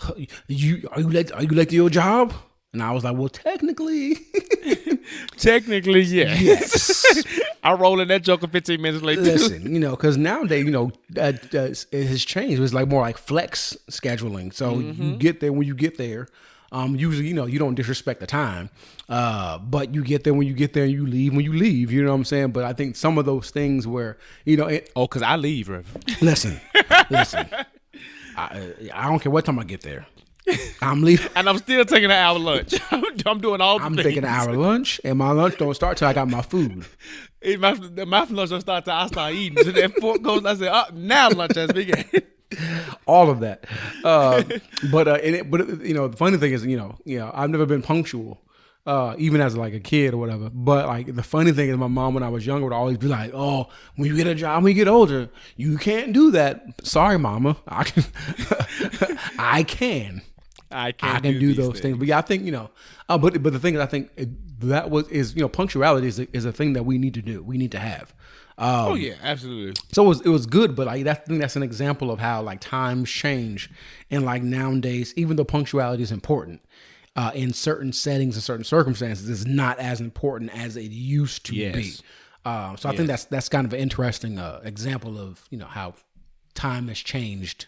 you, 0.47 0.87
are 0.91 1.01
you 1.01 1.09
late, 1.09 1.31
are 1.31 1.43
you 1.43 1.49
late 1.49 1.69
to 1.69 1.75
your 1.75 1.89
job? 1.89 2.33
And 2.71 2.83
I 2.83 2.91
was 2.91 3.03
like, 3.03 3.17
well, 3.17 3.29
technically, 3.29 4.15
Technically, 5.37 6.01
yes. 6.01 6.41
yes. 6.41 7.39
I 7.63 7.73
roll 7.73 7.99
in 7.99 8.07
that 8.09 8.23
joker 8.23 8.47
15 8.47 8.81
minutes 8.81 9.03
later. 9.03 9.21
Listen, 9.21 9.73
you 9.73 9.79
know, 9.79 9.91
because 9.91 10.17
nowadays, 10.17 10.65
you 10.65 10.71
know, 10.71 10.91
uh, 11.17 11.33
uh, 11.53 11.73
it 11.91 12.07
has 12.07 12.23
changed. 12.23 12.61
It's 12.61 12.73
like 12.73 12.87
more 12.87 13.01
like 13.01 13.17
flex 13.17 13.75
scheduling. 13.89 14.53
So 14.53 14.79
you 14.79 15.15
get 15.17 15.39
there 15.39 15.51
when 15.51 15.67
you 15.67 15.75
get 15.75 15.97
there. 15.97 16.27
Um, 16.71 16.95
usually, 16.95 17.27
you 17.27 17.33
know, 17.33 17.47
you 17.47 17.57
don't 17.57 17.73
disrespect 17.73 18.19
the 18.19 18.27
time, 18.27 18.69
uh, 19.09 19.57
but 19.57 19.95
you 19.95 20.03
get 20.03 20.23
there 20.23 20.35
when 20.35 20.45
you 20.45 20.53
get 20.53 20.73
there, 20.73 20.83
and 20.83 20.91
you 20.93 21.07
leave 21.07 21.33
when 21.33 21.43
you 21.43 21.53
leave. 21.53 21.91
You 21.91 22.03
know 22.03 22.11
what 22.11 22.17
I'm 22.17 22.25
saying? 22.25 22.51
But 22.51 22.63
I 22.65 22.73
think 22.73 22.95
some 22.95 23.17
of 23.17 23.25
those 23.25 23.49
things 23.49 23.87
where, 23.87 24.19
you 24.45 24.55
know, 24.57 24.67
it, 24.67 24.91
Oh, 24.95 25.07
because 25.07 25.23
I 25.23 25.35
leave, 25.35 25.67
Rev. 25.69 25.87
listen, 26.21 26.61
listen, 27.09 27.49
I, 28.39 28.73
I 28.93 29.09
don't 29.09 29.19
care 29.19 29.31
what 29.31 29.45
time 29.45 29.59
I 29.59 29.63
get 29.63 29.81
there. 29.81 30.05
I'm 30.81 31.03
leaving. 31.03 31.29
And 31.35 31.47
I'm 31.47 31.57
still 31.57 31.85
taking 31.85 32.05
an 32.05 32.11
hour 32.11 32.39
lunch. 32.39 32.73
I'm, 32.91 33.03
I'm 33.25 33.39
doing 33.39 33.61
all 33.61 33.79
the 33.79 33.85
I'm 33.85 33.95
things. 33.95 34.05
taking 34.07 34.23
an 34.23 34.29
hour 34.29 34.53
lunch, 34.55 34.99
and 35.03 35.17
my 35.17 35.31
lunch 35.31 35.57
don't 35.57 35.73
start 35.75 35.97
till 35.97 36.07
I 36.07 36.13
got 36.13 36.27
my 36.29 36.41
food. 36.41 36.85
My, 37.59 37.73
my 38.05 38.23
lunch 38.29 38.49
don't 38.49 38.61
start 38.61 38.85
till 38.85 38.93
I 38.93 39.07
start 39.07 39.33
eating. 39.33 39.63
So 39.63 39.71
that 39.71 39.93
fork 39.99 40.21
goes, 40.21 40.45
I 40.45 40.55
say, 40.55 40.69
oh, 40.71 40.83
now 40.93 41.29
lunch 41.29 41.55
has 41.55 41.71
begun. 41.71 42.03
all 43.05 43.29
of 43.29 43.39
that. 43.41 43.65
Uh, 44.03 44.43
but 44.91 45.07
uh, 45.07 45.19
and 45.23 45.35
it, 45.35 45.51
but 45.51 45.85
you 45.85 45.93
know, 45.93 46.07
the 46.07 46.17
funny 46.17 46.37
thing 46.37 46.51
is, 46.51 46.65
you 46.65 46.77
know, 46.77 46.97
you 47.05 47.19
know, 47.19 47.31
I've 47.33 47.49
never 47.49 47.65
been 47.65 47.81
punctual, 47.83 48.41
uh, 48.85 49.15
even 49.17 49.41
as 49.41 49.55
like 49.55 49.73
a 49.73 49.79
kid 49.79 50.13
or 50.13 50.17
whatever. 50.17 50.49
But 50.49 50.87
like 50.87 51.15
the 51.15 51.23
funny 51.23 51.51
thing 51.51 51.69
is, 51.69 51.77
my 51.77 51.87
mom 51.87 52.13
when 52.13 52.23
I 52.23 52.29
was 52.29 52.45
younger 52.45 52.65
would 52.65 52.73
always 52.73 52.97
be 52.97 53.07
like, 53.07 53.31
"Oh, 53.33 53.69
when 53.95 54.07
you 54.09 54.15
get 54.15 54.27
a 54.27 54.35
job, 54.35 54.63
when 54.63 54.75
you 54.75 54.83
get 54.83 54.87
older, 54.87 55.29
you 55.57 55.77
can't 55.77 56.13
do 56.13 56.31
that." 56.31 56.63
Sorry, 56.85 57.17
mama, 57.19 57.57
I 57.67 57.83
can, 57.83 58.03
I 59.39 59.63
can. 59.63 60.21
I 60.71 60.91
can't 60.91 61.15
I 61.15 61.19
can 61.19 61.39
do, 61.39 61.47
these 61.47 61.57
those 61.57 61.79
things. 61.79 61.97
But 61.97 62.07
yeah, 62.07 62.19
I 62.19 62.21
think 62.21 62.43
you 62.43 62.51
know. 62.51 62.69
Uh, 63.07 63.17
but 63.17 63.41
but 63.41 63.53
the 63.53 63.59
thing 63.59 63.73
is, 63.75 63.81
I 63.81 63.87
think 63.87 64.11
it, 64.15 64.29
that 64.61 64.89
was 64.89 65.07
is 65.09 65.35
you 65.35 65.41
know 65.41 65.49
punctuality 65.49 66.07
is 66.07 66.19
a, 66.19 66.27
is 66.35 66.45
a 66.45 66.51
thing 66.51 66.73
that 66.73 66.83
we 66.83 66.97
need 66.97 67.15
to 67.15 67.21
do. 67.21 67.41
We 67.43 67.57
need 67.57 67.71
to 67.71 67.79
have. 67.79 68.13
Um, 68.57 68.67
Oh, 68.91 68.93
yeah, 68.95 69.13
absolutely. 69.23 69.81
so 69.93 70.03
it 70.03 70.07
was 70.07 70.21
it 70.21 70.29
was 70.29 70.45
good, 70.45 70.75
but 70.75 70.85
like 70.85 71.05
that, 71.05 71.21
I 71.21 71.25
think 71.25 71.41
that's 71.41 71.55
an 71.55 71.63
example 71.63 72.11
of 72.11 72.19
how 72.19 72.41
like 72.41 72.59
times 72.59 73.09
change, 73.09 73.71
and 74.11 74.25
like 74.25 74.43
nowadays, 74.43 75.13
even 75.15 75.37
though 75.37 75.45
punctuality 75.45 76.03
is 76.03 76.11
important, 76.11 76.61
uh, 77.19 77.31
in 77.33 77.51
certain 77.53 77.91
settings 77.91 78.35
and 78.35 78.43
certain 78.43 78.63
circumstances, 78.63 79.27
is 79.29 79.45
not 79.45 79.77
as 79.79 79.99
important 79.99 80.49
as 80.57 80.77
it 80.77 80.91
used 80.91 81.45
to 81.47 81.55
Yes. 81.55 81.75
be. 81.75 81.93
Uh, 82.45 82.75
so 82.77 82.87
I 82.89 82.95
think 82.95 83.07
that's 83.07 83.25
that's 83.25 83.49
kind 83.49 83.65
of 83.67 83.73
an 83.73 83.79
interesting 83.79 84.39
uh, 84.39 84.61
example 84.63 85.17
of 85.19 85.45
you 85.51 85.57
know 85.57 85.65
how 85.67 85.93
time 86.53 86.87
has 86.87 86.97
changed 86.99 87.67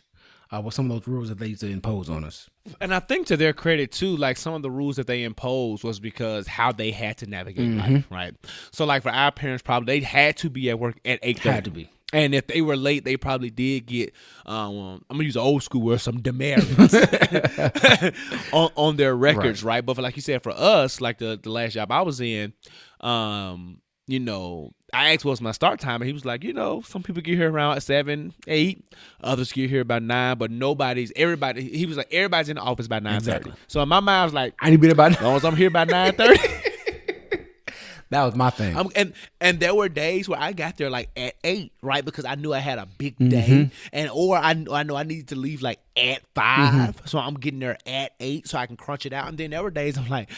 uh, 0.51 0.61
with 0.63 0.73
some 0.73 0.89
of 0.89 0.91
those 0.97 1.07
rules 1.07 1.27
that 1.29 1.39
they 1.39 1.47
used 1.47 1.61
to 1.61 1.69
impose 1.69 2.09
on 2.09 2.23
us. 2.23 2.49
And 2.79 2.93
I 2.93 2.99
think 2.99 3.27
to 3.27 3.37
their 3.37 3.53
credit 3.53 3.91
too, 3.91 4.15
like 4.15 4.37
some 4.37 4.53
of 4.53 4.61
the 4.61 4.71
rules 4.71 4.95
that 4.95 5.07
they 5.07 5.23
imposed 5.23 5.83
was 5.83 5.99
because 5.99 6.47
how 6.47 6.71
they 6.71 6.91
had 6.91 7.17
to 7.19 7.25
navigate 7.25 7.69
Mm-hmm. 7.69 7.93
life, 7.95 8.07
right? 8.11 8.33
So 8.71 8.85
like 8.85 9.03
for 9.03 9.11
our 9.11 9.31
parents, 9.31 9.61
probably 9.63 9.99
they 9.99 10.05
had 10.05 10.37
to 10.37 10.49
be 10.49 10.69
at 10.69 10.79
work 10.79 10.97
at 11.05 11.19
eight. 11.21 11.39
Had 11.39 11.65
to 11.65 11.71
be. 11.71 11.89
And 12.13 12.35
if 12.35 12.47
they 12.47 12.61
were 12.61 12.75
late, 12.75 13.05
they 13.05 13.15
probably 13.15 13.49
did 13.49 13.85
get. 13.85 14.13
Um, 14.45 15.03
I'm 15.09 15.17
gonna 15.17 15.23
use 15.23 15.37
an 15.37 15.43
old 15.43 15.63
school 15.63 15.81
word, 15.81 16.01
some 16.01 16.21
demerits 16.21 16.93
on, 18.53 18.69
on 18.75 18.97
their 18.97 19.15
records, 19.15 19.63
right. 19.63 19.85
But 19.85 19.95
for 19.95 20.01
like 20.01 20.15
you 20.17 20.21
said, 20.21 20.43
for 20.43 20.51
us, 20.51 20.99
like 20.99 21.19
the 21.19 21.39
the 21.41 21.49
last 21.49 21.73
job 21.73 21.91
I 21.91 22.01
was 22.01 22.19
in, 22.19 22.51
um, 22.99 23.79
you 24.07 24.19
know, 24.19 24.71
I 24.93 25.13
asked 25.13 25.23
what's 25.23 25.39
my 25.39 25.53
start 25.53 25.79
time, 25.79 26.01
and 26.01 26.07
he 26.07 26.13
was 26.13 26.25
like, 26.25 26.43
you 26.43 26.51
know, 26.51 26.81
some 26.81 27.01
people 27.01 27.21
get 27.21 27.37
here 27.37 27.49
around 27.49 27.79
seven, 27.79 28.33
eight, 28.45 28.83
others 29.23 29.53
get 29.53 29.69
here 29.69 29.81
about 29.81 30.03
nine, 30.03 30.37
but 30.37 30.51
nobody's 30.51 31.13
everybody. 31.15 31.61
He 31.69 31.85
was 31.85 31.95
like, 31.95 32.09
everybody's 32.11 32.49
in 32.49 32.57
the 32.57 32.61
office 32.61 32.89
by 32.89 32.99
nine 32.99 33.21
thirty. 33.21 33.37
Exactly. 33.37 33.53
So 33.67 33.81
in 33.81 33.87
my 33.87 34.01
mind, 34.01 34.21
I 34.21 34.23
was 34.25 34.33
like, 34.33 34.53
I 34.59 34.69
need 34.69 34.77
to 34.77 34.81
be 34.81 34.87
there 34.87 34.95
by 34.95 35.07
as 35.07 35.21
long 35.21 35.37
as 35.37 35.45
I'm 35.45 35.55
here 35.55 35.69
by 35.69 35.85
nine 35.85 36.13
thirty. 36.13 36.39
That 38.11 38.23
was 38.25 38.35
my 38.35 38.49
thing. 38.51 38.75
Um, 38.77 38.89
and 38.95 39.13
and 39.39 39.59
there 39.59 39.73
were 39.73 39.89
days 39.89 40.29
where 40.29 40.39
I 40.39 40.53
got 40.53 40.77
there 40.77 40.89
like 40.91 41.09
at 41.17 41.33
eight, 41.43 41.71
right? 41.81 42.05
Because 42.05 42.25
I 42.25 42.35
knew 42.35 42.53
I 42.53 42.59
had 42.59 42.77
a 42.77 42.85
big 42.85 43.15
Mm-hmm. 43.17 43.29
day, 43.29 43.71
and 43.91 44.09
or 44.13 44.37
I 44.37 44.51
I 44.71 44.83
know 44.83 44.95
I 44.95 45.03
needed 45.03 45.29
to 45.29 45.35
leave 45.35 45.61
like 45.63 45.79
at 45.97 46.21
5 46.35 46.45
Mm-hmm. 46.73 47.05
so 47.07 47.17
I'm 47.19 47.33
getting 47.35 47.59
there 47.61 47.77
at 47.87 48.11
eight 48.19 48.47
so 48.47 48.57
I 48.59 48.67
can 48.67 48.77
crunch 48.77 49.05
it 49.07 49.13
out. 49.13 49.27
And 49.29 49.37
then 49.37 49.49
there 49.51 49.63
were 49.63 49.71
days 49.71 49.97
I'm 49.97 50.07
like, 50.09 50.29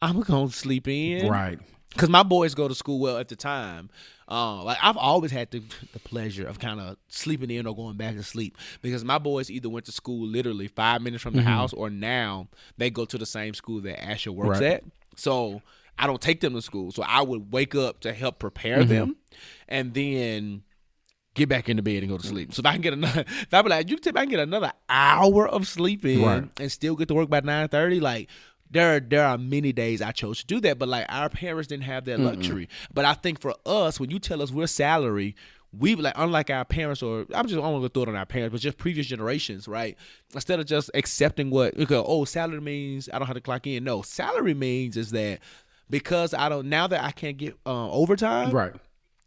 I'm 0.00 0.20
gonna 0.20 0.50
sleep 0.50 0.86
in, 0.86 1.26
right. 1.28 1.58
Because 1.90 2.08
my 2.08 2.22
boys 2.22 2.54
go 2.54 2.68
to 2.68 2.74
school 2.74 2.98
well 3.00 3.18
at 3.18 3.28
the 3.28 3.36
time. 3.36 3.90
Uh, 4.30 4.62
like 4.64 4.78
I've 4.82 4.96
always 4.96 5.30
had 5.30 5.50
the, 5.50 5.62
the 5.92 5.98
pleasure 5.98 6.46
of 6.46 6.58
kind 6.58 6.80
of 6.80 6.96
sleeping 7.08 7.50
in 7.50 7.66
or 7.66 7.76
going 7.76 7.96
back 7.98 8.14
to 8.16 8.22
sleep 8.22 8.56
because 8.80 9.04
my 9.04 9.18
boys 9.18 9.50
either 9.50 9.68
went 9.68 9.84
to 9.86 9.92
school 9.92 10.26
literally 10.26 10.68
five 10.68 11.02
minutes 11.02 11.22
from 11.22 11.34
the 11.34 11.42
house 11.42 11.74
or 11.74 11.90
now 11.90 12.48
they 12.78 12.88
go 12.88 13.04
to 13.04 13.18
the 13.18 13.26
same 13.26 13.52
school 13.52 13.80
that 13.82 14.02
Asher 14.02 14.32
works 14.32 14.60
Right. 14.60 14.72
at. 14.74 14.84
So 15.16 15.60
I 15.98 16.06
don't 16.06 16.20
take 16.20 16.40
them 16.40 16.54
to 16.54 16.62
school. 16.62 16.90
So 16.92 17.02
I 17.02 17.22
would 17.22 17.52
wake 17.52 17.74
up 17.74 18.00
to 18.00 18.12
help 18.12 18.38
prepare 18.38 18.78
mm-hmm. 18.78 18.88
them 18.88 19.16
and 19.68 19.94
then 19.94 20.62
get 21.34 21.48
back 21.48 21.68
into 21.68 21.82
bed 21.82 22.02
and 22.02 22.10
go 22.10 22.18
to 22.18 22.26
sleep. 22.26 22.52
So 22.52 22.60
if 22.60 22.66
I 22.66 22.72
can 22.72 22.80
get 22.82 22.92
another, 22.92 23.20
if 23.26 23.52
I 23.52 23.62
be 23.62 23.68
like, 23.68 23.88
you 23.88 23.96
tip, 23.96 24.16
I 24.16 24.22
can 24.22 24.30
get 24.30 24.40
another 24.40 24.72
hour 24.88 25.48
of 25.48 25.66
sleep 25.66 26.04
in 26.04 26.22
Right. 26.22 26.44
and 26.58 26.72
still 26.72 26.96
get 26.96 27.08
to 27.08 27.14
work 27.14 27.30
by 27.30 27.40
nine 27.40 27.68
thirty. 27.68 28.00
Like 28.00 28.28
there, 28.70 28.96
are, 28.96 29.00
there 29.00 29.24
are 29.24 29.38
many 29.38 29.72
days 29.72 30.02
I 30.02 30.12
chose 30.12 30.40
to 30.40 30.46
do 30.46 30.60
that, 30.60 30.78
but 30.78 30.88
like 30.88 31.06
our 31.08 31.28
parents 31.28 31.68
didn't 31.68 31.84
have 31.84 32.04
that 32.06 32.20
luxury. 32.20 32.68
But 32.92 33.04
I 33.04 33.14
think 33.14 33.40
for 33.40 33.54
us, 33.66 34.00
when 34.00 34.10
you 34.10 34.18
tell 34.18 34.42
us 34.42 34.50
we're 34.50 34.66
salary. 34.66 35.36
We 35.74 35.94
like 35.94 36.12
unlike 36.18 36.50
our 36.50 36.66
parents, 36.66 37.02
or 37.02 37.24
I'm 37.34 37.46
just 37.46 37.58
want 37.58 37.82
to 37.82 37.88
throw 37.88 38.02
it 38.02 38.08
on 38.10 38.14
our 38.14 38.26
parents, 38.26 38.52
but 38.52 38.60
just 38.60 38.76
previous 38.76 39.06
generations, 39.06 39.66
right? 39.66 39.96
Instead 40.34 40.60
of 40.60 40.66
just 40.66 40.90
accepting 40.92 41.48
what 41.48 41.74
okay, 41.80 41.94
oh 41.94 42.26
salary 42.26 42.60
means 42.60 43.08
I 43.10 43.18
don't 43.18 43.26
have 43.26 43.36
to 43.36 43.40
clock 43.40 43.66
in. 43.66 43.82
No, 43.82 44.02
salary 44.02 44.52
means 44.52 44.98
is 44.98 45.12
that 45.12 45.40
because 45.92 46.34
I 46.34 46.48
don't 46.48 46.66
now 46.68 46.88
that 46.88 47.04
I 47.04 47.12
can't 47.12 47.36
get 47.36 47.54
uh, 47.64 47.88
overtime, 47.92 48.50
Right. 48.50 48.72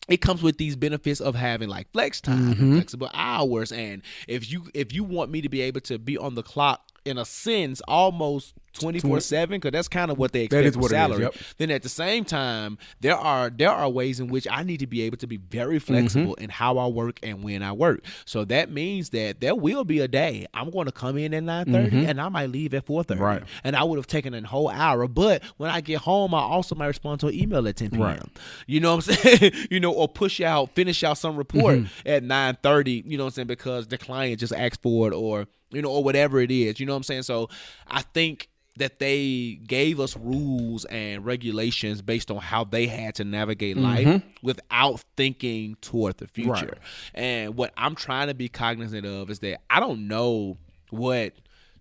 it 0.09 0.17
comes 0.17 0.43
with 0.43 0.57
these 0.57 0.75
benefits 0.75 1.21
of 1.21 1.35
having 1.35 1.69
like 1.69 1.89
flex 1.93 2.19
time 2.19 2.39
Mm-hmm. 2.55 2.73
flexible 2.75 3.09
hours 3.13 3.71
and 3.71 4.01
if 4.27 4.51
you 4.51 4.65
if 4.73 4.91
you 4.93 5.05
want 5.05 5.31
me 5.31 5.39
to 5.41 5.47
be 5.47 5.61
able 5.61 5.79
to 5.81 5.97
be 5.97 6.17
on 6.17 6.35
the 6.35 6.43
clock 6.43 6.81
in 7.05 7.17
a 7.17 7.23
sense 7.25 7.81
almost 7.87 8.53
24/7 8.79 9.49
because 9.49 9.71
that's 9.71 9.87
kind 9.87 10.11
of 10.11 10.17
what 10.17 10.31
they 10.31 10.43
expect 10.43 10.65
is 10.67 10.73
from 10.73 10.81
what 10.83 10.91
it 10.91 10.95
is, 10.95 10.99
salary 10.99 11.21
yep. 11.23 11.35
then 11.57 11.71
at 11.71 11.83
the 11.83 11.89
same 11.89 12.25
time 12.25 12.77
there 13.01 13.15
are 13.17 13.49
there 13.49 13.71
are 13.71 13.89
ways 13.89 14.19
in 14.19 14.27
which 14.27 14.47
I 14.49 14.63
need 14.63 14.77
to 14.81 14.87
be 14.87 15.01
able 15.03 15.17
to 15.17 15.27
be 15.27 15.37
very 15.37 15.75
Mm-hmm. 15.79 15.93
flexible 15.93 16.33
in 16.35 16.49
how 16.49 16.77
I 16.77 16.87
work 16.87 17.19
and 17.23 17.43
when 17.43 17.63
I 17.63 17.71
work 17.71 18.01
so 18.25 18.45
that 18.45 18.71
means 18.71 19.09
that 19.11 19.41
there 19.41 19.55
will 19.55 19.83
be 19.83 19.99
a 19.99 20.07
day 20.07 20.45
I'm 20.53 20.69
going 20.69 20.85
to 20.85 20.91
come 20.91 21.17
in 21.17 21.33
at 21.33 21.43
9:30 21.43 22.07
and 22.09 22.21
I 22.21 22.29
might 22.29 22.49
leave 22.49 22.73
at 22.73 22.85
4:30 22.85 23.05
Mm-hmm. 23.05 23.21
Right. 23.23 23.43
and 23.63 23.75
I 23.75 23.83
would 23.83 23.97
have 23.97 24.07
taken 24.07 24.33
a 24.33 24.45
whole 24.45 24.69
hour 24.69 25.07
but 25.07 25.43
when 25.57 25.69
I 25.69 25.81
get 25.81 25.99
home 26.01 26.33
I 26.33 26.39
also 26.41 26.75
might 26.75 26.87
respond 26.87 27.19
to 27.21 27.27
an 27.27 27.33
email 27.33 27.67
at 27.67 27.75
10 27.77 27.91
p.m. 27.91 28.01
Right. 28.01 28.21
You 28.67 28.79
know 28.79 28.95
what 28.95 29.07
I'm 29.07 29.15
saying? 29.15 29.51
you 29.71 29.79
know, 29.79 29.91
or 29.91 30.07
push 30.07 30.41
out, 30.41 30.71
finish 30.75 31.03
out 31.03 31.17
some 31.17 31.35
report 31.35 31.79
Mm-hmm. 31.79 32.07
at 32.07 32.23
nine 32.23 32.57
thirty. 32.61 33.03
You 33.05 33.17
know 33.17 33.23
what 33.25 33.29
I'm 33.29 33.33
saying? 33.35 33.47
Because 33.47 33.87
the 33.87 33.97
client 33.97 34.39
just 34.39 34.53
asked 34.53 34.81
for 34.81 35.07
it, 35.07 35.13
or 35.13 35.47
you 35.71 35.81
know, 35.81 35.89
or 35.89 36.03
whatever 36.03 36.39
it 36.39 36.51
is. 36.51 36.79
You 36.79 36.85
know 36.85 36.93
what 36.93 36.97
I'm 36.97 37.03
saying? 37.03 37.23
So 37.23 37.49
I 37.87 38.01
think 38.01 38.49
that 38.77 38.99
they 38.99 39.59
gave 39.65 39.99
us 39.99 40.17
rules 40.17 40.85
and 40.85 41.25
regulations 41.25 42.01
based 42.01 42.29
on 42.29 42.37
how 42.37 42.63
they 42.63 42.87
had 42.87 43.15
to 43.15 43.23
navigate 43.23 43.77
mm-hmm. 43.77 44.09
life 44.11 44.23
without 44.43 45.03
thinking 45.15 45.77
toward 45.81 46.17
the 46.17 46.27
future. 46.27 46.51
Right. 46.51 46.77
And 47.13 47.55
what 47.55 47.73
I'm 47.77 47.95
trying 47.95 48.27
to 48.27 48.33
be 48.33 48.49
cognizant 48.49 49.05
of 49.05 49.29
is 49.29 49.39
that 49.39 49.61
I 49.69 49.79
don't 49.79 50.07
know 50.07 50.57
what 50.89 51.33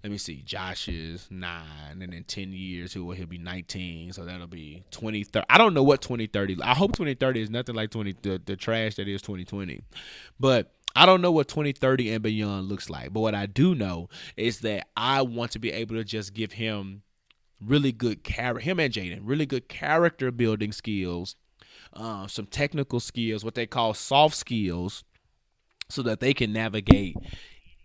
let 0.05 0.11
me 0.11 0.19
see. 0.19 0.43
Josh 0.45 0.87
is 0.87 1.27
nine, 1.31 2.03
and 2.03 2.13
in 2.13 2.25
ten 2.25 2.53
years 2.53 2.93
he'll 2.93 3.11
he'll 3.13 3.27
be 3.27 3.39
nineteen, 3.39 4.13
so 4.13 4.27
that'll 4.27 4.47
be 4.47 4.85
twenty 4.91 5.25
thirty. 5.25 5.47
I 5.49 5.57
don't 5.57 5.73
know 5.73 5.83
what 5.83 6.03
twenty 6.03 6.27
thirty. 6.27 6.59
I 6.63 6.75
hope 6.75 6.95
twenty 6.95 7.15
thirty 7.15 7.41
is 7.41 7.49
nothing 7.49 7.75
like 7.75 7.91
twenty 7.91 8.15
the, 8.21 8.39
the 8.45 8.55
trash 8.55 8.97
that 8.97 9.09
is 9.09 9.23
twenty 9.23 9.47
twenty, 9.47 9.81
but 10.39 10.74
I 10.97 11.07
don't 11.07 11.21
know 11.21 11.33
what 11.33 11.49
twenty 11.49 11.73
thirty 11.73 12.13
and 12.13 12.23
beyond 12.23 12.69
looks 12.69 12.89
like. 12.89 13.13
But 13.13 13.21
what 13.21 13.35
I 13.35 13.47
do 13.47 13.75
know 13.75 14.09
is 14.37 14.61
that 14.61 14.89
I 14.97 15.23
want 15.23 15.53
to 15.53 15.59
be 15.59 15.73
able 15.73 15.97
to 15.97 16.05
just 16.05 16.35
give 16.35 16.53
him 16.53 17.03
really 17.61 17.93
good 17.93 18.23
character. 18.23 18.61
Him 18.61 18.79
and 18.81 18.93
Jaden 18.93 19.21
really 19.23 19.47
good 19.47 19.69
character 19.69 20.31
building 20.31 20.73
skills, 20.73 21.37
uh, 21.95 22.27
some 22.27 22.47
technical 22.47 23.01
skills, 23.01 23.45
what 23.45 23.55
they 23.55 23.67
call 23.67 23.95
soft 23.95 24.37
skills, 24.37 25.05
so 25.89 26.03
that 26.03 26.21
they 26.21 26.33
can 26.35 26.53
navigate 26.53 27.17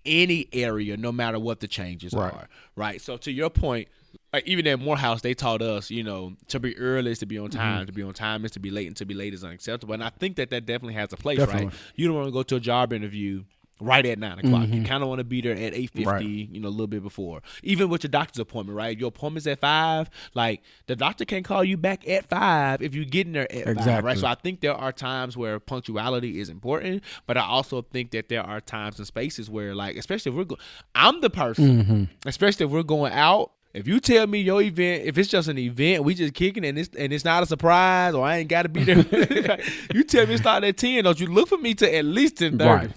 any 0.06 0.48
area, 0.54 0.96
no 0.98 1.12
matter 1.12 1.40
what 1.40 1.60
the 1.60 1.68
changes 1.68 2.14
Right. 2.14 2.34
are. 2.34 2.50
Right. 2.76 3.02
So 3.02 3.18
to 3.18 3.32
your 3.32 3.50
point, 3.50 3.90
like 4.34 4.48
even 4.48 4.68
at 4.68 4.80
Morehouse, 4.80 5.22
they 5.22 5.34
taught 5.34 5.62
us, 5.62 5.90
you 5.90 6.04
know, 6.04 6.34
to 6.50 6.60
be 6.60 6.78
early 6.78 7.12
is 7.12 7.20
to 7.20 7.26
be 7.26 7.38
on 7.38 7.50
Mm-hmm. 7.50 7.58
time. 7.60 7.86
To 7.88 7.92
be 7.94 8.04
on 8.04 8.14
time 8.14 8.46
is 8.46 8.52
to 8.52 8.60
be 8.60 8.70
late, 8.70 8.88
and 8.88 8.96
to 8.98 9.06
be 9.06 9.14
late 9.14 9.34
is 9.34 9.44
unacceptable. 9.44 9.94
And 9.94 10.04
I 10.04 10.10
think 10.10 10.36
that 10.38 10.50
that 10.52 10.66
definitely 10.66 10.94
has 10.96 11.12
a 11.14 11.18
place, 11.18 11.38
Definitely. 11.40 11.66
right? 11.68 11.76
You 11.96 12.08
don't 12.08 12.16
want 12.16 12.28
to 12.28 12.32
go 12.32 12.44
to 12.44 12.56
a 12.58 12.60
job 12.60 12.94
interview 12.94 13.44
right 13.82 14.06
at 14.06 14.20
nine 14.20 14.38
o'clock. 14.40 14.68
You 14.68 14.84
kind 14.84 15.02
of 15.04 15.08
want 15.08 15.20
to 15.20 15.24
be 15.24 15.40
there 15.40 15.54
at 15.54 15.74
eight 15.74 15.90
fifty, 15.92 16.04
Mm-hmm. 16.04 16.10
Right. 16.10 16.26
you 16.26 16.60
know, 16.60 16.68
a 16.68 16.70
little 16.70 16.86
bit 16.88 17.02
before. 17.02 17.42
Even 17.64 17.88
with 17.90 18.04
your 18.04 18.10
doctor's 18.10 18.40
appointment, 18.40 18.76
right? 18.78 18.98
Your 19.00 19.08
appointment's 19.08 19.48
at 19.48 19.60
five. 19.62 20.10
Like 20.34 20.62
the 20.88 20.98
doctor 20.98 21.24
can't 21.24 21.46
call 21.46 21.64
you 21.64 21.78
back 21.78 22.06
at 22.08 22.28
five 22.28 22.82
if 22.82 22.94
you're 22.94 23.06
getting 23.06 23.32
there 23.34 23.50
at 23.52 23.78
five, 23.78 24.04
right? 24.04 24.18
So 24.18 24.28
I 24.28 24.36
think 24.36 24.60
there 24.60 24.74
are 24.76 24.92
times 24.92 25.38
where 25.38 25.60
punctuality 25.62 26.40
is 26.42 26.50
important, 26.50 27.04
but 27.26 27.38
I 27.38 27.42
also 27.44 27.82
think 27.82 28.12
that 28.12 28.28
there 28.28 28.44
are 28.44 28.60
times 28.60 28.98
and 28.98 29.08
spaces 29.08 29.50
where, 29.50 29.74
like, 29.74 29.96
especially 29.96 30.32
if 30.32 30.36
we're 30.38 30.44
going, 30.44 30.62
I'm 30.94 31.22
the 31.22 31.30
person, 31.30 31.84
Mm-hmm. 31.84 32.04
especially 32.28 32.66
if 32.66 32.72
we're 32.74 32.84
going 32.84 33.14
out. 33.14 33.54
If 33.74 33.88
you 33.88 34.00
tell 34.00 34.26
me 34.26 34.40
your 34.42 34.62
event, 34.62 35.06
if 35.06 35.18
it's 35.18 35.30
just 35.30 35.48
an 35.48 35.60
event, 35.60 36.04
we 36.04 36.16
just 36.16 36.34
kicking 36.34 36.66
and 36.66 36.78
it's 36.80 36.90
and 36.98 37.14
it's 37.14 37.24
not 37.24 37.44
a 37.44 37.46
surprise, 37.46 38.16
or 38.16 38.26
I 38.26 38.38
ain't 38.38 38.50
got 38.50 38.64
to 38.64 38.70
be 38.70 38.84
there. 38.84 39.60
you 39.94 40.04
tell 40.04 40.26
me 40.26 40.34
it 40.34 40.40
start 40.40 40.64
at 40.64 40.78
ten, 40.78 41.04
don't 41.04 41.20
you 41.20 41.28
look 41.28 41.50
for 41.50 41.58
me 41.58 41.76
to 41.76 41.96
at 41.96 42.04
least 42.04 42.38
ten 42.38 42.58
thirty? 42.58 42.88
Right. 42.88 42.92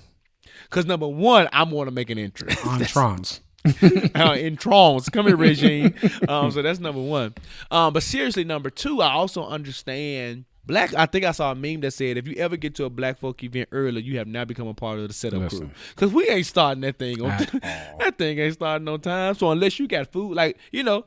Because 0.64 0.86
number 0.86 1.06
one, 1.06 1.48
I'm 1.52 1.70
going 1.70 1.84
to 1.84 1.92
make 1.92 2.08
an 2.08 2.18
entrance 2.18 2.64
Entrance. 2.66 3.40
uh, 3.64 4.34
in 4.36 4.56
Trons. 4.56 5.12
Come 5.12 5.26
here, 5.26 5.36
regime. 5.36 5.94
Um, 6.26 6.50
so 6.50 6.62
that's 6.62 6.80
number 6.80 7.00
one. 7.00 7.34
Um, 7.70 7.92
but 7.92 8.02
seriously, 8.02 8.42
number 8.42 8.70
two, 8.70 9.02
I 9.02 9.12
also 9.12 9.46
understand 9.46 10.46
black. 10.66 10.94
I 10.94 11.06
think 11.06 11.24
I 11.24 11.32
saw 11.32 11.52
a 11.52 11.54
meme 11.54 11.80
that 11.80 11.92
said, 11.92 12.16
if 12.16 12.26
you 12.28 12.36
ever 12.36 12.56
get 12.56 12.74
to 12.76 12.84
a 12.84 12.90
black 12.90 13.18
folk 13.18 13.42
event 13.42 13.68
early, 13.72 14.02
you 14.02 14.18
have 14.18 14.26
now 14.26 14.44
become 14.44 14.68
a 14.68 14.74
part 14.74 14.98
of 14.98 15.08
the 15.08 15.14
setup 15.14 15.48
crew. 15.50 15.70
Because 15.94 16.12
we 16.12 16.28
ain't 16.28 16.46
starting 16.46 16.80
that 16.82 16.98
thing 16.98 17.20
on 17.22 17.28
that 17.98 18.14
thing 18.18 18.38
ain't 18.38 18.54
starting 18.54 18.88
on 18.88 19.00
time. 19.00 19.34
So 19.34 19.50
unless 19.50 19.78
you 19.78 19.88
got 19.88 20.10
food, 20.12 20.34
like 20.34 20.58
you 20.70 20.82
know, 20.82 21.04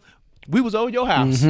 we 0.47 0.61
was 0.61 0.75
over 0.75 0.89
your 0.89 1.07
house. 1.07 1.45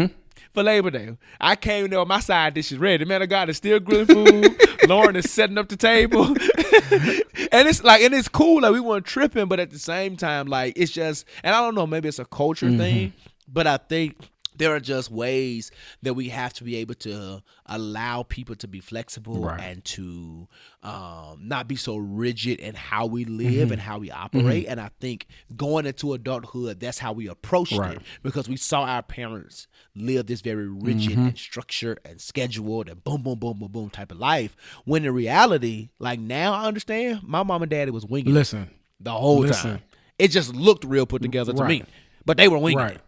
For 0.53 0.63
Labor 0.63 0.89
Day, 0.89 1.17
I 1.41 1.57
came 1.57 1.83
in 1.85 1.91
there 1.91 1.99
with 1.99 2.07
my 2.07 2.21
side 2.21 2.53
dishes 2.53 2.77
ready. 2.77 3.03
The 3.03 3.07
man 3.09 3.21
of 3.21 3.27
God 3.27 3.49
is 3.49 3.57
still 3.57 3.77
grilling 3.81 4.05
food. 4.05 4.55
Lauren 4.87 5.17
is 5.17 5.29
setting 5.29 5.57
up 5.57 5.67
the 5.67 5.75
table, 5.75 6.25
and 7.51 7.67
it's 7.67 7.83
like, 7.83 8.01
and 8.01 8.13
it's 8.13 8.27
cool. 8.29 8.61
Like 8.61 8.71
we 8.71 8.79
weren't 8.79 9.05
tripping, 9.05 9.47
but 9.47 9.59
at 9.59 9.71
the 9.71 9.79
same 9.79 10.15
time, 10.15 10.47
like 10.47 10.73
it's 10.77 10.91
just, 10.91 11.25
and 11.43 11.53
I 11.55 11.59
don't 11.61 11.75
know, 11.75 11.85
maybe 11.87 12.07
it's 12.07 12.19
a 12.19 12.25
culture 12.25 12.67
Mm-hmm. 12.67 12.77
thing, 12.77 13.13
but 13.47 13.67
I 13.67 13.77
think 13.77 14.15
there 14.57 14.73
are 14.75 14.79
just 14.79 15.11
ways 15.11 15.71
that 16.03 16.13
we 16.13 16.29
have 16.29 16.53
to 16.53 16.63
be 16.63 16.75
able 16.77 16.95
to 16.95 17.41
allow 17.65 18.23
people 18.23 18.55
to 18.55 18.67
be 18.67 18.79
flexible 18.79 19.41
Right. 19.43 19.59
and 19.59 19.83
to 19.85 20.47
um, 20.83 21.39
not 21.41 21.67
be 21.67 21.75
so 21.75 21.97
rigid 21.97 22.59
in 22.59 22.75
how 22.75 23.05
we 23.05 23.25
Mm-hmm. 23.25 23.37
live 23.37 23.71
and 23.71 23.81
how 23.81 23.97
we 23.99 24.11
operate. 24.11 24.65
And 24.67 24.79
I 24.79 24.89
think 24.99 25.25
going 25.55 25.85
into 25.85 26.13
adulthood, 26.13 26.79
that's 26.79 26.99
how 26.99 27.11
we 27.13 27.27
approached 27.27 27.73
Right. 27.77 27.93
it 27.97 28.01
because 28.23 28.47
we 28.47 28.55
saw 28.57 28.83
our 28.83 29.01
parents 29.01 29.67
live 29.95 30.27
this 30.27 30.41
very 30.41 30.67
rigid 30.67 31.13
Mm-hmm. 31.13 31.27
and 31.27 31.37
structured 31.37 31.99
and 32.05 32.21
scheduled 32.21 32.87
and 32.89 33.03
boom, 33.03 33.23
boom, 33.23 33.39
boom, 33.39 33.57
boom, 33.59 33.71
boom 33.71 33.89
type 33.89 34.11
of 34.11 34.19
life. 34.19 34.55
When 34.85 35.05
in 35.05 35.13
reality, 35.13 35.89
like 35.99 36.19
now 36.19 36.53
I 36.53 36.65
understand, 36.65 37.21
my 37.23 37.43
mom 37.43 37.61
and 37.63 37.69
daddy 37.71 37.91
was 37.91 38.05
winging 38.05 38.33
Listen. 38.33 38.69
the 38.99 39.11
whole 39.11 39.39
listen. 39.39 39.71
time. 39.71 39.81
It 40.17 40.29
just 40.29 40.53
looked 40.55 40.85
real 40.85 41.05
put 41.05 41.21
together 41.21 41.51
to 41.53 41.65
me, 41.65 41.83
but 42.25 42.37
they 42.37 42.47
were 42.47 42.57
winging 42.57 42.77
Right. 42.77 42.95
it. 42.95 43.01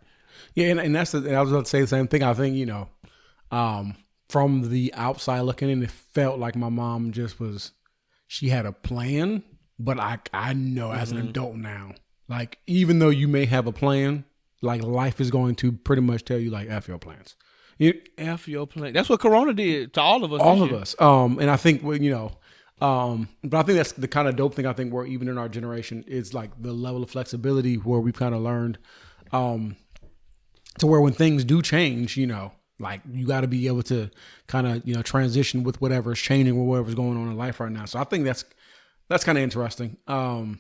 Yeah, 0.58 0.68
and, 0.72 0.80
and 0.80 0.96
that's 0.96 1.12
the, 1.12 1.20
and 1.20 1.36
I 1.36 1.42
was 1.42 1.52
going 1.52 1.64
to 1.64 1.70
say 1.70 1.82
the 1.82 1.88
same 1.88 2.08
thing. 2.08 2.24
I 2.24 2.34
think 2.34 2.56
you 2.56 2.66
know, 2.66 2.90
um, 3.52 3.96
from 4.30 4.70
the 4.70 4.92
outside 4.96 5.42
looking 5.42 5.70
in, 5.70 5.84
it 5.84 5.92
felt 5.92 6.40
like 6.40 6.56
my 6.56 6.70
mom 6.70 7.12
just 7.12 7.40
was. 7.40 7.72
She 8.28 8.50
had 8.50 8.66
a 8.66 8.72
plan, 8.72 9.44
but 9.78 10.00
I 10.00 10.18
I 10.34 10.54
know 10.54 10.92
as 10.92 11.10
Mm-hmm. 11.10 11.18
an 11.20 11.28
adult 11.30 11.56
now, 11.56 11.92
like 12.28 12.58
even 12.68 13.00
though 13.00 13.10
you 13.10 13.28
may 13.28 13.46
have 13.46 13.68
a 13.68 13.72
plan, 13.72 14.26
like 14.62 14.82
life 14.84 15.22
is 15.22 15.30
going 15.32 15.56
to 15.58 15.72
pretty 15.72 16.02
much 16.02 16.26
tell 16.26 16.40
you 16.40 16.50
like 16.50 16.70
f 16.70 16.88
your 16.88 16.98
plans. 16.98 17.36
You, 17.78 17.94
F 18.18 18.48
your 18.48 18.66
plan. 18.66 18.94
That's 18.94 19.08
what 19.08 19.20
Corona 19.20 19.54
did 19.54 19.94
to 19.94 20.02
all 20.02 20.24
of 20.24 20.34
us. 20.34 20.42
all 20.42 20.64
of 20.64 20.72
year. 20.72 20.80
us. 20.80 20.96
Um, 21.00 21.38
and 21.40 21.52
I 21.52 21.58
think 21.58 21.84
well, 21.84 21.96
you 22.02 22.10
know, 22.10 22.32
um, 22.86 23.30
but 23.44 23.60
I 23.60 23.62
think 23.62 23.78
that's 23.78 23.92
the 23.92 24.08
kind 24.08 24.28
of 24.28 24.36
dope 24.36 24.56
thing. 24.56 24.66
I 24.66 24.74
think 24.74 24.92
we're 24.92 25.06
even 25.06 25.28
in 25.28 25.38
our 25.38 25.48
generation 25.48 26.04
is 26.08 26.34
like 26.34 26.50
the 26.60 26.74
level 26.74 27.04
of 27.04 27.12
flexibility 27.12 27.76
where 27.76 28.00
we've 28.00 28.16
kind 28.16 28.34
of 28.34 28.42
learned, 28.42 28.80
um, 29.32 29.76
to 30.80 30.88
where 30.88 31.02
when 31.02 31.14
things 31.14 31.44
do 31.44 31.62
change, 31.62 32.18
you 32.18 32.28
know, 32.28 32.52
like 32.80 33.02
you 33.12 33.26
got 33.26 33.42
to 33.42 33.48
be 33.48 33.68
able 33.68 33.84
to 33.84 34.10
kind 34.48 34.68
of 34.68 34.88
you 34.88 34.94
know 34.96 35.02
transition 35.02 35.64
with 35.64 35.82
whatever's 35.82 36.20
changing 36.20 36.58
or 36.58 36.66
whatever's 36.66 36.96
going 36.96 37.18
on 37.18 37.28
in 37.30 37.38
life 37.38 37.60
right 37.60 37.72
now. 37.72 37.86
So 37.86 38.00
I 38.00 38.04
think 38.04 38.24
that's 38.26 38.46
that's 39.10 39.24
kind 39.24 39.38
of 39.38 39.44
interesting. 39.44 39.98
Um, 40.08 40.60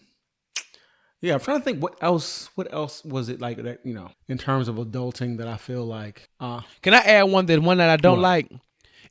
yeah, 1.22 1.34
I'm 1.34 1.39
trying 1.39 1.59
to 1.59 1.63
think 1.63 1.82
what 1.82 1.95
else. 2.01 2.49
What 2.55 2.72
else 2.74 3.03
was 3.03 3.30
it 3.30 3.41
like 3.41 3.57
that? 3.63 3.80
You 3.84 3.93
know, 3.93 4.11
in 4.28 4.38
terms 4.38 4.68
of 4.68 4.76
adulting, 4.76 5.38
that 5.39 5.47
I 5.47 5.57
feel 5.57 5.84
like, 5.86 6.30
uh, 6.39 6.61
Can 6.82 6.93
I 6.93 6.99
add 6.99 7.24
one 7.24 7.45
that 7.47 7.59
one 7.61 7.78
that 7.78 7.89
I 7.89 7.97
don't 7.97 8.18
What? 8.18 8.24
like 8.24 8.51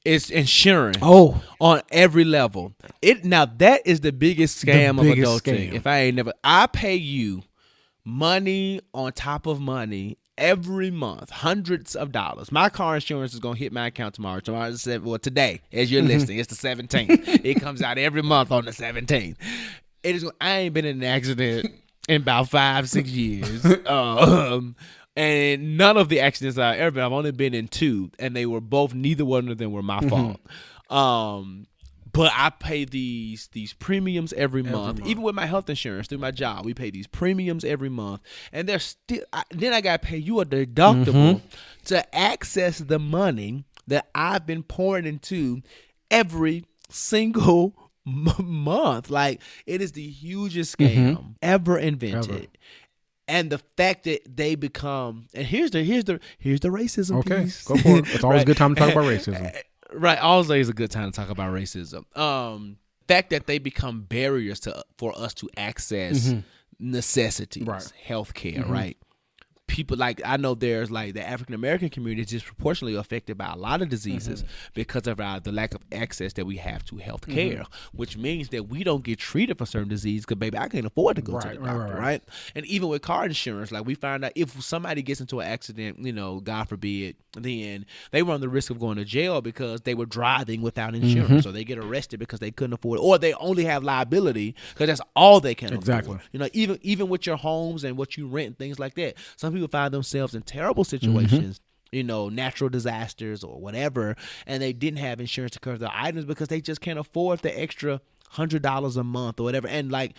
It's 0.05 0.31
insurance. 0.31 0.99
Oh. 1.03 1.43
on 1.61 1.83
every 1.91 2.25
level. 2.25 2.75
It 3.03 3.25
now 3.25 3.45
that 3.45 3.83
is 3.87 4.01
the 4.01 4.13
biggest 4.13 4.65
scam 4.65 5.01
biggest 5.01 5.27
of 5.27 5.43
adulting. 5.53 5.71
scam. 5.71 5.75
If 5.75 5.87
I 5.87 5.99
ain't 5.99 6.17
never, 6.17 6.33
I 6.45 6.67
pay 6.69 6.95
you 6.95 7.43
money 8.05 8.81
on 8.95 9.13
top 9.13 9.47
of 9.47 9.61
money 9.61 10.17
every 10.39 10.91
month, 10.91 11.31
hundreds 11.31 11.97
of 11.97 12.13
dollars. 12.13 12.53
My 12.53 12.69
car 12.69 12.95
insurance 12.97 13.35
is 13.35 13.41
gonna 13.41 13.57
hit 13.59 13.73
my 13.73 13.87
account 13.89 14.15
tomorrow. 14.15 14.41
Tomorrow 14.41 14.69
is 14.69 14.83
seven- 14.83 15.09
well 15.09 15.19
today, 15.19 15.61
as 15.73 15.91
you're 15.91 16.03
listening, 16.03 16.39
it's 16.39 16.55
the 16.55 16.69
17th. 16.69 17.45
it 17.45 17.61
comes 17.61 17.83
out 17.83 17.99
every 17.99 18.23
month 18.23 18.51
on 18.53 18.65
the 18.65 18.73
17th. 18.73 19.37
It 20.03 20.17
is. 20.17 20.31
I 20.41 20.59
ain't 20.59 20.75
been 20.75 20.85
in 20.85 20.99
an 20.99 21.05
accident 21.05 21.73
in 22.09 22.23
about 22.23 22.49
five, 22.49 22.89
six 22.89 23.11
years. 23.11 23.65
Um, 23.87 24.77
and 25.19 25.79
none 25.79 25.97
of 25.97 26.11
the 26.11 26.21
accidents 26.21 26.59
I've 26.59 26.79
ever 26.79 26.91
been, 26.91 27.03
I've 27.03 27.13
only 27.13 27.31
been 27.31 27.55
in 27.55 27.69
two, 27.69 28.11
and 28.19 28.37
they 28.37 28.45
were 28.45 28.61
both. 28.61 28.93
Neither 28.95 29.25
one 29.25 29.49
of 29.49 29.57
them 29.57 29.73
were 29.73 29.83
my 29.83 30.01
fault. 30.09 30.39
Um, 30.91 31.67
but 32.17 32.33
I 32.35 32.49
pay 32.49 32.87
these 32.87 33.49
these 33.49 33.75
premiums 33.75 34.33
every, 34.33 34.63
month. 34.63 35.07
Even 35.07 35.23
with 35.23 35.35
my 35.35 35.45
health 35.45 35.69
insurance 35.69 36.09
through 36.09 36.19
my 36.19 36.31
job, 36.31 36.65
we 36.65 36.73
pay 36.73 36.91
these 36.91 37.07
premiums 37.07 37.63
every 37.63 37.91
month, 37.91 38.23
and 38.53 38.67
they're 38.67 38.79
still. 38.79 39.23
I, 39.35 39.43
then 39.51 39.75
I 39.75 39.83
got 39.83 40.01
to 40.01 40.09
pay 40.09 40.17
you 40.17 40.41
a 40.41 40.47
deductible 40.47 41.07
mm-hmm. 41.37 41.47
to 41.85 42.17
access 42.17 42.79
the 42.79 42.99
money 42.99 43.65
that 43.87 44.09
I've 44.15 44.47
been 44.47 44.63
pouring 44.63 45.05
into 45.05 45.61
every 46.11 46.65
single 46.89 47.75
m- 48.07 48.33
month. 48.39 49.11
Like 49.11 49.43
it 49.67 49.83
is 49.83 49.93
the 49.93 50.09
hugest 50.09 50.79
mm-hmm. 50.79 51.17
scam 51.17 51.35
ever 51.43 51.79
invented. 51.79 52.49
And 53.29 53.51
the 53.51 53.59
fact 53.77 54.05
that 54.05 54.21
they 54.37 54.55
become 54.55 55.27
and 55.35 55.45
here's 55.45 55.73
the 55.73 55.83
here's 55.83 56.05
the 56.05 56.21
here's 56.39 56.61
the 56.61 56.69
racism 56.69 57.19
Okay, 57.19 57.45
piece. 57.45 57.65
go 57.65 57.77
for 57.77 57.99
it. 57.99 58.15
It's 58.15 58.25
always 58.25 58.43
a 58.43 58.47
good 58.47 58.57
time 58.57 58.75
to 58.75 58.81
talk 58.81 58.93
about 58.93 59.05
racism. 59.05 59.55
Right, 59.93 60.19
always 60.19 60.51
is 60.51 60.69
a 60.69 60.73
good 60.73 60.91
time 60.91 61.11
to 61.11 61.17
talk 61.17 61.31
about 61.31 61.53
racism. 61.53 62.05
Um, 62.19 62.79
fact 63.09 63.31
that 63.31 63.47
they 63.47 63.59
become 63.59 64.03
barriers 64.03 64.61
to 64.61 64.85
for 64.99 65.17
us 65.17 65.33
to 65.35 65.49
access 65.57 66.35
necessities, 66.79 67.63
Mm-hmm. 67.65 67.71
Right. 67.71 67.83
Mm-hmm. 67.83 68.13
healthcare, 68.13 68.69
right? 68.69 68.97
People 69.69 69.97
like 69.97 70.23
I 70.25 70.37
know 70.37 70.55
there's 70.55 70.91
like 70.91 71.15
the 71.15 71.27
African 71.29 71.55
American 71.55 71.89
community 71.91 72.23
is 72.23 72.29
disproportionately 72.29 72.97
affected 72.99 73.37
by 73.37 73.47
a 73.53 73.57
lot 73.57 73.83
of 73.83 73.89
diseases 73.89 74.43
Mm-hmm. 74.43 74.51
because 74.75 75.07
of 75.07 75.21
our 75.21 75.41
the 75.41 75.53
lack 75.53 75.75
of 75.75 75.83
access 75.93 76.33
that 76.35 76.47
we 76.47 76.57
have 76.57 76.85
to 76.87 76.97
health 76.99 77.27
care, 77.29 77.65
which 77.93 78.17
means 78.17 78.49
that 78.51 78.69
we 78.69 78.85
don't 78.85 79.03
get 79.05 79.19
treated 79.19 79.59
for 79.59 79.67
certain 79.67 79.89
diseases 79.89 80.25
because 80.25 80.39
baby 80.39 80.57
I 80.57 80.69
can't 80.69 80.87
afford 80.87 81.17
to 81.17 81.23
go 81.23 81.39
to 81.41 81.49
the 81.49 81.55
doctor, 81.57 81.61
right, 81.79 81.91
right, 81.91 81.99
right. 81.99 82.23
And 82.55 82.65
even 82.67 82.89
with 82.89 83.03
car 83.03 83.27
insurance, 83.27 83.71
like 83.73 83.85
we 83.85 83.95
find 83.97 84.25
out 84.25 84.33
if 84.35 84.63
somebody 84.63 85.03
gets 85.03 85.21
into 85.21 85.41
an 85.41 85.47
accident, 85.49 85.99
you 85.99 86.13
know, 86.13 86.41
God 86.41 86.69
forbid, 86.69 87.17
then 87.37 87.85
they 88.13 88.23
run 88.23 88.41
the 88.41 88.49
risk 88.49 88.71
of 88.71 88.79
going 88.79 88.97
to 88.97 89.05
jail 89.05 89.43
because 89.43 89.81
they 89.83 89.95
were 89.95 90.07
driving 90.07 90.63
without 90.63 90.95
insurance, 90.95 91.41
Mm-hmm. 91.43 91.49
or 91.49 91.53
they 91.53 91.65
get 91.65 91.79
arrested 91.79 92.19
because 92.21 92.39
they 92.41 92.51
couldn't 92.53 92.75
afford, 92.75 93.01
it, 93.01 93.03
or 93.03 93.19
they 93.19 93.35
only 93.35 93.65
have 93.65 93.83
liability 93.83 94.55
because 94.75 94.87
that's 94.87 95.01
all 95.17 95.41
they 95.41 95.55
can 95.55 95.73
Exactly. 95.75 96.15
afford. 96.15 96.29
You 96.33 96.39
know, 96.39 96.49
even 96.53 96.79
even 96.83 97.09
with 97.09 97.27
your 97.27 97.37
homes 97.37 97.85
and 97.85 97.97
what 97.99 98.17
you 98.17 98.27
rent 98.29 98.47
and 98.47 98.59
things 98.59 98.79
like 98.79 98.95
that, 98.95 99.17
some 99.37 99.56
people 99.57 99.69
find 99.69 99.93
themselves 99.93 100.35
in 100.35 100.43
terrible 100.43 100.85
situations. 100.85 101.61
You 101.93 102.03
know, 102.03 102.29
natural 102.29 102.69
disasters 102.69 103.45
or 103.45 103.61
whatever, 103.61 104.17
and 104.45 104.61
they 104.61 104.73
didn't 104.73 104.99
have 104.99 105.21
insurance 105.21 105.53
to 105.53 105.61
cover 105.61 105.79
their 105.79 105.91
items 105.93 106.25
because 106.25 106.49
they 106.49 106.61
just 106.61 106.81
can't 106.81 106.99
afford 106.99 107.41
the 107.41 107.59
extra 107.59 108.01
hundred 108.31 108.63
dollars 108.63 108.97
a 108.97 109.05
month 109.05 109.39
or 109.39 109.45
whatever. 109.45 109.69
And 109.69 109.91
like, 109.93 110.15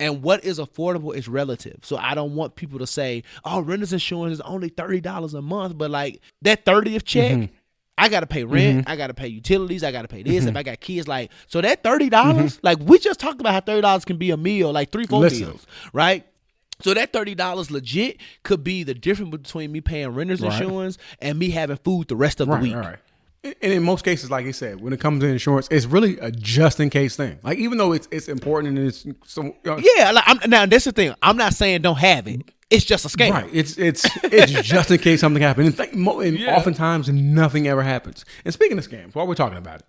and 0.00 0.22
what 0.22 0.44
is 0.44 0.58
affordable 0.58 1.14
is 1.14 1.28
relative. 1.28 1.80
So 1.82 1.96
I 1.96 2.14
don't 2.14 2.34
want 2.34 2.56
people 2.56 2.78
to 2.78 2.86
say, 2.86 3.22
"Oh, 3.44 3.60
renter's 3.60 3.92
insurance 3.92 4.34
is 4.34 4.40
only 4.40 4.70
thirty 4.70 5.00
dollars 5.00 5.34
a 5.34 5.42
month," 5.42 5.76
but 5.76 5.90
like 5.90 6.20
that 6.42 6.64
thirtieth 6.64 7.04
check. 7.04 7.32
Mm-hmm. 7.32 7.54
I 7.98 8.08
gotta 8.08 8.26
pay 8.26 8.44
rent. 8.44 8.88
I 8.88 8.94
gotta 8.94 9.14
pay 9.14 9.26
utilities. 9.26 9.82
I 9.82 9.90
gotta 9.90 10.08
pay 10.08 10.22
this. 10.22 10.40
Mm-hmm. 10.40 10.48
If 10.48 10.56
I 10.56 10.62
got 10.62 10.80
kids, 10.80 11.08
like 11.08 11.32
so 11.48 11.60
that 11.60 11.82
thirty 11.82 12.08
dollars, 12.08 12.60
like 12.62 12.78
we 12.80 12.98
just 12.98 13.18
talked 13.18 13.40
about 13.40 13.52
how 13.52 13.60
thirty 13.60 13.82
dollars 13.82 14.04
can 14.04 14.16
be 14.18 14.30
a 14.30 14.36
meal, 14.36 14.72
like 14.72 14.90
three, 14.90 15.04
four 15.06 15.20
Listen. 15.20 15.48
meals, 15.48 15.66
right? 15.92 16.24
So 16.80 16.94
that 16.94 17.12
thirty 17.12 17.34
dollars 17.34 17.70
legit 17.70 18.18
could 18.44 18.62
be 18.62 18.82
the 18.84 18.94
difference 18.94 19.30
between 19.30 19.72
me 19.72 19.80
paying 19.80 20.08
renter's 20.10 20.40
Right. 20.40 20.52
insurance 20.60 20.98
and 21.20 21.38
me 21.38 21.50
having 21.50 21.76
food 21.78 22.08
the 22.08 22.16
rest 22.16 22.40
of 22.40 22.48
the 22.48 22.56
week. 22.56 22.74
right. 22.76 22.96
And 23.44 23.54
in 23.72 23.82
most 23.84 24.04
cases, 24.04 24.30
like 24.32 24.44
you 24.44 24.52
said, 24.52 24.80
when 24.80 24.92
it 24.92 24.98
comes 25.00 25.20
to 25.22 25.26
insurance, 25.28 25.68
it's 25.70 25.86
really 25.86 26.18
a 26.18 26.30
just 26.32 26.80
in 26.80 26.90
case 26.90 27.14
thing. 27.16 27.38
Like 27.42 27.58
even 27.58 27.78
though 27.78 27.92
it's 27.92 28.08
it's 28.10 28.28
important 28.28 28.76
and 28.78 28.86
it's 28.88 29.06
so 29.24 29.54
uh, 29.66 29.80
Yeah, 29.96 30.10
like 30.12 30.24
I'm, 30.26 30.50
now 30.50 30.66
that's 30.66 30.84
the 30.84 30.92
thing. 30.92 31.14
I'm 31.22 31.36
not 31.36 31.54
saying 31.54 31.82
don't 31.82 31.98
have 31.98 32.26
it. 32.26 32.42
It's 32.70 32.84
just 32.84 33.04
a 33.04 33.08
scam. 33.08 33.30
Right. 33.30 33.48
It's 33.52 33.78
it's 33.78 34.04
it's 34.24 34.52
just 34.68 34.90
in 34.90 34.98
case 34.98 35.20
something 35.20 35.42
happens. 35.42 35.68
And, 35.68 35.76
think, 35.76 35.94
mo- 35.94 36.20
and 36.20 36.38
oftentimes 36.48 37.08
nothing 37.08 37.66
ever 37.68 37.82
happens. 37.82 38.24
And 38.44 38.52
speaking 38.52 38.76
of 38.76 38.86
scams, 38.88 39.14
while 39.14 39.26
we're 39.26 39.34
talking 39.36 39.56
about 39.58 39.80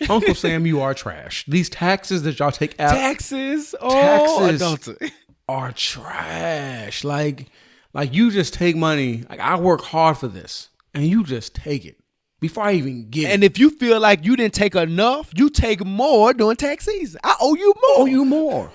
it, 0.00 0.08
Uncle 0.10 0.34
Sam, 0.34 0.64
you 0.64 0.80
are 0.80 0.94
trash. 0.94 1.44
These 1.46 1.68
taxes 1.70 2.22
that 2.22 2.38
y'all 2.38 2.50
take 2.50 2.78
out 2.80 2.92
Taxes, 2.94 3.74
oh, 3.80 4.48
Taxes. 4.48 4.62
adulting. 4.62 5.12
Are 5.48 5.72
trash. 5.72 7.04
Like 7.04 7.48
like 7.92 8.12
you 8.14 8.30
just 8.30 8.54
take 8.54 8.76
money. 8.76 9.24
Like 9.28 9.40
I 9.40 9.58
work 9.58 9.82
hard 9.82 10.18
for 10.18 10.28
this, 10.28 10.68
and 10.94 11.06
you 11.06 11.24
just 11.24 11.54
take 11.54 11.84
it 11.84 11.98
before 12.40 12.64
I 12.64 12.72
even 12.72 13.08
get 13.10 13.30
And 13.32 13.44
it. 13.44 13.52
if 13.52 13.58
you 13.58 13.70
feel 13.70 14.00
like 14.00 14.24
you 14.24 14.34
didn't 14.36 14.54
take 14.54 14.74
enough, 14.74 15.30
you 15.34 15.48
take 15.50 15.84
more 15.84 16.32
during 16.34 16.56
tax 16.56 16.86
season. 16.86 17.20
I 17.22 17.36
owe 17.40 17.54
you 17.54 17.74
more. 17.88 17.98
owe 18.00 18.06
you 18.06 18.24
more. 18.24 18.70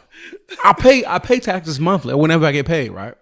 I 0.64 0.74
pay 0.74 1.04
I 1.06 1.20
pay 1.20 1.40
taxes 1.40 1.80
monthly 1.80 2.14
or 2.14 2.18
whenever 2.22 2.46
I 2.46 2.52
get 2.52 2.66
paid, 2.66 2.92
right? 2.92 3.16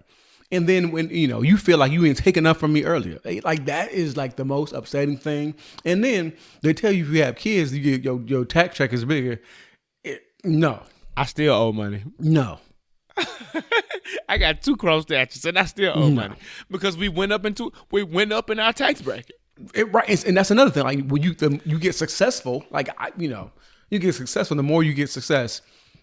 And 0.52 0.70
then 0.70 0.92
when 0.92 1.10
you 1.10 1.28
know 1.28 1.42
you 1.42 1.58
feel 1.58 1.78
like 1.80 1.92
you 1.92 2.02
didn't 2.04 2.20
take 2.20 2.38
enough 2.38 2.58
from 2.60 2.72
me 2.74 2.84
earlier, 2.84 3.20
Like- 3.26 3.44
like 3.44 3.66
that 3.66 3.92
is 3.92 4.16
like 4.16 4.36
the 4.36 4.46
most 4.46 4.74
upsetting 4.74 5.18
thing. 5.18 5.56
And 5.84 6.04
then 6.04 6.34
they 6.62 6.74
tell 6.74 6.92
you 6.92 7.04
if 7.04 7.10
you 7.12 7.24
have 7.24 7.36
kids, 7.36 7.76
you 7.76 7.82
get, 7.82 8.04
your 8.04 8.22
your 8.22 8.46
tax 8.46 8.76
check 8.78 8.94
is 8.94 9.04
bigger. 9.06 9.42
It- 10.04 10.24
no, 10.44 10.84
I 11.18 11.26
still 11.26 11.54
owe 11.56 11.72
money. 11.72 12.04
no, 12.20 12.60
I 14.30 14.38
got 14.38 14.62
two 14.62 14.76
cross 14.76 15.04
statutes 15.04 15.46
and 15.46 15.58
I 15.58 15.66
still 15.66 15.94
owe 15.96 16.12
money 16.12 16.36
because 16.70 16.98
we 16.98 17.10
went 17.10 17.32
up 17.32 17.46
into 17.46 17.72
we 17.92 18.04
went 18.04 18.34
up 18.34 18.50
in 18.50 18.60
our 18.60 18.74
tax 18.74 19.02
bracket. 19.02 19.40
It, 19.74 19.92
right, 19.94 20.26
and- 20.26 20.36
that's 20.36 20.52
another 20.52 20.72
thing. 20.72 20.84
Like 20.84 21.08
when 21.08 21.22
you 21.24 21.34
the, 21.34 21.60
you 21.66 21.80
get 21.80 21.96
successful, 21.96 22.66
like 22.72 22.90
I, 23.00 23.12
you 23.18 23.30
know, 23.30 23.52
you 23.90 24.00
get 24.00 24.16
successful. 24.16 24.58
The 24.58 24.64
more 24.64 24.84
you 24.84 24.94
get 24.94 25.10
success, 25.10 25.62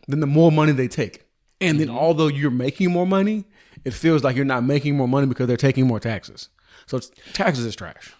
then 0.08 0.20
the 0.20 0.26
more 0.26 0.50
money 0.50 0.72
they 0.72 0.88
take. 0.88 1.26
And 1.60 1.78
then 1.78 1.88
mm-hmm. 1.88 1.96
although 1.96 2.26
you're 2.26 2.50
making 2.50 2.90
more 2.90 3.06
money, 3.06 3.44
it 3.84 3.94
feels 3.94 4.24
like 4.24 4.34
you're 4.34 4.44
not 4.44 4.64
making 4.64 4.96
more 4.96 5.06
money 5.06 5.26
because 5.26 5.46
they're 5.46 5.56
taking 5.56 5.86
more 5.86 6.00
taxes. 6.00 6.48
So 6.86 6.96
it's, 6.96 7.10
taxes 7.34 7.64
is 7.64 7.76
trash. 7.76 8.12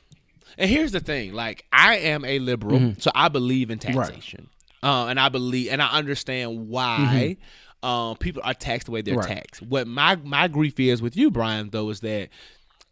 And 0.59 0.71
here's 0.71 0.93
the 0.93 1.01
thing: 1.01 1.33
like 1.33 1.65
I 1.73 1.97
am 1.97 2.25
a 2.25 2.39
liberal, 2.39 2.79
mm-hmm. 2.79 3.01
so 3.01 3.11
I 3.15 3.29
believe 3.29 3.71
in 3.71 3.79
taxation, 3.79 4.49
uh, 4.83 5.07
and 5.07 5.19
I 5.19 5.29
believe 5.29 5.73
and 5.73 5.81
I 5.81 5.89
understand 5.93 6.69
why 6.69 6.99
mm-hmm. 7.01 7.43
Um, 7.83 8.17
people 8.17 8.43
are 8.45 8.55
taxed 8.55 8.87
the 8.87 8.93
way 8.93 9.03
they're 9.03 9.17
Right. 9.17 9.29
taxed. 9.29 9.63
What 9.63 9.87
my 9.87 10.17
my 10.17 10.49
grief 10.49 10.79
is 10.79 11.03
with 11.03 11.17
you, 11.17 11.31
Brian, 11.31 11.71
though, 11.71 11.91
is 11.91 12.01
that 12.01 12.29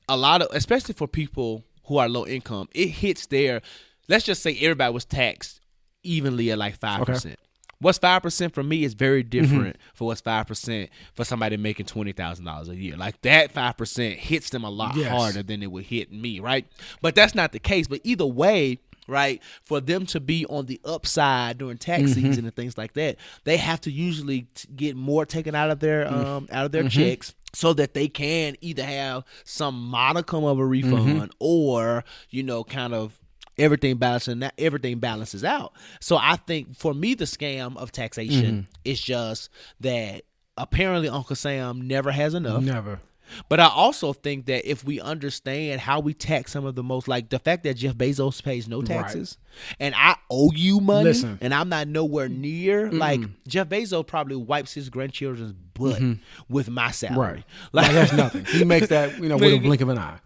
a 0.09 0.17
lot 0.17 0.43
of, 0.43 0.49
especially 0.53 0.95
for 0.95 1.07
people 1.07 1.65
who 1.85 1.99
are 1.99 2.09
low 2.09 2.27
income, 2.27 2.69
it 2.73 2.89
hits 2.89 3.27
their. 3.27 3.63
Let's 4.09 4.25
just 4.25 4.43
say 4.43 4.57
everybody 4.61 4.93
was 4.93 5.05
taxed 5.05 5.61
evenly 6.03 6.51
at 6.51 6.59
like 6.59 6.77
five 6.79 7.07
percent. 7.07 7.39
What's 7.79 7.97
five 7.99 8.21
percent 8.23 8.53
for 8.53 8.63
me 8.63 8.85
is 8.85 8.93
very 8.95 9.23
different 9.23 9.77
for 9.95 10.07
what's 10.09 10.21
five 10.21 10.47
percent 10.47 10.91
for 11.15 11.25
somebody 11.25 11.57
making 11.57 11.87
twenty 11.87 12.13
thousand 12.13 12.45
dollars 12.45 12.69
a 12.69 12.77
year. 12.77 12.97
Like 12.97 13.23
that 13.23 13.53
five 13.53 13.77
percent 13.77 14.17
hits 14.19 14.51
them 14.51 14.65
a 14.65 14.71
lot 14.71 14.97
Yes. 14.97 15.09
harder 15.11 15.43
than 15.43 15.63
it 15.63 15.71
would 15.71 15.85
hit 15.85 16.13
me, 16.13 16.41
right? 16.41 16.67
But 17.01 17.15
that's 17.15 17.35
not 17.35 17.53
the 17.53 17.59
case. 17.59 17.87
But 17.87 18.01
either 18.05 18.27
way, 18.27 18.79
right, 19.11 19.43
for 19.65 19.81
them 19.81 20.07
to 20.07 20.21
be 20.21 20.47
on 20.47 20.67
the 20.67 20.81
upside 20.85 21.59
during 21.59 21.79
tax 21.79 22.05
mm-hmm. 22.05 22.13
season 22.13 22.45
and 22.45 22.55
things 22.55 22.79
like 22.79 22.95
that, 22.95 23.17
they 23.45 23.57
have 23.57 23.81
to 23.83 23.91
usually 23.91 24.43
t- 24.55 24.69
get 24.75 24.97
more 24.97 25.27
taken 25.27 25.55
out 25.55 25.71
of 25.71 25.81
their 25.81 26.05
mm-hmm. 26.07 26.27
um 26.27 26.49
out 26.51 26.67
of 26.67 26.73
their 26.73 26.85
mm-hmm. 26.85 27.01
checks 27.01 27.35
so 27.53 27.73
that 27.73 27.95
they 27.95 28.09
can 28.09 28.57
either 28.61 28.85
have 28.85 29.25
some 29.45 29.75
modicum 29.75 30.45
of 30.45 30.59
a 30.59 30.65
refund 30.65 31.33
or 31.39 32.05
you 32.31 32.43
know 32.43 32.63
kind 32.65 32.95
of 32.95 33.19
everything 33.59 33.97
balancing 33.97 34.43
everything 34.59 34.99
balances 34.99 35.45
out. 35.45 35.73
So 36.01 36.17
I 36.17 36.37
think 36.37 36.77
for 36.77 36.95
me 36.95 37.15
the 37.15 37.25
scam 37.25 37.77
of 37.77 37.93
taxation 37.93 38.69
is 38.85 39.01
just 39.01 39.51
that 39.81 40.23
apparently 40.57 41.09
Uncle 41.09 41.37
Sam 41.37 41.87
never 41.87 42.11
has 42.11 42.35
enough. 42.35 42.63
Never. 42.63 43.01
But 43.49 43.61
I 43.61 43.69
also 43.69 44.13
think 44.13 44.47
that 44.47 44.69
if 44.69 44.85
we 44.85 45.01
understand 45.01 45.81
how 45.81 46.01
we 46.01 46.15
tax 46.15 46.53
some 46.53 46.65
of 46.65 46.75
the 46.75 46.83
most, 46.83 47.09
like 47.09 47.29
the 47.29 47.39
fact 47.39 47.65
that 47.65 47.75
Jeff 47.75 47.95
Bezos 47.95 48.43
pays 48.43 48.69
no 48.69 48.83
taxes, 48.83 49.39
and 49.79 49.95
I 49.97 50.17
owe 50.31 50.53
you 50.53 50.81
money, 50.81 51.05
Listen. 51.05 51.39
and 51.41 51.55
I'm 51.55 51.69
not 51.69 51.89
nowhere 51.89 52.29
near, 52.29 52.91
like 52.91 53.21
Jeff 53.47 53.69
Bezos 53.69 54.07
probably 54.07 54.37
wipes 54.37 54.75
his 54.75 54.89
grandchildren's 54.89 55.53
butt 55.53 56.01
mm-hmm. 56.01 56.53
with 56.53 56.69
my 56.71 56.91
salary. 56.91 57.19
Right. 57.19 57.45
Like 57.73 57.93
that's 57.93 58.13
nothing. 58.15 58.45
He 58.47 58.65
makes 58.65 58.89
that 58.89 59.19
you 59.19 59.29
know 59.29 59.37
with 59.37 59.53
a 59.53 59.59
blink 59.59 59.81
of 59.81 59.89
an 59.89 59.99
eye. 59.99 60.19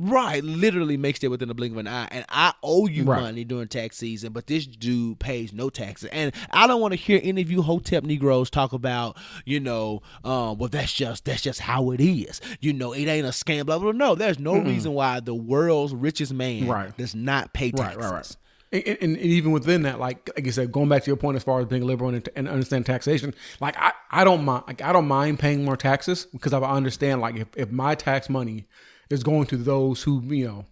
Right, 0.00 0.44
literally 0.44 0.96
makes 0.96 1.24
it 1.24 1.28
within 1.28 1.50
a 1.50 1.54
blink 1.54 1.72
of 1.72 1.78
an 1.78 1.88
eye, 1.88 2.06
and 2.12 2.24
I 2.28 2.52
owe 2.62 2.86
you 2.86 3.02
Right. 3.02 3.20
money 3.20 3.42
during 3.42 3.66
tax 3.66 3.96
season, 3.96 4.32
but 4.32 4.46
this 4.46 4.64
dude 4.64 5.18
pays 5.18 5.52
no 5.52 5.70
taxes, 5.70 6.08
and 6.12 6.32
I 6.50 6.68
don't 6.68 6.80
want 6.80 6.92
to 6.92 6.96
hear 6.96 7.18
any 7.20 7.42
of 7.42 7.50
you 7.50 7.62
hotep 7.62 8.04
Negroes 8.04 8.48
talk 8.48 8.72
about, 8.72 9.16
you 9.44 9.58
know, 9.58 10.02
um, 10.22 10.56
well 10.58 10.68
that's 10.68 10.92
just 10.92 11.24
that's 11.24 11.42
just 11.42 11.58
how 11.60 11.90
it 11.90 12.00
is, 12.00 12.40
you 12.60 12.72
know, 12.72 12.92
it 12.92 13.06
ain't 13.06 13.26
a 13.26 13.30
scam, 13.30 13.66
blah 13.66 13.78
blah. 13.80 13.90
blah. 13.90 14.06
No, 14.08 14.14
there's 14.14 14.38
no 14.38 14.56
reason 14.58 14.92
why 14.92 15.18
the 15.18 15.34
world's 15.34 15.92
richest 15.94 16.32
man 16.32 16.68
Right. 16.68 16.96
does 16.96 17.16
not 17.16 17.52
pay 17.52 17.72
taxes. 17.72 17.96
right, 17.96 18.12
right. 18.12 18.36
And, 18.70 18.82
and, 19.00 19.16
and 19.16 19.18
even 19.18 19.50
within 19.50 19.82
that, 19.82 19.98
like 19.98 20.30
like 20.36 20.46
I 20.46 20.50
said, 20.50 20.70
going 20.70 20.88
back 20.88 21.02
to 21.02 21.06
your 21.10 21.16
point 21.16 21.36
as 21.36 21.42
far 21.42 21.58
as 21.58 21.66
being 21.66 21.84
liberal 21.84 22.10
and, 22.14 22.28
and 22.36 22.48
understand 22.48 22.86
taxation, 22.86 23.34
like 23.60 23.76
I, 23.76 23.92
I 24.12 24.22
don't 24.22 24.44
mind 24.44 24.64
like 24.68 24.80
I 24.80 24.92
don't 24.92 25.08
mind 25.08 25.40
paying 25.40 25.64
more 25.64 25.76
taxes 25.76 26.26
because 26.26 26.52
I 26.52 26.60
understand 26.60 27.20
like 27.20 27.34
if, 27.36 27.48
if 27.56 27.72
my 27.72 27.94
tax 27.96 28.28
money 28.28 28.66
is 29.10 29.22
going 29.22 29.46
to 29.46 29.56
those 29.56 30.02
who 30.02 30.22
you 30.22 30.46
know 30.46 30.66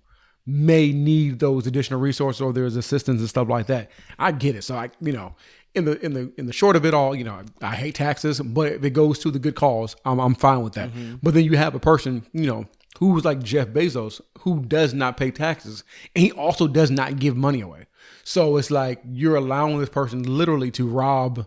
may 0.46 0.92
need 0.92 1.40
those 1.40 1.66
additional 1.66 1.98
resources 1.98 2.40
or 2.40 2.52
there's 2.52 2.76
assistance 2.76 3.20
and 3.20 3.28
stuff 3.28 3.48
like 3.48 3.66
that, 3.66 3.90
I 4.18 4.32
get 4.32 4.54
it. 4.54 4.62
So 4.62 4.76
I 4.76 4.90
you 5.00 5.12
know 5.12 5.34
in 5.76 5.84
the 5.84 6.04
in 6.04 6.14
the 6.14 6.32
in 6.38 6.46
the 6.46 6.52
short 6.52 6.74
of 6.74 6.84
it 6.86 6.94
all, 6.94 7.14
you 7.14 7.22
know, 7.22 7.42
I 7.60 7.76
hate 7.76 7.94
taxes, 7.96 8.40
but 8.40 8.72
if 8.72 8.84
it 8.84 8.90
goes 8.90 9.18
to 9.20 9.30
the 9.30 9.38
good 9.38 9.54
cause, 9.54 9.94
I'm 10.04 10.18
I'm 10.18 10.34
fine 10.34 10.62
with 10.62 10.72
that. 10.72 10.90
Mm-hmm. 10.90 11.16
But 11.22 11.34
then 11.34 11.44
you 11.44 11.56
have 11.56 11.74
a 11.74 11.78
person, 11.78 12.26
you 12.32 12.46
know, 12.46 12.66
who's 12.98 13.24
like 13.24 13.42
Jeff 13.42 13.68
Bezos, 13.68 14.20
who 14.40 14.60
does 14.62 14.94
not 14.94 15.18
pay 15.18 15.30
taxes, 15.30 15.84
and 16.14 16.24
he 16.24 16.32
also 16.32 16.66
does 16.66 16.90
not 16.90 17.18
give 17.18 17.36
money 17.36 17.60
away. 17.60 17.86
So 18.24 18.56
it's 18.56 18.70
like 18.70 19.02
you're 19.06 19.36
allowing 19.36 19.78
this 19.78 19.90
person 19.90 20.22
literally 20.22 20.70
to 20.72 20.88
rob, 20.88 21.46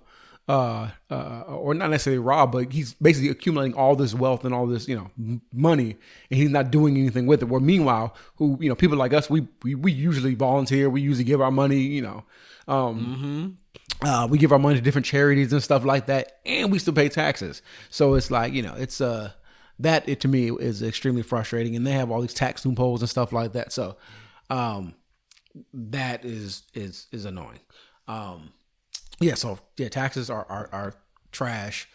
uh, 0.50 0.90
uh, 1.12 1.42
or 1.48 1.76
not 1.76 1.92
necessarily 1.92 2.18
rob, 2.18 2.52
but 2.52 2.74
he's 2.74 2.96
basically 2.96 3.30
accumulating 3.30 3.78
all 3.78 3.96
this 3.96 4.16
wealth 4.16 4.44
and 4.44 4.54
all 4.54 4.66
this, 4.66 4.88
you 4.88 4.96
know, 4.96 5.12
m- 5.18 5.42
money, 5.54 5.96
and 6.32 6.40
he's 6.40 6.50
not 6.50 6.72
doing 6.72 6.98
anything 6.98 7.28
with 7.28 7.44
it. 7.44 7.46
Where 7.46 7.62
meanwhile, 7.62 8.16
who 8.38 8.58
you 8.60 8.68
know, 8.68 8.74
people 8.74 8.98
like 8.98 9.14
us, 9.14 9.30
we 9.30 9.48
we, 9.62 9.76
we 9.76 9.92
usually 9.92 10.34
volunteer, 10.34 10.90
we 10.90 11.02
usually 11.02 11.24
give 11.24 11.40
our 11.40 11.52
money, 11.52 11.78
you 11.78 12.02
know, 12.02 12.24
um, 12.68 13.60
uh, 14.02 14.28
we 14.28 14.40
give 14.40 14.52
our 14.52 14.58
money 14.58 14.76
to 14.76 14.82
different 14.82 15.06
charities 15.06 15.54
and 15.54 15.62
stuff 15.62 15.86
like 15.86 16.08
that, 16.08 16.40
and 16.48 16.72
we 16.72 16.80
still 16.80 16.96
pay 16.96 17.10
taxes. 17.10 17.62
So 17.92 18.16
it's 18.16 18.32
like 18.32 18.52
you 18.52 18.64
know, 18.64 18.74
it's 18.76 19.02
uh 19.02 19.34
that 19.78 20.10
it 20.10 20.20
to 20.22 20.28
me 20.28 20.50
is 20.50 20.82
extremely 20.82 21.22
frustrating, 21.22 21.76
and 21.76 21.86
they 21.86 21.92
have 21.92 22.10
all 22.10 22.22
these 22.22 22.34
tax 22.34 22.66
loopholes 22.66 23.02
and 23.02 23.10
stuff 23.10 23.32
like 23.32 23.54
that. 23.54 23.72
So, 23.72 23.98
um, 24.50 24.96
that 25.74 26.26
is 26.26 26.64
is 26.74 27.06
is 27.12 27.26
annoying. 27.26 27.60
Um, 28.08 28.52
yeah. 29.20 29.36
So 29.36 29.60
yeah, 29.78 29.90
taxes 29.90 30.30
are 30.30 30.46
are, 30.50 30.70
are 30.72 30.94
trash. 31.32 31.88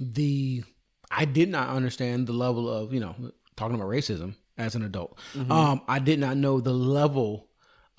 The 0.00 0.64
I 1.10 1.24
did 1.24 1.48
not 1.48 1.68
understand 1.68 2.26
the 2.26 2.32
level 2.32 2.68
of 2.70 2.92
you 2.92 3.00
know 3.00 3.14
talking 3.56 3.74
about 3.74 3.88
racism 3.88 4.34
as 4.58 4.74
an 4.74 4.82
adult. 4.82 5.18
Um, 5.50 5.82
I 5.88 5.98
did 5.98 6.18
not 6.18 6.36
know 6.36 6.60
the 6.60 6.72
level 6.72 7.48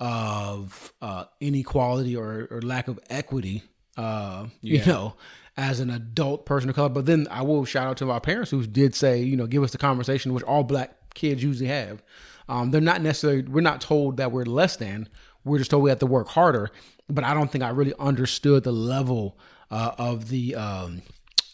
of 0.00 0.92
uh, 1.00 1.24
inequality 1.40 2.16
or, 2.16 2.48
or 2.50 2.62
lack 2.62 2.88
of 2.88 2.98
equity. 3.10 3.62
Uh, 3.96 4.46
you 4.60 4.84
know, 4.84 5.14
as 5.56 5.78
an 5.78 5.88
adult 5.90 6.46
person 6.46 6.68
of 6.68 6.76
color. 6.76 6.88
But 6.88 7.06
then 7.06 7.28
I 7.30 7.42
will 7.42 7.64
shout 7.64 7.86
out 7.86 7.96
to 7.98 8.10
our 8.10 8.20
parents 8.20 8.50
who 8.50 8.66
did 8.66 8.94
say, 8.94 9.22
you 9.22 9.36
know, 9.36 9.46
give 9.46 9.62
us 9.62 9.70
the 9.70 9.78
conversation 9.78 10.34
which 10.34 10.42
all 10.44 10.64
black 10.64 11.14
kids 11.14 11.42
usually 11.42 11.68
have. 11.68 12.02
Um, 12.48 12.70
they're 12.70 12.80
not 12.80 13.00
necessarily 13.02 13.42
we're 13.42 13.60
not 13.60 13.80
told 13.80 14.16
that 14.16 14.32
we're 14.32 14.44
less 14.44 14.76
than. 14.76 15.08
We're 15.44 15.58
just 15.58 15.70
told 15.70 15.82
we 15.82 15.90
have 15.90 16.00
to 16.00 16.06
work 16.06 16.28
harder. 16.28 16.70
But 17.08 17.24
I 17.24 17.34
don't 17.34 17.50
think 17.50 17.64
I 17.64 17.70
really 17.70 17.94
understood 17.98 18.64
the 18.64 18.72
level 18.72 19.38
uh, 19.70 19.92
of 19.98 20.28
the 20.28 20.54
um, 20.54 21.02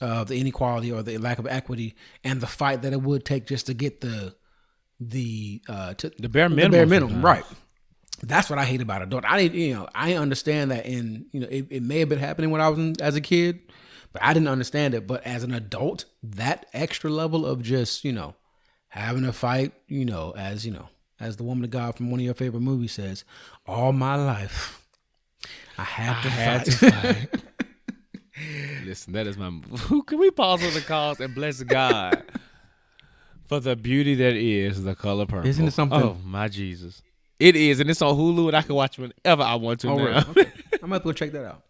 of 0.01 0.29
the 0.29 0.41
inequality 0.41 0.93
or 0.93 1.03
the 1.03 1.19
lack 1.19 1.39
of 1.39 1.47
equity 1.47 1.95
and 2.25 2.41
the 2.41 2.47
fight 2.47 2.83
that 2.83 2.93
it 2.93 3.03
would 3.03 3.25
take 3.25 3.47
just 3.47 3.67
to 3.67 3.75
get 3.75 4.01
the 4.01 4.35
the 4.99 5.63
uh 5.69 5.95
to, 5.95 6.11
The 6.19 6.29
bare 6.29 6.49
the 6.49 6.55
minimum 6.55 6.73
bare 6.73 6.87
minimum 6.87 7.25
right 7.25 7.45
that's 8.23 8.51
what 8.51 8.59
I 8.59 8.65
hate 8.65 8.83
about 8.83 9.03
adult. 9.03 9.25
I 9.25 9.39
didn't, 9.39 9.59
you 9.59 9.75
know, 9.75 9.89
I 9.95 10.15
understand 10.15 10.71
that 10.71 10.87
in, 10.87 11.27
you 11.33 11.41
know, 11.41 11.49
it, 11.51 11.67
it 11.71 11.83
may 11.83 12.01
have 12.01 12.09
been 12.09 12.19
happening 12.19 12.51
when 12.51 12.61
I 12.61 12.69
was 12.69 12.79
in, 12.79 12.95
as 13.01 13.17
a 13.17 13.21
kid, 13.21 13.61
but 14.13 14.23
I 14.23 14.35
didn't 14.35 14.49
understand 14.49 14.95
it. 14.95 15.07
But 15.07 15.25
as 15.27 15.43
an 15.43 15.55
adult, 15.55 16.05
that 16.23 16.67
extra 16.73 17.11
level 17.11 17.47
of 17.47 17.63
just, 17.63 18.05
you 18.05 18.13
know, 18.13 18.35
having 18.89 19.25
a 19.25 19.33
fight, 19.33 19.73
you 19.89 20.05
know, 20.05 20.35
as 20.37 20.67
you 20.67 20.73
know, 20.73 20.89
as 21.19 21.37
the 21.37 21.45
woman 21.45 21.65
of 21.65 21.71
God 21.71 21.97
from 21.97 22.11
one 22.11 22.21
of 22.21 22.25
your 22.25 22.35
favorite 22.35 22.61
movies 22.61 22.93
says, 22.93 23.25
all 23.67 23.93
my 23.93 24.17
life, 24.17 24.80
I 25.81 25.85
had 25.85 26.23
to 26.23 26.29
had 26.31 26.65
fight. 26.67 26.67
to 26.67 26.91
fight. 27.29 27.43
Listen, 28.85 29.13
that 29.13 29.27
is 29.27 29.37
my. 29.37 29.51
Who 29.89 30.03
can 30.03 30.19
we 30.19 30.31
pause 30.31 30.65
on 30.65 30.73
the 30.75 30.81
calls 30.81 31.21
and 31.21 31.35
bless 31.35 31.63
God 31.63 32.23
for 33.47 33.61
the 33.61 33.77
beauty 33.77 34.15
that 34.17 34.35
is 34.35 34.83
the 34.85 34.95
color 34.95 35.27
purple? 35.27 35.49
Isn't 35.49 35.69
it 35.69 35.73
something? 35.73 36.01
Oh 36.01 36.17
my 36.25 36.49
Jesus! 36.49 37.03
It 37.39 37.57
is, 37.57 37.81
and 37.81 37.91
it's 37.91 38.03
on 38.03 38.17
Hulu, 38.17 38.49
and 38.49 38.57
I 38.57 38.63
can 38.63 38.75
watch 38.75 38.99
whenever 38.99 39.43
I 39.43 39.55
want 39.57 39.81
to 39.81 39.89
Oh, 39.91 39.97
now. 39.97 40.05
really? 40.05 40.17
Okay. 40.31 40.53
I'm 40.83 40.91
gonna 40.91 41.01
go 41.05 41.13
check 41.13 41.33
that 41.33 41.45
out. 41.47 41.63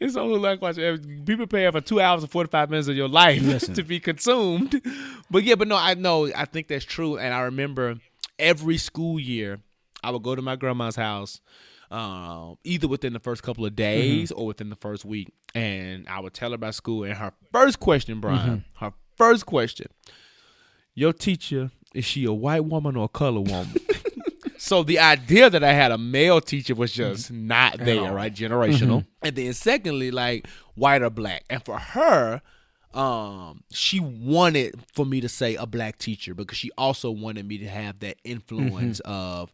It's 0.00 0.16
on 0.16 0.28
Hulu. 0.28 0.46
I 0.48 0.52
can 0.56 0.60
watch 0.60 0.78
it. 0.78 1.26
People 1.26 1.46
pay 1.46 1.70
for 1.70 1.80
two 1.80 2.00
hours 2.00 2.22
and 2.22 2.30
forty 2.32 2.48
five 2.48 2.70
minutes 2.70 2.88
of 2.88 2.96
your 2.96 3.08
life 3.08 3.42
Listen. 3.44 3.74
to 3.74 3.82
be 3.82 4.00
consumed. 4.00 4.80
But 5.30 5.44
yeah, 5.44 5.54
but 5.56 5.68
no, 5.68 5.76
I 5.76 5.94
know. 5.94 6.30
I 6.34 6.44
think 6.46 6.68
that's 6.68 6.84
true, 6.84 7.18
and 7.18 7.34
I 7.34 7.40
remember 7.42 7.96
every 8.38 8.78
school 8.78 9.20
year 9.20 9.60
I 10.02 10.10
would 10.10 10.22
go 10.22 10.34
to 10.34 10.42
my 10.42 10.56
grandma's 10.56 10.96
house. 10.96 11.40
Um, 11.94 12.58
either 12.64 12.88
within 12.88 13.12
the 13.12 13.20
first 13.20 13.42
couple 13.42 13.64
of 13.64 13.76
days 13.76 14.32
or 14.32 14.46
within 14.46 14.68
the 14.68 14.76
first 14.76 15.04
week, 15.04 15.32
and 15.54 16.08
I 16.08 16.18
would 16.20 16.34
tell 16.34 16.50
her 16.50 16.56
about 16.56 16.74
school. 16.74 17.04
And 17.04 17.14
her 17.14 17.32
first 17.52 17.78
question, 17.78 18.20
Brian, 18.20 18.64
her 18.80 18.92
first 19.16 19.46
question: 19.46 19.86
Your 20.94 21.12
teacher 21.12 21.70
is 21.94 22.04
she 22.04 22.24
a 22.24 22.32
white 22.32 22.64
woman 22.64 22.96
or 22.96 23.04
a 23.04 23.08
color 23.08 23.40
woman? 23.40 23.74
So 24.56 24.82
the 24.82 24.98
idea 24.98 25.50
that 25.50 25.62
I 25.62 25.74
had 25.74 25.92
a 25.92 25.98
male 25.98 26.40
teacher 26.40 26.74
was 26.74 26.90
just 26.90 27.30
not 27.30 27.76
there, 27.76 28.10
right? 28.14 28.32
Generational. 28.34 29.04
And 29.20 29.36
then 29.36 29.52
secondly, 29.52 30.10
like 30.10 30.46
white 30.74 31.02
or 31.02 31.10
black. 31.10 31.44
And 31.50 31.62
for 31.62 31.78
her, 31.78 32.40
um, 32.94 33.62
she 33.70 34.00
wanted 34.00 34.76
for 34.94 35.04
me 35.04 35.20
to 35.20 35.28
say 35.28 35.56
a 35.56 35.66
black 35.66 35.98
teacher 35.98 36.32
because 36.34 36.56
she 36.56 36.70
also 36.78 37.10
wanted 37.10 37.46
me 37.46 37.58
to 37.58 37.68
have 37.68 37.98
that 37.98 38.16
influence 38.24 39.00
of 39.00 39.52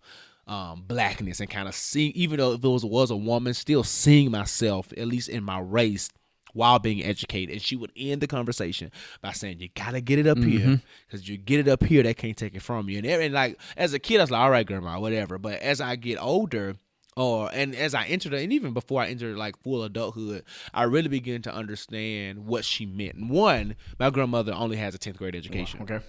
um, 0.50 0.82
blackness 0.86 1.38
and 1.38 1.48
kind 1.48 1.68
of 1.68 1.74
seeing, 1.76 2.10
even 2.12 2.38
though 2.38 2.52
if 2.52 2.64
it 2.64 2.68
was, 2.68 2.84
was 2.84 3.10
a 3.12 3.16
woman, 3.16 3.54
still 3.54 3.84
seeing 3.84 4.32
myself, 4.32 4.92
at 4.96 5.06
least 5.06 5.28
in 5.28 5.44
my 5.44 5.60
race, 5.60 6.10
while 6.54 6.80
being 6.80 7.04
educated. 7.04 7.52
And 7.52 7.62
she 7.62 7.76
would 7.76 7.92
end 7.96 8.20
the 8.20 8.26
conversation 8.26 8.90
by 9.22 9.30
saying, 9.30 9.60
You 9.60 9.68
gotta 9.76 10.00
get 10.00 10.18
it 10.18 10.26
up 10.26 10.38
here. 10.38 10.82
Because 11.06 11.28
you 11.28 11.36
get 11.36 11.60
it 11.60 11.68
up 11.68 11.84
here, 11.84 12.02
they 12.02 12.14
can't 12.14 12.36
take 12.36 12.56
it 12.56 12.62
from 12.62 12.88
you. 12.88 12.98
And, 12.98 13.06
and 13.06 13.32
like 13.32 13.60
as 13.76 13.94
a 13.94 14.00
kid, 14.00 14.18
I 14.18 14.24
was 14.24 14.32
like, 14.32 14.40
All 14.40 14.50
right, 14.50 14.66
grandma, 14.66 14.98
whatever. 14.98 15.38
But 15.38 15.60
as 15.60 15.80
I 15.80 15.94
get 15.94 16.20
older, 16.20 16.74
or 17.16 17.48
and 17.52 17.74
as 17.76 17.94
I 17.94 18.06
entered, 18.06 18.34
and 18.34 18.52
even 18.52 18.72
before 18.72 19.02
I 19.02 19.06
entered 19.06 19.36
like 19.36 19.56
full 19.62 19.84
adulthood, 19.84 20.42
I 20.74 20.82
really 20.82 21.08
began 21.08 21.42
to 21.42 21.54
understand 21.54 22.46
what 22.46 22.64
she 22.64 22.86
meant. 22.86 23.14
And 23.14 23.30
one, 23.30 23.76
my 24.00 24.10
grandmother 24.10 24.52
only 24.52 24.78
has 24.78 24.96
a 24.96 24.98
tenth 24.98 25.18
grade 25.18 25.36
education. 25.36 25.82
Okay. 25.82 26.00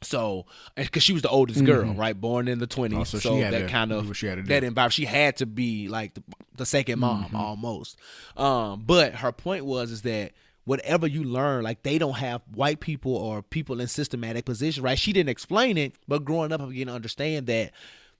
So, 0.00 0.46
because 0.76 1.02
she 1.02 1.12
was 1.12 1.22
the 1.22 1.28
oldest 1.28 1.64
girl, 1.64 1.92
right, 1.92 2.18
born 2.18 2.46
in 2.48 2.58
the 2.60 2.66
twenties, 2.66 2.98
Mm-hmm. 2.98 3.00
Oh, 3.00 3.04
so 3.04 3.18
so, 3.18 3.34
she 3.34 3.40
had 3.40 3.52
that 3.54 3.60
to 3.62 3.68
kind 3.68 3.92
of 3.92 4.16
she 4.16 4.26
had 4.26 4.36
to 4.36 4.42
that 4.42 4.64
environment, 4.64 4.92
she 4.92 5.04
had 5.06 5.36
to 5.38 5.46
be 5.46 5.88
like 5.88 6.14
the, 6.14 6.22
the 6.56 6.66
second 6.66 7.00
mom 7.00 7.24
Mm-hmm. 7.24 7.36
almost. 7.36 7.96
Um, 8.36 8.84
but 8.86 9.14
her 9.16 9.32
point 9.32 9.64
was 9.64 9.90
is 9.90 10.02
that 10.02 10.32
whatever 10.64 11.06
you 11.06 11.24
learn, 11.24 11.64
like 11.64 11.82
they 11.82 11.98
don't 11.98 12.18
have 12.18 12.42
white 12.54 12.78
people 12.80 13.16
or 13.16 13.42
people 13.42 13.80
in 13.80 13.88
systematic 13.88 14.44
positions, 14.44 14.82
right? 14.82 14.98
She 14.98 15.12
didn't 15.12 15.30
explain 15.30 15.78
it, 15.78 15.94
but 16.06 16.24
growing 16.24 16.52
up, 16.52 16.60
I'm 16.60 16.68
began 16.68 16.88
to 16.88 16.92
understand 16.92 17.46
that 17.46 17.72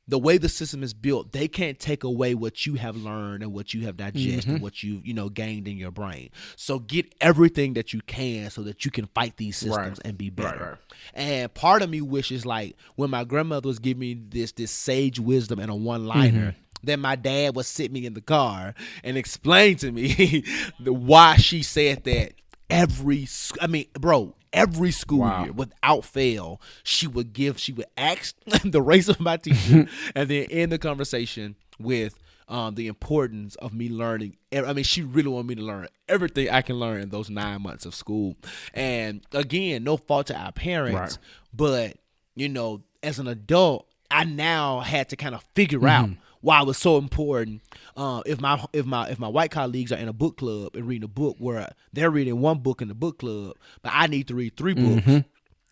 the 0.09 0.18
way 0.18 0.39
the 0.39 0.48
system 0.48 0.82
is 0.82 0.94
built, 0.94 1.32
they 1.32 1.47
can't 1.48 1.78
take 1.78 2.02
away 2.02 2.35
what 2.35 2.64
you 2.66 2.74
have 2.76 2.97
learned 2.97 3.43
and 3.43 3.52
what 3.52 3.74
you 3.74 3.82
have 3.85 3.97
digested, 3.97 4.44
Mm-hmm. 4.44 4.51
and 4.55 4.62
what 4.62 4.82
you 4.82 5.01
you 5.05 5.12
know 5.14 5.28
gained 5.28 5.68
in 5.68 5.76
your 5.76 5.90
brain. 5.90 6.30
So 6.56 6.78
get 6.78 7.14
everything 7.20 7.74
that 7.74 7.93
you 7.93 8.01
can 8.06 8.51
so 8.51 8.62
that 8.62 8.85
you 8.85 8.90
can 8.90 9.06
fight 9.14 9.36
these 9.36 9.56
systems 9.59 9.76
Right. 9.98 10.06
and 10.06 10.16
be 10.18 10.30
better. 10.30 10.78
right. 10.80 10.98
And 11.14 11.52
part 11.52 11.82
of 11.82 11.90
me 11.90 12.01
wishes 12.01 12.47
like 12.47 12.76
when 12.97 13.10
my 13.10 13.24
grandmother 13.24 13.68
was 13.68 13.78
giving 13.78 14.01
me 14.01 14.14
this 14.14 14.52
this 14.52 14.70
sage 14.70 15.20
wisdom 15.20 15.59
and 15.59 15.70
a 15.70 15.74
one 15.74 16.06
liner. 16.06 16.39
Mm-hmm. 16.52 16.59
Then 16.85 17.01
my 17.01 17.16
dad 17.16 17.56
would 17.56 17.66
sit 17.66 17.90
me 17.93 18.06
in 18.06 18.14
the 18.14 18.20
car 18.20 18.72
and 19.02 19.16
explain 19.18 19.76
to 19.78 19.90
me 19.93 20.44
the 20.80 20.93
why 20.93 21.36
she 21.36 21.62
said 21.62 22.05
that 22.05 22.32
every 22.70 23.26
I 23.60 23.66
mean, 23.66 23.86
bro, 23.94 24.35
every 24.53 24.91
school 24.91 25.20
Wow. 25.20 25.45
year 25.45 25.53
without 25.53 26.05
fail, 26.05 26.61
she 26.83 27.07
would 27.07 27.33
give 27.33 27.59
she 27.59 27.73
would 27.73 27.87
ask 27.97 28.35
the 28.65 28.83
race 28.83 29.09
of 29.09 29.20
my 29.20 29.37
teacher 29.37 29.87
and 30.15 30.29
then 30.29 30.47
end 30.51 30.73
the 30.73 30.79
conversation 30.79 31.57
with 31.79 32.15
um, 32.49 32.75
the 32.77 32.87
importance 32.87 33.57
of 33.57 33.75
me 33.75 33.89
learning. 33.91 34.37
I 34.53 34.73
mean, 34.73 34.85
she 34.85 35.03
really 35.03 35.29
wanted 35.29 35.49
me 35.49 35.55
to 35.57 35.62
learn 35.62 35.87
everything 36.09 36.49
I 36.49 36.62
can 36.62 36.77
learn 36.77 37.03
in 37.03 37.11
those 37.11 37.29
nine 37.29 37.61
months 37.62 37.85
of 37.85 37.95
school. 37.95 38.37
And 38.73 39.20
again, 39.33 39.85
no 39.85 39.97
fault 39.99 40.29
to 40.29 40.37
our 40.37 40.53
parents, 40.53 40.95
Right. 40.97 41.19
but 41.53 41.97
you 42.37 42.49
know, 42.49 42.83
as 43.03 43.19
an 43.19 43.27
adult, 43.29 43.87
I 44.11 44.25
now 44.25 44.81
had 44.81 45.11
to 45.11 45.16
kind 45.16 45.35
of 45.35 45.45
figure 45.55 45.87
out 45.87 46.09
why 46.40 46.60
it 46.60 46.66
was 46.66 46.78
so 46.78 46.98
important. 46.98 47.62
Uh, 47.97 48.23
if 48.27 48.40
my 48.40 48.65
if 48.73 48.86
my 48.86 49.09
if 49.09 49.19
my 49.19 49.28
white 49.28 49.51
colleagues 49.51 49.93
are 49.93 49.98
in 49.98 50.09
a 50.09 50.12
book 50.12 50.39
club 50.39 50.74
and 50.77 50.86
reading 50.86 51.05
a 51.05 51.09
book 51.09 51.36
where 51.39 51.70
they're 51.93 52.10
reading 52.10 52.40
one 52.40 52.59
book 52.59 52.81
in 52.82 52.89
the 52.89 52.94
book 52.94 53.19
club, 53.19 53.56
but 53.82 53.93
I 53.94 54.06
need 54.06 54.28
to 54.28 54.35
read 54.35 54.56
3 54.56 54.74
books. 54.74 55.27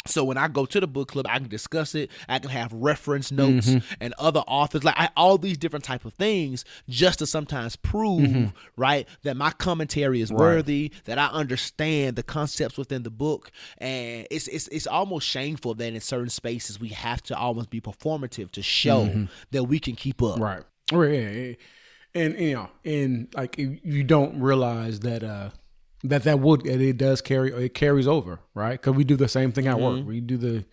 So 0.06 0.24
when 0.24 0.36
I 0.36 0.48
go 0.48 0.66
to 0.66 0.80
the 0.80 0.86
book 0.86 1.08
club, 1.08 1.26
I 1.28 1.38
can 1.38 1.48
discuss 1.48 1.94
it. 1.94 2.10
I 2.28 2.38
can 2.38 2.50
have 2.50 2.72
reference 2.72 3.30
mm-hmm. 3.30 3.54
notes 3.54 3.86
and 4.00 4.14
other 4.18 4.40
authors, 4.40 4.84
like 4.84 4.98
I, 4.98 5.10
all 5.16 5.38
these 5.38 5.58
different 5.58 5.84
type 5.84 6.04
of 6.04 6.14
things, 6.14 6.64
just 6.88 7.18
to 7.20 7.26
sometimes 7.26 7.76
prove, 7.76 8.20
mm-hmm. 8.28 8.56
right, 8.76 9.08
that 9.22 9.36
my 9.36 9.50
commentary 9.50 10.20
is 10.20 10.32
worthy, 10.32 10.92
that 11.04 11.18
I 11.18 11.26
understand 11.26 12.16
the 12.16 12.22
concepts 12.22 12.78
within 12.78 13.02
the 13.02 13.10
book, 13.10 13.50
and 13.78 14.26
it's 14.30 14.48
it's 14.48 14.68
it's 14.68 14.86
almost 14.86 15.26
shameful 15.26 15.74
that 15.74 15.92
in 15.92 16.00
certain 16.00 16.30
spaces 16.30 16.80
we 16.80 16.88
have 16.90 17.22
to 17.24 17.36
almost 17.36 17.70
be 17.70 17.80
performative 17.80 18.50
to 18.52 18.62
show 18.62 19.06
mm-hmm. 19.06 19.24
that 19.50 19.64
we 19.64 19.78
can 19.78 19.96
keep 19.96 20.22
up. 20.22 20.38
Right. 20.38 20.62
Right. 20.92 21.56
And 22.14 22.38
you 22.38 22.54
know, 22.54 22.70
and 22.84 23.28
like 23.34 23.58
you 23.58 23.78
you 23.82 24.04
don't 24.04 24.40
realize 24.40 25.00
that 25.00 25.22
uh 25.22 25.50
that 26.04 26.24
that 26.24 26.40
would 26.40 26.66
it 26.66 26.96
does 26.98 27.20
carry 27.20 27.52
it 27.52 27.74
carries 27.74 28.06
over, 28.06 28.40
right? 28.54 28.72
Because 28.80 28.94
we 28.94 29.04
do 29.04 29.16
the 29.16 29.28
same 29.28 29.52
thing 29.52 29.66
at 29.66 29.78
work. 29.80 30.06
We 30.06 30.20
do 30.20 30.36
the, 30.36 30.64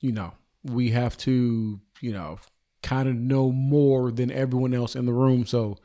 you 0.00 0.12
know, 0.12 0.32
we 0.64 0.90
have 0.90 1.16
to, 1.18 1.80
you 2.00 2.12
know, 2.12 2.38
kind 2.82 3.08
of 3.08 3.14
know 3.14 3.52
more 3.52 4.10
than 4.10 4.30
everyone 4.30 4.74
else 4.74 4.96
in 4.96 5.06
the 5.06 5.12
room. 5.12 5.46
So 5.46 5.78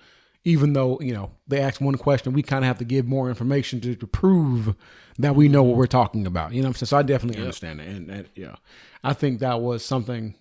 even 0.44 0.74
though 0.74 1.00
you 1.02 1.14
know 1.14 1.32
they 1.48 1.60
ask 1.60 1.82
one 1.82 1.96
question, 1.96 2.34
we 2.34 2.42
kind 2.42 2.64
of 2.64 2.68
have 2.68 2.80
to 2.80 2.86
give 2.86 3.06
more 3.06 3.30
information 3.30 3.82
to, 3.82 3.96
to 3.96 4.08
prove 4.08 4.76
that 5.20 5.36
we 5.36 5.48
know 5.48 5.64
what 5.64 5.78
we're 5.78 5.88
talking 5.88 6.26
about. 6.26 6.54
You 6.54 6.62
know 6.62 6.70
what 6.70 6.82
I'm 6.82 6.86
saying? 6.86 6.88
So 6.88 6.98
I 6.98 7.04
definitely 7.04 7.42
understand 7.42 7.82
it, 7.82 7.88
and, 7.88 8.10
and 8.10 8.30
yeah, 8.36 8.56
I 9.04 9.14
think 9.14 9.40
that 9.40 9.62
was 9.62 9.84
something. 9.84 10.36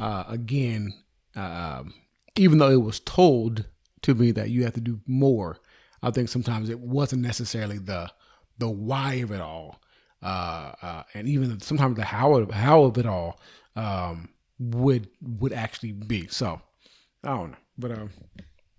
Uh, 0.00 0.22
again, 0.28 0.94
um, 1.34 1.92
even 2.36 2.58
though 2.58 2.70
it 2.70 2.82
was 2.82 3.00
told 3.00 3.66
to 4.02 4.14
me 4.14 4.30
that 4.30 4.48
you 4.48 4.62
have 4.62 4.74
to 4.74 4.80
do 4.80 5.00
more, 5.06 5.58
I 6.02 6.10
think 6.10 6.28
sometimes 6.28 6.68
it 6.68 6.78
wasn't 6.80 7.22
necessarily 7.22 7.78
the 7.78 8.10
the 8.58 8.68
why 8.68 9.14
of 9.14 9.30
it 9.30 9.40
all, 9.40 9.80
uh, 10.22 10.72
uh, 10.82 11.02
and 11.14 11.28
even 11.28 11.60
sometimes 11.60 11.96
the 11.96 12.04
how 12.04 12.34
of, 12.34 12.50
how 12.50 12.82
of 12.84 12.98
it 12.98 13.06
all 13.06 13.40
um, 13.76 14.28
would 14.58 15.08
would 15.22 15.52
actually 15.52 15.92
be. 15.92 16.26
So 16.28 16.60
I 17.24 17.28
don't 17.36 17.50
know, 17.52 17.56
but 17.78 17.92
um, 17.92 18.10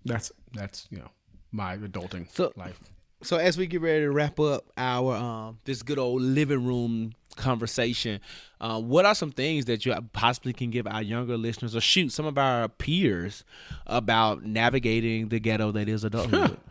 that's 0.04 0.32
that's 0.52 0.86
you 0.90 0.98
know 0.98 1.10
my 1.52 1.76
adulting 1.76 2.30
So- 2.32 2.52
life. 2.56 2.78
So 3.22 3.36
as 3.36 3.58
we 3.58 3.66
get 3.66 3.82
ready 3.82 4.00
to 4.00 4.10
wrap 4.10 4.40
up 4.40 4.64
our 4.78 5.14
um, 5.14 5.58
this 5.64 5.82
good 5.82 5.98
old 5.98 6.22
living 6.22 6.64
room 6.64 7.12
conversation, 7.36 8.18
uh, 8.62 8.80
what 8.80 9.04
are 9.04 9.14
some 9.14 9.30
things 9.30 9.66
that 9.66 9.84
you 9.84 9.94
possibly 10.14 10.54
can 10.54 10.70
give 10.70 10.86
our 10.86 11.02
younger 11.02 11.36
listeners, 11.36 11.76
or 11.76 11.82
shoot 11.82 12.12
some 12.12 12.24
of 12.24 12.38
our 12.38 12.66
peers, 12.68 13.44
about 13.86 14.44
navigating 14.44 15.28
the 15.28 15.38
ghetto 15.38 15.70
that 15.72 15.86
is 15.86 16.02
adulthood? 16.02 16.56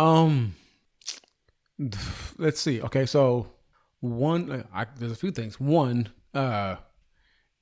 Um, 0.00 0.54
let's 2.38 2.60
see. 2.60 2.80
Okay, 2.82 3.06
so 3.06 3.52
one, 4.00 4.64
I, 4.72 4.86
there's 4.96 5.12
a 5.12 5.16
few 5.16 5.30
things. 5.30 5.60
One, 5.60 6.08
uh, 6.34 6.76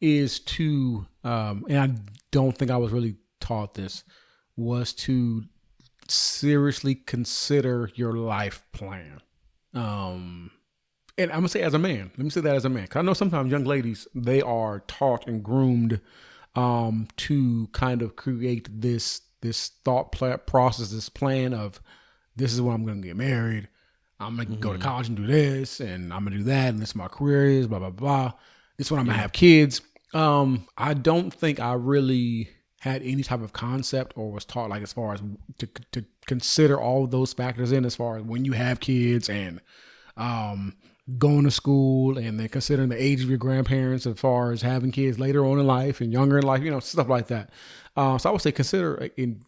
is 0.01 0.39
to, 0.41 1.07
um, 1.25 1.67
and 1.69 1.79
I 1.79 2.01
don't 2.31 2.57
think 2.57 2.71
I 2.71 2.77
was 2.77 2.93
really 2.93 3.17
taught 3.41 3.75
this, 3.75 4.05
was 4.57 4.93
to 4.93 5.45
seriously 6.09 6.95
consider 6.95 7.91
your 7.95 8.13
life 8.13 8.63
plan. 8.73 9.21
Um, 9.75 10.53
and 11.17 11.33
I'm 11.33 11.39
gonna 11.39 11.49
say 11.49 11.63
as 11.63 11.75
a 11.75 11.79
man, 11.79 12.13
let 12.17 12.25
me 12.25 12.31
say 12.31 12.41
that 12.41 12.55
as 12.55 12.65
a 12.65 12.69
man, 12.69 12.85
because 12.85 13.01
I 13.01 13.03
know 13.03 13.13
sometimes 13.13 13.51
young 13.51 13.65
ladies 13.65 14.07
they 14.15 14.41
are 14.41 14.81
taught 14.87 15.27
and 15.27 15.43
groomed 15.43 16.01
um, 16.55 17.09
to 17.17 17.67
kind 17.73 18.03
of 18.03 18.15
create 18.15 18.81
this 18.81 19.23
this 19.41 19.69
thought 19.85 20.13
process, 20.13 20.91
this 20.91 21.09
plan 21.09 21.53
of 21.55 21.81
this 22.39 22.53
is 22.53 22.61
when 22.61 22.75
I'm 22.75 22.85
gonna 22.85 23.01
get 23.01 23.17
married. 23.17 23.69
I'm 24.21 24.37
gonna 24.37 24.57
go 24.57 24.73
to 24.73 24.79
college 24.79 25.09
and 25.09 25.17
do 25.17 25.27
this, 25.27 25.81
and 25.81 26.13
I'm 26.13 26.25
gonna 26.25 26.39
do 26.39 26.45
that, 26.45 26.71
and 26.71 26.81
this 26.81 26.91
is 26.91 26.95
my 26.95 27.09
career 27.09 27.47
is 27.47 27.67
blah 27.67 27.79
blah 27.79 27.91
blah. 27.91 28.33
This 28.77 28.87
is 28.87 28.91
when 28.91 29.01
I'm 29.01 29.07
gonna 29.07 29.19
have 29.19 29.33
kids. 29.33 29.81
Um, 30.15 30.67
I 30.77 30.95
don't 30.95 31.33
think 31.33 31.61
I 31.61 31.75
really 31.75 32.49
had 32.81 33.03
any 33.03 33.23
type 33.23 33.43
of 33.43 33.53
concept 33.53 34.17
or 34.17 34.31
was 34.31 34.45
taught 34.45 34.71
like 34.71 34.83
as 34.83 34.93
far 34.93 35.15
as 35.15 35.23
to 35.59 35.69
to 35.93 36.05
consider 36.27 36.81
all 36.81 37.05
of 37.05 37.11
those 37.11 37.33
factors 37.33 37.73
in 37.73 37.85
as 37.85 37.97
far 37.97 38.17
as 38.17 38.23
when 38.23 38.45
you 38.45 38.53
have 38.53 38.79
kids 38.79 39.29
and 39.29 39.61
um 40.17 40.77
going 41.17 41.45
to 41.45 41.51
school 41.51 42.19
and 42.19 42.39
then 42.39 42.49
considering 42.49 42.91
the 42.91 43.03
age 43.03 43.23
of 43.23 43.29
your 43.29 43.39
grandparents 43.39 44.07
as 44.07 44.19
far 44.19 44.53
as 44.53 44.61
having 44.61 44.93
kids 44.93 45.19
later 45.19 45.45
on 45.47 45.59
in 45.59 45.67
life 45.67 46.03
and 46.03 46.13
younger 46.13 46.37
in 46.37 46.45
life, 46.45 46.63
you 46.63 46.71
know, 46.71 46.81
stuff 46.81 47.09
like 47.09 47.29
that. 47.29 47.51
Uh, 47.97 48.19
so 48.19 48.29
I 48.29 48.33
would 48.33 48.43
say 48.43 48.53
consider 48.53 49.09
in 49.17 49.41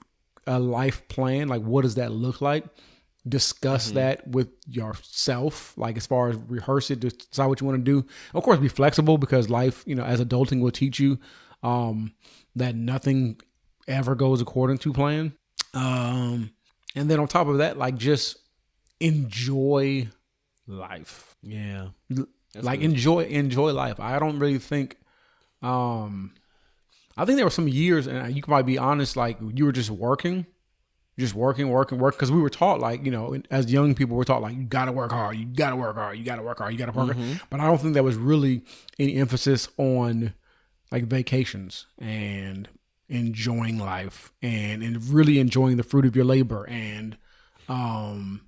a 0.50 0.58
life 0.58 1.06
plan, 1.08 1.48
like 1.48 1.62
what 1.62 1.82
does 1.82 1.94
that 1.94 2.12
look 2.12 2.40
like? 2.40 2.64
Discuss 3.28 3.90
that 3.92 4.26
with 4.26 4.48
yourself, 4.66 5.76
like 5.76 5.96
as 5.96 6.06
far 6.06 6.30
as 6.30 6.36
rehearse 6.36 6.90
it, 6.90 7.00
decide 7.00 7.46
what 7.46 7.60
you 7.60 7.66
want 7.66 7.84
to 7.84 7.84
do. 7.84 8.06
Of 8.34 8.42
course, 8.42 8.58
be 8.58 8.68
flexible 8.68 9.18
because 9.18 9.50
life, 9.50 9.84
you 9.86 9.94
know, 9.94 10.04
as 10.04 10.20
adulting 10.20 10.60
will 10.60 10.70
teach 10.70 10.98
you 10.98 11.18
um, 11.62 12.14
that 12.56 12.74
nothing 12.74 13.40
ever 13.86 14.14
goes 14.14 14.40
according 14.40 14.78
to 14.78 14.92
plan. 14.92 15.34
Um, 15.74 16.50
and 16.96 17.10
then 17.10 17.20
on 17.20 17.28
top 17.28 17.46
of 17.46 17.58
that, 17.58 17.76
like 17.76 17.96
just 17.96 18.38
enjoy 19.00 20.08
life 20.66 21.30
yeah, 21.42 21.88
like 22.54 22.80
enjoy 22.80 23.24
enjoy 23.24 23.72
life. 23.72 23.98
I 23.98 24.18
don't 24.18 24.38
really 24.38 24.58
think 24.58 24.96
um 25.62 26.34
I 27.16 27.24
think 27.24 27.36
there 27.36 27.46
were 27.46 27.50
some 27.50 27.68
years 27.68 28.06
and 28.06 28.34
you 28.34 28.42
can 28.42 28.50
probably 28.50 28.72
be 28.72 28.78
honest 28.78 29.16
like 29.16 29.38
you 29.54 29.64
were 29.64 29.72
just 29.72 29.90
working 29.90 30.46
just 31.18 31.34
working 31.34 31.68
working 31.68 31.98
work 31.98 32.14
because 32.14 32.30
we 32.32 32.40
were 32.40 32.48
taught 32.48 32.80
like 32.80 33.04
you 33.04 33.10
know 33.10 33.36
as 33.50 33.70
young 33.70 33.94
people 33.94 34.16
we're 34.16 34.24
taught 34.24 34.40
like 34.40 34.56
you 34.56 34.62
gotta 34.62 34.92
work 34.92 35.12
hard 35.12 35.36
you 35.36 35.44
gotta 35.44 35.76
work 35.76 35.96
hard 35.96 36.16
you 36.16 36.24
gotta 36.24 36.42
work 36.42 36.58
hard 36.58 36.72
you 36.72 36.78
gotta 36.78 36.92
work 36.92 37.14
hard. 37.14 37.40
But 37.50 37.60
i 37.60 37.66
don't 37.66 37.78
think 37.78 37.92
there 37.94 38.02
was 38.02 38.16
really 38.16 38.62
any 38.98 39.16
emphasis 39.16 39.68
on 39.76 40.32
like 40.90 41.04
vacations 41.04 41.86
and 41.98 42.68
enjoying 43.10 43.78
life 43.78 44.32
and 44.40 44.82
and 44.82 45.04
really 45.08 45.38
enjoying 45.40 45.76
the 45.76 45.82
fruit 45.82 46.06
of 46.06 46.16
your 46.16 46.24
labor 46.24 46.66
and 46.68 47.18
um 47.68 48.40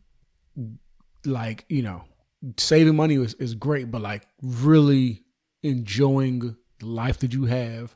like 1.27 1.65
you 1.69 1.83
know 1.83 2.05
saving 2.57 2.97
money 2.97 3.17
is, 3.17 3.35
is 3.35 3.55
great 3.55 3.91
but 3.91 4.01
like 4.01 4.27
really 4.41 5.23
enjoying 5.63 6.57
the 6.79 6.87
life 6.87 7.19
that 7.19 7.33
you 7.35 7.45
have 7.45 7.95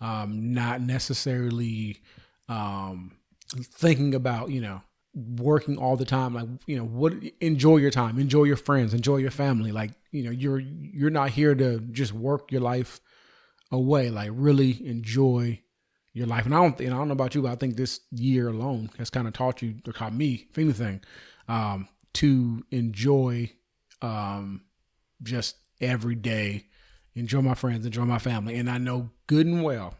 um 0.00 0.52
not 0.52 0.80
necessarily 0.80 2.00
um 2.48 3.12
thinking 3.48 4.14
about 4.14 4.50
you 4.50 4.60
know 4.60 4.80
working 5.14 5.76
all 5.76 5.96
the 5.96 6.04
time 6.04 6.34
like 6.34 6.48
you 6.66 6.76
know 6.76 6.84
what 6.84 7.12
enjoy 7.40 7.76
your 7.76 7.90
time 7.90 8.18
enjoy 8.18 8.44
your 8.44 8.56
friends 8.56 8.94
enjoy 8.94 9.16
your 9.16 9.30
family. 9.30 9.72
Like 9.72 9.90
you 10.12 10.22
know 10.22 10.30
you're 10.30 10.60
you're 10.60 11.10
not 11.10 11.30
here 11.30 11.54
to 11.54 11.80
just 11.80 12.12
work 12.12 12.52
your 12.52 12.60
life 12.60 13.00
away. 13.72 14.10
Like 14.10 14.30
really 14.32 14.86
enjoy 14.86 15.60
your 16.12 16.26
life. 16.26 16.44
And 16.44 16.54
i 16.54 16.58
don't 16.58 16.80
and 16.80 16.94
i 16.94 16.96
don't 16.96 17.08
know 17.08 17.12
about 17.12 17.34
you 17.34 17.42
but 17.42 17.52
i 17.52 17.56
think 17.56 17.76
this 17.76 18.00
year 18.10 18.48
alone 18.48 18.90
has 18.98 19.10
kind 19.10 19.26
of 19.26 19.32
taught 19.32 19.62
you 19.62 19.76
or 19.86 19.92
taught 19.92 20.14
me 20.14 20.46
if 20.50 20.58
anything 20.58 21.00
um 21.48 21.88
to 22.14 22.64
enjoy 22.70 23.50
um 24.02 24.62
just 25.22 25.56
every 25.80 26.14
day 26.14 26.66
enjoy 27.14 27.40
my 27.40 27.54
friends 27.54 27.86
enjoy 27.86 28.04
my 28.04 28.18
family. 28.18 28.56
And 28.56 28.70
i 28.70 28.78
know 28.78 29.10
good 29.26 29.46
and 29.46 29.62
well 29.62 29.94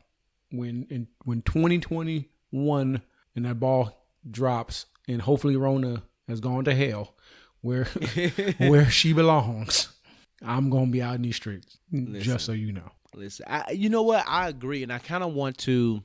when 0.50 0.86
in 0.90 1.08
when 1.24 1.42
2021 1.42 3.02
and 3.36 3.44
that 3.44 3.60
ball 3.60 4.06
drops 4.30 4.86
and 5.08 5.22
hopefully 5.22 5.56
rona 5.56 6.02
has 6.28 6.40
gone 6.40 6.64
to 6.64 6.74
hell 6.74 7.14
where 7.60 7.84
where 8.58 8.90
she 8.90 9.12
belongs 9.12 9.88
i'm 10.42 10.70
gonna 10.70 10.86
be 10.86 11.02
out 11.02 11.14
in 11.14 11.22
these 11.22 11.36
streets 11.36 11.78
just 11.92 12.44
so 12.46 12.52
you 12.52 12.72
know. 12.72 12.90
Listen, 13.14 13.46
I, 13.48 13.72
you 13.72 13.88
know 13.88 14.02
what? 14.02 14.24
I 14.28 14.48
agree, 14.48 14.82
and 14.82 14.92
I 14.92 14.98
kind 14.98 15.24
of 15.24 15.34
want 15.34 15.58
to 15.58 16.02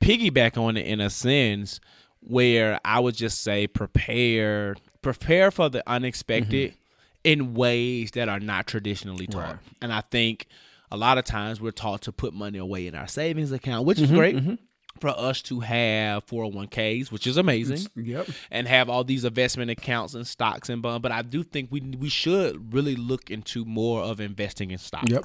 piggyback 0.00 0.56
on 0.56 0.76
it 0.76 0.86
in 0.86 1.00
a 1.00 1.10
sense 1.10 1.80
where 2.20 2.80
I 2.84 3.00
would 3.00 3.14
just 3.14 3.42
say 3.42 3.66
prepare, 3.66 4.76
prepare 5.02 5.50
for 5.50 5.68
the 5.68 5.82
unexpected 5.86 6.72
mm-hmm. 6.72 6.80
In 7.24 7.54
ways 7.54 8.12
that 8.12 8.28
are 8.28 8.40
not 8.40 8.66
traditionally 8.66 9.26
taught. 9.26 9.58
And 9.80 9.92
I 9.92 10.00
think 10.00 10.46
a 10.90 10.96
lot 10.96 11.18
of 11.18 11.24
times 11.24 11.60
we're 11.60 11.70
taught 11.70 12.02
to 12.02 12.12
put 12.12 12.34
money 12.34 12.58
away 12.58 12.86
in 12.86 12.94
our 12.94 13.08
savings 13.08 13.52
account, 13.52 13.86
which 13.86 13.98
is 13.98 14.08
mm-hmm, 14.08 14.16
great. 14.16 14.36
Mm-hmm. 14.36 14.54
For 15.00 15.08
us 15.08 15.40
to 15.42 15.60
have 15.60 16.26
401ks, 16.26 17.10
which 17.10 17.26
is 17.26 17.38
amazing 17.38 17.88
yep 17.96 18.28
and 18.50 18.68
have 18.68 18.90
all 18.90 19.02
these 19.02 19.24
investment 19.24 19.70
accounts 19.70 20.12
and 20.14 20.24
stocks 20.24 20.68
and 20.68 20.82
bond. 20.82 21.02
But 21.02 21.10
I 21.10 21.22
do 21.22 21.42
think 21.42 21.72
we 21.72 21.80
we 21.80 22.10
should 22.10 22.72
really 22.74 22.94
look 22.94 23.30
into 23.30 23.64
more 23.64 24.02
of 24.02 24.20
investing 24.20 24.70
in 24.70 24.78
stocks. 24.78 25.10
Yep. 25.10 25.24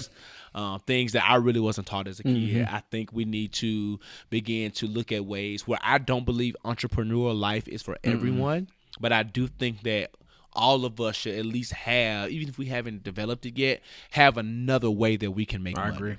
Uh, 0.56 0.78
things 0.80 1.12
that 1.12 1.30
I 1.30 1.36
really 1.36 1.60
wasn't 1.60 1.86
taught 1.86 2.08
as 2.08 2.20
a 2.22 2.24
kid. 2.24 2.36
Mm-hmm. 2.36 2.76
I 2.76 2.82
think 2.90 3.12
we 3.12 3.26
need 3.26 3.52
to 3.54 4.00
begin 4.30 4.72
to 4.72 4.88
look 4.88 5.12
at 5.12 5.26
ways 5.26 5.68
where 5.68 5.80
I 5.84 5.98
don't 5.98 6.26
believe 6.26 6.56
entrepreneurial 6.66 7.38
life 7.38 7.68
is 7.68 7.82
for 7.84 7.98
everyone, 8.06 8.70
but 9.02 9.12
I 9.12 9.24
do 9.24 9.48
think 9.48 9.84
that 9.84 10.12
all 10.58 10.84
of 10.86 11.00
us 11.00 11.16
should 11.16 11.36
at 11.36 11.46
least 11.46 11.72
have, 11.74 12.30
even 12.32 12.50
if 12.50 12.58
we 12.58 12.66
haven't 12.66 13.04
developed 13.04 13.46
it 13.46 13.58
yet, 13.58 13.82
have 14.12 14.38
another 14.38 14.90
way 14.90 15.16
that 15.16 15.32
we 15.32 15.46
can 15.46 15.64
make 15.64 15.78
I 15.78 15.86
money 15.86 15.96
agree. 15.96 16.18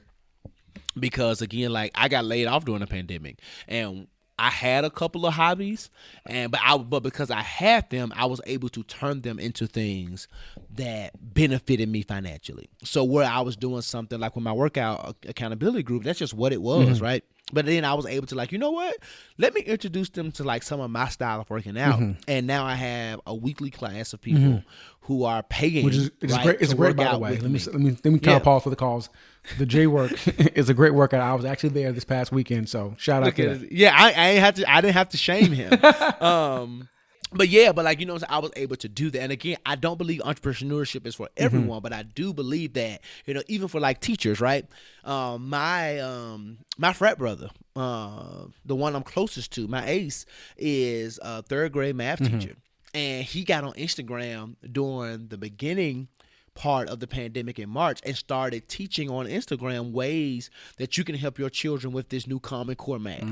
because 0.99 1.43
again, 1.43 1.73
like 1.73 1.93
I 1.95 2.09
got 2.09 2.25
laid 2.25 2.47
off 2.47 2.65
during 2.65 2.81
the 2.81 2.87
pandemic, 2.87 3.41
and 3.67 4.07
I 4.39 4.51
had 4.51 4.85
a 4.85 4.91
couple 4.91 5.27
of 5.27 5.35
hobbies, 5.35 5.91
and 6.25 6.53
but 6.53 6.61
I 6.63 6.79
but 6.79 7.03
because 7.03 7.31
I 7.31 7.43
had 7.43 7.91
them, 7.91 8.13
I 8.15 8.27
was 8.27 8.41
able 8.47 8.69
to 8.71 8.85
turn 8.85 9.23
them 9.23 9.39
into 9.41 9.67
things 9.67 10.29
that 10.71 11.13
benefited 11.21 11.89
me 11.89 12.03
financially. 12.03 12.71
So 12.85 13.03
where 13.03 13.29
I 13.29 13.41
was 13.41 13.57
doing 13.57 13.83
something 13.83 14.21
like 14.21 14.37
with 14.37 14.45
my 14.45 14.53
workout 14.53 15.17
accountability 15.27 15.83
group, 15.83 16.05
that's 16.05 16.21
just 16.21 16.35
what 16.35 16.53
it 16.53 16.63
was, 16.63 16.87
mm-hmm. 16.87 17.05
right? 17.05 17.25
But 17.53 17.65
then 17.67 17.85
I 17.85 17.95
was 17.95 18.05
able 18.05 18.27
to 18.27 18.35
like, 18.35 18.53
you 18.53 18.59
know 18.59 18.73
what? 18.73 18.97
Let 19.39 19.55
me 19.55 19.63
introduce 19.63 20.11
them 20.11 20.31
to 20.33 20.45
like 20.45 20.63
some 20.63 20.81
of 20.81 20.91
my 20.91 21.09
style 21.09 21.41
of 21.41 21.49
working 21.49 21.79
out, 21.79 21.99
Mm-hmm. 21.99 22.21
and 22.29 22.47
now 22.47 22.65
I 22.67 22.75
have 22.75 23.21
a 23.27 23.35
weekly 23.35 23.71
class 23.71 24.13
of 24.13 24.21
people 24.21 24.63
who 25.03 25.25
are 25.25 25.43
paying, 25.43 25.85
which 25.87 25.95
is 25.97 26.11
it's 26.21 26.33
right, 26.35 26.43
great. 26.45 26.61
It's 26.61 26.75
great 26.75 26.95
by 26.97 27.11
the 27.13 27.19
way. 27.19 27.31
Let 27.39 27.43
me 27.45 27.49
me. 27.51 27.59
let 27.59 27.75
me 27.81 27.91
let 27.91 28.05
me 28.05 28.19
kind 28.19 28.25
Yeah. 28.27 28.37
of 28.37 28.43
pause 28.43 28.63
for 28.65 28.71
the 28.71 28.77
calls. 28.77 29.09
The 29.57 29.65
J 29.65 29.87
work 29.87 30.13
is 30.57 30.69
a 30.69 30.75
great 30.75 30.93
workout. 30.93 31.23
I 31.23 31.35
was 31.35 31.47
actually 31.47 31.71
there 31.71 31.91
this 31.93 32.05
past 32.05 32.33
weekend, 32.33 32.69
so 32.69 32.95
shout 32.99 33.23
out 33.23 33.27
Look 33.27 33.37
to 33.37 33.51
at 33.51 33.61
that. 33.61 33.73
Yeah, 33.73 33.95
I, 33.97 34.13
I 34.13 34.29
ain't 34.31 34.41
have 34.41 34.55
to. 34.57 34.71
I 34.71 34.81
didn't 34.83 34.95
have 34.95 35.09
to 35.11 35.17
shame 35.17 35.53
him. 35.53 35.73
um, 36.21 36.89
but 37.33 37.49
yeah, 37.49 37.73
but 37.73 37.85
like 37.85 38.01
you 38.01 38.07
know, 38.07 38.19
I 38.29 38.39
was 38.39 38.51
able 38.57 38.77
to 38.77 38.89
do 38.89 39.11
that. 39.11 39.21
And 39.21 39.33
again, 39.33 39.57
I 39.67 39.77
don't 39.77 39.99
believe 39.99 40.21
entrepreneurship 40.23 41.07
is 41.07 41.15
for 41.15 41.27
Mm-hmm. 41.27 41.45
everyone, 41.45 41.81
but 41.83 41.93
I 41.93 42.03
do 42.03 42.33
believe 42.33 42.73
that 42.75 43.01
you 43.27 43.35
know, 43.35 43.43
even 43.49 43.69
for 43.69 43.81
like 43.81 44.01
teachers, 44.01 44.41
right? 44.41 44.67
Um, 45.05 45.49
my 45.49 45.99
um, 46.01 46.59
my 46.79 46.93
frat 46.93 47.19
brother, 47.19 47.51
uh, 47.77 48.45
the 48.65 48.75
one 48.75 48.95
I'm 48.97 49.03
closest 49.03 49.53
to, 49.53 49.69
my 49.69 49.87
ace, 49.87 50.27
is 50.57 51.19
a 51.23 51.43
third 51.43 51.73
grade 51.73 51.97
math 51.97 52.21
Mm-hmm. 52.21 52.39
teacher, 52.39 52.57
and 52.95 53.25
he 53.25 53.45
got 53.45 53.65
on 53.65 53.73
Instagram 53.75 54.57
during 54.71 55.29
the 55.29 55.39
beginning 55.39 56.09
part 56.55 56.89
of 56.89 56.99
the 56.99 57.07
pandemic 57.07 57.57
in 57.61 57.69
March 57.69 58.01
and 58.05 58.17
started 58.17 58.69
teaching 58.69 59.09
on 59.09 59.27
Instagram 59.27 59.93
ways 59.93 60.51
that 60.79 60.99
you 60.99 61.05
can 61.05 61.15
help 61.15 61.39
your 61.39 61.49
children 61.49 61.93
with 61.93 62.09
this 62.09 62.27
new 62.27 62.41
Common 62.41 62.75
Core 62.75 62.99
math. 62.99 63.23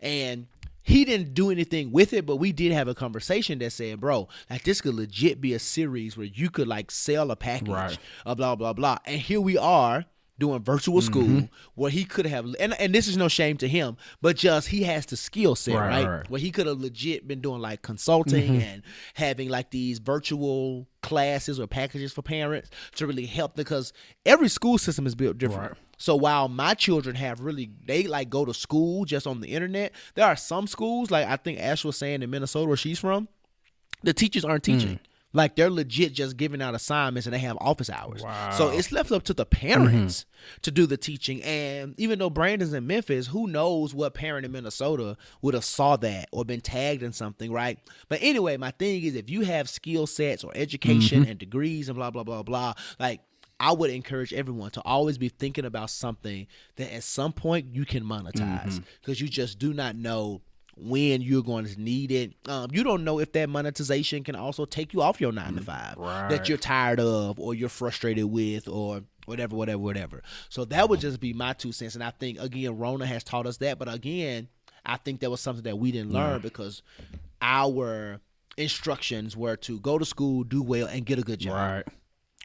And 0.00 0.46
he 0.88 1.04
didn't 1.04 1.34
do 1.34 1.50
anything 1.50 1.92
with 1.92 2.12
it, 2.14 2.24
but 2.24 2.36
we 2.36 2.50
did 2.50 2.72
have 2.72 2.88
a 2.88 2.94
conversation 2.94 3.58
that 3.58 3.70
said, 3.72 4.00
bro, 4.00 4.26
like 4.48 4.64
this 4.64 4.80
could 4.80 4.94
legit 4.94 5.40
be 5.40 5.52
a 5.52 5.58
series 5.58 6.16
where 6.16 6.26
you 6.26 6.48
could 6.50 6.66
like 6.66 6.90
sell 6.90 7.30
a 7.30 7.36
package 7.36 7.68
Right. 7.68 7.98
of 8.24 8.38
blah 8.38 8.54
blah 8.56 8.72
blah. 8.72 8.98
And 9.04 9.20
here 9.20 9.40
we 9.40 9.56
are 9.58 10.06
doing 10.38 10.62
virtual 10.62 11.00
Mm-hmm. 11.00 11.06
school 11.38 11.48
where 11.74 11.90
he 11.90 12.04
could 12.04 12.26
have 12.26 12.46
and, 12.60 12.72
and 12.80 12.94
this 12.94 13.08
is 13.08 13.16
no 13.16 13.28
shame 13.28 13.56
to 13.58 13.68
him, 13.68 13.96
but 14.22 14.36
just 14.36 14.68
he 14.68 14.82
has 14.84 15.04
the 15.06 15.16
skill 15.16 15.54
set, 15.56 15.74
Right, 15.74 15.88
right? 15.88 16.06
right. 16.08 16.30
Where 16.30 16.40
he 16.40 16.50
could 16.50 16.66
have 16.66 16.78
legit 16.78 17.26
been 17.26 17.40
doing 17.40 17.60
like 17.60 17.82
consulting 17.82 18.52
Mm-hmm. 18.52 18.60
and 18.60 18.82
having 19.14 19.48
like 19.48 19.70
these 19.70 19.98
virtual 19.98 20.86
classes 21.02 21.58
or 21.58 21.66
packages 21.66 22.12
for 22.12 22.22
parents 22.22 22.70
to 22.96 23.06
really 23.06 23.26
help 23.26 23.56
because 23.56 23.92
every 24.26 24.48
school 24.48 24.78
system 24.78 25.06
is 25.06 25.14
built 25.14 25.38
different. 25.38 25.72
Right. 25.72 25.78
So 26.00 26.14
while 26.14 26.48
my 26.48 26.74
children 26.74 27.16
have 27.16 27.40
really 27.40 27.70
they 27.84 28.04
like 28.04 28.30
go 28.30 28.44
to 28.44 28.54
school 28.54 29.04
just 29.04 29.26
on 29.26 29.40
the 29.40 29.48
internet, 29.48 29.92
there 30.14 30.24
are 30.26 30.36
some 30.36 30.68
schools 30.68 31.10
like 31.10 31.26
I 31.26 31.36
think 31.36 31.58
Ash 31.58 31.84
was 31.84 31.96
saying 31.96 32.22
in 32.22 32.30
Minnesota 32.30 32.68
where 32.68 32.76
she's 32.76 33.00
from, 33.00 33.26
the 34.04 34.12
teachers 34.12 34.44
aren't 34.44 34.62
teaching. 34.62 35.00
Like 35.34 35.56
they're 35.56 35.70
legit 35.70 36.14
just 36.14 36.36
giving 36.38 36.62
out 36.62 36.74
assignments 36.74 37.26
and 37.26 37.34
they 37.34 37.38
have 37.40 37.58
office 37.60 37.90
hours. 37.90 38.22
So 38.56 38.70
it's 38.70 38.90
left 38.90 39.12
up 39.12 39.24
to 39.24 39.34
the 39.34 39.44
parents 39.44 40.24
mm-hmm. 40.24 40.60
to 40.62 40.70
do 40.70 40.86
the 40.86 40.96
teaching. 40.96 41.42
And 41.42 41.94
even 42.00 42.18
though 42.18 42.30
Brandon's 42.30 42.72
in 42.72 42.86
Memphis, 42.86 43.26
who 43.26 43.46
knows 43.46 43.94
what 43.94 44.14
parent 44.14 44.46
in 44.46 44.52
Minnesota 44.52 45.16
would 45.42 45.52
have 45.52 45.64
saw 45.64 45.96
that 45.96 46.28
or 46.32 46.44
been 46.44 46.62
tagged 46.62 47.02
in 47.02 47.12
something, 47.12 47.52
right? 47.52 47.78
But 48.08 48.20
anyway, 48.22 48.56
my 48.56 48.70
thing 48.70 49.02
is 49.02 49.14
if 49.16 49.28
you 49.28 49.42
have 49.42 49.68
skill 49.68 50.06
sets 50.06 50.44
or 50.44 50.52
education 50.54 51.22
mm-hmm. 51.22 51.30
and 51.30 51.38
degrees 51.38 51.88
and 51.88 51.96
blah 51.96 52.10
blah 52.10 52.24
blah 52.24 52.42
blah, 52.42 52.72
like 52.98 53.20
I 53.60 53.72
would 53.72 53.90
encourage 53.90 54.32
everyone 54.32 54.70
to 54.72 54.82
always 54.82 55.18
be 55.18 55.28
thinking 55.28 55.64
about 55.64 55.90
something 55.90 56.46
that 56.76 56.94
at 56.94 57.02
some 57.02 57.32
point 57.32 57.74
you 57.74 57.84
can 57.84 58.04
monetize 58.04 58.64
mm-hmm. 58.64 58.84
because 59.00 59.20
you 59.20 59.28
just 59.28 59.58
do 59.58 59.74
not 59.74 59.96
know 59.96 60.42
when 60.80 61.22
you're 61.22 61.42
going 61.42 61.66
to 61.66 61.80
need 61.80 62.12
it. 62.12 62.32
Um, 62.48 62.70
you 62.72 62.84
don't 62.84 63.04
know 63.04 63.18
if 63.18 63.32
that 63.32 63.48
monetization 63.48 64.24
can 64.24 64.36
also 64.36 64.64
take 64.64 64.92
you 64.92 65.02
off 65.02 65.20
your 65.20 65.32
nine 65.32 65.54
to 65.54 65.60
mm, 65.60 65.64
five 65.64 66.30
that 66.30 66.48
you're 66.48 66.58
tired 66.58 67.00
of 67.00 67.38
or 67.40 67.54
you're 67.54 67.68
frustrated 67.68 68.24
with 68.24 68.68
or 68.68 69.02
whatever, 69.26 69.56
whatever, 69.56 69.78
whatever. 69.78 70.22
So 70.48 70.64
that 70.66 70.88
would 70.88 70.98
mm. 70.98 71.02
just 71.02 71.20
be 71.20 71.32
my 71.32 71.52
two 71.52 71.72
cents. 71.72 71.94
And 71.94 72.04
I 72.04 72.10
think 72.10 72.40
again, 72.40 72.78
Rona 72.78 73.06
has 73.06 73.24
taught 73.24 73.46
us 73.46 73.56
that. 73.58 73.78
But 73.78 73.92
again, 73.92 74.48
I 74.86 74.96
think 74.96 75.20
that 75.20 75.30
was 75.30 75.40
something 75.40 75.64
that 75.64 75.78
we 75.78 75.92
didn't 75.92 76.12
learn 76.12 76.40
mm. 76.40 76.42
because 76.42 76.82
our 77.42 78.20
instructions 78.56 79.36
were 79.36 79.56
to 79.56 79.78
go 79.80 79.98
to 79.98 80.04
school, 80.04 80.44
do 80.44 80.62
well, 80.62 80.86
and 80.86 81.04
get 81.04 81.18
a 81.18 81.22
good 81.22 81.40
job. 81.40 81.54
Right. 81.54 81.84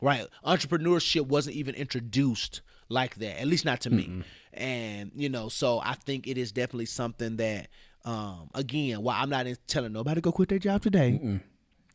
Right. 0.01 0.27
Entrepreneurship 0.45 1.27
wasn't 1.27 1.55
even 1.55 1.75
introduced 1.75 2.61
like 2.89 3.15
that, 3.15 3.39
at 3.39 3.47
least 3.47 3.63
not 3.63 3.81
to 3.81 3.89
me. 3.89 4.23
And, 4.51 5.11
you 5.15 5.29
know, 5.29 5.49
so 5.49 5.79
I 5.79 5.93
think 5.93 6.27
it 6.27 6.37
is 6.37 6.51
definitely 6.51 6.85
something 6.85 7.37
that, 7.37 7.69
um, 8.05 8.49
again, 8.53 9.01
while 9.01 9.21
I'm 9.21 9.29
not 9.29 9.47
telling 9.67 9.93
nobody 9.93 10.15
to 10.15 10.21
go 10.21 10.31
quit 10.31 10.49
their 10.49 10.59
job 10.59 10.81
today, 10.81 11.39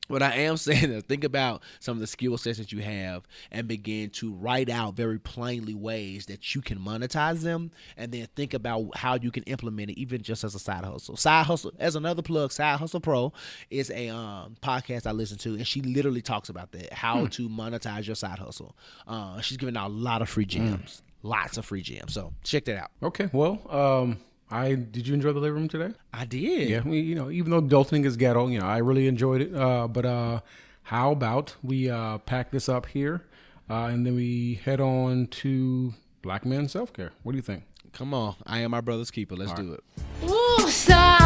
what 0.08 0.22
I 0.22 0.34
am 0.34 0.56
saying 0.56 0.90
is 0.90 1.04
think 1.04 1.22
about 1.22 1.62
some 1.80 1.96
of 1.96 2.00
the 2.00 2.06
skill 2.06 2.36
sets 2.38 2.58
that 2.58 2.72
you 2.72 2.80
have 2.80 3.24
and 3.50 3.68
begin 3.68 4.10
to 4.10 4.32
write 4.34 4.68
out 4.70 4.94
very 4.94 5.18
plainly 5.18 5.74
ways 5.74 6.26
that 6.26 6.54
you 6.54 6.62
can 6.62 6.78
monetize 6.78 7.42
them 7.42 7.70
and 7.96 8.10
then 8.10 8.26
think 8.34 8.54
about 8.54 8.96
how 8.96 9.16
you 9.16 9.30
can 9.30 9.42
implement 9.44 9.90
it 9.90 9.98
even 9.98 10.22
just 10.22 10.44
as 10.44 10.54
a 10.54 10.58
side 10.58 10.84
hustle. 10.84 11.16
Side 11.16 11.46
hustle 11.46 11.72
as 11.78 11.94
another 11.94 12.22
plug, 12.22 12.52
Side 12.52 12.78
Hustle 12.78 13.00
Pro 13.00 13.32
is 13.70 13.90
a 13.90 14.08
um, 14.08 14.56
podcast 14.62 15.06
I 15.06 15.12
listen 15.12 15.38
to 15.38 15.54
and 15.54 15.66
she 15.66 15.82
literally 15.82 16.22
talks 16.22 16.48
about 16.48 16.72
that, 16.72 16.92
how 16.92 17.26
to 17.26 17.48
monetize 17.48 18.06
your 18.06 18.16
side 18.16 18.38
hustle. 18.38 18.74
Uh, 19.06 19.40
she's 19.40 19.56
giving 19.56 19.76
out 19.76 19.88
a 19.88 19.92
lot 19.92 20.22
of 20.22 20.28
free 20.28 20.46
gems. 20.46 21.02
Lots 21.22 21.58
of 21.58 21.64
free 21.64 21.82
gems. 21.82 22.14
So 22.14 22.32
check 22.44 22.64
that 22.66 22.78
out. 22.78 22.90
Okay. 23.02 23.28
Well, 23.32 23.60
um, 23.68 24.18
I 24.50 24.74
did 24.74 25.06
you 25.06 25.14
enjoy 25.14 25.32
the 25.32 25.40
living 25.40 25.60
room 25.60 25.68
today? 25.68 25.94
I 26.12 26.24
did. 26.24 26.68
Yeah. 26.68 26.80
We, 26.82 27.00
you 27.00 27.14
know, 27.14 27.30
even 27.30 27.50
though 27.50 27.60
adulting 27.60 28.04
is 28.04 28.16
ghetto, 28.16 28.48
you 28.48 28.58
know, 28.60 28.66
I 28.66 28.78
really 28.78 29.06
enjoyed 29.06 29.42
it. 29.42 29.54
Uh, 29.54 29.86
but 29.88 30.06
uh, 30.06 30.40
how 30.84 31.12
about 31.12 31.56
we 31.62 31.90
uh 31.90 32.18
pack 32.18 32.50
this 32.50 32.68
up 32.68 32.86
here, 32.86 33.24
uh, 33.68 33.84
and 33.86 34.06
then 34.06 34.14
we 34.14 34.54
head 34.64 34.80
on 34.80 35.26
to 35.28 35.94
Black 36.22 36.46
Man 36.46 36.68
Self 36.68 36.92
Care. 36.92 37.12
What 37.22 37.32
do 37.32 37.36
you 37.36 37.42
think? 37.42 37.64
Come 37.92 38.14
on. 38.14 38.36
I 38.46 38.60
am 38.60 38.70
my 38.70 38.80
brother's 38.80 39.10
keeper. 39.10 39.34
Let's 39.34 39.52
do 39.54 39.72
it. 39.72 39.82
Woo-saosa. 40.22 41.18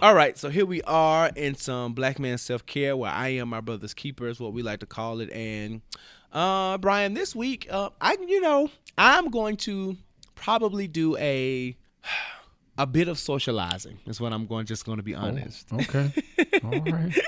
All 0.00 0.14
right, 0.14 0.38
so 0.38 0.48
here 0.48 0.66
we 0.66 0.80
are 0.82 1.30
in 1.34 1.54
some 1.54 1.92
black 1.92 2.18
man 2.18 2.38
self 2.38 2.64
care 2.66 2.96
where 2.96 3.10
I 3.10 3.28
am 3.28 3.48
my 3.48 3.60
brother's 3.60 3.94
keeper 3.94 4.28
is 4.28 4.38
what 4.38 4.52
we 4.52 4.62
like 4.62 4.80
to 4.80 4.86
call 4.86 5.20
it. 5.20 5.30
And 5.32 5.82
uh 6.32 6.78
Brian, 6.78 7.14
this 7.14 7.34
week, 7.34 7.66
uh 7.70 7.90
I 8.00 8.16
you 8.26 8.40
know, 8.40 8.70
I'm 8.96 9.30
going 9.30 9.56
to 9.58 9.96
probably 10.34 10.88
do 10.88 11.16
a 11.16 11.76
a 12.76 12.86
bit 12.86 13.08
of 13.08 13.18
socializing. 13.18 13.98
Is 14.06 14.20
what 14.20 14.32
I'm 14.32 14.46
going 14.46 14.66
just 14.66 14.84
going 14.84 14.98
to 14.98 15.02
be 15.02 15.14
honest. 15.14 15.72
Okay. 15.72 16.12
All 16.64 16.80
right. 16.80 17.18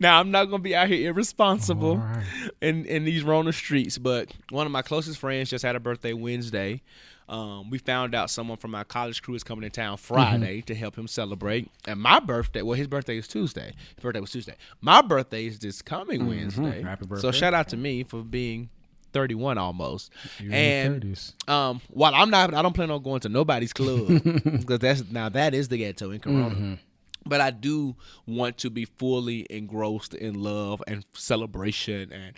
Now 0.00 0.18
I'm 0.18 0.30
not 0.30 0.46
gonna 0.46 0.62
be 0.62 0.74
out 0.74 0.88
here 0.88 1.10
irresponsible 1.10 1.98
right. 1.98 2.24
in 2.60 2.84
in 2.86 3.04
these 3.04 3.22
Rona 3.22 3.52
streets, 3.52 3.98
but 3.98 4.32
one 4.50 4.66
of 4.66 4.72
my 4.72 4.82
closest 4.82 5.18
friends 5.18 5.50
just 5.50 5.64
had 5.64 5.76
a 5.76 5.80
birthday 5.80 6.12
Wednesday. 6.12 6.82
Um, 7.30 7.70
we 7.70 7.78
found 7.78 8.12
out 8.12 8.28
someone 8.28 8.58
from 8.58 8.74
our 8.74 8.82
college 8.82 9.22
crew 9.22 9.36
is 9.36 9.44
coming 9.44 9.62
in 9.62 9.70
town 9.70 9.98
Friday 9.98 10.62
to 10.62 10.74
help 10.74 10.98
him 10.98 11.06
celebrate. 11.06 11.70
And 11.86 12.00
my 12.00 12.18
birthday, 12.18 12.62
well, 12.62 12.76
his 12.76 12.88
birthday 12.88 13.18
is 13.18 13.28
Tuesday. 13.28 13.72
His 13.94 14.02
birthday 14.02 14.18
was 14.18 14.32
Tuesday. 14.32 14.56
My 14.80 15.00
birthday 15.00 15.46
is 15.46 15.60
this 15.60 15.80
coming 15.80 16.26
Wednesday. 16.26 16.82
Happy 16.82 17.06
So 17.18 17.30
shout 17.30 17.54
out 17.54 17.68
to 17.68 17.76
me 17.76 18.02
for 18.02 18.24
being 18.24 18.68
31 19.12 19.58
almost. 19.58 20.10
You're 20.40 20.52
and 20.52 21.20
um, 21.46 21.80
while 21.90 22.16
I'm 22.16 22.30
not, 22.30 22.52
I 22.52 22.62
don't 22.62 22.74
plan 22.74 22.90
on 22.90 23.00
going 23.00 23.20
to 23.20 23.28
nobody's 23.28 23.72
club 23.72 24.08
because 24.24 24.80
that's 24.80 25.08
now 25.08 25.28
that 25.28 25.54
is 25.54 25.68
the 25.68 25.78
ghetto 25.78 26.10
in 26.10 26.18
Corona. 26.18 26.78
But 27.24 27.40
I 27.40 27.50
do 27.50 27.94
want 28.26 28.58
to 28.58 28.70
be 28.70 28.86
fully 28.86 29.46
engrossed 29.50 30.14
in 30.14 30.42
love 30.42 30.82
and 30.88 31.04
celebration 31.12 32.12
and 32.12 32.32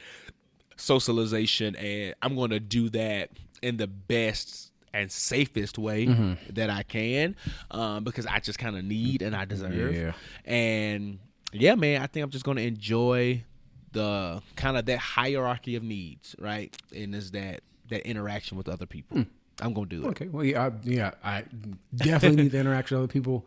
socialization, 0.77 1.77
and 1.77 2.14
I'm 2.20 2.35
going 2.35 2.51
to 2.51 2.60
do 2.60 2.90
that 2.90 3.31
in 3.62 3.77
the 3.77 3.86
best 3.86 4.72
and 4.94 5.10
safest 5.10 5.78
way 5.78 6.06
that 6.51 6.70
I 6.70 6.82
can, 6.82 7.36
um, 7.70 8.05
because 8.05 8.27
I 8.27 8.40
just 8.40 8.59
kind 8.59 8.77
of 8.77 8.85
need 8.85 9.23
and 9.23 9.35
I 9.35 9.44
deserve. 9.44 9.94
Yeah. 9.94 10.12
And 10.44 11.19
yeah, 11.52 11.74
man, 11.74 12.02
I 12.02 12.06
think 12.06 12.24
I'm 12.24 12.31
just 12.31 12.44
going 12.44 12.59
to 12.59 12.62
enjoy 12.66 13.44
the 13.93 14.43
kind 14.56 14.77
of 14.77 14.86
that 14.86 14.98
hierarchy 14.98 15.77
of 15.77 15.82
needs, 15.82 16.35
right? 16.39 16.74
And 16.94 17.14
is 17.14 17.31
that 17.32 17.62
that 17.93 18.06
interaction 18.09 18.56
with 18.56 18.69
other 18.69 18.86
people. 18.86 19.24
I'm 19.60 19.74
gonna 19.74 19.86
do 19.86 20.05
it. 20.05 20.09
Okay. 20.09 20.28
Well, 20.28 20.44
yeah, 20.44 20.66
I, 20.66 20.73
yeah, 20.82 21.10
I 21.23 21.44
definitely 21.94 22.44
need 22.44 22.52
the 22.52 22.59
interaction 22.60 22.97
with 22.97 23.05
other 23.05 23.12
people. 23.12 23.47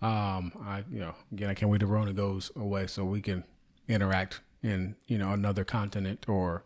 Um, 0.00 0.52
I, 0.64 0.84
you 0.90 1.00
know, 1.00 1.14
again, 1.32 1.50
I 1.50 1.54
can't 1.54 1.70
wait 1.70 1.78
till 1.78 1.88
Rona 1.88 2.12
goes 2.12 2.50
away 2.56 2.86
so 2.86 3.04
we 3.04 3.20
can 3.20 3.44
interact 3.88 4.40
in, 4.62 4.96
you 5.08 5.18
know, 5.18 5.32
another 5.32 5.64
continent 5.64 6.26
or 6.28 6.62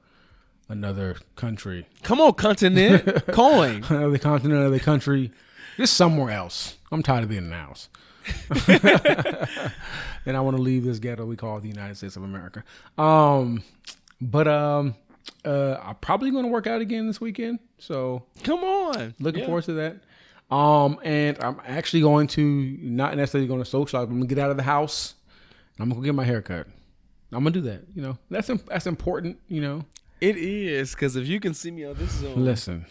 another 0.69 1.17
country, 1.37 1.87
Come 2.03 2.21
on, 2.21 2.33
continent, 2.35 3.27
coin. 3.33 3.85
another 3.89 4.19
continent, 4.19 4.61
another 4.61 4.79
country, 4.79 5.31
just 5.77 5.95
somewhere 5.95 6.31
else. 6.31 6.77
I'm 6.93 7.03
tired 7.03 7.25
of 7.25 7.29
being 7.29 7.45
in 7.45 7.51
the 7.51 7.57
house. 7.57 7.89
and 10.27 10.37
I 10.37 10.41
want 10.41 10.57
to 10.57 10.63
leave 10.63 10.85
this 10.85 10.99
ghetto 10.99 11.25
we 11.27 11.37
call 11.37 11.61
the 11.61 11.69
United 11.69 11.97
States 11.97 12.17
of 12.17 12.23
America. 12.23 12.65
Um, 12.99 13.63
but 14.21 14.49
um, 14.49 14.95
uh, 15.45 15.77
I'm 15.83 15.97
probably 15.97 16.31
going 16.31 16.45
to 16.45 16.51
work 16.51 16.67
out 16.67 16.81
again 16.81 17.07
this 17.07 17.21
weekend. 17.21 17.59
So 17.79 18.25
Come 18.43 18.61
on. 18.65 19.15
Looking 19.21 19.41
Yeah. 19.41 19.47
forward 19.47 19.65
to 19.65 19.73
that. 19.75 19.97
Um, 20.55 20.99
and 21.03 21.37
I'm 21.43 21.61
actually 21.67 22.03
going 22.03 22.27
to 22.29 22.79
not 22.81 23.17
necessarily 23.17 23.49
going 23.49 23.61
to 23.63 23.69
socialize, 23.69 24.07
but 24.07 24.13
I'm 24.13 24.19
gonna 24.21 24.27
get 24.29 24.39
out 24.39 24.51
of 24.51 24.57
the 24.57 24.63
house. 24.63 25.15
I'm 25.81 25.89
gonna 25.91 26.03
get 26.03 26.15
my 26.15 26.25
hair 26.25 26.43
cut. 26.43 26.67
I'm 27.33 27.41
gonna 27.43 27.51
do 27.51 27.63
that. 27.63 27.83
You 27.95 28.03
know, 28.03 28.19
that's 28.31 28.49
that's 28.69 28.87
important. 28.87 29.39
You 29.49 29.63
know, 29.63 29.85
It 30.25 30.39
is 30.39 30.93
because 30.93 31.17
if 31.17 31.29
you 31.29 31.39
can 31.39 31.53
see 31.53 31.71
me 31.71 31.85
on 31.85 31.97
this 31.97 32.11
Zoom, 32.13 32.43
Listen, 32.43 32.87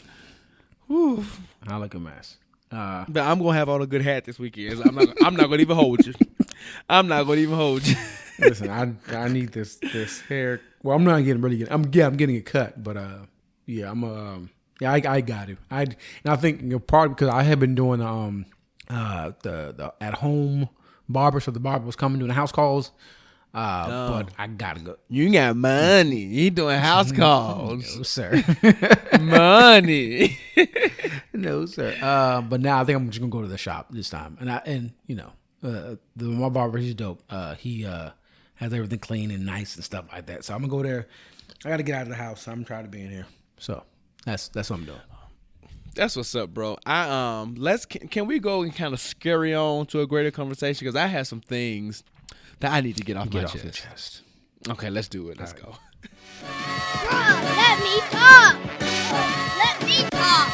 I 1.68 1.77
like 1.77 1.95
a 1.95 1.99
mess. 1.99 2.38
Uh, 2.72 3.05
but 3.10 3.23
I'm 3.23 3.39
gonna 3.39 3.57
have 3.57 3.69
on 3.69 3.81
a 3.81 3.88
good 3.88 4.03
hat 4.03 4.26
this 4.26 4.38
weekend. 4.38 4.77
So 4.77 4.84
I'm 4.84 4.93
not. 4.93 5.18
I'm 5.19 5.35
not 5.35 5.49
gonna 5.49 5.64
even 5.64 5.76
hold 5.76 6.05
you. 6.05 6.14
I'm 6.88 7.07
not 7.07 7.23
gonna 7.23 7.41
even 7.41 7.55
hold 7.55 7.88
you. 7.88 7.95
listen, 8.38 8.69
I 8.69 8.93
I 9.15 9.30
need 9.30 9.51
this 9.51 9.77
this 9.77 10.22
hair. 10.22 10.61
Well, 10.84 10.95
I'm 10.95 11.03
not 11.03 11.23
getting 11.23 11.41
really. 11.41 11.57
Getting, 11.57 11.73
I'm 11.73 11.89
yeah, 11.91 12.05
I'm 12.05 12.18
getting 12.18 12.35
it 12.35 12.45
cut, 12.45 12.84
but 12.84 12.97
uh, 12.97 13.19
yeah, 13.65 13.89
I'm 13.89 14.03
um, 14.03 14.51
yeah, 14.80 14.91
I, 14.91 15.01
I 15.03 15.22
got 15.22 15.49
it. 15.49 15.57
I 15.72 15.81
and 15.81 15.95
I 16.27 16.35
think 16.35 16.61
you 16.61 16.68
know, 16.68 16.80
part 16.80 17.10
because 17.10 17.30
I 17.30 17.41
have 17.41 17.60
been 17.60 17.73
doing 17.73 17.99
um, 17.99 18.45
uh, 18.91 19.31
the 19.41 19.73
the 19.76 19.91
at 19.99 20.14
home 20.14 20.69
barber, 21.10 21.39
so 21.39 21.49
the 21.49 21.60
barber 21.60 21.88
was 21.88 21.95
coming 21.95 22.19
doing 22.19 22.30
the 22.30 22.35
house 22.35 22.51
calls. 22.51 22.91
Uh, 23.53 24.09
but 24.09 24.34
I 24.38 24.47
gotta 24.47 24.80
go. 24.80 24.95
You 25.09 25.31
got 25.31 25.55
money. 25.55 26.21
You 26.21 26.49
doing 26.49 26.80
house 26.80 27.11
calls. 27.13 27.97
No, 27.97 28.03
sir. 28.03 28.43
money. 29.21 30.39
no, 31.34 31.67
sir. 31.67 31.95
Uh, 32.01 32.41
but 32.41 32.61
now 32.61 32.81
I 32.81 32.84
think 32.84 32.97
I'm 32.97 33.09
just 33.09 33.19
gonna 33.19 33.30
go 33.30 33.43
to 33.43 33.47
the 33.47 33.57
shop 33.57 33.88
this 33.91 34.09
time, 34.09 34.38
and 34.39 34.51
I 34.51 34.61
and 34.65 34.91
you 35.05 35.15
know, 35.15 35.31
uh, 35.63 35.95
the 36.15 36.25
my 36.25 36.49
barber 36.49 36.80
he's 36.80 36.95
dope. 36.95 37.21
Uh, 37.30 37.53
he 37.53 37.85
uh 37.85 38.09
has 38.55 38.73
everything 38.73 38.99
clean 38.99 39.30
and 39.30 39.45
nice 39.45 39.75
and 39.75 39.84
stuff 39.84 40.05
like 40.11 40.25
that. 40.25 40.43
So 40.43 40.55
I'm 40.55 40.61
gonna 40.61 40.71
go 40.71 40.81
there. 40.81 41.07
I 41.63 41.69
gotta 41.69 41.84
get 41.84 41.95
out 41.95 42.03
of 42.03 42.09
the 42.09 42.15
house. 42.15 42.47
I'm 42.47 42.65
tired 42.65 42.85
of 42.85 42.91
being 42.91 43.11
here. 43.11 43.27
So 43.59 43.84
that's 44.25 44.47
that's 44.49 44.71
what 44.71 44.80
I'm 44.80 44.85
doing. 44.85 45.01
That's 45.95 46.15
what's 46.15 46.34
up, 46.34 46.51
bro. 46.51 46.77
I 46.88 47.41
um, 47.41 47.53
let's 47.55 47.85
can, 47.85 48.07
can 48.07 48.25
we 48.25 48.39
go 48.39 48.63
and 48.63 48.75
kind 48.75 48.95
of 48.95 48.99
scurry 48.99 49.53
on 49.53 49.85
to 49.88 50.01
a 50.01 50.07
greater 50.07 50.31
conversation 50.31 50.85
because 50.85 50.95
I 50.95 51.05
have 51.05 51.27
some 51.27 51.41
things 51.41 52.03
that 52.64 52.72
I 52.72 52.80
need 52.80 52.95
to 52.95 53.03
get 53.03 53.18
off 53.18 53.30
Get 53.30 53.40
my 53.40 53.44
off 53.44 53.52
chest. 53.52 53.64
your 53.65 53.72
chest. 53.73 54.22
Okay, 54.69 54.90
let's 54.90 55.10
do 55.10 55.27
it. 55.27 55.38
Let's 55.38 55.52
go. 55.52 55.76
Let 57.03 57.80
me 57.80 57.99
talk. 58.10 58.57
Let 59.57 59.85
me 59.85 60.06
talk. 60.10 60.49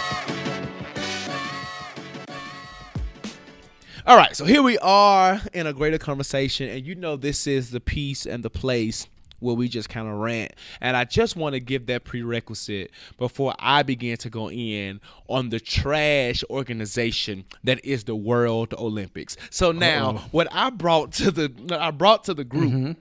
All 4.08 4.18
right, 4.18 4.36
so 4.36 4.44
here 4.46 4.64
we 4.64 4.80
are 4.80 5.40
in 5.54 5.68
a 5.68 5.74
greater 5.74 6.00
conversation, 6.00 6.68
and 6.68 6.84
you 6.84 6.96
know 6.96 7.16
this 7.16 7.46
is 7.46 7.70
the 7.70 7.80
piece 7.80 8.26
and 8.26 8.44
the 8.44 8.50
place 8.50 9.06
where 9.40 9.56
we 9.56 9.68
just 9.68 9.90
kind 9.90 10.08
of 10.08 10.16
rant. 10.16 10.54
And 10.82 10.96
I 10.98 11.04
just 11.06 11.36
want 11.36 11.54
to 11.54 11.60
give 11.60 11.86
that 11.88 12.04
prerequisite 12.04 12.92
before 13.18 13.54
I 13.60 13.84
begin 13.84 14.18
to 14.18 14.30
go 14.30 14.50
in 14.50 15.02
on 15.28 15.50
the 15.50 15.60
trash 15.60 16.44
organization 16.50 17.46
that 17.64 17.84
is 17.86 18.04
the 18.06 18.16
World 18.16 18.74
Olympics. 18.74 19.38
So 19.50 19.72
now, 19.72 20.18
what 20.32 20.48
I 20.52 20.70
brought 20.70 21.12
to 21.14 21.32
the 21.32 21.78
I 21.80 21.92
brought 21.92 22.24
to 22.26 22.34
the 22.34 22.44
group 22.44 22.98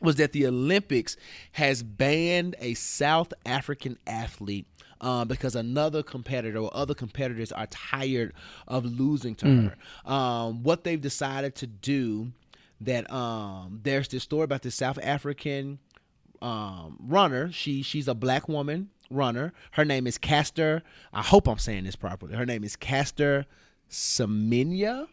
was 0.00 0.16
that 0.16 0.32
the 0.32 0.46
Olympics 0.46 1.16
has 1.52 1.82
banned 1.82 2.56
a 2.60 2.74
South 2.74 3.32
African 3.46 3.98
athlete 4.06 4.66
um, 5.00 5.28
because 5.28 5.54
another 5.56 6.02
competitor 6.02 6.58
or 6.58 6.70
other 6.74 6.94
competitors 6.94 7.52
are 7.52 7.66
tired 7.66 8.32
of 8.68 8.84
losing 8.84 9.34
to 9.36 9.46
her. 10.04 10.10
Um, 10.12 10.62
what 10.62 10.84
they've 10.84 11.00
decided 11.00 11.54
to 11.56 11.66
do 11.66 12.32
that 12.84 13.10
um, 13.12 13.80
there's 13.82 14.08
this 14.08 14.22
story 14.22 14.44
about 14.44 14.62
this 14.62 14.74
South 14.74 14.98
African 15.02 15.78
um, 16.40 16.96
runner. 17.00 17.50
She 17.52 17.82
she's 17.82 18.08
a 18.08 18.14
black 18.14 18.48
woman 18.48 18.90
runner. 19.10 19.52
Her 19.72 19.84
name 19.84 20.06
is 20.06 20.18
Caster. 20.18 20.82
I 21.12 21.22
hope 21.22 21.46
I'm 21.48 21.58
saying 21.58 21.84
this 21.84 21.96
properly. 21.96 22.34
Her 22.34 22.46
name 22.46 22.64
is 22.64 22.76
Caster 22.76 23.46
Semenya, 23.90 25.06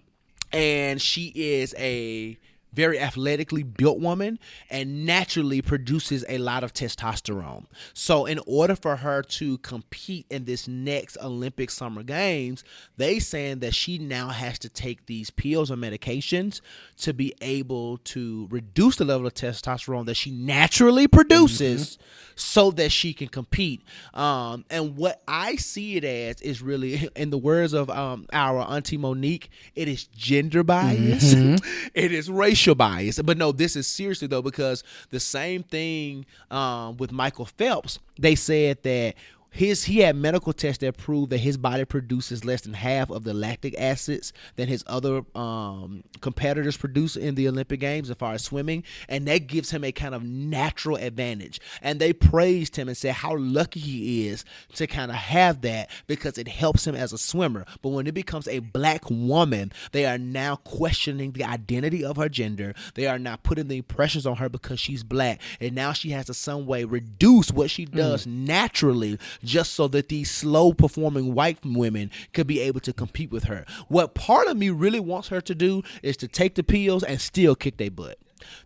and 0.51 1.01
she 1.01 1.31
is 1.35 1.75
a 1.77 2.37
very 2.73 2.99
athletically 2.99 3.63
built 3.63 3.99
woman 3.99 4.39
and 4.69 5.05
naturally 5.05 5.61
produces 5.61 6.23
a 6.29 6.37
lot 6.37 6.63
of 6.63 6.73
testosterone. 6.73 7.65
So 7.93 8.25
in 8.25 8.39
order 8.45 8.75
for 8.75 8.97
her 8.97 9.23
to 9.23 9.57
compete 9.59 10.25
in 10.29 10.45
this 10.45 10.67
next 10.67 11.17
Olympic 11.21 11.71
Summer 11.71 12.03
Games, 12.03 12.63
they 12.97 13.19
saying 13.19 13.59
that 13.59 13.73
she 13.73 13.97
now 13.97 14.29
has 14.29 14.59
to 14.59 14.69
take 14.69 15.05
these 15.07 15.29
pills 15.29 15.71
or 15.71 15.75
medications 15.75 16.61
to 16.97 17.13
be 17.13 17.33
able 17.41 17.97
to 17.99 18.47
reduce 18.51 18.97
the 18.97 19.05
level 19.05 19.25
of 19.25 19.33
testosterone 19.33 20.05
that 20.05 20.15
she 20.15 20.31
naturally 20.31 21.07
produces 21.07 21.97
so 22.35 22.71
that 22.71 22.91
she 22.91 23.13
can 23.13 23.27
compete. 23.27 23.81
Um, 24.13 24.65
and 24.69 24.95
what 24.95 25.21
I 25.27 25.55
see 25.55 25.97
it 25.97 26.03
as 26.03 26.41
is 26.41 26.61
really, 26.61 27.09
in 27.15 27.31
the 27.31 27.37
words 27.37 27.73
of 27.73 27.89
um, 27.89 28.27
our 28.31 28.59
auntie 28.61 28.97
Mo'Nique, 28.97 29.49
it 29.75 29.87
is 29.87 30.05
gender 30.05 30.63
bias, 30.63 31.33
it 31.93 32.11
is 32.11 32.29
racial 32.29 32.58
bias. 32.75 33.21
But 33.21 33.37
no, 33.37 33.51
this 33.51 33.75
is 33.75 33.87
seriously 33.87 34.27
though 34.27 34.41
because 34.41 34.83
the 35.09 35.19
same 35.19 35.63
thing 35.63 36.25
um, 36.51 36.97
with 36.97 37.11
Michael 37.11 37.45
Phelps. 37.45 37.99
They 38.17 38.35
said 38.35 38.83
that 38.83 39.15
his 39.51 39.85
he 39.85 39.99
had 39.99 40.15
medical 40.15 40.53
tests 40.53 40.81
that 40.81 40.97
proved 40.97 41.31
that 41.31 41.39
his 41.39 41.57
body 41.57 41.85
produces 41.85 42.45
less 42.45 42.61
than 42.61 42.73
half 42.73 43.09
of 43.09 43.23
the 43.23 43.33
lactic 43.33 43.75
acids 43.79 44.31
than 44.55 44.67
his 44.67 44.83
other 44.87 45.23
um, 45.35 46.03
competitors 46.21 46.77
produce 46.77 47.15
in 47.15 47.35
the 47.35 47.47
Olympic 47.47 47.79
Games 47.79 48.09
as 48.09 48.17
far 48.17 48.33
as 48.33 48.43
swimming, 48.43 48.83
and 49.07 49.27
that 49.27 49.47
gives 49.47 49.71
him 49.71 49.83
a 49.83 49.91
kind 49.91 50.13
of 50.13 50.23
natural 50.23 50.97
advantage. 50.97 51.59
And 51.81 51.99
they 51.99 52.13
praised 52.13 52.75
him 52.75 52.87
and 52.87 52.95
said 52.95 53.15
how 53.15 53.37
lucky 53.37 53.79
he 53.79 54.27
is 54.27 54.45
to 54.75 54.87
kind 54.87 55.11
of 55.11 55.17
have 55.17 55.61
that 55.61 55.89
because 56.07 56.37
it 56.37 56.47
helps 56.47 56.85
him 56.85 56.95
as 56.95 57.11
a 57.11 57.17
swimmer. 57.17 57.65
But 57.81 57.89
when 57.89 58.07
it 58.07 58.13
becomes 58.13 58.47
a 58.47 58.59
black 58.59 59.09
woman, 59.09 59.71
they 59.91 60.05
are 60.05 60.17
now 60.17 60.57
questioning 60.57 61.31
the 61.31 61.43
identity 61.43 62.03
of 62.03 62.17
her 62.17 62.29
gender. 62.29 62.75
They 62.93 63.07
are 63.07 63.19
now 63.19 63.37
putting 63.37 63.67
the 63.67 63.81
pressures 63.81 64.25
on 64.25 64.37
her 64.37 64.49
because 64.49 64.79
she's 64.79 65.03
black, 65.03 65.41
and 65.59 65.73
now 65.73 65.93
she 65.93 66.11
has 66.11 66.27
to 66.27 66.33
some 66.33 66.65
way 66.65 66.83
reduce 66.83 67.51
what 67.51 67.69
she 67.69 67.85
does 67.85 68.27
naturally 68.27 69.17
just 69.43 69.73
so 69.73 69.87
that 69.89 70.09
these 70.09 70.29
slow 70.31 70.73
performing 70.73 71.33
white 71.33 71.59
women 71.65 72.11
could 72.33 72.47
be 72.47 72.59
able 72.59 72.79
to 72.81 72.93
compete 72.93 73.31
with 73.31 73.45
her. 73.45 73.65
What 73.87 74.13
part 74.13 74.47
of 74.47 74.57
me 74.57 74.69
really 74.69 74.99
wants 74.99 75.29
her 75.29 75.41
to 75.41 75.55
do 75.55 75.83
is 76.03 76.17
to 76.17 76.27
take 76.27 76.55
the 76.55 76.63
pills 76.63 77.03
and 77.03 77.19
still 77.19 77.55
kick 77.55 77.77
their 77.77 77.91
butt. 77.91 78.17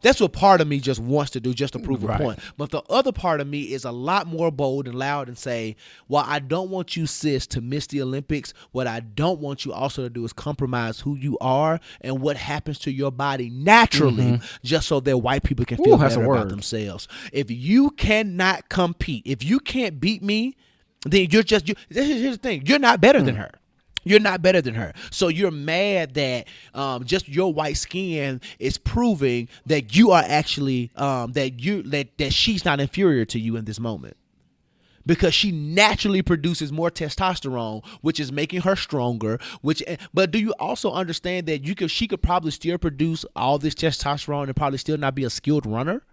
That's 0.02 0.20
what 0.20 0.34
part 0.34 0.62
of 0.62 0.68
me 0.68 0.80
just 0.80 1.00
wants 1.00 1.32
to 1.32 1.40
do, 1.40 1.54
just 1.54 1.74
to 1.74 1.80
prove 1.80 2.04
a 2.04 2.18
point. 2.18 2.40
But 2.58 2.72
the 2.72 2.82
other 2.90 3.12
part 3.12 3.42
of 3.42 3.48
me 3.48 3.74
is 3.74 3.86
a 3.86 3.92
lot 3.92 4.28
more 4.28 4.52
bold 4.52 4.88
and 4.88 4.96
loud 4.98 5.28
and 5.28 5.38
say, 5.38 5.76
"Well, 6.08 6.24
I 6.28 6.40
don't 6.40 6.70
want 6.70 6.96
you, 6.98 7.06
sis, 7.06 7.48
to 7.48 7.62
miss 7.62 7.88
the 7.88 8.02
Olympics. 8.02 8.54
What 8.72 8.88
I 8.88 9.00
don't 9.00 9.40
want 9.40 9.66
you 9.66 9.74
also 9.74 10.04
to 10.04 10.10
do 10.10 10.24
is 10.26 10.34
compromise 10.34 11.02
who 11.02 11.16
you 11.16 11.38
are 11.40 11.80
and 12.02 12.22
what 12.22 12.38
happens 12.38 12.80
to 12.80 12.92
your 12.92 13.12
body 13.12 13.50
naturally, 13.50 14.40
just 14.64 14.88
so 14.88 15.00
that 15.00 15.18
white 15.18 15.44
people 15.44 15.66
can 15.66 15.78
feel 15.78 15.98
Mm-hmm. 15.98 16.04
Ooh, 16.04 16.10
better 16.10 16.24
about 16.24 16.50
themselves. 16.50 17.08
If 17.32 17.50
you 17.52 17.92
cannot 17.92 18.70
compete, 18.70 19.24
if 19.26 19.44
you 19.44 19.60
can't 19.60 20.00
beat 20.00 20.24
me, 20.24 20.56
then 21.06 21.28
you're 21.32 21.44
just 21.44 21.68
you. 21.68 21.76
This 21.90 22.08
is 22.10 22.22
here's 22.22 22.38
the 22.38 22.42
thing: 22.42 22.64
you're 22.66 22.80
not 22.80 23.02
better 23.02 23.20
Mm. 23.20 23.26
than 23.26 23.36
her. 23.36 23.52
You're 24.04 24.20
not 24.20 24.42
better 24.42 24.62
than 24.62 24.76
her. 24.76 24.94
So 25.12 25.28
you're 25.28 25.52
mad 25.52 26.14
that 26.16 26.48
um, 26.74 27.06
just 27.06 27.28
your 27.28 27.54
white 27.54 27.78
skin 27.78 28.42
is 28.60 28.78
proving 28.78 29.50
that 29.66 29.96
you 29.96 30.12
are 30.12 30.24
actually 30.26 30.92
um, 30.96 31.34
that 31.34 31.60
you 31.60 31.84
that, 31.84 32.18
that 32.18 32.34
she's 32.34 32.66
not 32.66 32.80
inferior 32.80 33.26
to 33.26 33.40
you 33.40 33.56
in 33.56 33.66
this 33.66 33.80
moment. 33.80 34.18
Because 35.06 35.34
she 35.34 35.52
naturally 35.52 36.22
produces 36.22 36.72
more 36.72 36.90
testosterone, 36.90 37.86
which 38.00 38.22
is 38.22 38.32
making 38.32 38.62
her 38.62 38.78
stronger. 38.78 39.38
Which, 39.60 39.84
eh, 39.86 39.98
but 40.14 40.32
do 40.32 40.40
you 40.40 40.54
also 40.60 40.94
understand 40.94 41.46
that 41.48 41.66
you 41.66 41.76
could 41.76 41.92
she 41.92 42.08
could 42.08 42.22
probably 42.22 42.52
still 42.52 42.78
produce 42.78 43.26
all 43.36 43.60
this 43.60 43.76
testosterone 43.76 44.46
and 44.46 44.56
probably 44.56 44.78
still 44.78 44.98
not 44.98 45.16
be 45.16 45.26
a 45.26 45.30
skilled 45.30 45.66
runner? 45.66 46.04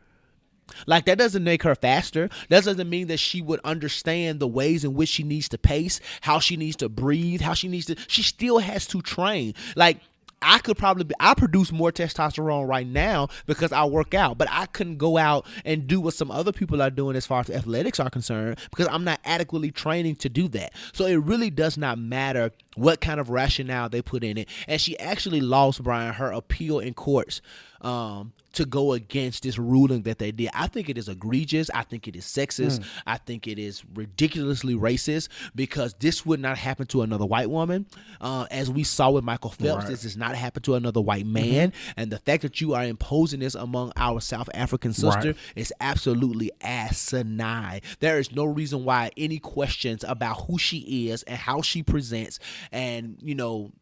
Like 0.87 1.07
that 1.07 1.19
doesn't 1.19 1.45
make 1.45 1.63
her 1.63 1.75
faster. 1.75 2.29
That 2.49 2.65
doesn't 2.65 2.89
mean 2.89 3.09
that 3.09 3.19
she 3.19 3.41
would 3.43 3.61
understand 3.65 4.41
the 4.41 4.49
ways 4.49 4.85
in 4.85 4.95
which 4.95 5.09
she 5.09 5.23
needs 5.23 5.49
to 5.51 5.59
pace, 5.59 6.01
how 6.23 6.39
she 6.39 6.57
needs 6.57 6.77
to 6.77 6.89
breathe, 6.89 7.41
how 7.41 7.55
she 7.55 7.69
needs 7.69 7.87
to. 7.87 7.97
She 8.09 8.23
still 8.23 8.59
has 8.59 8.87
to 8.89 9.03
train. 9.03 9.55
Like 9.77 9.99
I 10.43 10.59
could 10.59 10.79
probably 10.79 11.05
be, 11.05 11.15
I 11.21 11.35
produce 11.35 11.71
more 11.71 11.93
testosterone 11.93 12.67
right 12.67 12.87
now 12.87 13.29
because 13.47 13.73
I 13.73 13.85
work 13.85 14.15
out, 14.15 14.39
but 14.39 14.49
I 14.51 14.67
couldn't 14.67 14.97
go 14.97 15.19
out 15.19 15.47
and 15.65 15.87
do 15.87 16.01
what 16.01 16.15
some 16.15 16.31
other 16.31 16.53
people 16.53 16.81
are 16.81 16.91
doing 16.91 17.15
as 17.15 17.27
far 17.27 17.41
as 17.41 17.51
athletics 17.51 18.01
are 18.01 18.09
concerned 18.09 18.59
because 18.71 18.89
I'm 18.91 19.05
not 19.05 19.21
adequately 19.25 19.71
training 19.71 20.17
to 20.17 20.29
do 20.29 20.49
that. 20.49 20.73
So 20.93 21.05
it 21.05 21.17
really 21.17 21.51
does 21.51 21.77
not 21.77 21.99
matter 21.99 22.53
what 22.77 23.01
kind 23.01 23.19
of 23.21 23.31
rationale 23.31 23.89
they 23.89 24.03
put 24.03 24.23
in 24.25 24.39
it. 24.39 24.49
And 24.69 24.81
she 24.81 24.99
actually 24.99 25.41
lost 25.41 25.83
Brian 25.83 26.15
her 26.15 26.31
appeal 26.33 26.79
in 26.79 26.95
courts 26.95 27.41
um, 27.81 28.33
to 28.53 28.65
go 28.67 28.93
against 28.93 29.43
this 29.45 29.59
ruling 29.59 30.03
that 30.03 30.19
they 30.19 30.31
did. 30.33 30.51
I 30.53 30.67
think 30.67 30.89
it 30.91 30.99
is 30.99 31.09
egregious. 31.09 31.71
I 31.73 31.83
think 31.83 32.07
it 32.07 32.15
is 32.15 32.25
sexist. 32.27 32.85
I 33.07 33.17
think 33.17 33.47
it 33.47 33.59
is 33.59 33.83
ridiculously 33.95 34.75
racist 34.75 35.29
because 35.55 35.95
this 35.99 36.27
would 36.27 36.41
not 36.41 36.59
happen 36.59 36.87
to 36.89 37.01
another 37.03 37.25
white 37.25 37.49
woman. 37.49 37.87
Uh, 38.21 38.47
as 38.51 38.71
we 38.71 38.85
saw 38.85 39.11
with 39.11 39.25
Michael 39.25 39.51
Phelps, 39.51 39.87
this 39.87 40.03
does 40.03 40.17
not 40.17 40.35
happen 40.35 40.63
to 40.65 40.75
another 40.75 41.01
white 41.01 41.27
man. 41.27 41.73
And 41.97 42.11
the 42.13 42.19
fact 42.19 42.43
that 42.43 42.61
you 42.61 42.75
are 42.75 42.85
imposing 42.85 43.41
this 43.41 43.55
among 43.55 43.93
our 43.97 44.21
South 44.21 44.51
African 44.53 44.93
sister 44.93 45.29
Right. 45.29 45.37
is 45.57 45.73
absolutely 45.81 46.51
asinine. 46.61 47.81
There 48.01 48.19
is 48.19 48.33
no 48.33 48.45
reason 48.45 48.85
why 48.85 49.11
any 49.17 49.39
questions 49.39 50.05
about 50.07 50.43
who 50.43 50.59
she 50.59 51.09
is 51.09 51.23
and 51.25 51.39
how 51.39 51.63
she 51.63 51.83
presents 51.83 52.39
and, 52.73 53.17
you 53.21 53.35
know, 53.35 53.73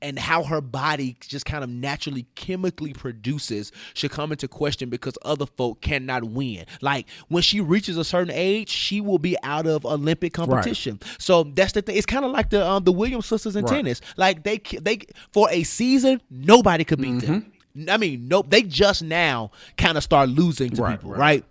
and 0.00 0.18
how 0.18 0.42
her 0.42 0.60
body 0.60 1.16
just 1.20 1.46
kind 1.46 1.62
of 1.62 1.70
naturally 1.70 2.26
chemically 2.34 2.92
produces 2.92 3.70
should 3.94 4.10
come 4.10 4.32
into 4.32 4.48
question 4.48 4.90
because 4.90 5.16
other 5.24 5.46
folk 5.46 5.80
cannot 5.80 6.24
win. 6.24 6.64
Like 6.80 7.06
when 7.28 7.44
she 7.44 7.60
reaches 7.60 7.96
a 7.96 8.02
certain 8.02 8.32
age, 8.34 8.68
she 8.68 9.00
will 9.00 9.20
be 9.20 9.36
out 9.44 9.64
of 9.68 9.86
Olympic 9.86 10.32
competition. 10.32 10.98
So 11.18 11.44
that's 11.44 11.70
the 11.72 11.82
thing. 11.82 11.96
It's 11.96 12.04
kind 12.06 12.24
of 12.24 12.32
like 12.32 12.50
the 12.50 12.66
um, 12.68 12.82
the 12.82 12.90
Williams 12.90 13.26
sisters 13.26 13.54
in 13.54 13.64
Right. 13.64 13.76
tennis. 13.76 14.00
Like 14.16 14.42
they 14.42 14.58
they 14.80 15.02
for 15.30 15.48
a 15.52 15.62
season 15.62 16.20
nobody 16.30 16.82
could 16.84 17.00
beat 17.00 17.20
them. 17.20 17.52
Mm-hmm. 17.76 17.88
I 17.88 17.96
mean, 17.96 18.26
nope. 18.26 18.50
They 18.50 18.62
just 18.62 19.04
now 19.04 19.52
kind 19.78 19.96
of 19.96 20.02
start 20.02 20.28
losing 20.28 20.70
to 20.70 20.82
Right, 20.82 20.98
people, 20.98 21.12
right. 21.14 21.44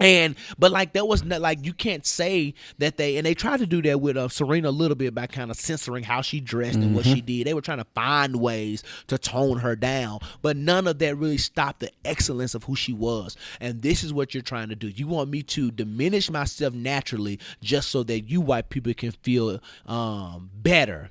And 0.00 0.34
but 0.58 0.72
like 0.72 0.94
that 0.94 1.06
was 1.06 1.22
not 1.24 1.40
like 1.40 1.64
you 1.64 1.72
can't 1.74 2.06
say 2.06 2.54
that 2.78 2.96
they 2.96 3.16
and 3.18 3.26
they 3.26 3.34
tried 3.34 3.58
to 3.60 3.66
do 3.66 3.82
that 3.82 4.00
with 4.00 4.16
uh, 4.16 4.28
Serena 4.28 4.68
a 4.68 4.70
little 4.70 4.94
bit 4.96 5.14
by 5.14 5.26
kind 5.26 5.50
of 5.50 5.56
censoring 5.58 6.02
how 6.04 6.22
she 6.22 6.40
dressed 6.40 6.76
and 6.78 6.94
what 6.94 7.04
Mm-hmm. 7.04 7.14
she 7.14 7.20
did. 7.20 7.46
They 7.46 7.54
were 7.54 7.60
trying 7.60 7.78
to 7.78 7.86
find 7.94 8.36
ways 8.36 8.82
to 9.06 9.16
tone 9.18 9.58
her 9.58 9.74
down, 9.76 10.20
but 10.42 10.56
none 10.56 10.86
of 10.86 10.98
that 10.98 11.16
really 11.16 11.38
stopped 11.38 11.80
the 11.80 11.90
excellence 12.04 12.54
of 12.54 12.64
who 12.64 12.76
she 12.76 12.92
was. 12.92 13.36
And 13.60 13.82
this 13.82 14.04
is 14.04 14.12
what 14.12 14.34
you're 14.34 14.42
trying 14.42 14.68
to 14.68 14.76
do. 14.76 14.88
You 14.88 15.06
want 15.06 15.30
me 15.30 15.42
to 15.44 15.70
diminish 15.70 16.30
myself 16.30 16.74
naturally 16.74 17.38
just 17.62 17.90
so 17.90 18.02
that 18.04 18.22
you 18.28 18.40
white 18.40 18.68
people 18.70 18.92
can 18.94 19.12
feel 19.12 19.60
um, 19.86 20.50
better 20.54 21.10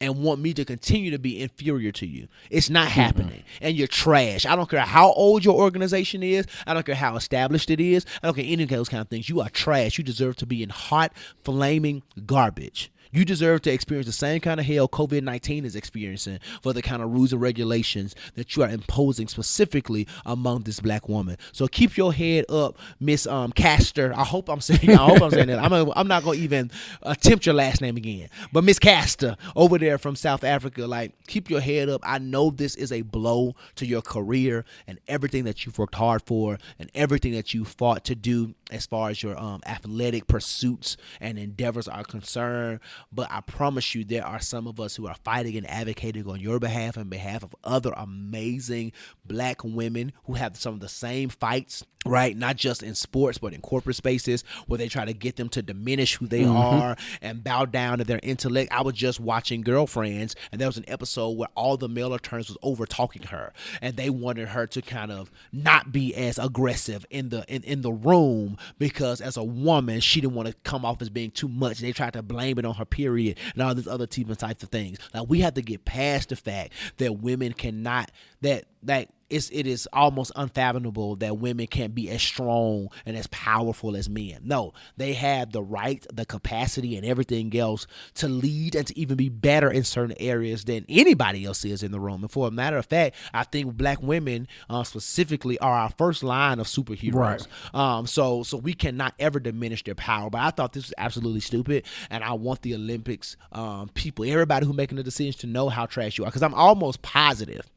and 0.00 0.18
want 0.18 0.40
me 0.40 0.54
to 0.54 0.64
continue 0.64 1.10
to 1.10 1.18
be 1.18 1.40
inferior 1.40 1.92
to 1.92 2.06
you. 2.06 2.28
It's 2.48 2.70
not 2.70 2.88
mm-hmm. 2.88 3.00
happening. 3.00 3.42
And 3.60 3.76
you're 3.76 3.86
trash. 3.86 4.46
I 4.46 4.56
don't 4.56 4.68
care 4.68 4.80
how 4.80 5.12
old 5.12 5.44
your 5.44 5.56
organization 5.56 6.22
is. 6.22 6.46
I 6.66 6.74
don't 6.74 6.86
care 6.86 6.94
how 6.94 7.16
established 7.16 7.70
it 7.70 7.80
is. 7.80 8.06
I 8.22 8.26
don't 8.26 8.34
care 8.34 8.44
any 8.46 8.62
of 8.62 8.68
those 8.70 8.88
kind 8.88 9.00
of 9.00 9.08
things. 9.08 9.28
You 9.28 9.40
are 9.40 9.50
trash. 9.50 9.98
You 9.98 10.04
deserve 10.04 10.36
to 10.36 10.46
be 10.46 10.62
in 10.62 10.70
hot, 10.70 11.12
flaming 11.44 12.02
garbage. 12.24 12.90
You 13.12 13.24
deserve 13.24 13.62
to 13.62 13.72
experience 13.72 14.06
the 14.06 14.12
same 14.12 14.40
kind 14.40 14.60
of 14.60 14.66
hell 14.66 14.88
COVID 14.88 15.22
19 15.22 15.64
is 15.64 15.74
experiencing 15.74 16.38
for 16.62 16.72
the 16.72 16.82
kind 16.82 17.02
of 17.02 17.10
rules 17.10 17.32
and 17.32 17.42
regulations 17.42 18.14
that 18.36 18.56
you 18.56 18.62
are 18.62 18.68
imposing 18.68 19.26
specifically 19.26 20.06
among 20.24 20.62
this 20.62 20.80
black 20.80 21.08
woman. 21.08 21.36
So 21.52 21.66
keep 21.66 21.96
your 21.96 22.12
head 22.12 22.44
up, 22.48 22.78
Miss 23.00 23.26
um, 23.26 23.52
Caster. 23.52 24.12
I 24.16 24.24
hope 24.24 24.48
I'm 24.48 24.60
saying 24.60 24.90
I 24.90 25.04
hope 25.04 25.22
I'm 25.22 25.30
saying 25.30 25.48
that. 25.48 25.58
I'm, 25.58 25.72
i 25.72 25.92
I'm 25.96 26.08
not 26.08 26.22
going 26.22 26.38
to 26.38 26.44
even 26.44 26.70
attempt 27.02 27.46
your 27.46 27.54
last 27.54 27.80
name 27.80 27.96
again. 27.96 28.28
But 28.52 28.64
Miss 28.64 28.78
Caster 28.78 29.36
over 29.56 29.78
there 29.78 29.98
from 29.98 30.14
South 30.14 30.44
Africa, 30.44 30.86
like, 30.86 31.12
keep 31.26 31.50
your 31.50 31.60
head 31.60 31.88
up. 31.88 32.00
I 32.04 32.18
know 32.18 32.50
this 32.50 32.76
is 32.76 32.92
a 32.92 33.02
blow 33.02 33.56
to 33.76 33.86
your 33.86 34.02
career 34.02 34.64
and 34.86 35.00
everything 35.08 35.44
that 35.44 35.66
you've 35.66 35.78
worked 35.78 35.96
hard 35.96 36.22
for 36.22 36.58
and 36.78 36.90
everything 36.94 37.32
that 37.32 37.54
you 37.54 37.64
fought 37.64 38.04
to 38.04 38.14
do 38.14 38.54
as 38.70 38.86
far 38.86 39.10
as 39.10 39.22
your 39.22 39.38
um, 39.38 39.60
athletic 39.66 40.26
pursuits 40.26 40.96
and 41.20 41.38
endeavors 41.38 41.88
are 41.88 42.04
concerned. 42.04 42.80
But 43.12 43.28
I 43.30 43.40
promise 43.40 43.94
you, 43.94 44.04
there 44.04 44.24
are 44.24 44.40
some 44.40 44.66
of 44.66 44.80
us 44.80 44.96
who 44.96 45.06
are 45.06 45.16
fighting 45.24 45.56
and 45.56 45.68
advocating 45.68 46.26
on 46.28 46.40
your 46.40 46.58
behalf 46.58 46.96
and 46.96 47.10
behalf 47.10 47.42
of 47.42 47.54
other 47.64 47.92
amazing 47.96 48.92
black 49.24 49.62
women 49.64 50.12
who 50.24 50.34
have 50.34 50.56
some 50.56 50.74
of 50.74 50.80
the 50.80 50.88
same 50.88 51.28
fights, 51.28 51.84
right? 52.06 52.34
Not 52.36 52.56
just 52.56 52.82
in 52.82 52.94
sports, 52.94 53.38
but 53.38 53.52
in 53.52 53.60
corporate 53.60 53.96
spaces 53.96 54.42
where 54.66 54.78
they 54.78 54.88
try 54.88 55.04
to 55.04 55.12
get 55.12 55.36
them 55.36 55.50
to 55.50 55.62
diminish 55.62 56.16
who 56.16 56.26
they 56.26 56.42
mm-hmm. 56.42 56.56
are 56.56 56.96
and 57.20 57.44
bow 57.44 57.66
down 57.66 57.98
to 57.98 58.04
their 58.04 58.20
intellect. 58.22 58.72
I 58.72 58.82
was 58.82 58.94
just 58.94 59.20
watching 59.20 59.60
Girlfriends, 59.60 60.34
and 60.50 60.60
there 60.60 60.68
was 60.68 60.78
an 60.78 60.86
episode 60.88 61.30
where 61.30 61.48
all 61.54 61.76
the 61.76 61.88
male 61.88 62.14
attorneys 62.14 62.48
was 62.48 62.56
over 62.62 62.86
talking 62.86 63.24
her, 63.24 63.52
and 63.82 63.96
they 63.96 64.08
wanted 64.08 64.48
her 64.48 64.66
to 64.68 64.80
kind 64.80 65.12
of 65.12 65.30
not 65.52 65.92
be 65.92 66.14
as 66.14 66.38
aggressive 66.38 67.04
in 67.10 67.28
the 67.28 67.44
in, 67.48 67.62
in 67.64 67.82
the 67.82 67.92
room 67.92 68.56
because 68.78 69.20
as 69.20 69.36
a 69.36 69.44
woman, 69.44 70.00
she 70.00 70.20
didn't 70.22 70.34
want 70.34 70.48
to 70.48 70.54
come 70.64 70.84
off 70.84 71.02
as 71.02 71.10
being 71.10 71.30
too 71.30 71.48
much. 71.48 71.80
They 71.80 71.92
tried 71.92 72.14
to 72.14 72.22
blame 72.22 72.58
it 72.58 72.64
on 72.64 72.76
her 72.76 72.86
period 72.86 73.38
and 73.52 73.62
all 73.62 73.74
these 73.74 73.88
other 73.88 74.06
types 74.06 74.62
of 74.62 74.70
things. 74.70 74.98
Like 75.12 75.28
we 75.28 75.40
have 75.40 75.54
to 75.54 75.62
get 75.62 75.84
past 75.84 76.30
the 76.30 76.36
fact 76.36 76.72
that 76.96 77.20
women 77.20 77.52
cannot 77.52 78.10
that 78.40 78.64
that 78.82 79.10
it's 79.30 79.48
it 79.50 79.66
is 79.66 79.88
almost 79.92 80.32
unfathomable 80.36 81.16
that 81.16 81.38
women 81.38 81.66
can't 81.66 81.94
be 81.94 82.10
as 82.10 82.22
strong 82.22 82.88
and 83.06 83.16
as 83.16 83.26
powerful 83.28 83.96
as 83.96 84.08
men. 84.08 84.40
No, 84.42 84.72
they 84.96 85.14
have 85.14 85.52
the 85.52 85.62
right, 85.62 86.04
the 86.12 86.26
capacity, 86.26 86.96
and 86.96 87.06
everything 87.06 87.56
else 87.56 87.86
to 88.14 88.28
lead 88.28 88.74
and 88.74 88.86
to 88.88 88.98
even 88.98 89.16
be 89.16 89.28
better 89.28 89.70
in 89.70 89.84
certain 89.84 90.16
areas 90.18 90.64
than 90.64 90.84
anybody 90.88 91.44
else 91.44 91.64
is 91.64 91.82
in 91.82 91.92
the 91.92 92.00
room. 92.00 92.22
And 92.22 92.30
for 92.30 92.48
a 92.48 92.50
matter 92.50 92.76
of 92.76 92.86
fact, 92.86 93.16
I 93.32 93.44
think 93.44 93.76
black 93.76 94.02
women 94.02 94.48
uh, 94.68 94.84
specifically 94.84 95.58
are 95.60 95.74
our 95.74 95.90
first 95.90 96.22
line 96.22 96.58
of 96.58 96.66
superheroes. 96.66 97.14
Right. 97.14 97.46
Um, 97.74 98.06
so 98.06 98.42
so 98.42 98.56
we 98.56 98.74
cannot 98.74 99.14
ever 99.18 99.38
diminish 99.38 99.84
their 99.84 99.94
power. 99.94 100.30
But 100.30 100.40
I 100.40 100.50
thought 100.50 100.72
this 100.72 100.84
was 100.84 100.94
absolutely 100.98 101.40
stupid, 101.40 101.84
and 102.10 102.24
I 102.24 102.32
want 102.32 102.62
the 102.62 102.74
Olympics 102.74 103.36
um, 103.52 103.88
people, 103.94 104.24
everybody 104.24 104.66
who 104.66 104.72
making 104.72 104.96
the 104.96 105.02
decisions, 105.02 105.36
to 105.36 105.46
know 105.46 105.68
how 105.68 105.86
trash 105.86 106.18
you 106.18 106.24
are, 106.24 106.28
because 106.28 106.42
I'm 106.42 106.54
almost 106.54 107.02
positive 107.02 107.68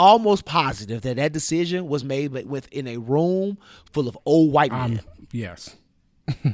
almost 0.00 0.46
positive 0.46 1.02
that 1.02 1.16
that 1.16 1.30
decision 1.30 1.86
was 1.86 2.02
made 2.02 2.32
within 2.32 2.88
a 2.88 2.96
room 2.96 3.58
full 3.92 4.08
of 4.08 4.16
old 4.24 4.50
white 4.50 4.72
men. 4.72 4.92
Um, 4.92 5.00
yes. 5.30 5.76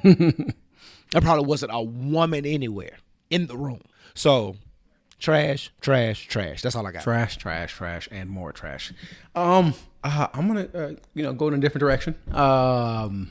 there 0.00 1.20
probably 1.20 1.46
wasn't 1.46 1.70
a 1.72 1.80
woman 1.80 2.44
anywhere 2.44 2.98
in 3.30 3.46
the 3.46 3.56
room. 3.56 3.82
So, 4.14 4.56
trash, 5.20 5.70
trash, 5.80 6.26
trash. 6.26 6.60
That's 6.60 6.74
all 6.74 6.84
I 6.84 6.90
got. 6.90 7.04
Trash, 7.04 7.36
trash, 7.36 7.72
trash, 7.72 8.08
and 8.10 8.28
more 8.28 8.50
trash. 8.50 8.92
Um, 9.36 9.74
uh, 10.02 10.26
I'm 10.34 10.48
gonna, 10.48 10.68
uh, 10.74 10.92
you 11.14 11.22
know, 11.22 11.32
go 11.32 11.46
in 11.46 11.54
a 11.54 11.58
different 11.58 11.80
direction. 11.80 12.16
Um, 12.32 13.30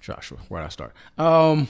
Joshua, 0.00 0.38
where 0.48 0.60
do 0.60 0.66
I 0.66 0.70
start? 0.70 0.92
Um, 1.18 1.68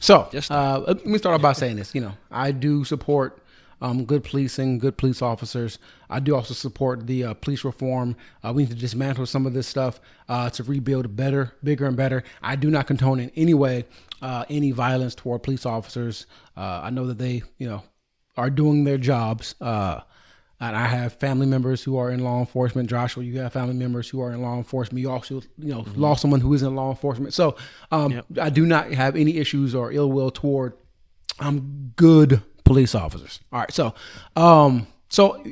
so 0.00 0.28
uh, 0.50 0.82
let 0.88 1.06
me 1.06 1.18
start 1.18 1.36
off 1.36 1.42
by 1.42 1.52
saying 1.52 1.76
this. 1.76 1.94
You 1.94 2.00
know, 2.00 2.14
I 2.32 2.50
do 2.50 2.82
support 2.82 3.41
um, 3.82 4.04
good 4.04 4.22
policing, 4.22 4.78
good 4.78 4.96
police 4.96 5.20
officers. 5.20 5.78
I 6.08 6.20
do 6.20 6.34
also 6.34 6.54
support 6.54 7.06
the 7.06 7.24
uh, 7.24 7.34
police 7.34 7.64
reform. 7.64 8.16
Uh, 8.42 8.52
we 8.54 8.62
need 8.62 8.70
to 8.70 8.76
dismantle 8.76 9.26
some 9.26 9.44
of 9.44 9.54
this 9.54 9.66
stuff 9.66 10.00
uh, 10.28 10.48
to 10.50 10.62
rebuild 10.62 11.14
better, 11.16 11.52
bigger, 11.64 11.86
and 11.86 11.96
better. 11.96 12.22
I 12.42 12.54
do 12.56 12.70
not 12.70 12.86
condone 12.86 13.18
in 13.18 13.30
any 13.34 13.54
way 13.54 13.84
uh, 14.22 14.44
any 14.48 14.70
violence 14.70 15.16
toward 15.16 15.42
police 15.42 15.66
officers. 15.66 16.26
Uh, 16.56 16.80
I 16.84 16.90
know 16.90 17.06
that 17.08 17.18
they, 17.18 17.42
you 17.58 17.68
know, 17.68 17.82
are 18.36 18.50
doing 18.50 18.84
their 18.84 18.98
jobs. 18.98 19.56
Uh, 19.60 20.00
and 20.60 20.76
I 20.76 20.86
have 20.86 21.14
family 21.14 21.46
members 21.46 21.82
who 21.82 21.96
are 21.98 22.08
in 22.08 22.20
law 22.20 22.38
enforcement. 22.38 22.88
Joshua, 22.88 23.24
you 23.24 23.40
have 23.40 23.52
family 23.52 23.74
members 23.74 24.08
who 24.08 24.20
are 24.20 24.30
in 24.30 24.42
law 24.42 24.56
enforcement. 24.56 25.02
You 25.02 25.10
also, 25.10 25.42
you 25.58 25.74
know, 25.74 25.84
lost 25.96 26.22
someone 26.22 26.40
who 26.40 26.54
is 26.54 26.62
in 26.62 26.76
law 26.76 26.90
enforcement. 26.90 27.34
So 27.34 27.56
um, 27.90 28.22
I 28.40 28.48
do 28.48 28.64
not 28.64 28.92
have 28.92 29.16
any 29.16 29.38
issues 29.38 29.74
or 29.74 29.90
ill 29.90 30.12
will 30.12 30.30
toward 30.30 30.74
um, 31.40 31.92
good 31.96 32.42
police 32.64 32.94
officers. 32.94 33.40
All 33.52 33.60
right. 33.60 33.72
So, 33.72 33.94
um, 34.36 34.86
so 35.08 35.42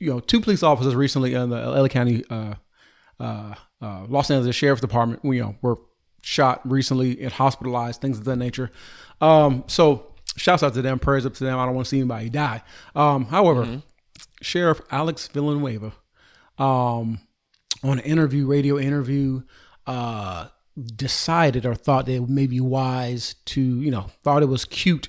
you 0.00 0.10
know, 0.10 0.20
two 0.20 0.40
police 0.40 0.62
officers 0.62 0.94
recently 0.94 1.34
in 1.34 1.50
the 1.50 1.56
LA 1.56 1.88
County, 1.88 2.24
uh, 2.30 2.54
uh, 3.20 3.54
uh, 3.82 4.06
Los 4.08 4.30
Angeles 4.30 4.56
Sheriff's 4.56 4.80
Department, 4.80 5.20
you 5.24 5.40
know, 5.40 5.54
were 5.62 5.76
shot 6.22 6.60
recently 6.68 7.20
and 7.22 7.32
hospitalized, 7.32 8.00
things 8.00 8.18
of 8.18 8.24
that 8.24 8.36
nature. 8.36 8.70
Um, 9.20 9.64
so 9.66 10.14
shouts 10.36 10.62
out 10.62 10.74
to 10.74 10.82
them, 10.82 10.98
prayers 10.98 11.26
up 11.26 11.34
to 11.34 11.44
them. 11.44 11.58
I 11.58 11.66
don't 11.66 11.74
want 11.74 11.86
to 11.86 11.90
see 11.90 11.98
anybody 11.98 12.30
die. 12.30 12.62
Um, 12.94 13.26
however, 13.26 13.82
Sheriff 14.40 14.80
Alex 14.90 15.28
Villanueva, 15.28 15.92
um, 16.58 17.20
on 17.82 17.98
an 17.98 18.00
interview, 18.00 18.46
radio 18.46 18.78
interview, 18.78 19.42
uh, 19.86 20.48
decided 20.96 21.66
or 21.66 21.74
thought 21.74 22.06
that 22.06 22.12
it 22.12 22.28
may 22.28 22.46
be 22.46 22.60
wise 22.60 23.34
to, 23.46 23.60
you 23.60 23.90
know, 23.90 24.06
thought 24.22 24.42
it 24.42 24.46
was 24.46 24.64
cute 24.64 25.08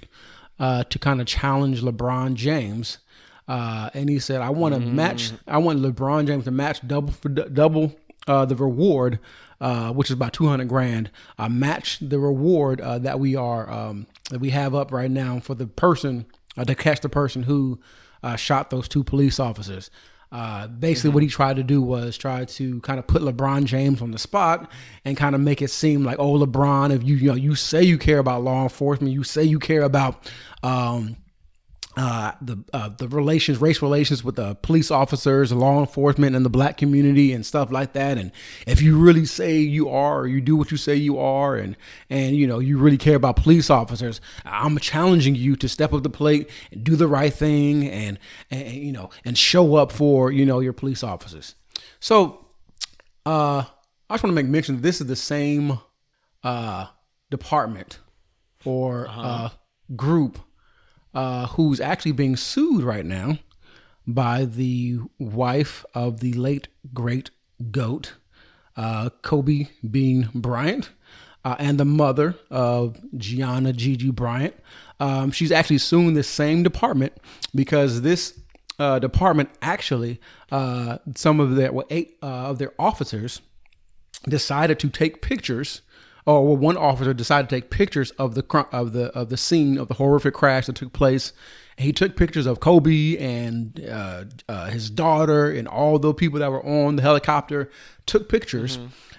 uh, 0.61 0.83
to 0.85 0.99
kind 0.99 1.19
of 1.19 1.27
challenge 1.27 1.81
LeBron 1.81 2.35
James. 2.35 2.99
Uh, 3.47 3.89
and 3.93 4.07
he 4.07 4.19
said, 4.19 4.41
"I 4.41 4.51
want 4.51 4.75
to 4.75 4.79
match. 4.79 5.31
I 5.47 5.57
want 5.57 5.79
LeBron 5.79 6.27
James 6.27 6.45
to 6.45 6.51
match 6.51 6.88
double 6.88 7.11
for 7.11 7.27
d- 7.27 7.43
double 7.51 7.93
uh, 8.27 8.45
the 8.45 8.55
reward, 8.55 9.19
uh, 9.59 9.91
which 9.91 10.09
is 10.09 10.13
about 10.13 10.31
two 10.31 10.47
hundred 10.47 10.69
grand. 10.69 11.09
Uh, 11.38 11.49
match 11.49 11.97
the 11.99 12.19
reward 12.19 12.79
uh, 12.79 12.99
that 12.99 13.19
we 13.19 13.35
are 13.35 13.69
um, 13.69 14.05
that 14.29 14.39
we 14.39 14.51
have 14.51 14.73
up 14.75 14.93
right 14.93 15.11
now 15.11 15.39
for 15.39 15.55
the 15.55 15.67
person 15.67 16.25
uh, 16.55 16.63
to 16.63 16.75
catch 16.75 17.01
the 17.01 17.09
person 17.09 17.43
who 17.43 17.79
uh, 18.23 18.35
shot 18.35 18.69
those 18.69 18.88
two 18.88 19.03
police 19.03 19.39
officers." 19.39 19.89
Uh, 20.32 20.68
basically, 20.68 21.10
what 21.10 21.24
he 21.24 21.28
tried 21.28 21.58
to 21.58 21.64
do 21.64 21.82
was 21.82 22.18
try 22.18 22.45
to 22.45 22.80
kind 22.82 22.99
of 22.99 23.08
put 23.08 23.22
LeBron 23.22 23.66
James 23.66 24.02
on 24.02 24.12
the 24.12 24.18
spot 24.18 24.72
and 25.03 25.18
kind 25.18 25.36
of 25.36 25.41
make 25.41 25.62
it 25.62 25.70
seem 25.70 26.03
like, 26.03 26.20
oh, 26.20 26.40
LeBron, 26.40 26.91
if 26.91 27.03
you 27.03 27.16
you 27.16 27.28
know 27.28 27.36
you 27.36 27.53
say 27.53 27.84
you 27.84 27.98
care 27.98 28.20
about 28.20 28.41
law 28.44 28.64
enforcement, 28.64 29.14
you 29.14 29.24
say 29.24 29.44
you 29.44 29.60
care 29.60 29.82
about 29.82 30.32
um, 30.64 31.18
uh, 31.97 32.31
the 32.41 32.57
uh, 32.72 32.89
the 32.89 33.07
relations, 33.09 33.59
race 33.59 33.81
relations 33.81 34.23
with 34.23 34.38
the 34.38 34.55
police 34.55 34.91
officers, 34.91 35.51
law 35.51 35.80
enforcement, 35.80 36.38
and 36.38 36.45
the 36.45 36.49
black 36.49 36.77
community 36.77 37.34
and 37.34 37.45
stuff 37.45 37.69
like 37.69 37.91
that. 37.93 38.18
And 38.18 38.31
if 38.65 38.81
you 38.81 38.97
really 38.97 39.26
say 39.26 39.57
you 39.57 39.89
are, 39.89 40.22
or 40.22 40.27
you 40.27 40.39
do 40.39 40.55
what 40.55 40.72
you 40.72 40.77
say 40.77 40.95
you 40.95 41.19
are, 41.19 41.55
and 41.55 41.76
and 42.09 42.38
you 42.38 42.47
know 42.47 42.59
you 42.59 42.77
really 42.77 42.97
care 42.97 43.15
about 43.18 43.35
police 43.35 43.69
officers, 43.69 44.22
I'm 44.45 44.77
challenging 44.77 45.35
you 45.35 45.57
to 45.57 45.68
step 45.68 45.91
up 45.91 46.03
the 46.03 46.09
plate 46.09 46.49
and 46.72 46.81
do 46.81 46.95
the 46.95 47.07
right 47.07 47.34
thing, 47.34 47.89
and 47.89 48.18
and 48.49 48.72
you 48.72 48.93
know 48.93 49.09
and 49.26 49.38
show 49.38 49.76
up 49.76 49.91
for 49.91 50.31
you 50.31 50.45
know 50.45 50.61
your 50.61 50.73
police 50.73 51.03
officers. 51.03 51.55
So, 51.99 52.45
uh, 53.26 53.65
I 54.09 54.13
just 54.13 54.23
want 54.23 54.35
to 54.35 54.41
make 54.41 54.47
mention 54.49 54.76
that 54.76 54.81
this 54.81 55.01
is 55.01 55.07
the 55.07 55.18
same 55.18 55.80
uh, 56.41 56.88
department 57.30 57.99
or 58.63 59.07
uh, 59.09 59.49
group 59.95 60.39
uh, 61.13 61.47
who's 61.47 61.79
actually 61.79 62.13
being 62.13 62.35
sued 62.35 62.83
right 62.83 63.05
now 63.05 63.38
by 64.07 64.45
the 64.45 64.99
wife 65.19 65.85
of 65.93 66.19
the 66.19 66.33
late 66.33 66.67
great 66.93 67.29
goat, 67.71 68.13
uh, 68.75 69.09
Kobe 69.21 69.67
Bean 69.89 70.29
Bryant, 70.33 70.89
uh, 71.43 71.55
and 71.59 71.79
the 71.79 71.85
mother 71.85 72.35
of 72.49 72.99
Gianna 73.17 73.73
Gigi 73.73 74.11
Bryant. 74.11 74.55
Um, 74.99 75.31
she's 75.31 75.51
actually 75.51 75.79
suing 75.79 76.13
the 76.13 76.23
same 76.23 76.63
department 76.63 77.13
because 77.55 78.01
this 78.01 78.39
uh, 78.79 78.99
department 78.99 79.49
actually, 79.61 80.19
uh, 80.51 80.97
some 81.15 81.39
of 81.39 81.55
their 81.55 81.71
well, 81.71 81.85
eight 81.89 82.17
uh, 82.21 82.49
of 82.49 82.59
their 82.59 82.73
officers 82.79 83.41
decided 84.27 84.79
to 84.79 84.89
take 84.89 85.21
pictures 85.21 85.81
or 86.26 86.45
well, 86.45 86.57
one 86.57 86.77
officer 86.77 87.14
decided 87.14 87.49
to 87.49 87.56
take 87.56 87.69
pictures 87.69 88.11
of 88.11 88.35
the 88.35 88.43
cr- 88.43 88.69
of 88.72 88.93
the 88.93 89.07
of 89.18 89.30
the 89.30 89.38
scene 89.38 89.77
of 89.77 89.88
the 89.88 89.95
horrific 89.95 90.34
crash 90.34 90.68
that 90.68 90.76
took 90.76 90.93
place. 90.93 91.34
He 91.77 91.91
took 91.91 92.15
pictures 92.15 92.45
of 92.45 92.60
Kobe 92.60 93.18
and 93.18 93.84
uh, 93.89 94.26
uh, 94.48 94.65
his 94.68 94.89
daughter 94.89 95.49
and 95.49 95.68
all 95.68 95.98
the 95.98 96.14
people 96.14 96.39
that 96.39 96.52
were 96.52 96.64
on 96.65 96.95
the 96.95 97.02
helicopter. 97.02 97.72
Took 98.06 98.30
pictures, 98.30 98.77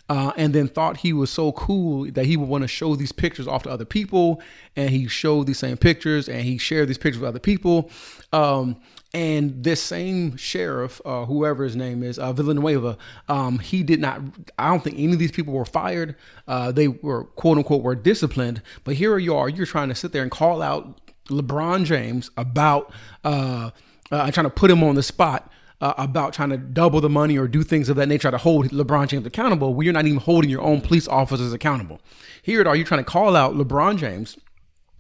uh, 0.09 0.33
and 0.37 0.55
then 0.55 0.69
thought 0.69 0.99
he 0.99 1.13
was 1.13 1.31
so 1.31 1.53
cool 1.53 2.11
that 2.13 2.27
he 2.27 2.37
would 2.37 2.49
want 2.49 2.63
to 2.63 2.69
show 2.69 2.95
these 2.95 3.13
pictures 3.13 3.49
off 3.49 3.63
to 3.63 3.71
other 3.71 3.85
people. 3.85 4.43
And 4.77 4.91
he 4.91 5.09
showed 5.09 5.47
these 5.47 5.59
same 5.59 5.77
pictures, 5.77 6.29
and 6.29 6.43
he 6.43 6.59
shared 6.59 6.89
these 6.89 6.99
pictures 6.99 7.21
with 7.21 7.29
other 7.29 7.39
people. 7.41 7.91
Um, 8.33 8.77
and 9.15 9.63
this 9.63 9.83
same 9.83 10.37
sheriff, 10.37 11.01
uh, 11.05 11.27
whoever 11.27 11.65
his 11.65 11.77
name 11.77 12.03
is, 12.03 12.19
uh, 12.19 12.33
Villanueva, 12.33 12.97
um, 13.29 13.59
he 13.59 13.83
did 13.83 14.01
not. 14.01 14.23
I 14.59 14.71
don't 14.71 14.83
think 14.83 14.99
any 14.99 15.13
of 15.13 15.19
these 15.19 15.33
people 15.33 15.53
were 15.53 15.67
fired. 15.67 16.17
Uh, 16.49 16.73
they 16.73 16.89
were 16.89 17.25
quote 17.25 17.59
unquote 17.59 17.83
were 17.83 17.95
disciplined. 17.95 18.63
But 18.85 18.95
here 18.95 19.19
you 19.19 19.37
are, 19.37 19.49
you're 19.49 19.67
trying 19.67 19.91
to 19.91 19.95
sit 19.95 20.13
there 20.13 20.23
and 20.23 20.31
call 20.31 20.63
out 20.63 21.01
LeBron 21.27 21.85
James 21.85 22.31
about 22.39 22.91
uh, 23.23 23.71
uh, 24.11 24.31
trying 24.31 24.45
to 24.47 24.51
put 24.51 24.71
him 24.71 24.83
on 24.83 24.95
the 24.95 25.03
spot. 25.03 25.51
Uh, 25.81 25.95
about 25.99 26.33
trying 26.33 26.51
to 26.51 26.57
double 26.57 27.01
the 27.01 27.09
money 27.09 27.37
or 27.37 27.49
do 27.49 27.65
things 27.65 27.89
of 27.89 27.97
that 27.97 28.07
nature 28.07 28.31
to 28.31 28.39
hold 28.39 28.69
LeBron 28.69 29.09
James 29.09 29.27
accountable, 29.27 29.75
when 29.75 29.85
you're 29.85 29.93
not 29.93 30.07
even 30.07 30.21
holding 30.21 30.49
your 30.49 30.61
own 30.61 30.81
police 30.81 31.09
officers 31.09 31.53
accountable. 31.53 32.01
Here 32.41 32.61
it 32.61 32.69
are, 32.69 32.77
you're 32.77 32.87
trying 32.87 33.05
to 33.05 33.11
call 33.11 33.35
out 33.35 33.55
LeBron 33.55 33.99
James, 33.99 34.39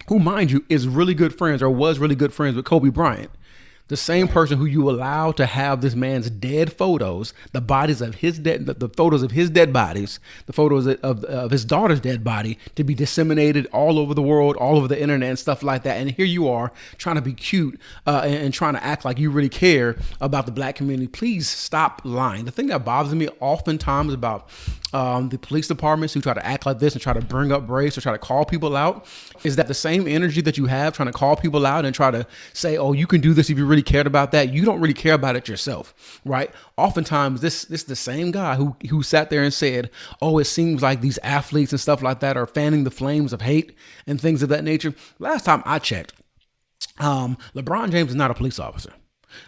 who, 0.08 0.18
mind 0.18 0.50
you, 0.50 0.64
is 0.68 0.88
really 0.88 1.14
good 1.14 1.38
friends 1.38 1.62
or 1.62 1.70
was 1.70 2.00
really 2.00 2.16
good 2.16 2.34
friends 2.34 2.56
with 2.56 2.64
Kobe 2.64 2.88
Bryant. 2.88 3.30
The 3.92 3.98
same 3.98 4.26
person 4.26 4.56
who 4.56 4.64
you 4.64 4.88
allow 4.88 5.32
to 5.32 5.44
have 5.44 5.82
this 5.82 5.94
man's 5.94 6.30
dead 6.30 6.72
photos, 6.72 7.34
the 7.52 7.60
bodies 7.60 8.00
of 8.00 8.14
his 8.14 8.38
dead, 8.38 8.64
the, 8.64 8.72
the 8.72 8.88
photos 8.88 9.22
of 9.22 9.32
his 9.32 9.50
dead 9.50 9.70
bodies, 9.70 10.18
the 10.46 10.54
photos 10.54 10.86
of, 10.86 11.22
of 11.24 11.50
his 11.50 11.66
daughter's 11.66 12.00
dead 12.00 12.24
body 12.24 12.58
to 12.76 12.84
be 12.84 12.94
disseminated 12.94 13.66
all 13.66 13.98
over 13.98 14.14
the 14.14 14.22
world, 14.22 14.56
all 14.56 14.78
over 14.78 14.88
the 14.88 14.98
internet 14.98 15.28
and 15.28 15.38
stuff 15.38 15.62
like 15.62 15.82
that. 15.82 15.98
And 15.98 16.10
here 16.10 16.24
you 16.24 16.48
are 16.48 16.72
trying 16.96 17.16
to 17.16 17.20
be 17.20 17.34
cute 17.34 17.78
uh, 18.06 18.22
and, 18.24 18.36
and 18.36 18.54
trying 18.54 18.72
to 18.72 18.82
act 18.82 19.04
like 19.04 19.18
you 19.18 19.30
really 19.30 19.50
care 19.50 19.98
about 20.22 20.46
the 20.46 20.52
black 20.52 20.74
community. 20.76 21.06
Please 21.06 21.46
stop 21.46 22.00
lying. 22.02 22.46
The 22.46 22.50
thing 22.50 22.68
that 22.68 22.86
bothers 22.86 23.14
me 23.14 23.28
oftentimes 23.40 24.14
about 24.14 24.48
um, 24.94 25.28
the 25.28 25.38
police 25.38 25.68
departments 25.68 26.14
who 26.14 26.22
try 26.22 26.34
to 26.34 26.46
act 26.46 26.64
like 26.64 26.78
this 26.78 26.94
and 26.94 27.02
try 27.02 27.12
to 27.12 27.20
bring 27.20 27.52
up 27.52 27.68
race 27.68 27.96
or 27.96 28.00
try 28.00 28.12
to 28.12 28.18
call 28.18 28.44
people 28.44 28.74
out 28.74 29.06
is 29.44 29.56
that 29.56 29.68
the 29.68 29.74
same 29.74 30.06
energy 30.08 30.40
that 30.40 30.56
you 30.56 30.64
have 30.66 30.94
trying 30.94 31.08
to 31.08 31.12
call 31.12 31.36
people 31.36 31.66
out 31.66 31.84
and 31.84 31.94
try 31.94 32.10
to 32.10 32.26
say, 32.54 32.76
oh, 32.76 32.92
you 32.92 33.06
can 33.06 33.20
do 33.20 33.34
this 33.34 33.50
if 33.50 33.58
you 33.58 33.66
really 33.66 33.81
cared 33.82 34.06
about 34.06 34.32
that. 34.32 34.52
You 34.52 34.64
don't 34.64 34.80
really 34.80 34.94
care 34.94 35.14
about 35.14 35.36
it 35.36 35.48
yourself, 35.48 36.20
right? 36.24 36.50
Oftentimes, 36.76 37.40
this 37.40 37.64
this 37.64 37.82
is 37.82 37.86
the 37.86 37.96
same 37.96 38.30
guy 38.30 38.54
who 38.56 38.76
who 38.90 39.02
sat 39.02 39.30
there 39.30 39.42
and 39.42 39.52
said, 39.52 39.90
oh, 40.20 40.38
it 40.38 40.44
seems 40.44 40.82
like 40.82 41.00
these 41.00 41.18
athletes 41.18 41.72
and 41.72 41.80
stuff 41.80 42.02
like 42.02 42.20
that 42.20 42.36
are 42.36 42.46
fanning 42.46 42.84
the 42.84 42.90
flames 42.90 43.32
of 43.32 43.42
hate 43.42 43.76
and 44.06 44.20
things 44.20 44.42
of 44.42 44.48
that 44.48 44.64
nature. 44.64 44.94
Last 45.18 45.44
time 45.44 45.62
I 45.64 45.78
checked, 45.78 46.14
um, 46.98 47.36
LeBron 47.54 47.90
James 47.90 48.10
is 48.10 48.16
not 48.16 48.30
a 48.30 48.34
police 48.34 48.58
officer. 48.58 48.92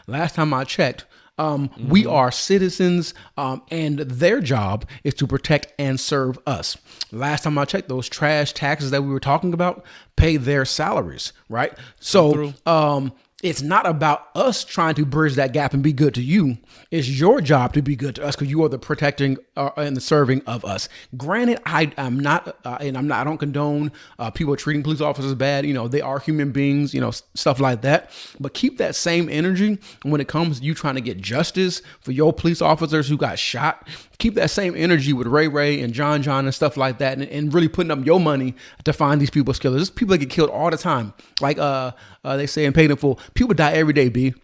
Last 0.06 0.34
time 0.34 0.54
I 0.54 0.64
checked, 0.64 1.04
um, 1.36 1.70
we 1.90 2.06
are 2.06 2.30
citizens, 2.30 3.12
um, 3.36 3.62
and 3.70 3.98
their 3.98 4.40
job 4.40 4.86
is 5.02 5.14
to 5.14 5.26
protect 5.26 5.72
and 5.78 5.98
serve 5.98 6.38
us. 6.46 6.76
Last 7.10 7.42
time 7.42 7.58
I 7.58 7.64
checked, 7.64 7.88
those 7.88 8.08
trash 8.08 8.52
taxes 8.52 8.92
that 8.92 9.02
we 9.02 9.10
were 9.10 9.20
talking 9.20 9.52
about 9.52 9.84
pay 10.16 10.36
their 10.36 10.64
salaries, 10.64 11.32
right? 11.48 11.76
So, 11.98 12.54
um, 12.66 13.12
it's 13.44 13.60
not 13.60 13.86
about 13.86 14.28
us 14.34 14.64
trying 14.64 14.94
to 14.94 15.04
bridge 15.04 15.34
that 15.34 15.52
gap 15.52 15.74
and 15.74 15.82
be 15.82 15.92
good 15.92 16.14
to 16.14 16.22
you. 16.22 16.56
It's 16.90 17.06
your 17.10 17.42
job 17.42 17.74
to 17.74 17.82
be 17.82 17.94
good 17.94 18.14
to 18.14 18.24
us 18.24 18.34
because 18.34 18.50
you 18.50 18.64
are 18.64 18.70
the 18.70 18.78
protecting 18.78 19.36
uh, 19.54 19.68
and 19.76 19.94
the 19.94 20.00
serving 20.00 20.40
of 20.46 20.64
us. 20.64 20.88
Granted, 21.14 21.60
I 21.66 21.92
am 21.98 22.18
not, 22.18 22.56
uh, 22.64 22.78
and 22.80 22.96
I'm 22.96 23.06
not. 23.06 23.20
I 23.20 23.24
don't 23.24 23.36
condone 23.36 23.92
uh, 24.18 24.30
people 24.30 24.56
treating 24.56 24.82
police 24.82 25.02
officers 25.02 25.34
bad. 25.34 25.66
You 25.66 25.74
know, 25.74 25.88
they 25.88 26.00
are 26.00 26.18
human 26.18 26.52
beings. 26.52 26.94
You 26.94 27.02
know, 27.02 27.10
stuff 27.10 27.60
like 27.60 27.82
that. 27.82 28.10
But 28.40 28.54
keep 28.54 28.78
that 28.78 28.96
same 28.96 29.28
energy 29.28 29.78
when 30.04 30.22
it 30.22 30.26
comes 30.28 30.60
to 30.60 30.64
you 30.64 30.72
trying 30.72 30.94
to 30.94 31.02
get 31.02 31.18
justice 31.18 31.82
for 32.00 32.12
your 32.12 32.32
police 32.32 32.62
officers 32.62 33.10
who 33.10 33.18
got 33.18 33.38
shot. 33.38 33.86
Keep 34.18 34.34
that 34.34 34.50
same 34.50 34.74
energy 34.76 35.12
with 35.12 35.26
Ray 35.26 35.48
Ray 35.48 35.80
and 35.80 35.92
John 35.92 36.22
John 36.22 36.44
and 36.44 36.54
stuff 36.54 36.76
like 36.76 36.98
that, 36.98 37.18
and, 37.18 37.28
and 37.28 37.52
really 37.52 37.68
putting 37.68 37.90
up 37.90 38.04
your 38.04 38.20
money 38.20 38.54
to 38.84 38.92
find 38.92 39.20
these 39.20 39.30
people's 39.30 39.58
killers. 39.58 39.78
There's 39.78 39.90
people 39.90 40.12
that 40.12 40.18
get 40.18 40.30
killed 40.30 40.50
all 40.50 40.70
the 40.70 40.76
time. 40.76 41.12
Like 41.40 41.58
uh, 41.58 41.92
uh 42.24 42.36
they 42.36 42.46
say 42.46 42.64
in 42.64 42.72
Paid 42.72 42.90
in 42.90 42.96
Full, 42.96 43.18
in 43.18 43.32
people 43.34 43.54
die 43.54 43.72
every 43.72 43.92
day. 43.92 44.08
B 44.08 44.34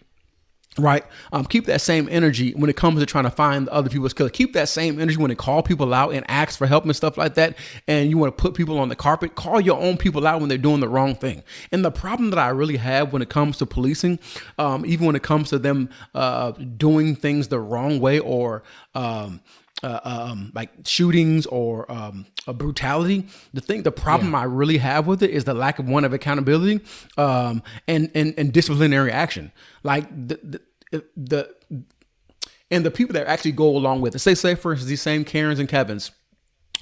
right? 0.78 1.04
Um, 1.32 1.44
keep 1.44 1.66
that 1.66 1.80
same 1.80 2.08
energy 2.10 2.52
when 2.52 2.70
it 2.70 2.76
comes 2.76 3.00
to 3.00 3.06
trying 3.06 3.24
to 3.24 3.30
find 3.30 3.68
other 3.68 3.90
people's 3.90 4.12
killer. 4.12 4.30
Keep 4.30 4.52
that 4.52 4.68
same 4.68 5.00
energy 5.00 5.16
when 5.16 5.28
they 5.30 5.34
call 5.34 5.62
people 5.62 5.92
out 5.92 6.14
and 6.14 6.24
ask 6.28 6.56
for 6.56 6.66
help 6.66 6.84
and 6.84 6.94
stuff 6.94 7.16
like 7.18 7.34
that. 7.34 7.56
And 7.88 8.08
you 8.08 8.18
want 8.18 8.36
to 8.36 8.40
put 8.40 8.54
people 8.54 8.78
on 8.78 8.88
the 8.88 8.96
carpet. 8.96 9.34
Call 9.34 9.60
your 9.60 9.80
own 9.80 9.96
people 9.96 10.26
out 10.26 10.40
when 10.40 10.48
they're 10.48 10.58
doing 10.58 10.80
the 10.80 10.88
wrong 10.88 11.14
thing. 11.14 11.42
And 11.72 11.84
the 11.84 11.90
problem 11.90 12.30
that 12.30 12.38
I 12.38 12.48
really 12.48 12.76
have 12.76 13.12
when 13.12 13.20
it 13.20 13.28
comes 13.28 13.58
to 13.58 13.66
policing, 13.66 14.20
um, 14.58 14.86
even 14.86 15.06
when 15.06 15.16
it 15.16 15.22
comes 15.22 15.50
to 15.50 15.58
them 15.58 15.90
uh, 16.14 16.52
doing 16.52 17.16
things 17.16 17.48
the 17.48 17.58
wrong 17.58 18.00
way 18.00 18.20
or 18.20 18.62
um, 18.94 19.40
uh, 19.82 20.00
um, 20.04 20.52
like 20.54 20.70
shootings 20.84 21.46
or 21.46 21.90
um, 21.90 22.26
a 22.46 22.52
brutality. 22.52 23.26
The 23.54 23.60
thing, 23.60 23.82
the 23.82 23.92
problem 23.92 24.34
I 24.34 24.44
really 24.44 24.78
have 24.78 25.06
with 25.06 25.22
it 25.22 25.30
is 25.30 25.44
the 25.44 25.54
lack 25.54 25.78
of 25.78 25.88
one 25.88 26.04
of 26.04 26.12
accountability 26.12 26.84
um, 27.16 27.62
and, 27.88 28.10
and 28.14 28.34
and 28.36 28.52
disciplinary 28.52 29.12
action. 29.12 29.52
Like 29.82 30.08
the 30.10 30.60
the, 30.90 31.04
the 31.16 31.54
and 32.70 32.84
the 32.84 32.90
people 32.90 33.14
that 33.14 33.26
actually 33.26 33.52
go 33.52 33.68
along 33.68 34.00
with 34.00 34.14
it. 34.14 34.20
Say, 34.20 34.34
say 34.34 34.54
for 34.54 34.72
instance, 34.72 34.88
these 34.88 35.02
same 35.02 35.24
Karens 35.24 35.58
and 35.58 35.68
Kevins 35.68 36.12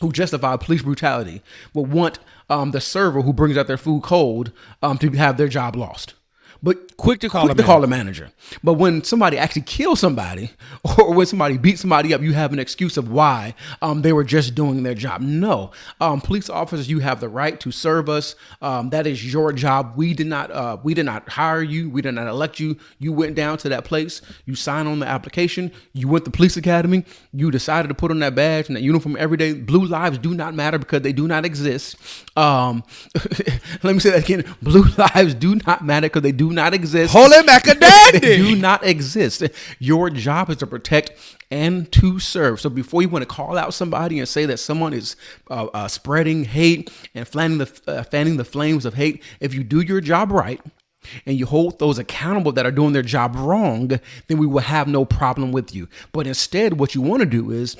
who 0.00 0.12
justify 0.12 0.56
police 0.56 0.82
brutality 0.82 1.42
will 1.74 1.86
want 1.86 2.18
um, 2.48 2.70
the 2.70 2.80
server 2.80 3.22
who 3.22 3.32
brings 3.32 3.56
out 3.56 3.66
their 3.66 3.76
food 3.76 4.02
cold 4.02 4.52
um, 4.82 4.98
to 4.98 5.10
have 5.10 5.36
their 5.36 5.48
job 5.48 5.76
lost. 5.76 6.14
But 6.62 6.88
Quick 6.98 7.20
to 7.20 7.28
call 7.28 7.44
quick 7.44 7.52
a 7.52 7.58
to 7.58 7.62
call 7.62 7.80
the 7.80 7.86
manager. 7.86 8.32
But 8.64 8.74
when 8.74 9.04
somebody 9.04 9.38
actually 9.38 9.62
kills 9.62 10.00
somebody, 10.00 10.50
or 10.98 11.14
when 11.14 11.28
somebody 11.28 11.56
beats 11.56 11.80
somebody 11.80 12.12
up, 12.12 12.22
you 12.22 12.32
have 12.32 12.52
an 12.52 12.58
excuse 12.58 12.96
of 12.96 13.08
why 13.08 13.54
um, 13.80 14.02
they 14.02 14.12
were 14.12 14.24
just 14.24 14.56
doing 14.56 14.82
their 14.82 14.96
job. 14.96 15.20
No, 15.20 15.70
um, 16.00 16.20
police 16.20 16.50
officers, 16.50 16.90
you 16.90 16.98
have 16.98 17.20
the 17.20 17.28
right 17.28 17.60
to 17.60 17.70
serve 17.70 18.08
us. 18.08 18.34
Um, 18.60 18.90
that 18.90 19.06
is 19.06 19.32
your 19.32 19.52
job. 19.52 19.92
We 19.94 20.12
did 20.12 20.26
not, 20.26 20.50
uh, 20.50 20.78
we 20.82 20.92
did 20.92 21.06
not 21.06 21.28
hire 21.28 21.62
you. 21.62 21.88
We 21.88 22.02
did 22.02 22.16
not 22.16 22.26
elect 22.26 22.58
you. 22.58 22.76
You 22.98 23.12
went 23.12 23.36
down 23.36 23.58
to 23.58 23.68
that 23.68 23.84
place. 23.84 24.20
You 24.44 24.56
signed 24.56 24.88
on 24.88 24.98
the 24.98 25.06
application. 25.06 25.70
You 25.92 26.08
went 26.08 26.24
to 26.24 26.32
police 26.32 26.56
academy. 26.56 27.04
You 27.32 27.52
decided 27.52 27.88
to 27.88 27.94
put 27.94 28.10
on 28.10 28.18
that 28.18 28.34
badge 28.34 28.66
and 28.66 28.74
that 28.74 28.82
uniform 28.82 29.16
every 29.20 29.36
day. 29.36 29.52
Blue 29.52 29.84
lives 29.84 30.18
do 30.18 30.34
not 30.34 30.52
matter 30.52 30.78
because 30.78 31.02
they 31.02 31.12
do 31.12 31.28
not 31.28 31.44
exist. 31.44 31.94
Um, 32.36 32.82
let 33.84 33.94
me 33.94 34.00
say 34.00 34.10
that 34.10 34.24
again. 34.24 34.44
Blue 34.60 34.82
lives 34.98 35.34
do 35.34 35.54
not 35.64 35.84
matter 35.84 36.08
because 36.08 36.22
they 36.22 36.32
do 36.32 36.47
not 36.52 36.74
exist. 36.74 37.12
Holy 37.12 37.36
macadamia! 37.38 38.12
they 38.20 38.36
do 38.36 38.56
not 38.56 38.84
exist. 38.84 39.42
Your 39.78 40.10
job 40.10 40.50
is 40.50 40.56
to 40.58 40.66
protect 40.66 41.12
and 41.50 41.90
to 41.92 42.18
serve. 42.18 42.60
So 42.60 42.68
before 42.68 43.02
you 43.02 43.08
want 43.08 43.22
to 43.22 43.26
call 43.26 43.56
out 43.56 43.74
somebody 43.74 44.18
and 44.18 44.28
say 44.28 44.46
that 44.46 44.58
someone 44.58 44.92
is 44.92 45.16
uh, 45.50 45.66
uh, 45.72 45.88
spreading 45.88 46.44
hate 46.44 46.90
and 47.14 47.26
fanning 47.26 47.58
the 47.58 47.80
uh, 47.86 48.02
fanning 48.04 48.36
the 48.36 48.44
flames 48.44 48.84
of 48.84 48.94
hate, 48.94 49.22
if 49.40 49.54
you 49.54 49.64
do 49.64 49.80
your 49.80 50.00
job 50.00 50.30
right. 50.30 50.60
And 51.24 51.38
you 51.38 51.46
hold 51.46 51.78
those 51.78 51.98
accountable 51.98 52.52
that 52.52 52.66
are 52.66 52.72
doing 52.72 52.92
their 52.92 53.04
job 53.04 53.34
wrong, 53.36 53.88
then 54.26 54.36
we 54.36 54.46
will 54.46 54.58
have 54.58 54.88
no 54.88 55.04
problem 55.04 55.52
with 55.52 55.72
you. 55.74 55.88
But 56.12 56.26
instead, 56.26 56.78
what 56.78 56.94
you 56.94 57.00
want 57.00 57.20
to 57.20 57.26
do 57.26 57.50
is 57.50 57.76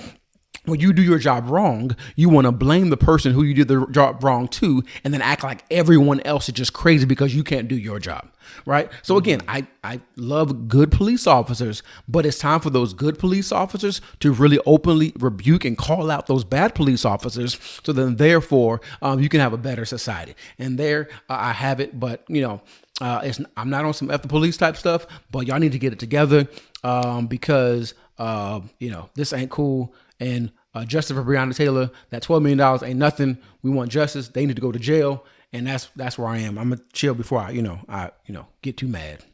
when 0.68 0.80
you 0.80 0.92
do 0.92 1.02
your 1.02 1.18
job 1.18 1.48
wrong, 1.48 1.96
you 2.16 2.28
want 2.28 2.46
to 2.46 2.52
blame 2.52 2.90
the 2.90 2.96
person 2.96 3.32
who 3.32 3.42
you 3.42 3.54
did 3.54 3.68
the 3.68 3.86
job 3.86 4.22
wrong 4.22 4.48
to, 4.48 4.82
and 5.04 5.12
then 5.12 5.22
act 5.22 5.42
like 5.42 5.64
everyone 5.70 6.20
else 6.20 6.48
is 6.48 6.54
just 6.54 6.72
crazy 6.72 7.06
because 7.06 7.34
you 7.34 7.44
can't 7.44 7.68
do 7.68 7.76
your 7.76 7.98
job, 7.98 8.28
right? 8.66 8.90
So 9.02 9.16
again, 9.16 9.40
I 9.48 9.66
I 9.84 10.00
love 10.16 10.68
good 10.68 10.90
police 10.90 11.26
officers, 11.26 11.82
but 12.06 12.26
it's 12.26 12.38
time 12.38 12.60
for 12.60 12.70
those 12.70 12.94
good 12.94 13.18
police 13.18 13.52
officers 13.52 14.00
to 14.20 14.32
really 14.32 14.58
openly 14.66 15.12
rebuke 15.18 15.64
and 15.64 15.76
call 15.76 16.10
out 16.10 16.26
those 16.26 16.44
bad 16.44 16.74
police 16.74 17.04
officers, 17.04 17.58
so 17.84 17.92
then 17.92 18.16
therefore 18.16 18.80
um, 19.02 19.20
you 19.20 19.28
can 19.28 19.40
have 19.40 19.52
a 19.52 19.58
better 19.58 19.84
society. 19.84 20.34
And 20.58 20.78
there 20.78 21.08
uh, 21.28 21.36
I 21.38 21.52
have 21.52 21.80
it, 21.80 21.98
but 21.98 22.24
you 22.28 22.42
know. 22.42 22.60
Uh, 23.00 23.20
it's, 23.22 23.40
I'm 23.56 23.70
not 23.70 23.84
on 23.84 23.94
some 23.94 24.10
F 24.10 24.22
the 24.22 24.28
police 24.28 24.56
type 24.56 24.76
stuff, 24.76 25.06
but 25.30 25.46
y'all 25.46 25.60
need 25.60 25.70
to 25.70 25.78
get 25.78 25.92
it 25.92 26.00
together 26.00 26.48
um, 26.82 27.28
because 27.28 27.94
uh, 28.18 28.60
you 28.80 28.90
know 28.90 29.08
this 29.14 29.32
ain't 29.32 29.50
cool. 29.50 29.94
And 30.20 30.50
uh, 30.74 30.84
justice 30.84 31.16
for 31.16 31.24
Breonna 31.24 31.54
Taylor, 31.54 31.90
that 32.10 32.22
$12 32.22 32.42
million 32.42 32.84
ain't 32.84 32.98
nothing. 32.98 33.38
We 33.62 33.70
want 33.70 33.90
justice. 33.90 34.28
They 34.28 34.46
need 34.46 34.56
to 34.56 34.62
go 34.62 34.72
to 34.72 34.78
jail. 34.78 35.24
and 35.52 35.66
that's 35.66 35.88
that's 35.96 36.18
where 36.18 36.28
I 36.28 36.38
am. 36.38 36.58
I'm 36.58 36.68
gonna 36.70 36.82
chill 36.92 37.14
before 37.14 37.40
I, 37.40 37.50
you 37.50 37.62
know, 37.62 37.80
I 37.88 38.10
you 38.26 38.34
know 38.34 38.46
get 38.62 38.76
too 38.76 38.88
mad. 38.88 39.24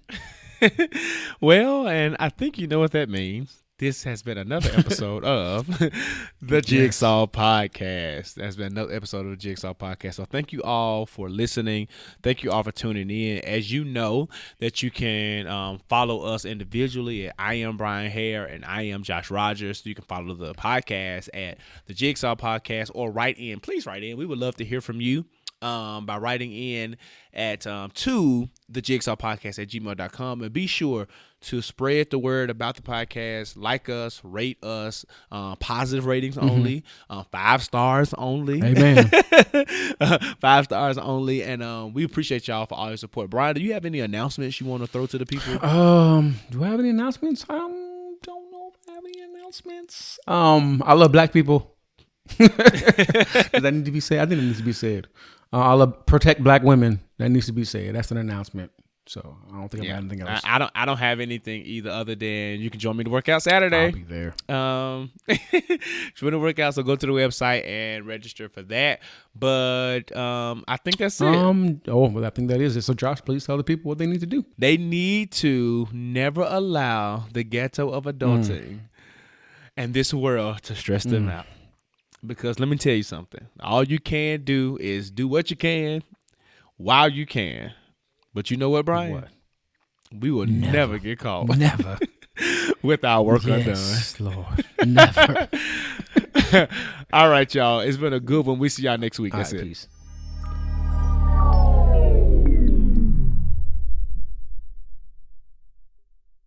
Well, 1.40 1.86
and 1.89 2.16
I 2.19 2.31
think 2.31 2.56
you 2.59 2.66
know 2.66 2.78
what 2.78 2.93
that 2.93 3.11
means. 3.11 3.64
This 3.81 4.05
has 4.05 4.23
been 4.23 4.39
another 4.39 4.71
episode 4.77 5.25
of 5.25 5.67
the 6.41 6.61
Jigsaw 6.61 7.27
Podcast. 7.27 8.35
That's 8.35 8.55
been 8.55 8.71
another 8.71 8.95
episode 8.95 9.27
of 9.27 9.31
the 9.31 9.37
Jigsaw 9.37 9.75
Podcast. 9.75 10.15
So 10.15 10.25
thank 10.25 10.53
you 10.53 10.63
all 10.63 11.07
for 11.07 11.29
listening. 11.29 11.89
Thank 12.23 12.45
you 12.45 12.53
all 12.53 12.63
for 12.63 12.71
tuning 12.71 13.11
in. 13.11 13.39
As 13.39 13.73
you 13.73 13.83
know, 13.83 14.29
that 14.61 14.85
you 14.85 14.93
can 14.93 15.49
um, 15.49 15.81
follow 15.89 16.21
us 16.21 16.45
individually 16.45 17.27
at 17.27 17.35
I 17.37 17.55
am 17.55 17.77
Brian 17.77 18.13
Hare 18.13 18.45
and 18.45 18.65
I 18.65 18.83
am 18.83 19.03
Josh 19.03 19.29
Rogers. 19.29 19.85
You 19.85 19.97
can 19.97 20.05
follow 20.05 20.35
the 20.35 20.55
podcast 20.55 21.29
at 21.35 21.59
the 21.87 21.95
Jigsaw 21.95 22.37
Podcast 22.37 22.93
or 22.95 23.11
write 23.11 23.39
in. 23.39 23.59
Please 23.59 23.87
write 23.87 24.05
in. 24.05 24.17
We 24.17 24.25
would 24.25 24.39
love 24.39 24.55
to 24.59 24.65
hear 24.65 24.81
from 24.81 25.01
you 25.01 25.25
um, 25.65 26.07
by 26.07 26.19
writing 26.19 26.53
in 26.53 26.97
at 27.32 27.66
um, 27.66 27.91
to 27.93 28.49
the 28.69 28.81
jigsaw 28.81 29.16
podcast 29.16 29.59
at 29.61 29.69
gmail.com 29.69 30.43
and 30.43 30.53
be 30.53 30.66
sure 30.66 31.09
to 31.41 31.61
spread 31.61 32.11
the 32.11 32.19
word 32.19 32.49
about 32.49 32.77
the 32.77 32.82
podcast 32.82 33.55
like 33.57 33.89
us 33.89 34.20
rate 34.24 34.62
us 34.62 35.05
uh, 35.32 35.57
positive 35.57 36.07
ratings 36.07 36.39
only 36.39 36.85
uh, 37.11 37.23
five 37.24 37.62
stars 37.62 38.15
only 38.15 38.62
Amen. 38.62 39.11
five 40.41 40.65
stars 40.66 40.97
only 40.97 41.43
and 41.43 41.62
um, 41.62 41.93
we 41.93 42.05
appreciate 42.05 42.47
y'all 42.49 42.66
for 42.66 42.77
all 42.77 42.89
your 42.89 42.97
support 42.97 43.28
brian 43.31 43.55
do 43.55 43.61
you 43.61 43.73
have 43.73 43.85
any 43.85 44.01
announcements 44.01 44.61
you 44.61 44.66
want 44.66 44.82
to 44.82 44.86
throw 44.86 45.07
to 45.07 45.19
the 45.19 45.27
people 45.27 45.65
um, 45.65 46.36
do 46.51 46.62
I 46.62 46.69
have 46.69 46.81
any 46.81 46.91
announcements? 46.91 47.45
I 47.49 47.55
don't 47.55 48.51
know 48.53 48.73
if 48.73 48.89
I 48.89 48.93
have 48.93 49.05
any 49.05 49.23
announcements. 49.23 50.19
Um, 50.27 50.82
I 50.85 50.95
love 50.95 51.12
black 51.12 51.32
people. 51.32 51.77
Does 52.39 52.49
that 52.49 53.70
need 53.73 53.85
to 53.85 53.91
be 53.91 54.01
said? 54.01 54.19
I 54.19 54.27
think 54.27 54.41
it 54.41 54.45
needs 54.45 54.59
to 54.59 54.65
be 54.65 54.73
said. 54.73 55.09
Uh, 55.55 55.59
I 55.59 55.72
love 55.74 56.05
protect 56.05 56.43
black 56.43 56.62
women. 56.64 57.01
That 57.18 57.28
needs 57.28 57.47
to 57.47 57.52
be 57.52 57.64
said. 57.64 57.94
That's 57.94 58.10
an 58.10 58.16
announcement. 58.16 58.72
So 59.06 59.36
I 59.52 59.59
don't 59.59 59.68
think 59.68 59.85
I 59.85 59.86
yeah. 59.86 59.94
have 59.94 60.05
anything 60.05 60.26
else. 60.26 60.40
I 60.44 60.59
don't 60.59 60.72
i 60.74 60.86
don't 60.86 60.97
have 60.97 61.20
anything 61.20 61.62
either 61.66 61.90
other 61.90 62.14
than 62.14 62.60
you 62.60 62.70
can 62.70 62.81
join 62.81 62.97
me 62.97 63.05
to 63.05 63.10
work 63.10 63.28
out 63.28 63.47
I'll 63.47 63.93
be 63.93 64.02
there. 64.02 64.35
Um, 64.48 65.12
if 65.28 66.22
you 66.22 66.26
want 66.26 66.32
to 66.32 66.39
work 66.39 66.59
out, 66.59 66.74
so 66.74 66.82
go 66.82 66.97
to 66.97 67.06
the 67.06 67.12
website 67.12 67.66
and 67.66 68.06
register 68.06 68.48
for 68.48 68.62
that. 68.62 69.01
But 69.35 70.16
um, 70.16 70.64
I 70.66 70.78
think 70.78 70.97
that's 70.97 71.20
it. 71.20 71.28
Um. 71.28 71.82
Oh, 71.86 72.09
well, 72.09 72.24
I 72.24 72.31
think 72.31 72.48
that 72.48 72.60
is 72.60 72.76
it. 72.76 72.82
So, 72.82 72.94
Josh, 72.94 73.20
please 73.20 73.47
tell 73.47 73.56
the 73.56 73.64
people 73.64 73.90
what 73.90 73.98
they 73.98 74.06
need 74.06 74.20
to 74.20 74.26
do. 74.26 74.44
they 74.59 74.76
need 74.76 75.31
to 75.32 75.86
never 75.93 76.47
allow 76.48 77.26
the 77.32 77.44
ghetto 77.44 77.90
of 77.90 78.05
adulting 78.05 78.81
and 79.76 79.93
this 79.94 80.12
world 80.12 80.62
to 80.62 80.74
stress 80.74 81.05
them 81.05 81.28
out. 81.28 81.47
Because 82.27 82.59
let 82.59 82.69
me 82.69 82.77
tell 82.77 82.95
you 82.95 83.03
something. 83.03 83.47
All 83.61 83.85
you 83.85 83.99
can 83.99 84.43
do 84.45 84.79
is 84.81 85.11
do 85.11 85.29
what 85.29 85.51
you 85.51 85.57
can 85.57 86.03
while 86.77 87.09
you 87.09 87.27
can. 87.27 87.73
But 88.33 88.51
you 88.51 88.57
know 88.57 88.71
what, 88.71 88.85
Brian? 88.85 89.13
What? 89.13 89.29
We 90.13 90.31
will 90.31 90.47
never, 90.47 90.99
get 90.99 91.19
caught 91.19 91.49
Never. 91.57 91.99
with 92.83 93.05
our 93.05 93.23
work 93.23 93.43
undone. 93.45 93.67
yes, 93.67 94.21
Lord. 94.21 94.65
Never. 94.87 95.49
All 97.13 97.29
right, 97.29 97.53
y'all. 97.55 97.81
It's 97.81 97.97
been 97.97 98.13
a 98.13 98.21
good 98.21 98.47
one. 98.47 98.59
We 98.59 98.69
see 98.69 98.85
y'all 98.85 98.99
next 98.99 99.19
week. 99.19 99.35
All 99.35 99.39
That's 99.41 99.53
right, 99.53 99.63
it. 99.63 99.67
peace. 99.67 99.89